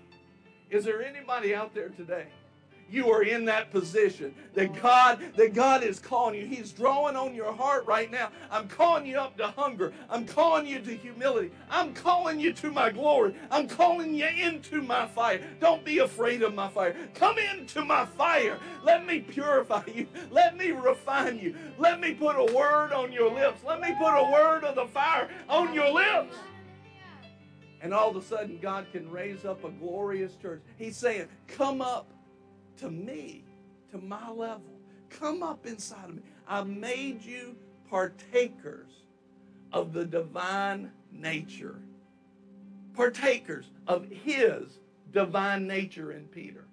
Is 0.71 0.85
there 0.85 1.03
anybody 1.03 1.53
out 1.53 1.75
there 1.75 1.89
today? 1.89 2.27
You 2.89 3.11
are 3.11 3.23
in 3.23 3.45
that 3.45 3.71
position 3.71 4.33
that 4.53 4.79
God 4.81 5.19
that 5.35 5.53
God 5.53 5.83
is 5.83 5.99
calling 5.99 6.39
you. 6.39 6.45
He's 6.45 6.71
drawing 6.71 7.15
on 7.15 7.33
your 7.33 7.51
heart 7.51 7.85
right 7.87 8.11
now. 8.11 8.29
I'm 8.51 8.67
calling 8.67 9.05
you 9.05 9.17
up 9.17 9.37
to 9.37 9.47
hunger. 9.47 9.91
I'm 10.09 10.25
calling 10.25 10.67
you 10.67 10.79
to 10.79 10.95
humility. 10.95 11.51
I'm 11.69 11.93
calling 11.93 12.39
you 12.39 12.53
to 12.53 12.71
my 12.71 12.91
glory. 12.91 13.35
I'm 13.49 13.67
calling 13.67 14.13
you 14.13 14.27
into 14.27 14.81
my 14.83 15.07
fire. 15.07 15.41
Don't 15.59 15.83
be 15.83 15.99
afraid 15.99 16.43
of 16.43 16.53
my 16.53 16.69
fire. 16.69 16.95
Come 17.15 17.37
into 17.39 17.83
my 17.83 18.05
fire. 18.05 18.59
Let 18.83 19.05
me 19.05 19.19
purify 19.19 19.83
you. 19.93 20.07
Let 20.29 20.55
me 20.55 20.71
refine 20.71 21.39
you. 21.39 21.55
Let 21.79 21.99
me 21.99 22.13
put 22.13 22.35
a 22.35 22.53
word 22.53 22.91
on 22.93 23.11
your 23.11 23.33
lips. 23.33 23.63
Let 23.65 23.81
me 23.81 23.95
put 23.97 24.13
a 24.15 24.31
word 24.31 24.63
of 24.63 24.75
the 24.75 24.85
fire 24.85 25.27
on 25.49 25.73
your 25.73 25.91
lips. 25.91 26.35
And 27.81 27.93
all 27.93 28.09
of 28.09 28.15
a 28.15 28.21
sudden, 28.21 28.57
God 28.61 28.87
can 28.91 29.09
raise 29.11 29.45
up 29.45 29.63
a 29.63 29.69
glorious 29.69 30.35
church. 30.35 30.61
He's 30.77 30.97
saying, 30.97 31.27
Come 31.47 31.81
up 31.81 32.07
to 32.77 32.89
me, 32.89 33.43
to 33.91 33.97
my 33.97 34.29
level. 34.29 34.79
Come 35.09 35.43
up 35.43 35.65
inside 35.65 36.05
of 36.05 36.15
me. 36.15 36.21
I 36.47 36.63
made 36.63 37.23
you 37.23 37.55
partakers 37.89 38.91
of 39.71 39.93
the 39.93 40.05
divine 40.05 40.91
nature, 41.11 41.79
partakers 42.93 43.65
of 43.87 44.07
his 44.09 44.79
divine 45.11 45.67
nature 45.67 46.11
in 46.11 46.25
Peter, 46.25 46.65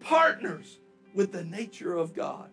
partners 0.00 0.78
with 1.14 1.32
the 1.32 1.44
nature 1.44 1.96
of 1.96 2.14
God. 2.14 2.50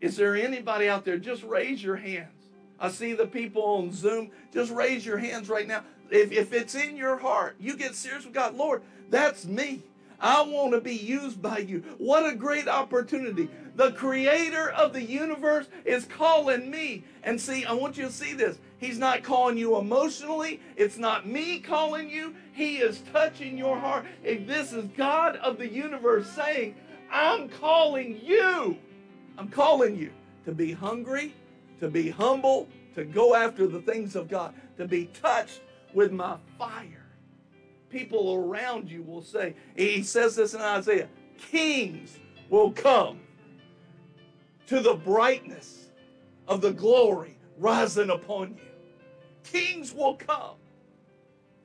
Is 0.00 0.16
there 0.16 0.36
anybody 0.36 0.88
out 0.88 1.04
there? 1.04 1.18
Just 1.18 1.42
raise 1.42 1.82
your 1.82 1.96
hands. 1.96 2.50
I 2.78 2.90
see 2.90 3.14
the 3.14 3.26
people 3.26 3.62
on 3.62 3.92
Zoom. 3.92 4.30
Just 4.52 4.70
raise 4.70 5.06
your 5.06 5.18
hands 5.18 5.48
right 5.48 5.66
now. 5.66 5.82
If, 6.10 6.32
if 6.32 6.52
it's 6.52 6.74
in 6.74 6.96
your 6.96 7.16
heart, 7.16 7.56
you 7.58 7.76
get 7.76 7.94
serious 7.94 8.24
with 8.24 8.34
God. 8.34 8.54
Lord, 8.54 8.82
that's 9.10 9.46
me. 9.46 9.82
I 10.20 10.42
want 10.42 10.72
to 10.72 10.80
be 10.80 10.94
used 10.94 11.42
by 11.42 11.58
you. 11.58 11.82
What 11.98 12.30
a 12.30 12.34
great 12.34 12.68
opportunity. 12.68 13.48
The 13.74 13.92
creator 13.92 14.70
of 14.70 14.92
the 14.92 15.02
universe 15.02 15.66
is 15.84 16.06
calling 16.06 16.70
me. 16.70 17.04
And 17.22 17.40
see, 17.40 17.64
I 17.64 17.72
want 17.72 17.96
you 17.96 18.06
to 18.06 18.12
see 18.12 18.32
this. 18.32 18.58
He's 18.78 18.98
not 18.98 19.22
calling 19.22 19.58
you 19.58 19.76
emotionally. 19.76 20.60
It's 20.76 20.96
not 20.96 21.26
me 21.26 21.60
calling 21.60 22.08
you. 22.08 22.34
He 22.52 22.78
is 22.78 23.02
touching 23.12 23.58
your 23.58 23.78
heart. 23.78 24.06
And 24.24 24.48
this 24.48 24.72
is 24.72 24.86
God 24.96 25.36
of 25.36 25.58
the 25.58 25.68
universe 25.68 26.28
saying, 26.30 26.76
I'm 27.10 27.48
calling 27.48 28.20
you. 28.22 28.78
I'm 29.38 29.48
calling 29.48 29.96
you 29.96 30.10
to 30.46 30.52
be 30.52 30.72
hungry, 30.72 31.34
to 31.80 31.88
be 31.88 32.08
humble, 32.08 32.68
to 32.94 33.04
go 33.04 33.34
after 33.34 33.66
the 33.66 33.82
things 33.82 34.16
of 34.16 34.28
God, 34.28 34.54
to 34.78 34.88
be 34.88 35.06
touched 35.06 35.60
with 35.92 36.12
my 36.12 36.36
fire 36.58 37.05
people 37.88 38.34
around 38.34 38.90
you 38.90 39.02
will 39.02 39.22
say, 39.22 39.54
he 39.76 40.02
says 40.02 40.36
this 40.36 40.54
in 40.54 40.60
Isaiah, 40.60 41.08
kings 41.38 42.18
will 42.50 42.72
come 42.72 43.20
to 44.66 44.80
the 44.80 44.94
brightness 44.94 45.90
of 46.48 46.60
the 46.60 46.72
glory 46.72 47.38
rising 47.58 48.10
upon 48.10 48.50
you. 48.50 48.62
Kings 49.44 49.94
will 49.94 50.16
come. 50.16 50.56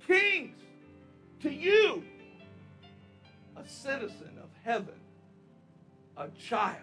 Kings 0.05 0.61
to 1.41 1.51
you, 1.51 2.03
a 3.55 3.67
citizen 3.67 4.37
of 4.41 4.49
heaven, 4.63 4.99
a 6.17 6.27
child 6.29 6.77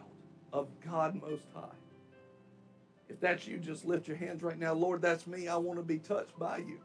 of 0.52 0.68
God 0.84 1.20
Most 1.20 1.44
High. 1.54 1.68
If 3.08 3.20
that's 3.20 3.46
you, 3.46 3.58
just 3.58 3.84
lift 3.84 4.08
your 4.08 4.16
hands 4.16 4.42
right 4.42 4.58
now. 4.58 4.74
Lord, 4.74 5.00
that's 5.00 5.26
me. 5.26 5.48
I 5.48 5.56
want 5.56 5.78
to 5.78 5.84
be 5.84 5.98
touched 5.98 6.38
by 6.38 6.58
you. 6.58 6.78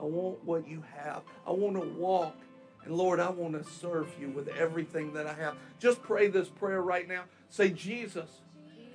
I 0.00 0.04
want 0.04 0.42
what 0.44 0.66
you 0.66 0.82
have. 0.96 1.22
I 1.46 1.50
want 1.50 1.76
to 1.76 1.86
walk. 1.86 2.34
And 2.84 2.96
Lord, 2.96 3.20
I 3.20 3.28
want 3.28 3.52
to 3.52 3.70
serve 3.70 4.08
you 4.18 4.28
with 4.30 4.48
everything 4.48 5.12
that 5.12 5.26
I 5.26 5.34
have. 5.34 5.56
Just 5.78 6.02
pray 6.02 6.28
this 6.28 6.48
prayer 6.48 6.80
right 6.80 7.06
now. 7.06 7.24
Say, 7.50 7.68
Jesus, 7.68 8.30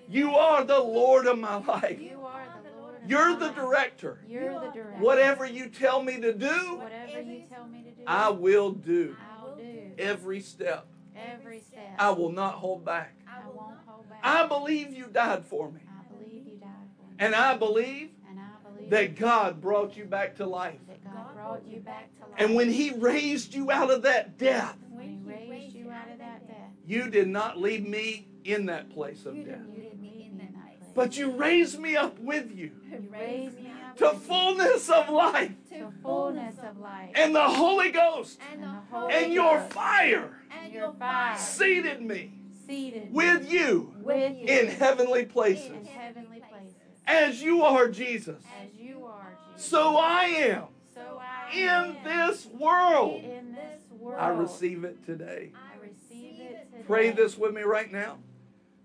you 0.10 0.36
are 0.36 0.64
the 0.64 0.80
Lord 0.80 1.28
of 1.28 1.38
my 1.38 1.58
life. 1.58 2.00
You 2.02 2.20
are 2.26 2.46
the 2.64 2.82
Lord. 2.82 2.96
You're 3.08 3.36
the 3.36 3.50
director. 3.50 4.18
You're 4.28 4.54
the 4.54 4.72
director. 4.74 5.04
Whatever 5.04 5.46
you 5.46 5.70
tell 5.70 6.02
me 6.02 6.20
to 6.22 6.34
do, 6.34 6.78
Whatever 6.78 7.22
you 7.22 7.44
tell 7.48 7.68
me 7.68 7.84
to 7.84 7.92
do, 7.92 8.04
I 8.08 8.30
will 8.30 8.72
do 8.72 9.16
I'll 9.40 9.56
do. 9.56 9.92
every 10.00 10.40
step. 10.42 10.88
Every 11.16 11.60
step. 11.60 11.96
I 12.00 12.10
will 12.10 12.32
not 12.32 12.56
hold 12.56 12.84
back. 12.84 13.14
I 13.28 13.48
won't 13.48 13.78
hold 13.86 14.10
back. 14.10 14.20
I 14.24 14.48
believe 14.48 14.92
you 14.92 15.06
died 15.06 15.46
for 15.46 15.72
me. 15.72 15.82
I 15.88 16.14
believe 16.14 16.48
you 16.48 16.56
died 16.56 16.70
for 16.98 17.04
me. 17.04 17.16
And 17.20 17.36
I 17.36 17.56
believe 17.56 18.10
And 18.28 18.40
I 18.40 18.68
believe 18.68 18.90
that 18.90 19.16
God 19.16 19.62
brought 19.62 19.96
you 19.96 20.06
back 20.06 20.36
to 20.38 20.48
life. 20.48 20.80
That 21.16 21.26
God 21.28 21.36
brought 21.36 21.68
you 21.68 21.80
back 21.80 22.10
to 22.18 22.22
life. 22.22 22.34
And 22.38 22.56
when 22.56 22.70
He 22.72 22.92
raised 22.92 23.54
you 23.54 23.72
out 23.72 23.90
of 23.92 24.02
that 24.04 24.38
death, 24.38 24.78
when 24.92 25.10
He 25.10 25.20
raised 25.50 25.76
you 25.76 25.90
out 25.92 26.10
of 26.12 26.18
that 26.20 26.48
death, 26.48 26.70
you 26.86 27.10
did 27.10 27.28
not 27.28 27.60
leave 27.60 27.88
me 27.88 28.28
in 28.44 28.68
that 28.68 28.90
place 28.92 29.26
of 29.26 29.36
death. 29.36 29.46
you 29.46 29.46
didn't 29.46 29.74
leave 29.74 30.00
me 30.00 30.30
in 30.32 30.38
that 30.38 30.54
place. 30.54 30.90
But 30.94 31.18
you 31.18 31.32
raised 31.32 31.80
me 31.80 31.96
up 31.98 32.18
with 32.20 32.56
you 32.56 32.72
You 32.92 33.00
me 33.12 33.72
up 33.84 33.98
to 33.98 34.06
with 34.06 34.14
you 34.14 34.20
fullness 34.20 34.90
of 34.90 35.10
life 35.10 35.52
to 35.70 35.92
fullness 36.04 36.56
of 36.60 36.78
life. 36.80 37.12
and 37.16 37.36
the 37.36 37.44
Holy 37.50 37.92
Ghost 37.92 38.40
And 38.54 38.64
the 38.64 38.78
Holy 38.92 39.14
and 39.14 39.34
your 39.34 39.58
Ghost 39.60 39.74
fire 39.74 40.30
and 40.64 40.72
your 40.74 40.94
fire 40.94 41.38
seated 41.38 42.02
me 42.02 42.32
seated 42.68 43.12
with 43.14 43.52
you 43.52 43.94
with 44.02 44.38
you 44.38 44.46
in 44.48 44.68
heavenly 44.68 45.22
in 45.22 45.30
places. 45.30 45.88
heavenly 45.88 46.42
places. 46.50 46.76
As 47.08 47.42
you 47.42 47.62
are 47.62 47.88
Jesus, 47.88 48.42
As 48.64 48.74
you 48.80 49.06
are, 49.06 49.38
Jesus. 49.54 49.68
so 49.70 49.98
I 49.98 50.24
am 50.24 50.64
So 50.96 51.22
I 51.22 51.52
in 51.54 51.68
am 51.68 51.98
this 52.06 52.46
world. 52.46 53.22
in 53.24 53.54
this 53.54 53.82
world. 54.00 54.18
I 54.20 54.30
receive 54.30 54.86
it 54.86 55.06
today. 55.06 55.52
I 55.54 55.86
receive 55.86 56.40
it 56.40 56.72
today. 56.72 56.84
Pray 56.88 57.12
this 57.12 57.38
with 57.38 57.54
me 57.54 57.64
right 57.64 57.92
now. 57.92 58.18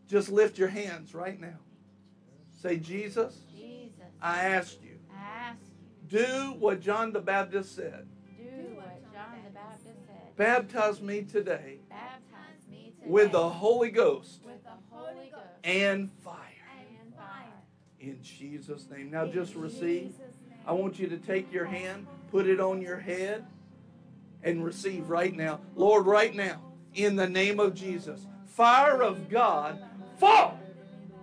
Just 0.08 0.28
lift 0.28 0.58
your 0.58 0.68
hands 0.68 1.14
right 1.14 1.40
now. 1.40 1.58
Say, 2.60 2.78
Jesus, 2.78 3.38
Jesus, 3.54 3.92
I 4.20 4.44
ask 4.46 4.76
you, 4.82 4.98
I 5.16 5.50
ask 5.50 5.60
you, 6.10 6.18
do 6.18 6.56
what 6.58 6.80
John 6.80 7.12
the 7.12 7.20
Baptist 7.20 7.76
said. 7.76 8.08
do 8.36 8.74
what 8.74 9.00
John 9.12 9.38
the 9.44 9.50
Baptist 9.50 10.00
said. 10.06 10.36
Baptize 10.36 11.00
me 11.00 11.22
today 11.22 11.78
Baptize 11.88 12.66
me 12.68 12.92
today 12.98 13.10
with 13.10 13.30
the 13.32 13.48
Holy 13.48 13.90
Ghost 13.90 14.40
with 14.44 14.62
the 14.64 14.70
Holy 14.90 15.30
Ghost 15.30 15.44
and 15.62 16.10
fire. 16.24 16.36
and 17.02 17.14
fire. 17.14 17.46
In 18.00 18.18
Jesus' 18.22 18.88
name. 18.90 19.10
Now 19.10 19.26
just 19.26 19.54
receive. 19.54 20.12
I 20.66 20.72
want 20.72 20.98
you 20.98 21.08
to 21.08 21.18
take 21.18 21.52
your 21.52 21.64
hand, 21.64 22.06
put 22.30 22.46
it 22.46 22.60
on 22.60 22.80
your 22.80 22.98
head, 22.98 23.44
and 24.42 24.64
receive 24.64 25.08
right 25.10 25.34
now. 25.34 25.60
Lord, 25.74 26.06
right 26.06 26.34
now, 26.34 26.60
in 26.94 27.16
the 27.16 27.28
name 27.28 27.60
of 27.60 27.74
Jesus, 27.74 28.26
fire 28.46 29.02
of 29.02 29.28
God, 29.28 29.82
fall 30.18 30.58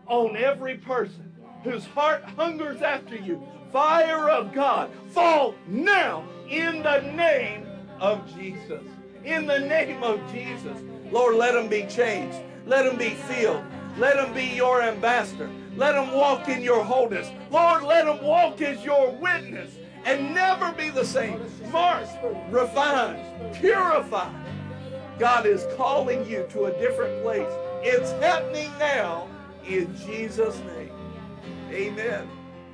on 0.08 0.36
every 0.38 0.76
person 0.76 1.34
whose 1.64 1.86
heart 1.86 2.24
hungers 2.24 2.82
after 2.82 3.16
you. 3.16 3.42
Fire 3.72 4.30
of 4.30 4.54
God, 4.54 4.90
fall 5.10 5.54
now 5.68 6.24
in 6.50 6.82
the 6.84 7.02
name 7.02 7.66
of 8.00 8.26
Jesus. 8.36 8.84
In 9.26 9.46
the 9.46 9.60
name 9.60 10.02
of 10.04 10.22
Jesus. 10.32 10.78
Lord, 11.12 11.36
let 11.36 11.54
them 11.54 11.68
be 11.68 11.86
changed. 11.88 12.38
Let 12.66 12.86
them 12.86 12.98
be 12.98 13.10
filled. 13.10 13.64
Let 13.98 14.16
them 14.16 14.34
be 14.34 14.46
your 14.46 14.82
ambassador. 14.82 15.50
Let 15.78 15.92
them 15.94 16.12
walk 16.12 16.50
in 16.50 16.64
your 16.64 16.84
wholeness. 16.84 17.30
Lord, 17.52 17.84
let 17.84 18.06
them 18.06 18.24
walk 18.24 18.60
as 18.62 18.84
your 18.84 19.12
witness 19.12 19.78
and 20.06 20.34
never 20.34 20.72
be 20.72 20.90
the 20.90 21.06
same. 21.06 21.40
Marked, 21.72 22.18
refine, 22.50 23.20
purify. 23.54 24.34
God 25.20 25.46
is 25.46 25.68
calling 25.76 26.28
you 26.28 26.48
to 26.50 26.66
a 26.66 26.72
different 26.80 27.22
place. 27.22 27.52
It's 27.84 28.12
happening 28.14 28.72
now 28.80 29.28
in 29.68 29.96
Jesus' 29.98 30.58
name. 30.76 30.92
Amen. 31.70 32.28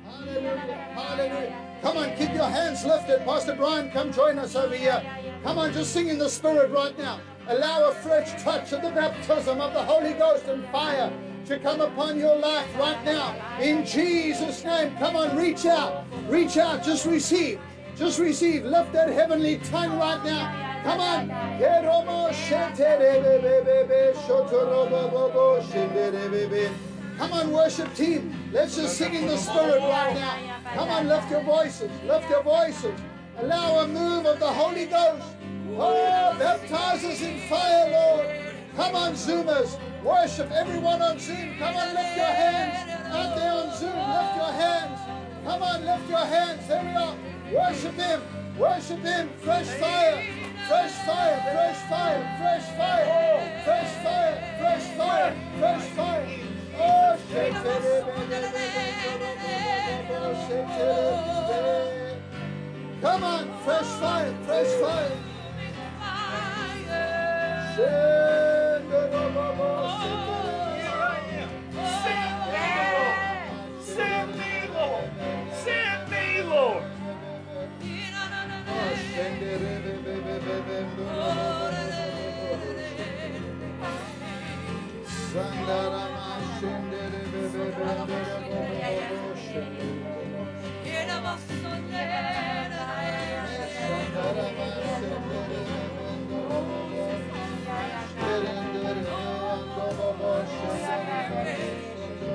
Hallelujah. 0.06 0.56
Hallelujah. 0.94 1.78
Come 1.82 1.98
on, 1.98 2.16
keep 2.16 2.32
your 2.32 2.48
hands 2.48 2.86
lifted. 2.86 3.22
Pastor 3.26 3.54
Brian, 3.54 3.90
come 3.90 4.14
join 4.14 4.38
us 4.38 4.56
over 4.56 4.74
here. 4.74 5.04
Come 5.42 5.58
on, 5.58 5.74
just 5.74 5.92
sing 5.92 6.08
in 6.08 6.16
the 6.16 6.30
Spirit 6.30 6.70
right 6.70 6.96
now. 6.96 7.20
Allow 7.48 7.90
a 7.90 7.94
fresh 7.96 8.42
touch 8.42 8.72
of 8.72 8.80
the 8.80 8.88
baptism 8.88 9.60
of 9.60 9.74
the 9.74 9.82
Holy 9.82 10.14
Ghost 10.14 10.46
and 10.46 10.66
fire 10.68 11.12
to 11.46 11.58
come 11.58 11.80
upon 11.80 12.18
your 12.18 12.36
life 12.36 12.66
right 12.78 13.04
now. 13.04 13.34
In 13.60 13.84
Jesus' 13.84 14.64
name, 14.64 14.96
come 14.96 15.14
on, 15.16 15.36
reach 15.36 15.66
out. 15.66 16.06
Reach 16.26 16.56
out. 16.56 16.82
Just 16.82 17.04
receive. 17.06 17.60
Just 17.96 18.18
receive. 18.18 18.64
Lift 18.64 18.92
that 18.92 19.08
heavenly 19.10 19.58
tongue 19.58 19.98
right 19.98 20.24
now. 20.24 20.82
Come 20.84 21.00
on. 21.00 21.28
Come 27.18 27.32
on, 27.32 27.52
worship 27.52 27.94
team. 27.94 28.50
Let's 28.52 28.76
just 28.76 28.96
sing 28.96 29.14
in 29.14 29.26
the 29.26 29.36
Spirit 29.36 29.80
right 29.80 30.14
now. 30.14 30.60
Come 30.74 30.88
on, 30.88 31.08
lift 31.08 31.30
your 31.30 31.42
voices. 31.42 31.90
Lift 32.04 32.28
your 32.30 32.42
voices. 32.42 32.98
Allow 33.38 33.80
a 33.80 33.86
move 33.86 34.26
of 34.26 34.40
the 34.40 34.50
Holy 34.50 34.86
Ghost. 34.86 35.22
Oh, 35.76 36.36
baptize 36.38 37.04
us 37.04 37.20
in 37.22 37.38
fire, 37.48 37.90
Lord. 37.90 38.26
Come 38.76 38.94
on, 38.94 39.12
Zoomers. 39.12 39.78
Worship 40.04 40.50
everyone 40.52 41.00
on 41.00 41.18
Zoom. 41.18 41.56
Come 41.58 41.76
on, 41.76 41.94
lift 41.94 42.16
your 42.16 42.26
hands. 42.26 42.90
Out 43.06 43.36
there 43.36 43.52
on 43.52 43.70
Zoom, 43.74 43.96
lift 43.96 44.36
your 44.36 44.52
hands. 44.52 45.00
Come 45.44 45.62
on, 45.62 45.84
lift 45.86 46.08
your 46.10 46.18
hands. 46.18 46.68
There 46.68 46.82
we 46.82 46.90
are. 46.90 47.16
Worship 47.50 47.94
Him. 47.94 48.20
Worship 48.58 49.00
Him. 49.00 49.30
Fresh 49.38 49.66
fire. 49.80 50.22
Fresh 50.68 50.92
fire. 51.06 51.40
Fresh 51.54 51.80
fire. 51.88 52.22
Fresh 52.38 52.68
fire. 52.76 53.06
Fresh 53.64 53.92
fire. 54.04 54.36
Fresh 54.60 54.86
fire. 54.98 55.32
Fresh 55.58 55.86
fire. 55.96 56.26
Oh, 56.76 57.16
shake 57.30 57.54
it. 57.54 58.14
Come 63.00 63.22
on, 63.22 63.44
fresh 63.64 63.86
fire, 64.00 64.34
fresh 64.44 64.72
fire. 64.80 65.12
Send 67.76 68.90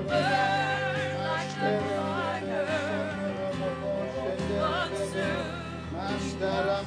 Yeah. 0.10 0.59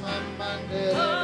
Lord, 0.00 1.21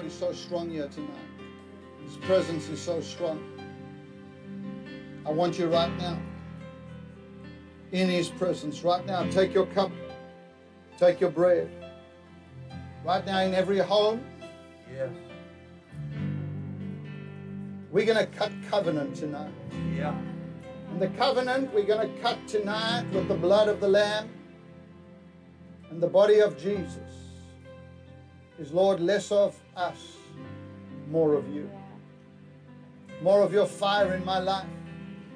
God 0.00 0.06
is 0.06 0.14
so 0.14 0.32
strong 0.32 0.70
here 0.70 0.88
tonight. 0.88 1.10
His 2.02 2.16
presence 2.16 2.70
is 2.70 2.80
so 2.80 3.02
strong. 3.02 3.38
I 5.26 5.30
want 5.30 5.58
you 5.58 5.66
right 5.66 5.94
now, 5.98 6.18
in 7.92 8.08
His 8.08 8.30
presence, 8.30 8.82
right 8.82 9.04
now, 9.04 9.24
take 9.28 9.52
your 9.52 9.66
cup, 9.66 9.92
take 10.96 11.20
your 11.20 11.28
bread. 11.28 11.68
Right 13.04 13.26
now, 13.26 13.40
in 13.40 13.52
every 13.52 13.76
home, 13.76 14.24
Yes. 14.90 15.10
we're 17.90 18.06
going 18.06 18.26
to 18.26 18.38
cut 18.38 18.52
covenant 18.70 19.14
tonight. 19.14 19.52
Yeah. 19.94 20.16
And 20.92 21.02
the 21.02 21.08
covenant 21.08 21.74
we're 21.74 21.84
going 21.84 22.10
to 22.10 22.22
cut 22.22 22.38
tonight 22.48 23.04
with 23.12 23.28
the 23.28 23.34
blood 23.34 23.68
of 23.68 23.80
the 23.80 23.88
Lamb 23.88 24.30
and 25.90 26.02
the 26.02 26.08
body 26.08 26.38
of 26.38 26.56
Jesus 26.56 27.20
is, 28.60 28.72
Lord, 28.72 29.00
less 29.00 29.32
of 29.32 29.58
us, 29.76 30.16
more 31.10 31.34
of 31.34 31.48
you. 31.48 31.70
More 33.22 33.42
of 33.42 33.52
your 33.52 33.66
fire 33.66 34.14
in 34.14 34.24
my 34.24 34.38
life. 34.38 34.66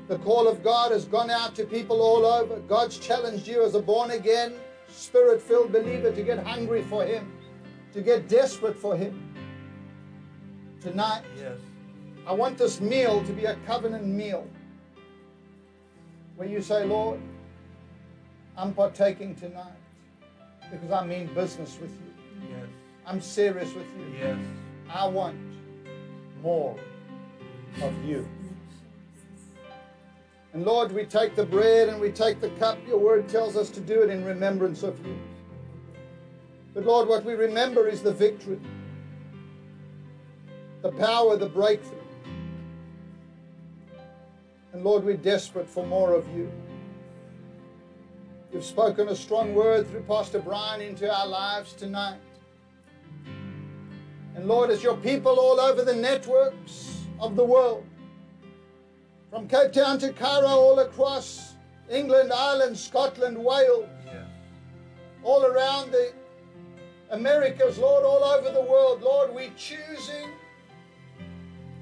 The 0.09 0.19
call 0.19 0.49
of 0.49 0.63
God 0.63 0.93
has 0.93 1.05
gone 1.05 1.31
out 1.31 1.55
to 1.57 1.65
people 1.65 2.01
all 2.03 2.25
over. 2.27 2.61
God's 2.61 2.99
challenged 2.99 3.47
you 3.47 3.63
as 3.65 3.75
a 3.75 3.81
born 3.81 4.11
again, 4.11 4.55
spirit 4.89 5.41
filled 5.41 5.73
believer 5.73 6.13
to 6.13 6.23
get 6.23 6.39
hungry 6.39 6.83
for 6.83 7.05
Him, 7.05 7.33
to 7.93 8.03
get 8.03 8.29
desperate 8.29 8.77
for 8.77 8.97
Him. 8.97 9.35
Tonight, 10.81 11.23
Yes. 11.39 11.59
I 12.27 12.33
want 12.33 12.57
this 12.57 12.81
meal 12.81 13.23
to 13.25 13.33
be 13.33 13.45
a 13.45 13.57
covenant 13.67 14.07
meal 14.07 14.49
where 16.37 16.49
you 16.49 16.63
say, 16.63 16.85
Lord, 16.85 17.21
I'm 18.57 18.73
partaking 18.73 19.35
tonight 19.35 19.77
because 20.71 20.91
I 20.91 21.05
mean 21.05 21.33
business 21.35 21.79
with 21.81 21.91
you. 21.91 22.49
Yes. 22.51 22.69
I'm 23.07 23.21
serious 23.21 23.73
with 23.75 23.87
you. 23.99 24.07
Yes. 24.19 24.39
I 24.89 25.07
want 25.07 25.37
more 26.43 26.79
of 27.83 28.05
you. 28.05 28.27
And 30.53 30.65
Lord, 30.65 30.93
we 30.93 31.05
take 31.05 31.35
the 31.35 31.45
bread 31.45 31.89
and 31.89 32.01
we 32.01 32.11
take 32.11 32.41
the 32.41 32.51
cup. 32.51 32.79
Your 32.87 32.99
word 32.99 33.29
tells 33.29 33.57
us 33.57 33.71
to 33.71 33.81
do 33.81 34.03
it 34.03 34.11
in 34.11 34.25
remembrance 34.25 34.83
of 34.85 35.05
you. 35.05 35.19
But 36.73 36.85
Lord, 36.85 37.09
what 37.09 37.25
we 37.25 37.35
remember 37.35 37.89
is 37.89 38.03
the 38.03 38.13
victory, 38.13 38.61
the 40.83 40.93
power, 40.93 41.37
the 41.37 41.49
breakthrough. 41.49 41.99
And 44.73 44.85
Lord, 44.85 45.05
we're 45.05 45.17
desperate 45.17 45.69
for 45.69 45.87
more 45.87 46.13
of 46.15 46.27
you. 46.37 46.51
You've 48.53 48.65
spoken 48.65 49.09
a 49.09 49.17
strong 49.17 49.55
word 49.55 49.89
through 49.89 50.03
Pastor 50.03 50.39
Brian 50.39 50.81
into 50.81 51.13
our 51.13 51.27
lives 51.27 51.73
tonight. 51.73 52.19
And 54.35 54.47
Lord, 54.47 54.71
as 54.71 54.83
your 54.83 54.97
people 54.97 55.39
all 55.39 55.61
over 55.61 55.83
the 55.85 55.95
networks 55.95 57.03
of 57.21 57.37
the 57.37 57.45
world, 57.45 57.85
from 59.31 59.49
Cape 59.49 59.73
Town 59.73 59.99
to 59.99 60.13
Cairo, 60.13 60.49
all 60.49 60.79
across 60.81 61.55
England, 61.91 62.33
Ireland, 62.33 62.77
Scotland, 62.77 63.37
Wales, 63.37 63.89
Yeah. 64.07 64.25
all 65.23 65.45
around 65.45 65.93
the 65.93 66.13
Americas, 67.11 67.79
Lord, 67.79 68.05
all 68.05 68.25
over 68.25 68.51
the 68.51 68.61
world, 68.61 69.03
Lord, 69.03 69.35
we're 69.35 69.53
choosing 69.57 70.31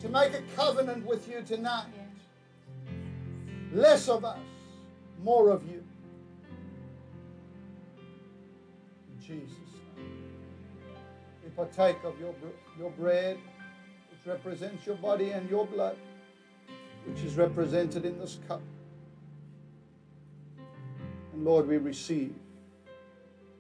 to 0.01 0.09
make 0.09 0.35
a 0.35 0.43
covenant 0.57 1.07
with 1.07 1.29
you 1.29 1.43
tonight. 1.43 1.87
Less 3.73 4.09
of 4.09 4.25
us, 4.25 4.39
more 5.23 5.51
of 5.51 5.67
you. 5.71 5.83
Jesus' 9.21 9.62
partake 11.57 12.03
of 12.05 12.19
your, 12.19 12.35
your 12.79 12.91
bread, 12.91 13.39
which 14.11 14.27
represents 14.27 14.87
your 14.87 14.97
body, 14.97 15.31
and 15.31 15.49
your 15.49 15.67
blood, 15.67 15.97
which 17.07 17.23
is 17.25 17.37
represented 17.37 18.05
in 18.05 18.19
this 18.19 18.39
cup. 18.49 18.63
And 21.33 21.45
Lord, 21.45 21.67
we 21.67 21.77
receive 21.77 22.35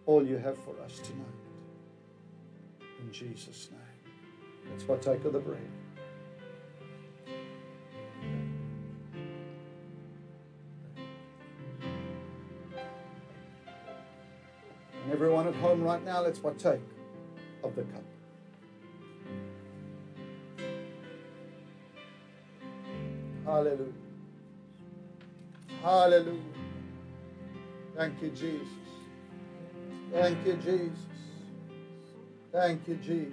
all 0.06 0.26
you 0.26 0.38
have 0.38 0.58
for 0.58 0.74
us 0.84 0.98
tonight. 0.98 1.26
In 3.00 3.12
Jesus' 3.12 3.68
name. 3.70 3.80
Let's 4.70 4.84
partake 4.84 5.24
of 5.24 5.32
the 5.32 5.38
bread. 5.38 5.60
And 15.02 15.12
everyone 15.12 15.48
at 15.48 15.54
home 15.56 15.82
right 15.82 16.02
now, 16.04 16.22
let's 16.22 16.38
partake 16.38 16.80
of 17.62 17.74
the 17.74 17.82
cup. 17.82 18.02
Hallelujah. 23.44 23.92
Hallelujah. 25.82 26.40
Thank 27.96 28.22
you, 28.22 28.30
Jesus. 28.30 28.68
Thank 30.12 30.46
you, 30.46 30.54
Jesus. 30.54 31.06
Thank 32.52 32.86
you, 32.86 32.94
Jesus. 32.96 33.32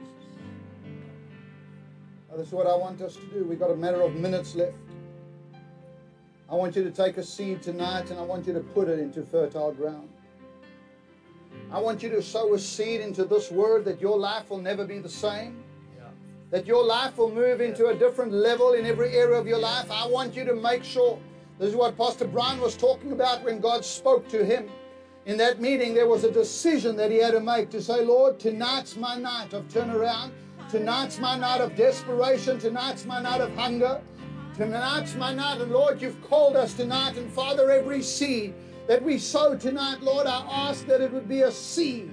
Now, 2.30 2.38
this 2.38 2.47
is 2.47 2.53
what 2.53 2.68
I 2.68 2.76
want 2.76 3.01
us 3.01 3.15
to 3.15 3.26
do. 3.27 3.43
We've 3.43 3.60
got 3.60 3.72
a 3.72 3.76
matter 3.76 4.01
of 4.01 4.15
minutes 4.15 4.56
left. 4.56 4.73
I 6.49 6.56
want 6.56 6.76
you 6.76 6.84
to 6.84 6.91
take 6.91 7.18
a 7.18 7.23
seed 7.23 7.61
tonight 7.61 8.10
and 8.10 8.19
I 8.19 8.23
want 8.23 8.47
you 8.47 8.53
to 8.53 8.60
put 8.60 8.88
it 8.88 8.99
into 8.99 9.23
fertile 9.23 9.72
ground. 9.72 10.10
I 11.71 11.79
want 11.79 12.01
you 12.01 12.09
to 12.09 12.21
sow 12.21 12.53
a 12.55 12.59
seed 12.59 12.99
into 13.01 13.25
this 13.25 13.51
word 13.51 13.85
that 13.85 14.01
your 14.01 14.17
life 14.17 14.49
will 14.49 14.57
never 14.57 14.85
be 14.85 14.97
the 14.97 15.09
same. 15.09 15.63
That 16.49 16.65
your 16.65 16.83
life 16.83 17.17
will 17.17 17.31
move 17.31 17.61
into 17.61 17.87
a 17.87 17.95
different 17.95 18.31
level 18.31 18.73
in 18.73 18.87
every 18.87 19.15
area 19.15 19.39
of 19.39 19.45
your 19.45 19.59
life. 19.59 19.91
I 19.91 20.07
want 20.07 20.35
you 20.35 20.43
to 20.45 20.55
make 20.55 20.83
sure. 20.83 21.19
This 21.59 21.69
is 21.69 21.75
what 21.75 21.95
Pastor 21.95 22.25
Brian 22.25 22.59
was 22.59 22.75
talking 22.75 23.11
about 23.11 23.43
when 23.43 23.59
God 23.59 23.85
spoke 23.85 24.27
to 24.29 24.43
him. 24.43 24.67
In 25.27 25.37
that 25.37 25.61
meeting, 25.61 25.93
there 25.93 26.07
was 26.07 26.23
a 26.23 26.31
decision 26.31 26.95
that 26.95 27.11
he 27.11 27.17
had 27.17 27.33
to 27.33 27.39
make 27.39 27.69
to 27.69 27.81
say, 27.81 28.03
Lord, 28.03 28.39
tonight's 28.39 28.95
my 28.95 29.15
night 29.15 29.53
of 29.53 29.67
turnaround. 29.67 30.31
Tonight's 30.71 31.19
my 31.19 31.37
night 31.37 31.61
of 31.61 31.75
desperation. 31.75 32.57
Tonight's 32.57 33.05
my 33.05 33.21
night 33.21 33.41
of 33.41 33.53
hunger. 33.55 34.01
Tonight's 34.55 35.13
my 35.15 35.33
night. 35.33 35.61
And 35.61 35.71
Lord, 35.71 36.01
you've 36.01 36.21
called 36.23 36.55
us 36.55 36.73
tonight. 36.73 37.17
And 37.17 37.31
Father, 37.31 37.69
every 37.69 38.01
seed 38.01 38.55
that 38.89 39.03
we 39.03 39.19
sow 39.19 39.55
tonight, 39.55 40.01
Lord, 40.01 40.25
I 40.25 40.39
ask 40.49 40.87
that 40.87 40.99
it 40.99 41.13
would 41.13 41.29
be 41.29 41.41
a 41.41 41.51
seed 41.51 42.09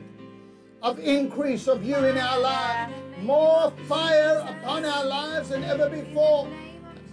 of 0.83 0.99
increase 0.99 1.69
of 1.69 1.83
you 1.83 1.97
in 1.97 2.19
our 2.19 2.39
lives. 2.39 2.93
More 3.23 3.73
fire 3.89 4.47
upon 4.47 4.85
our 4.85 5.07
lives 5.07 5.49
than 5.49 5.65
ever 5.65 5.89
before. 5.89 6.47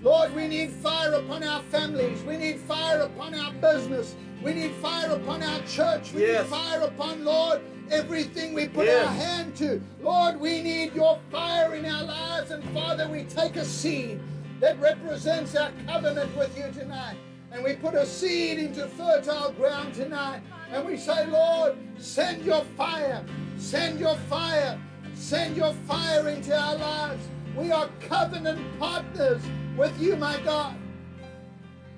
Lord, 0.02 0.36
we 0.36 0.50
need 0.50 0.70
fire 0.70 1.14
upon 1.14 1.46
our 1.46 1.62
families. 1.64 2.22
We 2.26 2.36
need 2.36 2.60
fire 2.60 3.04
upon 3.04 3.36
our 3.36 3.54
business. 3.54 4.18
We 4.44 4.54
need 4.54 4.72
fire 4.82 5.12
upon 5.14 5.42
our 5.42 5.62
church. 5.62 6.12
We 6.12 6.24
Yes. 6.24 6.44
need 6.44 6.50
fire 6.50 6.82
upon, 6.82 7.24
Lord, 7.24 7.62
everything 7.90 8.54
we 8.54 8.68
put 8.68 8.88
Yes. 8.88 9.08
our 9.08 9.14
hand 9.14 9.56
to. 9.60 9.82
Lord, 10.02 10.42
we 10.42 10.62
need 10.62 10.94
your 10.94 11.20
fire 11.32 11.74
in 11.74 11.86
our 11.86 12.04
lives. 12.04 12.52
And 12.52 12.62
Father, 12.74 13.08
we 13.08 13.24
take 13.24 13.56
a 13.56 13.64
seed 13.64 14.20
that 14.60 14.78
represents 14.82 15.56
our 15.56 15.72
covenant 15.88 16.36
with 16.36 16.52
you 16.58 16.70
tonight. 16.78 17.16
And 17.54 17.64
we 17.64 17.76
put 17.76 17.94
a 17.94 18.04
seed 18.04 18.58
into 18.58 18.88
fertile 18.88 19.52
ground 19.52 19.94
tonight. 19.94 20.42
And 20.72 20.88
we 20.88 20.98
say, 20.98 21.28
Lord, 21.28 21.76
send 22.00 22.44
your 22.44 22.64
fire, 22.76 23.24
send 23.58 24.00
your 24.00 24.16
fire, 24.28 24.80
send 25.14 25.56
your 25.56 25.72
fire 25.88 26.28
into 26.30 26.58
our 26.58 26.76
lives. 26.76 27.28
We 27.56 27.72
are 27.72 27.88
covenant 28.10 28.60
partners 28.80 29.44
with 29.78 30.02
you, 30.02 30.16
my 30.16 30.40
God. 30.40 30.76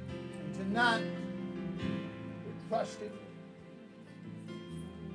And 0.10 0.54
tonight, 0.56 1.06
we 1.80 2.68
trust 2.68 3.00
in 3.00 3.12
you. 3.14 4.56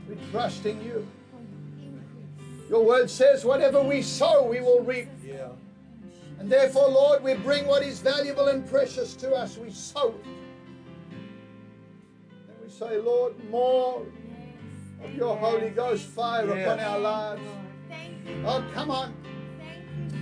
We 0.09 0.31
trust 0.31 0.65
in 0.65 0.83
you. 0.83 1.07
Your 2.71 2.83
word 2.83 3.11
says, 3.11 3.45
whatever 3.45 3.83
we 3.83 4.01
sow, 4.01 4.49
we 4.49 4.61
will 4.61 4.81
reap. 4.81 5.09
Yeah. 5.23 5.49
And 6.41 6.51
therefore, 6.51 6.89
Lord, 6.89 7.23
we 7.23 7.35
bring 7.35 7.67
what 7.67 7.83
is 7.83 8.01
valuable 8.01 8.49
and 8.49 8.67
precious 8.69 9.15
to 9.17 9.33
us. 9.35 9.59
We 9.59 9.71
sow 9.71 10.09
it. 10.09 10.25
And 12.49 12.57
we 12.65 12.71
say, 12.71 12.99
Lord, 12.99 13.35
more 13.51 14.07
of 15.05 15.15
your 15.15 15.37
Holy 15.37 15.69
Ghost 15.69 16.07
fire 16.07 16.47
Yes. 16.47 16.67
upon 16.67 16.81
our 16.81 16.99
lives. 16.99 17.43
Oh, 18.47 18.65
come 18.73 18.91
on. 18.91 19.15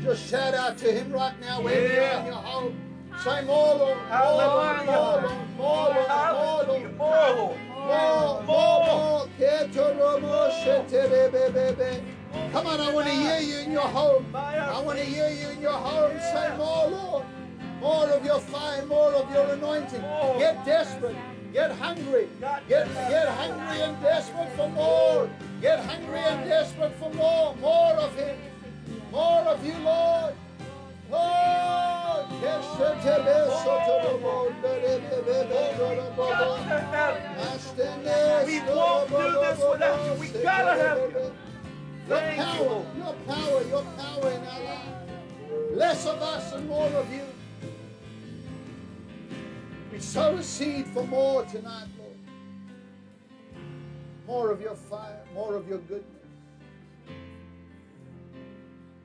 Just 0.02 0.28
shout 0.28 0.54
out 0.54 0.76
to 0.78 0.90
Him 0.92 1.12
right 1.12 1.38
now, 1.40 1.60
wherever 1.62 1.86
you're 1.86 2.02
Yeah. 2.02 2.20
in 2.20 2.26
your 2.26 2.34
home. 2.34 2.74
Say, 3.22 3.44
more, 3.44 3.74
Lord, 3.74 3.78
more, 3.78 3.88
Lord, 3.88 4.08
Hallelujah. 4.10 4.84
more, 4.86 4.94
Lord, 4.94 5.22
more, 5.56 5.88
Lord, 5.88 5.94
more, 5.96 6.04
Hallelujah. 6.08 6.82
Lord. 6.82 6.96
More, 6.98 7.30
Lord. 7.36 7.58
More, 7.88 8.42
more, 8.42 8.86
more. 8.86 9.26
Ketoromo 9.38 10.50
sheterebebebe. 10.62 12.02
Come 12.52 12.66
on, 12.66 12.80
I 12.80 12.92
want 12.92 13.06
to 13.06 13.12
hear 13.12 13.40
you 13.40 13.58
in 13.58 13.72
your 13.72 13.82
home. 13.82 14.26
I 14.34 14.80
want 14.82 14.98
to 14.98 15.04
hear 15.04 15.28
you 15.28 15.48
in 15.48 15.60
your 15.60 15.72
home. 15.72 16.18
Say 16.18 16.56
more, 16.56 16.88
Lord. 16.88 17.24
More 17.80 18.08
of 18.08 18.24
your 18.24 18.40
fire, 18.40 18.84
more 18.86 19.12
of 19.12 19.30
your 19.32 19.46
anointing. 19.52 20.00
Get 20.38 20.64
desperate. 20.64 21.16
Get 21.52 21.70
hungry. 21.72 22.28
Get, 22.40 22.88
get 22.94 23.28
hungry 23.28 23.80
and 23.82 24.00
desperate 24.02 24.50
for 24.56 24.68
more. 24.70 25.30
Get 25.60 25.80
hungry 25.80 26.18
and 26.18 26.48
desperate 26.48 26.94
for 26.98 27.12
more. 27.14 27.54
More 27.56 27.92
of 27.94 28.14
Him. 28.16 28.36
More 29.10 29.42
of 29.42 29.64
you, 29.64 29.74
Lord. 29.78 30.34
Lord. 31.10 32.26
We 38.46 38.60
won't 38.60 39.08
do 39.08 39.16
this 39.16 39.58
without 39.70 40.04
you. 40.06 40.20
We 40.20 40.28
gotta 40.42 40.74
have 40.82 40.98
you. 40.98 41.47
Your 42.08 42.18
Thank 42.18 42.40
power, 42.40 42.64
Lord. 42.64 42.86
your 42.96 43.14
power, 43.26 43.62
your 43.64 43.82
power 43.82 44.30
in 44.30 44.46
our 44.46 44.64
lives. 44.64 45.10
Less 45.72 46.06
of 46.06 46.22
us 46.22 46.54
and 46.54 46.66
more 46.66 46.86
of 46.86 47.12
you. 47.12 47.20
We 49.92 50.00
sow 50.00 50.34
a 50.36 50.42
seed 50.42 50.86
for 50.86 51.02
more 51.04 51.44
tonight, 51.44 51.88
Lord. 51.98 52.16
More 54.26 54.50
of 54.50 54.62
your 54.62 54.74
fire, 54.74 55.22
more 55.34 55.54
of 55.54 55.68
your 55.68 55.78
goodness. 55.78 56.04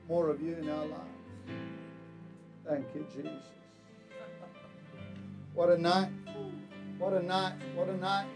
More 0.08 0.30
of 0.30 0.40
you 0.42 0.54
in 0.54 0.70
our 0.70 0.86
lives. 0.86 1.04
Thank 2.66 2.86
you, 2.94 3.06
Jesus. 3.14 3.44
What 5.52 5.68
a 5.68 5.76
night. 5.76 6.08
What 6.98 7.12
a 7.12 7.22
night. 7.22 7.54
What 7.74 7.88
a 7.88 7.96
night. 7.98 8.26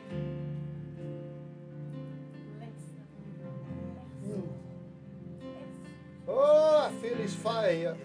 His 7.29 7.37
fire 7.37 7.75
here. 7.75 7.97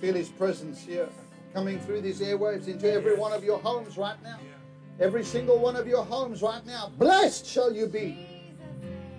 Feel 0.00 0.14
his 0.14 0.28
presence 0.28 0.84
here. 0.84 1.08
Coming 1.54 1.80
through 1.80 2.02
these 2.02 2.20
airwaves 2.20 2.68
into 2.68 2.92
every 2.92 3.16
one 3.16 3.32
of 3.32 3.42
your 3.42 3.58
homes 3.58 3.96
right 3.96 4.22
now. 4.22 4.38
Every 5.00 5.24
single 5.24 5.58
one 5.58 5.74
of 5.74 5.86
your 5.86 6.04
homes 6.04 6.42
right 6.42 6.64
now. 6.66 6.92
Blessed 6.98 7.46
shall 7.46 7.72
you 7.72 7.86
be. 7.86 8.26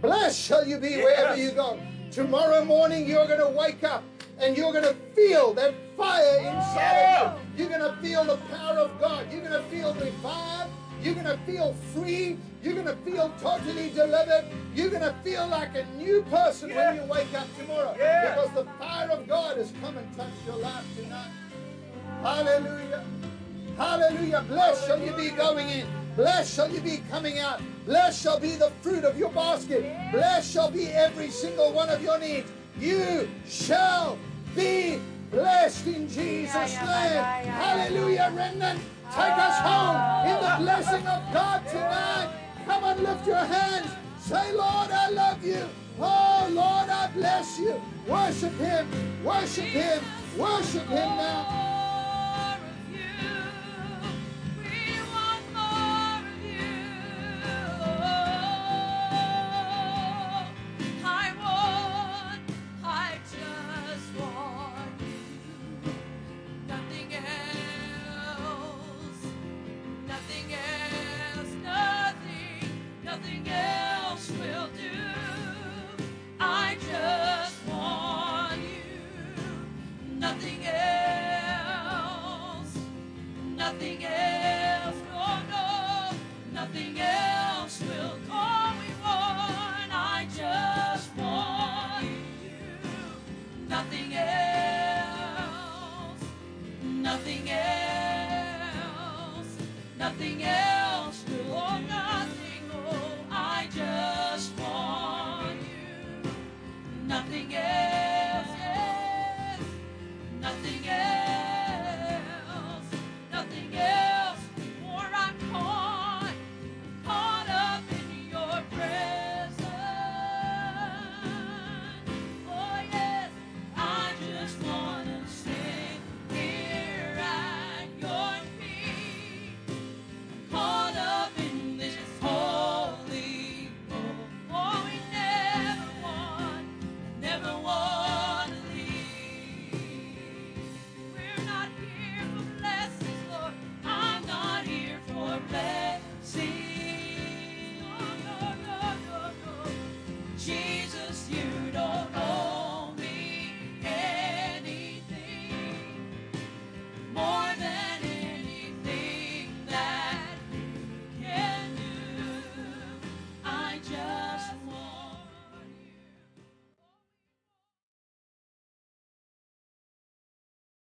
Blessed 0.02 0.39
shall 0.39 0.68
you 0.68 0.77
be 0.77 0.98
wherever 0.98 1.35
you 1.35 1.52
go. 1.52 1.80
Tomorrow 2.11 2.64
morning 2.64 3.07
you're 3.07 3.26
going 3.26 3.39
to 3.39 3.57
wake 3.57 3.84
up 3.84 4.03
and 4.39 4.56
you're 4.56 4.72
going 4.72 4.84
to 4.84 4.95
feel 5.15 5.53
that 5.56 5.73
fire 5.95 6.38
inside 6.38 7.15
of 7.15 7.39
you. 7.57 7.64
You're 7.64 7.80
going 7.80 7.91
to 7.91 7.99
feel 8.02 8.23
the 8.23 8.38
power 8.56 8.77
of 8.77 8.99
God. 8.99 9.26
You're 9.31 9.41
going 9.41 9.64
to 9.64 9.68
feel 9.69 9.95
revived. 9.95 10.72
You're 11.02 11.15
going 11.15 11.26
to 11.26 11.38
feel 11.45 11.73
free. 11.94 12.38
You're 12.68 12.84
going 12.84 12.98
to 12.98 13.02
feel 13.10 13.34
totally 13.39 13.91
delivered. 13.91 14.44
You're 14.76 14.89
going 14.89 15.02
to 15.02 15.15
feel 15.23 15.48
like 15.48 15.73
a 15.76 15.85
new 15.95 16.22
person 16.23 16.76
when 16.76 16.98
you 16.98 17.03
wake 17.03 17.34
up 17.34 17.48
tomorrow. 17.57 17.95
Yeah. 17.98 18.35
Because 18.35 18.52
the 18.52 18.65
fire 18.77 19.10
of 19.10 19.26
God 19.26 19.56
has 19.57 19.72
come 19.80 19.98
and 19.98 20.18
touched 20.18 20.45
your 20.45 20.57
life 20.57 20.84
tonight. 20.98 21.31
Hallelujah. 22.22 23.06
Hallelujah. 23.77 24.44
Blessed 24.49 24.85
shall 24.85 25.02
you 25.02 25.14
be 25.14 25.30
going 25.30 25.69
in. 25.69 25.88
Blessed 26.18 26.53
shall 26.53 26.69
you 26.69 26.81
be 26.81 27.02
coming 27.10 27.39
out. 27.39 27.61
Blessed 27.85 28.22
shall 28.22 28.38
be 28.38 28.57
the 28.57 28.72
fruit 28.81 29.06
of 29.06 29.18
your 29.18 29.30
basket. 29.30 29.84
Blessed 30.11 30.52
shall 30.52 30.69
be 30.69 30.88
every 30.88 31.30
single 31.30 31.72
one 31.72 31.88
of 31.88 32.03
your 32.03 32.19
needs. 32.19 32.52
You 32.77 33.30
shall 33.48 34.18
be 34.57 34.99
blessed 35.31 35.88
in 35.88 36.10
Jesus' 36.10 36.76
name. 36.76 37.23
Hallelujah, 37.48 38.30
remnant. 38.35 38.81
Take 39.11 39.38
us 39.38 39.57
home 39.60 39.95
in 40.27 40.35
the 40.41 40.52
ah. 40.52 40.57
blessing 40.60 41.07
of 41.07 41.34
God 41.34 41.65
tonight. 41.69 42.47
Come 42.68 42.84
on, 42.84 43.02
lift 43.02 43.26
your 43.26 43.38
hands. 43.38 43.89
Say, 44.19 44.52
Lord, 44.52 44.91
I 44.91 45.10
love 45.10 45.44
you. 45.44 45.65
Oh, 45.99 46.48
Lord, 46.52 46.89
I 46.89 47.10
bless 47.14 47.57
you. 47.60 47.81
Worship 48.06 48.53
Him. 48.60 48.88
Worship 49.23 49.64
Him. 49.64 50.03
Worship 50.38 50.85
Him 50.88 51.18
now. 51.18 51.76